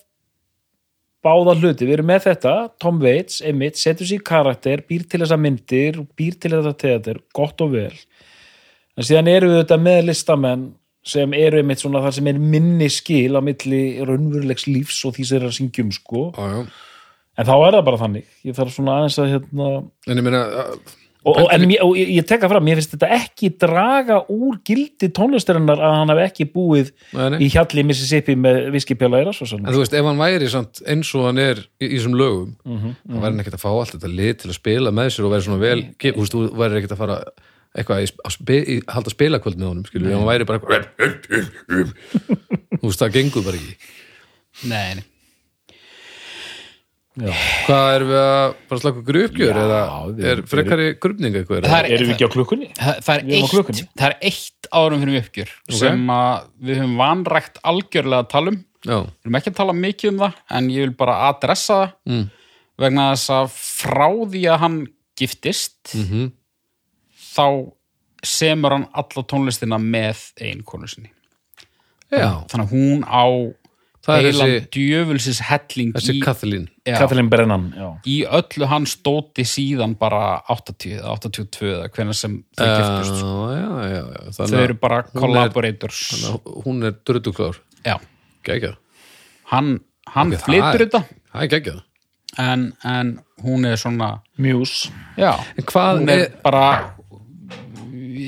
báða 1.20 1.54
hluti, 1.58 1.86
við 1.86 1.98
erum 1.98 2.10
með 2.10 2.26
þetta 2.30 2.54
Tom 2.80 3.00
Waits, 3.02 3.40
einmitt, 3.44 3.78
setur 3.80 4.08
sér 4.08 4.22
í 4.22 4.26
karakter 4.30 4.82
býr 4.88 5.04
til 5.04 5.20
þessa 5.22 5.38
myndir, 5.40 6.00
býr 6.16 6.36
til 6.40 6.54
þetta 6.56 6.74
teater, 6.80 7.20
gott 7.36 7.60
og 7.64 7.74
vel. 7.74 7.96
En 8.96 9.06
síðan 9.06 9.30
eru 9.32 9.50
við 9.52 9.60
þetta 9.62 9.80
með 9.80 10.00
listamenn 10.08 10.68
sem 11.06 11.32
eru 11.36 11.60
einmitt 11.60 11.80
svona 11.80 12.02
þar 12.04 12.16
sem 12.18 12.28
er 12.28 12.40
minni 12.40 12.88
skil 12.92 13.36
á 13.36 13.40
milli 13.44 13.82
raunverulegs 14.04 14.66
lífs 14.68 14.98
og 15.08 15.16
því 15.16 15.26
sem 15.26 15.38
er 15.38 15.46
að 15.48 15.56
syngjum 15.56 15.92
sko. 15.96 16.24
Já. 16.36 16.64
en 17.40 17.48
þá 17.48 17.54
er 17.56 17.76
það 17.76 17.86
bara 17.86 18.00
þannig, 18.02 18.32
ég 18.44 18.56
þarf 18.56 18.74
svona 18.74 18.96
aðeins 18.98 19.20
að 19.22 19.30
hérna 19.34 19.68
en 19.80 20.20
ég 20.20 20.26
meina 20.26 20.42
og, 21.24 21.34
og, 21.36 21.48
en 21.52 21.64
og 21.84 21.96
ég, 22.00 22.08
ég 22.16 22.24
tekka 22.28 22.48
fram, 22.48 22.64
mér 22.64 22.78
finnst 22.80 22.94
þetta 22.94 23.08
ekki 23.18 23.50
draga 23.60 24.20
úr 24.32 24.56
gildi 24.64 25.10
tónlistarinnar 25.16 25.82
að 25.84 25.96
hann 25.98 26.12
hafi 26.14 26.24
ekki 26.24 26.46
búið 26.54 26.92
Nei, 27.12 27.26
nei. 27.34 27.38
í 27.44 27.50
hjalli 27.52 27.84
Mississippi 27.90 28.36
með 28.40 28.70
viskipjála 28.76 29.20
í 29.20 29.26
Rasvarsan 29.28 29.66
En 29.66 29.74
þú 29.74 29.82
veist, 29.82 29.96
ef 30.00 30.08
hann 30.08 30.22
væri 30.22 30.48
samt 30.52 30.80
eins 30.88 31.12
og 31.18 31.28
hann 31.28 31.42
er 31.44 31.60
í, 31.80 31.90
þessum 31.92 32.16
lögum, 32.20 32.56
Mhm, 32.64 32.96
þá 33.04 33.16
væri 33.20 33.28
hann 33.30 33.44
ekkert 33.44 33.58
að 33.60 33.64
fá 33.66 33.70
allt 33.74 33.94
þetta 33.98 34.12
lið 34.16 34.34
til 34.40 34.50
að 34.52 34.58
spila 34.60 34.94
með 34.96 35.12
sér 35.14 35.28
og 35.28 35.34
væri 35.36 35.46
svona 35.48 35.62
vel, 35.66 35.80
þú 36.00 36.16
veist, 36.22 36.36
þú 36.38 36.44
væri 36.64 36.80
ekkert 36.80 36.96
að 36.96 37.02
fara 37.04 37.20
eitthvað 37.70 38.02
að 38.26 38.90
halda 38.96 39.12
spilakvöld 39.14 39.60
með 39.60 39.68
honum, 39.70 39.84
skilur, 39.86 40.10
ef 40.10 40.18
hann 40.18 40.30
væri 40.32 40.48
bara 40.48 40.58
eitthvað 40.58 41.90
þú 42.80 42.86
veist, 42.88 43.02
það 43.04 43.14
gengur 43.18 43.44
bara 43.46 43.60
ekki. 43.60 43.76
Nei, 44.70 44.94
nei 44.98 45.04
Hvað 47.20 47.88
erum 47.96 48.08
við 48.12 48.20
að 48.22 48.52
bara 48.70 48.80
slaka 48.80 49.00
Já, 49.58 49.64
eða 49.64 49.80
við- 50.14 50.26
er 50.30 50.42
frekari 50.46 50.84
grubning 51.02 51.34
eitthvað? 51.40 51.64
Það 51.66 51.78
er- 51.80 51.90
erum 51.96 52.06
við 52.08 52.14
ekki 52.14 52.28
á 52.30 52.34
klukkunni? 52.36 52.68
það, 52.78 53.00
það, 53.02 53.22
Við 53.26 53.34
erum 53.34 53.42
á 53.42 53.44
er 53.44 53.50
klukkunni. 53.54 53.80
eitt, 53.82 53.96
það 53.98 54.06
er 54.06 54.16
eitt 54.30 54.68
árum 54.72 55.00
fyrir 55.02 55.20
uppgjör 55.24 55.50
sem 55.80 56.06
að 56.06 56.44
við 56.62 56.76
höfum 56.80 56.96
vanrækt 57.00 57.58
algjörlega 57.64 58.22
að 58.24 58.28
tala 58.30 58.48
um 58.54 58.64
Já, 58.80 58.96
við 59.02 59.26
erum 59.26 59.34
ekki 59.40 59.50
að 59.50 59.56
tala 59.60 59.72
mikið 59.76 60.08
um 60.12 60.18
það 60.22 60.34
en 60.50 60.68
ég 60.70 60.80
vil 60.86 60.94
bara 61.02 61.16
adressa 61.28 61.74
það 61.80 61.92
mm. 62.14 62.30
vegna 62.78 63.08
þess 63.12 63.30
að 63.30 63.50
frá 63.58 64.08
því 64.30 64.42
að 64.54 64.58
hann 64.64 64.78
giftist 65.20 65.94
Mm 65.94 66.30
þá 67.30 67.72
semur 68.26 68.70
hann 68.74 68.88
alla 68.92 69.22
tónlistina 69.24 69.78
með 69.80 70.32
einkonu 70.40 70.88
sinni 70.90 71.10
já 72.10 72.42
þannig 72.50 72.66
að 72.66 72.72
hún 72.74 73.04
á 73.06 73.22
er 73.26 73.54
heilan 74.06 74.48
þessi, 74.48 74.68
djöfulsis 74.72 75.40
helling 75.44 75.92
þessi 75.92 76.14
í, 76.16 76.20
Kathleen. 76.24 76.68
Já, 76.88 76.96
Kathleen 76.98 77.28
Brennan, 77.30 77.66
já. 77.76 77.88
í 78.08 78.16
öllu 78.26 78.66
hann 78.70 78.86
stóti 78.88 79.44
síðan 79.44 79.96
bara 80.00 80.40
80 80.48 80.96
eða 80.98 81.12
82 81.18 81.68
eða 81.74 81.88
hvernig 81.92 82.14
sem 82.16 82.38
þau 82.56 82.64
Já, 82.66 82.78
giftust 82.80 83.20
já. 83.20 84.46
þau 84.46 84.62
eru 84.64 84.74
bara 84.80 85.02
hún 85.02 85.12
er- 85.14 85.20
collaborators. 85.20 86.00
hún 86.64 86.82
er 86.88 86.92
dröduklár 87.04 87.60
já, 87.84 87.98
Gægjað, 88.44 88.76
hann, 89.52 89.80
hann 90.08 90.32
Ok, 90.32 90.38
það 90.38 90.44
flytur 90.46 90.80
er- 90.80 90.84
þetta. 90.86 91.04
það 91.34 91.42
er 91.42 91.48
gægjað 91.54 91.82
en, 92.38 92.72
en 92.84 93.20
hún 93.44 93.66
er 93.66 93.76
svona 93.76 94.20
Muse. 94.38 94.88
já, 95.18 95.34
En 95.58 95.64
hvað 95.64 95.98
hún 96.00 96.08
er 96.10 96.18
er, 96.24 96.32
bara 96.42 96.94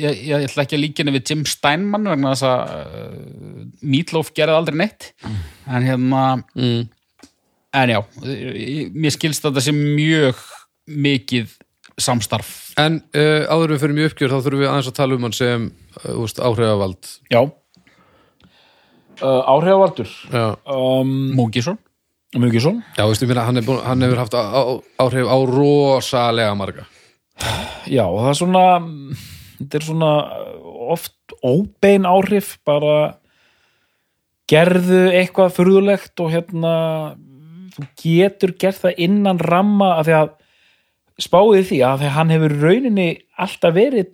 ég, 0.03 0.23
ég 0.29 0.47
ætla 0.49 0.65
ekki 0.65 0.79
að 0.79 0.83
líka 0.85 1.03
henni 1.03 1.15
við 1.17 1.33
Jim 1.33 1.45
Steinman 1.49 2.11
vegna 2.11 2.35
þess 2.35 2.47
að 2.49 2.73
uh, 2.77 3.67
Meatloaf 3.83 4.33
gerði 4.37 4.59
aldrei 4.59 4.79
neitt. 4.83 5.11
En 5.67 5.87
hérna 5.87 6.23
mm, 6.57 6.83
en 7.83 7.95
já, 7.95 8.01
mér 8.93 9.15
skilst 9.15 9.47
að 9.47 9.53
þetta 9.53 9.67
sé 9.69 9.77
mjög 9.77 10.43
mikið 11.07 11.57
samstarf. 12.03 12.53
En 12.81 13.01
uh, 13.15 13.47
áður 13.49 13.71
en 13.71 13.77
við 13.77 13.85
fyrir 13.85 13.99
mjög 14.01 14.13
uppgjör 14.13 14.35
þá 14.35 14.39
þurfum 14.41 14.65
við 14.65 14.73
aðeins 14.73 14.91
að 14.93 14.99
tala 14.99 15.19
um 15.19 15.29
hann 15.29 15.39
sem 15.39 15.71
uh, 16.03 16.45
áhrifavald. 16.51 17.15
Já. 17.33 17.43
Uh, 19.23 19.41
áhrifavaldur. 19.47 20.13
Um, 20.67 21.17
Múkisson 21.39 21.79
Mugjesson. 22.39 22.83
já 22.97 23.05
veistu, 23.05 23.27
minna, 23.29 23.45
hann, 23.45 23.61
er 23.61 23.65
búin, 23.67 23.83
hann 23.85 24.01
hefur 24.01 24.23
haft 24.23 24.33
á, 24.33 24.41
á, 24.41 24.63
áhrif 25.05 25.29
á 25.29 25.37
rosalega 25.45 26.55
marga. 26.57 26.87
Já, 27.85 28.07
og 28.09 28.23
það 28.23 28.31
er 28.31 28.39
svona, 28.39 28.63
þetta 29.63 29.79
er 29.79 29.87
svona 29.87 30.13
oft 30.93 31.37
óbein 31.43 32.07
áhrif, 32.09 32.57
bara 32.67 33.17
gerðu 34.51 35.05
eitthvað 35.15 35.55
furðulegt 35.57 36.23
og 36.23 36.33
hérna, 36.35 36.75
þú 37.73 37.87
getur 38.03 38.55
gert 38.61 38.83
það 38.83 39.03
innan 39.07 39.41
ramma 39.41 39.95
af 39.99 40.09
því 40.09 40.17
að 40.19 40.33
spáði 41.23 41.63
því 41.69 41.79
að 41.87 42.01
því 42.03 42.09
að 42.09 42.17
hann 42.17 42.33
hefur 42.35 42.57
rauninni 42.63 43.09
alltaf 43.41 43.75
verið 43.77 44.13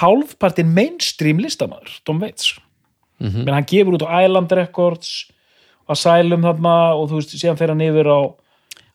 hálfpartin 0.00 0.74
mainstream 0.76 1.40
listamæður, 1.40 2.00
Tom 2.04 2.20
Waits. 2.20 2.58
Mhm. 3.20 3.44
menn 3.44 3.54
hann 3.54 3.68
gefur 3.68 3.98
út 3.98 4.06
á 4.08 4.24
Island 4.24 4.52
Records 4.52 5.30
Asylum 5.90 6.42
þarna 6.42 6.94
og 6.96 7.10
þú 7.10 7.18
veist, 7.18 7.34
síðan 7.36 7.58
fer 7.58 7.68
hann 7.68 7.82
yfir 7.84 8.08
á 8.08 8.20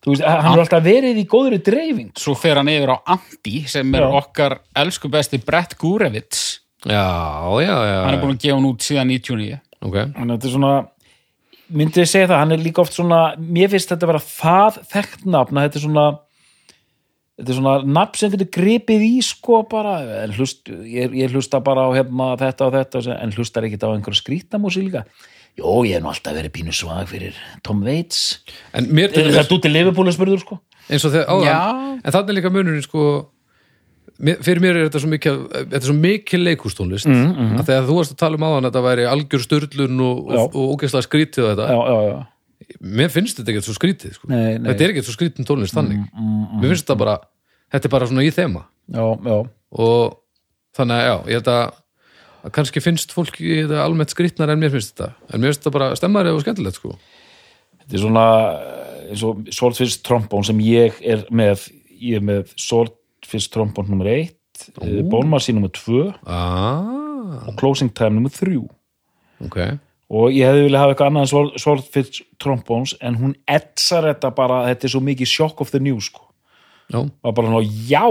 veist, 0.05 0.25
hann 0.25 0.53
er 0.53 0.63
alltaf 0.63 0.83
verið 0.85 1.21
í 1.21 1.25
góðri 1.29 1.61
dreifing 1.65 2.11
svo 2.19 2.35
fer 2.37 2.59
hann 2.59 2.71
yfir 2.71 2.93
á 2.93 2.97
Andy 3.15 3.63
sem 3.71 3.95
er 3.97 4.05
Já. 4.05 4.09
okkar 4.21 4.59
elsku 4.83 5.11
besti 5.11 5.41
Brett 5.41 5.77
Gurevits 5.81 6.43
Já, 6.85 7.05
já, 7.65 7.73
já 7.73 7.95
hann 8.05 8.13
er 8.13 8.21
búin 8.21 8.35
að 8.35 8.43
gefa 8.43 8.57
hann 8.59 8.67
út 8.69 8.85
síðan 8.85 9.09
99 9.13 9.61
Ok, 9.85 9.95
þannig 9.95 10.21
að 10.21 10.35
þetta 10.35 10.47
er 10.49 10.55
svona 10.55 10.75
myndið 11.75 12.07
segja 12.09 12.29
það, 12.29 12.39
hann 12.43 12.53
er 12.53 12.61
líka 12.61 12.83
oft 12.83 12.95
svona 12.95 13.19
mér 13.41 13.71
finnst 13.73 13.89
þetta 13.91 14.05
að 14.05 14.11
vera 14.13 14.23
það 14.29 14.79
þekkt 14.93 15.25
nafn 15.33 15.57
að 15.57 15.67
þetta 15.67 15.79
er 15.79 15.85
svona 15.87 16.05
þetta 17.35 17.51
er 17.51 17.57
svona 17.59 17.75
nafn 17.97 18.19
sem 18.19 18.33
getur 18.35 18.51
gripið 18.55 19.05
í 19.07 19.13
sko 19.25 19.61
bara, 19.69 19.95
en 20.23 20.35
hlust, 20.37 20.69
ég, 20.69 21.15
ég 21.17 21.33
hlusta 21.33 21.59
bara 21.65 21.87
á 21.89 21.95
hérna, 21.97 22.33
þetta 22.39 22.69
og 22.69 22.77
þetta 22.77 23.17
en 23.17 23.33
hlustar 23.35 23.67
ekkit 23.67 23.83
á 23.83 23.89
einhverja 23.91 24.21
skrýttamúsi 24.21 24.85
líka 24.85 25.03
Jó, 25.55 25.69
ég 25.87 25.95
hef 25.95 26.03
nú 26.03 26.11
alltaf 26.11 26.35
verið 26.35 26.51
pínu 26.57 26.73
svag 26.75 27.07
fyrir 27.07 27.37
Tom 27.63 27.83
Waits. 27.85 28.41
En 28.75 28.89
mér 28.91 29.13
til 29.13 29.29
Það 29.29 29.39
er 29.45 29.55
út 29.55 29.69
í 29.69 29.71
Liverpool 29.71 30.11
spurður 30.11 30.43
sko. 30.43 30.59
En 30.89 30.99
þannig 30.99 32.29
er 32.33 32.37
líka 32.39 32.51
munurinn 32.51 32.83
sko 32.83 33.05
mér- 34.19 34.41
fyrir 34.43 34.61
mér 34.63 34.79
er 34.79 34.87
þetta 34.89 35.01
svo 35.03 35.11
mikil 35.11 35.35
þetta 35.53 35.79
er 35.79 35.87
svo 35.87 35.95
mikil 35.97 36.41
leikústónlist 36.43 37.09
mm, 37.09 37.25
mm. 37.33 37.53
að 37.59 37.69
þegar 37.69 37.87
þú 37.89 37.97
varst 37.99 38.15
að 38.15 38.21
tala 38.21 38.39
um 38.39 38.45
áðan 38.47 38.67
að 38.67 38.69
þetta 38.69 38.83
væri 38.85 39.07
algjör 39.11 39.43
störlun 39.43 40.03
og, 40.05 40.21
og, 40.29 40.55
og 40.55 40.75
ógeðslega 40.75 41.07
skrítið 41.07 41.45
og 41.45 41.51
þetta, 41.51 41.67
Já, 41.71 41.79
já, 41.89 41.97
já, 42.09 42.75
mér 42.99 43.13
finnst 43.13 43.39
þetta 43.39 43.53
ekkert 43.53 43.67
svo 43.67 43.77
skrítið 43.77 44.13
sko. 44.17 44.29
Nei, 44.31 44.57
nei. 44.57 44.69
þetta 44.69 44.85
er 44.85 44.93
ekkert 44.93 45.09
svo 45.09 45.15
skrítin 45.15 45.47
tónlist 45.47 45.75
þannig. 45.75 46.05
Mér 46.59 46.71
finnst 46.71 46.85
þetta 46.85 46.99
bara, 47.01 47.15
þetta 47.73 47.89
er 47.89 47.95
bara 47.95 48.11
svona 48.11 48.25
í 48.25 48.31
þema. 48.35 48.63
Já, 48.95 49.05
já. 49.25 49.37
og 49.85 50.15
þannig 50.77 51.01
að 51.01 51.09
já, 51.09 51.15
ég 51.15 51.39
held 51.39 51.51
að, 51.55 51.79
að 52.45 52.53
kannski 52.55 52.83
finnst 52.83 53.13
fólki 53.15 53.61
þetta 53.63 53.83
almennt 53.83 54.13
skrítnar 54.13 54.53
en 54.53 54.61
mér 54.61 54.73
finnst 54.75 54.93
þetta. 54.93 55.11
En 55.33 55.41
mér 55.41 55.51
finnst 55.51 55.63
þetta 55.63 55.75
bara 55.75 55.91
stemmari 55.97 56.33
og 56.33 56.43
skemmtilegt 56.43 56.79
sko. 56.79 56.93
Þetta 57.81 57.97
er 57.97 58.03
svona 58.03 58.27
eh, 58.53 59.09
eins 59.11 59.25
og 59.25 59.49
Swordfish 59.53 60.01
trombón 60.05 60.45
sem 60.47 60.61
ég 60.65 61.01
er 61.05 61.25
með 61.33 61.67
ég 61.95 62.19
er 62.19 62.25
með 62.25 62.53
Swordfish 62.59 63.51
trombón 63.53 63.89
nummer 63.91 64.09
1 64.11 64.33
Bónmarsi 65.11 65.51
nummer 65.55 65.71
2 65.73 66.05
ah, 66.31 67.49
og 67.49 67.57
Closing 67.59 67.91
Time 67.95 68.15
nummer 68.17 68.31
3 68.31 68.55
ok. 69.45 69.59
Og 70.15 70.29
ég 70.31 70.45
hefði 70.45 70.67
viljað 70.67 70.83
hafa 70.83 70.93
eitthvað 70.93 71.09
annað 71.11 71.25
en 71.25 71.31
Sword- 71.31 71.59
Swordfish 71.61 72.23
trombóns 72.41 72.95
en 73.01 73.17
hún 73.19 73.35
etsar 73.49 74.05
þetta 74.11 74.31
bara, 74.37 74.61
þetta 74.69 74.87
er 74.87 74.93
svo 74.93 75.01
mikið 75.03 75.31
shock 75.31 75.63
of 75.65 75.73
the 75.73 75.81
new 75.81 75.97
sko, 76.03 76.27
var 76.93 77.33
bara 77.33 77.49
svona 77.49 77.63
já, 77.89 78.05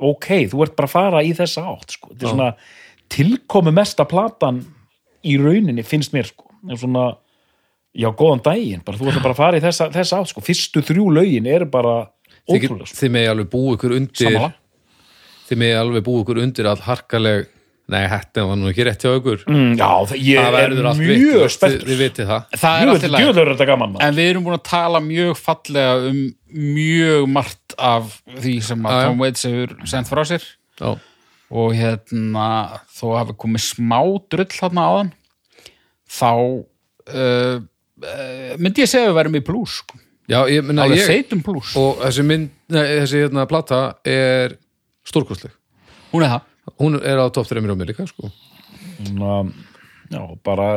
ok, 0.00 0.28
þú 0.50 0.64
ert 0.64 0.76
bara 0.78 0.88
að 0.88 0.94
fara 0.94 1.22
í 1.26 1.34
þessa 1.36 1.66
átt 1.74 1.98
sko, 1.98 2.14
þetta 2.14 2.24
er 2.24 2.30
Já. 2.30 2.34
svona 2.34 2.50
tilkomi 3.10 3.72
mesta 3.74 4.06
platan 4.08 4.62
í 5.26 5.36
rauninni 5.40 5.84
finnst 5.86 6.14
mér 6.16 6.30
sko, 6.30 6.48
en 6.68 6.78
svona 6.80 7.10
já, 7.92 8.08
góðan 8.16 8.42
daginn, 8.46 8.82
bara 8.86 9.00
þú 9.00 9.10
ert 9.10 9.22
bara 9.24 9.34
að 9.34 9.42
fara 9.42 9.60
í 9.60 9.64
þessa, 9.64 9.90
þessa 9.94 10.20
átt 10.20 10.32
sko, 10.32 10.44
fyrstu 10.44 10.82
þrjú 10.86 11.06
lögin 11.18 11.48
eru 11.50 11.68
bara 11.70 11.94
ótrúlega 12.48 12.88
sko. 12.88 12.98
þið 13.02 13.14
megi 13.16 13.30
alveg 13.32 13.50
búið 13.52 13.72
ykkur 13.76 13.96
undir 13.98 14.36
þið 15.48 15.62
megi 15.64 15.80
alveg 15.80 16.06
búið 16.06 16.22
ykkur 16.24 16.44
undir 16.44 16.70
all 16.70 16.84
harkaleg 16.86 17.48
nei, 17.90 18.04
hætti 18.10 18.44
var 18.46 18.58
nú 18.58 18.68
ekki 18.70 18.84
rétt 18.86 19.04
hjá 19.04 19.12
ykkur. 19.18 19.40
Mm, 19.50 19.72
já, 19.74 19.88
það, 20.06 20.20
ég 20.22 20.38
það 20.38 20.46
er 20.46 20.54
verður 20.56 20.88
allt 20.90 21.00
mjög 21.00 21.16
maður. 23.90 24.04
En 24.06 24.16
við 24.18 24.30
erum 24.30 24.46
búin 24.46 24.56
að 24.56 24.64
tala 24.68 25.00
mjög 25.02 25.32
fallega 25.40 26.10
um 26.10 26.20
mjög 26.76 27.26
margt 27.34 27.76
af 27.90 28.16
því 28.36 28.54
sem 28.68 28.86
að. 28.86 29.02
Tom 29.08 29.24
Waits 29.24 29.48
hefur 29.48 29.74
sendt 29.90 30.10
frá 30.10 30.22
sér. 30.30 30.46
Já, 30.78 30.92
og 31.50 31.72
hérna 31.74 32.46
þó 32.94 33.06
hafi 33.18 33.36
komið 33.42 33.64
smá 33.66 33.98
drull 34.30 34.50
þarna 34.52 34.86
áðan 34.90 35.10
þá 36.10 36.30
uh, 36.30 37.56
uh, 37.58 38.52
myndi 38.58 38.84
ég 38.84 38.90
segja 38.90 39.08
að 39.08 39.12
við 39.12 39.18
verðum 39.20 39.40
í 39.40 39.44
blues 39.50 39.80
sko. 39.82 39.98
já 40.30 40.40
ég 40.50 40.66
minna 40.66 40.86
alveg 40.86 41.02
ég 41.02 41.08
og 41.80 42.04
þessi 42.04 42.26
mynd, 42.26 42.52
nei, 42.70 42.84
þessi 43.00 43.24
hérna 43.24 43.48
plata 43.50 43.80
er 44.06 44.56
stórkostleg. 45.06 45.54
Hún 46.12 46.26
er 46.26 46.34
það? 46.36 46.46
Hún 46.80 47.00
er 47.02 47.18
á 47.18 47.26
topp 47.34 47.50
3 47.50 47.62
á 47.62 47.74
mér 47.74 47.90
líka 47.90 48.06
sko 48.06 48.30
Svona, 49.00 49.48
já, 50.12 50.20
bara 50.44 50.70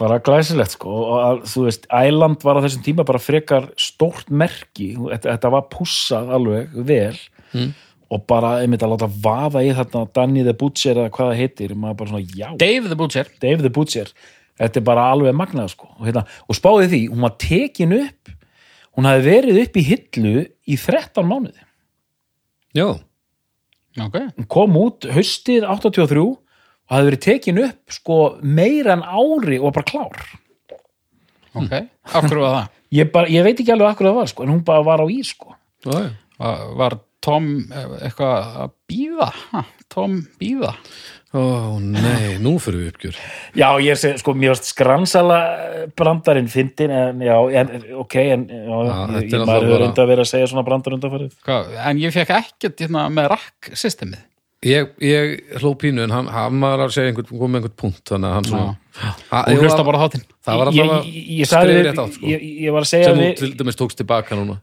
bara 0.00 0.20
glæsilegt 0.24 0.76
sko. 0.76 0.92
Og 1.04 1.18
að, 1.20 1.42
þú 1.52 1.66
veist, 1.66 1.86
Æland 1.92 2.44
var 2.46 2.60
á 2.60 2.64
þessum 2.64 2.84
tíma 2.86 3.06
bara 3.08 3.20
frekar 3.20 3.68
stórt 3.80 4.30
merki. 4.32 4.94
Þetta, 4.96 5.34
þetta 5.34 5.52
var 5.52 5.66
pussað 5.72 6.32
alveg 6.38 6.76
vel. 6.88 7.18
Mm. 7.52 7.74
Og 8.10 8.26
bara 8.30 8.56
einmitt 8.64 8.82
að 8.82 8.96
láta 8.96 9.08
vaða 9.22 9.62
í 9.62 9.70
þarna 9.76 10.04
Danny 10.16 10.42
the 10.46 10.56
Butcher 10.58 10.98
eða 10.98 11.14
hvað 11.14 11.30
það 11.30 11.40
heitir 11.40 11.76
svona, 11.78 12.20
já, 12.26 12.48
Dave 12.58 12.90
the 12.90 12.98
Butcher. 12.98 13.30
Dave 13.42 13.62
the 13.62 13.70
Butcher. 13.70 14.10
Þetta 14.60 14.80
er 14.80 14.84
bara 14.84 15.06
alveg 15.12 15.36
magnað 15.36 15.70
sko. 15.72 15.88
Og, 15.96 16.04
hérna, 16.08 16.26
og 16.50 16.58
spáði 16.58 16.90
því, 16.90 17.02
hún 17.14 17.24
var 17.24 17.38
tekin 17.40 17.94
upp 17.96 18.34
hún 18.96 19.08
hafi 19.08 19.24
verið 19.26 19.60
upp 19.64 19.78
í 19.78 19.84
hillu 19.86 20.34
í 20.44 20.76
13 20.78 21.26
mánuði. 21.26 21.66
Já, 22.76 22.86
okay. 23.98 24.28
hún 24.36 24.46
kom 24.50 24.76
út 24.78 25.08
haustið 25.10 25.66
83 25.66 26.20
og 26.22 26.36
hafði 26.90 27.08
verið 27.08 27.22
tekin 27.24 27.62
upp 27.64 27.94
sko 27.94 28.18
meira 28.42 28.94
en 28.94 29.02
ári 29.06 29.58
og 29.58 29.74
bara 29.74 29.88
klár. 29.88 30.20
Ok, 31.58 31.72
af 31.74 32.26
hverju 32.28 32.44
var 32.44 32.54
það? 32.54 32.66
ég, 32.94 33.08
bara, 33.10 33.30
ég 33.30 33.46
veit 33.46 33.58
ekki 33.58 33.72
alveg 33.74 33.90
akkur 33.90 34.10
það 34.10 34.18
var 34.20 34.30
sko 34.30 34.44
en 34.44 34.52
hún 34.54 34.60
bara 34.66 34.86
var 34.86 35.02
á 35.02 35.06
í 35.10 35.18
sko. 35.26 35.56
Var, 35.86 36.12
var 36.78 36.98
Tom 37.24 37.48
eh, 37.68 37.96
eitthvað 38.06 38.52
að 38.64 38.76
býða? 38.90 39.30
Ha, 39.50 39.64
Tom 39.92 40.20
býða? 40.40 40.74
ó 41.30 41.78
nei, 41.78 42.40
nú 42.42 42.56
fyrir 42.58 42.80
við 42.80 42.88
uppgjör 42.90 43.18
já 43.54 43.66
ég 43.84 43.98
seg 44.00 44.16
sko 44.18 44.32
mér 44.34 44.50
varst 44.50 44.72
skransala 44.72 45.36
brandarinn 45.94 46.48
fyndin 46.50 46.90
en 46.90 47.20
já 47.22 47.36
en, 47.60 47.70
ok 48.02 48.16
en 48.24 48.48
já, 48.50 48.64
Já, 48.64 48.80
ég, 48.80 49.12
þetta 49.14 49.36
ég, 49.36 49.44
maður 49.46 49.76
reynda 49.84 50.02
að 50.02 50.10
vera 50.10 50.24
að 50.26 50.32
segja 50.32 50.48
svona 50.50 50.64
brandar 50.66 50.96
undanfarið? 50.96 51.36
En 51.86 52.02
ég 52.02 52.16
fekk 52.16 52.34
ekkert 52.34 52.82
hérna, 52.82 53.04
með 53.14 53.30
rakk-systemið 53.36 54.24
ég, 54.66 54.90
ég 55.06 55.60
hló 55.62 55.70
pínu 55.78 56.02
en 56.04 56.16
hann, 56.16 56.32
hann 56.34 56.58
var 56.66 56.82
að 56.88 56.96
segja 56.96 57.12
einhvern, 57.12 57.30
kom 57.30 57.54
með 57.54 57.62
einhvern 57.62 57.76
punkt 57.78 58.10
þannig 58.10 58.32
að 58.32 58.34
hann 58.36 58.48
svona 58.50 58.66
og 59.30 59.54
jú, 59.54 59.60
hlusta 59.62 59.86
bara 59.86 60.02
á 60.02 60.04
þáttinn 60.04 60.26
það 60.34 60.58
var 60.60 60.72
alltaf 60.72 61.06
ég, 61.06 61.22
ég, 61.38 61.46
sagði 61.46 61.70
skrifið 61.70 61.78
við, 61.78 61.86
rétt 61.86 62.02
átt 62.02 62.18
sko 62.18 62.32
ég, 62.34 62.44
ég 62.66 62.74
var 62.74 62.88
að 62.88 62.90
segja 62.90 63.06
sem 63.06 63.20
þú 63.20 63.28
við, 63.28 63.38
til 63.38 63.52
dæmis 63.62 63.78
tókst 63.78 64.02
tilbaka 64.02 64.40
núna 64.40 64.58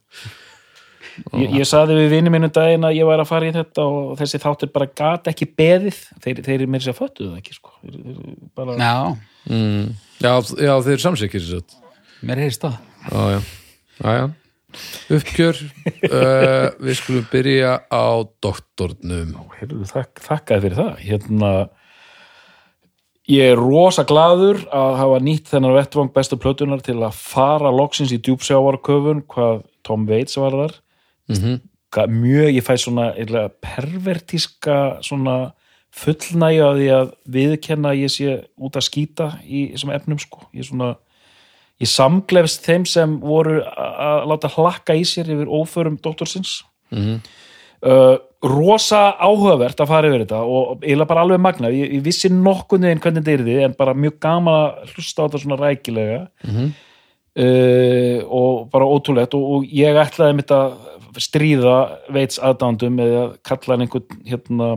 ég, 1.38 1.54
ég 1.60 1.68
sagði 1.68 1.98
við 1.98 2.14
vinni 2.16 2.34
mínu 2.34 2.50
daginn 2.54 2.88
að 2.88 2.98
ég 3.00 3.08
var 3.10 3.22
að 3.24 3.30
fara 3.30 3.50
í 3.50 3.54
þetta 3.56 3.86
og 3.86 4.16
þessi 4.20 4.42
þáttur 4.44 4.72
bara 4.74 4.90
gat 5.02 5.30
ekki 5.32 5.50
beðið. 5.58 6.02
Þeir, 6.24 6.42
þeir 6.46 6.56
eru 6.58 6.72
mér 6.74 6.86
sér 6.86 6.98
föttuðu 6.98 7.30
það 7.32 7.40
ekki 7.42 7.56
sko. 7.58 7.74
þeir, 7.84 8.02
þeir, 8.08 8.36
bara, 8.58 8.76
Já, 8.82 8.96
mm. 9.52 9.88
já, 10.24 10.34
já, 10.34 10.74
þeir 10.88 10.98
eru 10.98 11.48
satt. 11.48 11.78
mér 12.28 12.44
heyrist 12.44 12.68
það. 12.68 12.78
Já, 13.08 13.24
já, 13.32 13.42
já, 14.18 14.28
uppgjör 15.18 15.64
uh, 15.64 16.70
við 16.86 17.00
skulum 17.02 17.28
byrja 17.32 17.74
á 17.88 18.06
doktornum. 18.44 19.36
Þak, 19.94 20.24
þakkaði 20.28 20.66
fyrir 20.68 20.80
það. 20.82 20.96
Hérna 21.08 21.52
ég 23.28 23.54
er 23.54 23.60
rosa 23.60 24.06
gladur 24.08 24.62
að 24.72 24.98
hafa 25.02 25.22
nýtt 25.24 25.50
þennan 25.52 25.76
vettvang 25.76 26.12
bestu 26.16 26.38
plötunar 26.40 26.84
til 26.86 27.00
að 27.02 27.18
fara 27.20 27.72
loksins 27.76 28.14
í 28.16 28.22
djúpsjávarköfun 28.24 29.26
hvað 29.28 29.66
Tom 29.88 30.06
Waits 30.08 30.38
var 30.40 30.56
þar 30.56 30.78
mm 31.30 31.60
Hvað- 31.88 32.12
mjög, 32.12 32.50
ég 32.52 32.64
fæ 32.68 32.76
svona 32.78 33.14
eiginlega 33.16 33.50
pervertíska 33.64 35.00
svona 35.02 35.54
fullnægja 35.96 36.66
að 36.68 36.80
því 36.80 36.88
að 36.94 37.12
viðkenna 37.34 37.92
að 37.94 38.02
ég 38.02 38.12
sé 38.12 38.34
út 38.60 38.76
að 38.76 38.88
skýta 38.90 39.28
í 39.48 39.72
þessum 39.72 39.94
efnum 39.96 40.20
sko. 40.20 40.42
Ég 40.54 40.66
er 40.66 40.68
svona 40.68 40.90
ég 41.80 41.88
samglefst 41.92 42.66
þeim 42.66 42.86
sem 42.90 43.20
voru 43.22 43.62
að 43.64 44.28
láta 44.32 44.52
hlakka 44.56 44.98
í 44.98 45.06
sér 45.08 45.30
yfir 45.34 45.48
óförum 45.48 45.98
doktorsins 46.02 46.64
-hmm. 46.92 47.22
uh, 47.86 48.18
rosa 48.44 49.16
áhugavert 49.18 49.80
að 49.80 49.88
fara 49.88 50.10
yfir 50.10 50.26
þetta 50.26 50.42
og 50.44 50.84
eiginlega 50.84 51.08
bara 51.10 51.22
alveg 51.22 51.40
magnað. 51.40 51.74
Ég, 51.74 51.94
ég 51.98 52.04
vissi 52.04 52.30
nokkuð 52.30 52.82
neginn 52.82 53.00
hvernig 53.00 53.24
þetta 53.24 53.38
yrði 53.40 53.64
en 53.64 53.78
bara 53.78 53.94
mjög 53.94 54.20
gaman 54.20 54.54
að 54.54 54.94
hlusta 54.94 55.24
á 55.24 55.26
þetta 55.26 55.42
svona 55.44 55.62
rækilega. 55.62 56.28
Mhm. 56.44 56.74
uh, 57.38 58.20
og 58.28 58.70
bara 58.70 58.86
ótrúlegt 58.86 59.34
og, 59.34 59.44
og 59.54 59.64
ég 59.66 59.96
ætlaði 59.96 60.36
mitt 60.36 60.52
að 60.52 60.74
stríða 61.22 61.78
veits 62.14 62.40
aðdándum 62.44 63.00
eða 63.04 63.24
kalla 63.48 63.76
hann 63.76 63.86
einhvern 63.86 64.22
hérna 64.28 64.70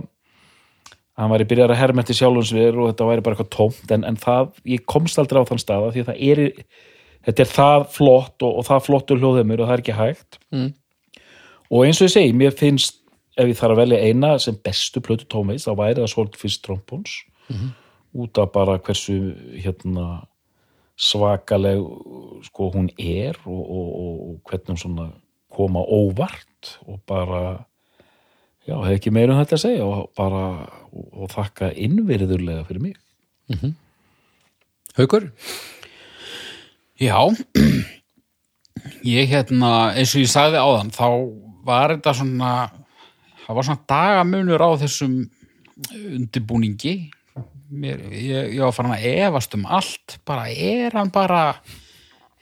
hann 1.20 1.32
væri 1.34 1.48
byrjar 1.50 1.74
að 1.74 1.80
hermetti 1.82 2.16
sjálfumsver 2.16 2.78
og 2.78 2.90
þetta 2.90 3.08
væri 3.10 3.24
bara 3.24 3.36
eitthvað 3.36 3.52
tómt 3.56 3.92
en, 3.94 4.06
en 4.08 4.18
það, 4.20 4.54
ég 4.72 4.86
komst 4.88 5.20
aldrei 5.20 5.42
á 5.42 5.48
þann 5.50 5.62
staða 5.62 5.90
því 5.92 6.04
að 6.04 6.12
það 6.12 6.22
er 6.30 6.42
þetta 7.26 7.44
er 7.44 7.50
það 7.50 7.84
flott 7.96 8.46
og, 8.46 8.54
og 8.60 8.68
það 8.70 8.86
flottur 8.86 9.20
hljóðheimur 9.20 9.60
og 9.60 9.68
það 9.68 9.76
er 9.76 9.82
ekki 9.84 9.98
hægt. 9.98 10.40
Mm. 10.54 10.70
og 11.68 11.84
eins 11.84 12.00
og 12.00 12.08
ég 12.08 12.14
segi, 12.14 12.32
mér 12.36 12.56
finnst 12.56 12.96
ef 13.36 13.50
ég 13.50 13.58
þarf 13.58 13.76
að 13.76 13.82
velja 13.84 14.00
eina 14.08 14.32
sem 14.42 14.56
bestu 14.64 15.02
plötu 15.04 15.28
tómveits 15.30 15.68
þá 15.68 15.74
væri 15.78 16.00
það 16.00 16.12
Swordfish 16.14 16.64
Trombons 16.64 17.20
út 18.16 18.38
af 18.42 18.50
bara 18.54 18.78
hversu 18.78 19.18
hérna 19.60 20.24
svakaleg 21.00 21.80
sko 22.48 22.70
hún 22.74 22.90
er 22.98 23.38
og, 23.46 23.60
og, 23.60 23.88
og, 24.00 24.16
og 24.26 24.50
hvernig 24.50 24.74
hún 24.74 24.80
svona 24.80 25.06
koma 25.50 25.82
óvart 25.82 26.76
og 26.86 27.00
bara 27.08 27.42
já, 28.66 28.76
hef 28.76 28.96
ekki 28.96 29.12
meira 29.14 29.34
um 29.34 29.40
þetta 29.40 29.58
að 29.58 29.64
segja 29.64 29.86
og 29.86 30.10
bara 30.18 30.44
og, 30.90 31.06
og 31.24 31.30
þakka 31.34 31.72
innvirðurlega 31.74 32.66
fyrir 32.68 32.84
mig. 32.84 32.98
Haukur? 34.98 35.30
Já. 37.00 37.16
Ég 39.04 39.30
hérna, 39.30 39.92
eins 39.96 40.14
og 40.14 40.22
ég 40.22 40.30
sagði 40.30 40.60
áðan 40.60 40.92
þá 40.94 41.06
var 41.66 41.96
þetta 41.96 42.14
svona 42.16 42.52
það 43.44 43.56
var 43.56 43.66
svona 43.66 43.88
dagamunur 43.90 44.62
á 44.62 44.70
þessum 44.84 45.16
undirbúningi. 45.90 46.94
Mér, 47.70 48.02
ég, 48.10 48.56
ég 48.56 48.62
var 48.62 48.74
farin 48.74 48.96
að 48.96 49.06
efast 49.10 49.54
um 49.58 49.66
allt 49.66 50.18
bara 50.26 50.48
er 50.50 50.94
hann 50.96 51.12
bara 51.14 51.60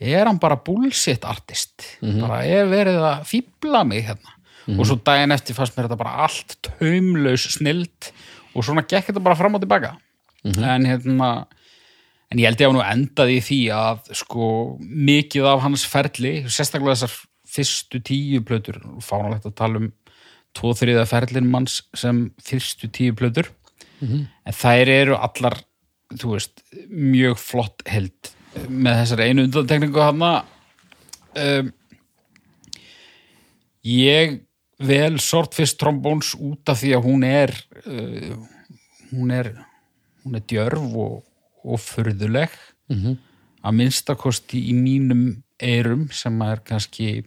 er 0.00 0.26
hann 0.26 0.38
bara 0.38 0.56
bullshit 0.56 1.24
artist? 1.26 1.82
Bara 2.20 2.42
er 2.46 2.68
verið 2.70 3.00
að 3.02 3.24
fíbla 3.26 3.84
mig 3.84 4.04
hérna? 4.06 4.34
Og 4.78 4.84
svo 4.86 4.98
daginn 5.00 5.32
eftir 5.32 5.56
fannst 5.56 5.76
mér 5.76 5.88
þetta 5.88 5.96
bara 6.02 6.26
allt 6.26 6.58
taumlaus 6.62 7.46
snild 7.54 8.10
og 8.54 8.64
svona 8.66 8.84
gekk 8.84 9.10
þetta 9.10 9.22
bara 9.24 9.38
fram 9.38 9.54
og 9.56 9.62
tilbaka. 9.62 9.94
En 10.44 10.84
hérna 10.86 11.46
en 12.30 12.38
ég 12.38 12.44
held 12.50 12.60
ég 12.60 12.68
að 12.68 12.74
nú 12.76 12.82
endaði 12.84 13.38
í 13.38 13.44
því 13.44 13.60
að 13.72 14.10
sko 14.20 14.48
mikið 14.80 15.46
af 15.48 15.62
hans 15.64 15.86
ferli 15.88 16.34
sérstaklega 16.44 16.94
þessar 16.98 17.14
fyrstu 17.48 18.00
tíu 18.04 18.42
plötur 18.44 18.76
fánalegt 19.00 19.46
að 19.48 19.56
tala 19.56 19.80
um 19.80 19.92
tvo 20.52 20.74
þriða 20.76 21.06
ferlin 21.08 21.48
manns 21.48 21.80
sem 21.96 22.26
fyrstu 22.44 22.90
tíu 22.92 23.14
plötur. 23.16 23.48
En 24.44 24.52
þær 24.52 24.88
eru 24.88 25.16
allar 25.16 25.56
þú 26.16 26.34
veist, 26.36 26.62
mjög 26.88 27.38
flott 27.40 27.82
held 27.86 28.30
með 28.68 29.00
þessari 29.02 29.28
einu 29.28 29.46
undantekningu 29.46 30.02
hana 30.02 30.32
um, 31.38 31.72
ég 33.88 34.38
vel 34.78 35.18
Swordfish 35.22 35.78
Trombones 35.78 36.34
út 36.34 36.70
af 36.70 36.80
því 36.82 36.94
að 36.96 37.06
hún 37.08 37.26
er 37.26 37.54
uh, 37.84 38.36
hún 39.10 39.32
er 39.34 39.52
hún 40.24 40.38
er 40.38 40.44
djörf 40.50 40.84
og, 40.94 41.22
og 41.64 41.80
furðuleg. 41.80 42.52
-hmm. 42.88 43.16
að 43.62 43.74
minnstakosti 43.74 44.60
í 44.70 44.74
mínum 44.74 45.42
eyrum 45.58 46.08
sem 46.12 46.42
er 46.42 46.60
kannski 46.64 47.24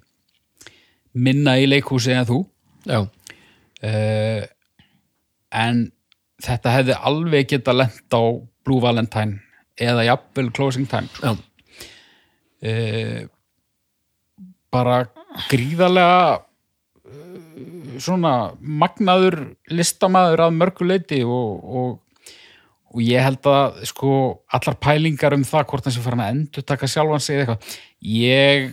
minna 1.14 1.58
í 1.60 1.68
leikhúsi 1.68 2.14
en 2.16 2.26
þú. 2.26 2.40
Já, 2.86 3.02
uh, 3.84 4.44
en 5.52 5.92
þetta 6.42 6.76
hefði 6.78 6.98
alveg 6.98 7.50
geta 7.52 7.74
lent 7.76 8.16
á 8.16 8.24
Blue 8.64 8.82
Valentine 8.82 9.42
eða 9.80 10.06
jafnvel 10.08 10.52
Closing 10.56 10.88
Time 10.90 11.10
já, 11.22 11.36
uh, 12.68 13.22
bara 14.72 15.04
gríðarlega 15.52 16.42
uh, 16.42 18.00
svona 18.02 18.34
magnaður 18.60 19.40
listamaður 19.72 20.48
að 20.48 20.58
mörgu 20.60 20.90
leiti 20.90 21.22
og, 21.24 21.64
og, 21.64 22.36
og 22.92 23.06
ég 23.06 23.24
held 23.24 23.48
að 23.50 23.82
sko 23.92 24.14
allar 24.52 24.78
pælingar 24.82 25.38
um 25.38 25.48
það 25.48 25.68
hvort 25.72 25.90
sé 25.90 26.04
farin 26.04 26.26
að 26.26 26.36
endur 26.36 26.68
taka 26.68 26.90
sjálfan 26.92 27.24
sig 27.24 27.40
eða 27.40 27.56
eitthvað 27.56 27.80
ég, 28.18 28.70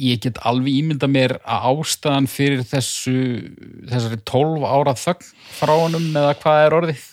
ég 0.00 0.20
get 0.24 0.42
alveg 0.48 0.82
ímynda 0.82 1.10
mér 1.10 1.38
að 1.44 1.70
ástæðan 1.74 2.28
fyrir 2.30 2.66
þessu 2.66 3.16
þessari 3.90 4.20
12 4.26 4.66
ára 4.66 4.98
þögn 4.98 5.32
frá 5.60 5.74
honum 5.76 6.10
eða 6.10 6.36
hvað 6.42 6.66
er 6.66 6.78
orðið 6.80 7.08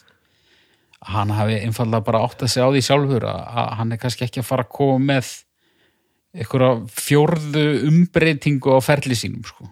hann 1.07 1.31
hafi 1.31 1.59
einfallega 1.63 2.03
bara 2.05 2.23
átt 2.25 2.43
að 2.43 2.51
segja 2.51 2.67
á 2.67 2.73
því 2.73 2.84
sjálfur 2.84 3.27
að, 3.29 3.41
hann 3.79 3.93
er 3.93 4.01
kannski 4.01 4.25
ekki 4.27 4.41
að 4.43 4.49
fara 4.49 4.65
að 4.65 4.73
koma 4.75 4.99
með 5.13 5.31
einhverja 6.38 6.71
fjórðu 6.93 7.65
umbreytingu 7.88 8.75
á 8.75 8.79
ferli 8.84 9.17
sínum 9.17 9.45
sko. 9.47 9.69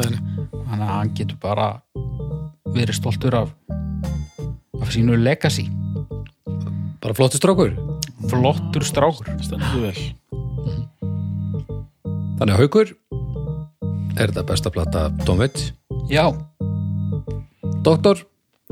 þannig 0.00 0.80
að 0.80 0.94
hann 0.94 1.12
getur 1.14 1.38
bara 1.42 1.68
verið 2.74 2.98
stoltur 2.98 3.36
af, 3.38 3.52
af 4.80 4.90
sínu 4.90 5.18
legacy. 5.20 5.68
Bara 7.04 7.14
flottu 7.14 7.38
strákur. 7.38 7.76
Flottur 8.30 8.86
strákur. 8.86 9.28
Þannig 12.34 12.54
að 12.54 12.60
haukur 12.64 12.90
er 14.18 14.30
þetta 14.30 14.44
besta 14.46 14.70
plata 14.74 15.08
Dómvits 15.26 15.72
já, 16.10 16.26
Doktor, 17.84 18.20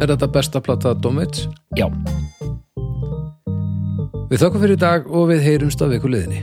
Er 0.01 0.09
þetta 0.09 0.27
besta 0.33 0.61
platta 0.65 0.95
Dómits? 0.97 1.45
Já. 1.77 1.85
Við 4.31 4.41
þakka 4.41 4.63
fyrir 4.63 4.79
í 4.79 4.81
dag 4.81 5.11
og 5.13 5.27
við 5.29 5.43
heyrumst 5.45 5.85
af 5.85 5.93
ykkur 5.93 6.15
liðinni. 6.15 6.41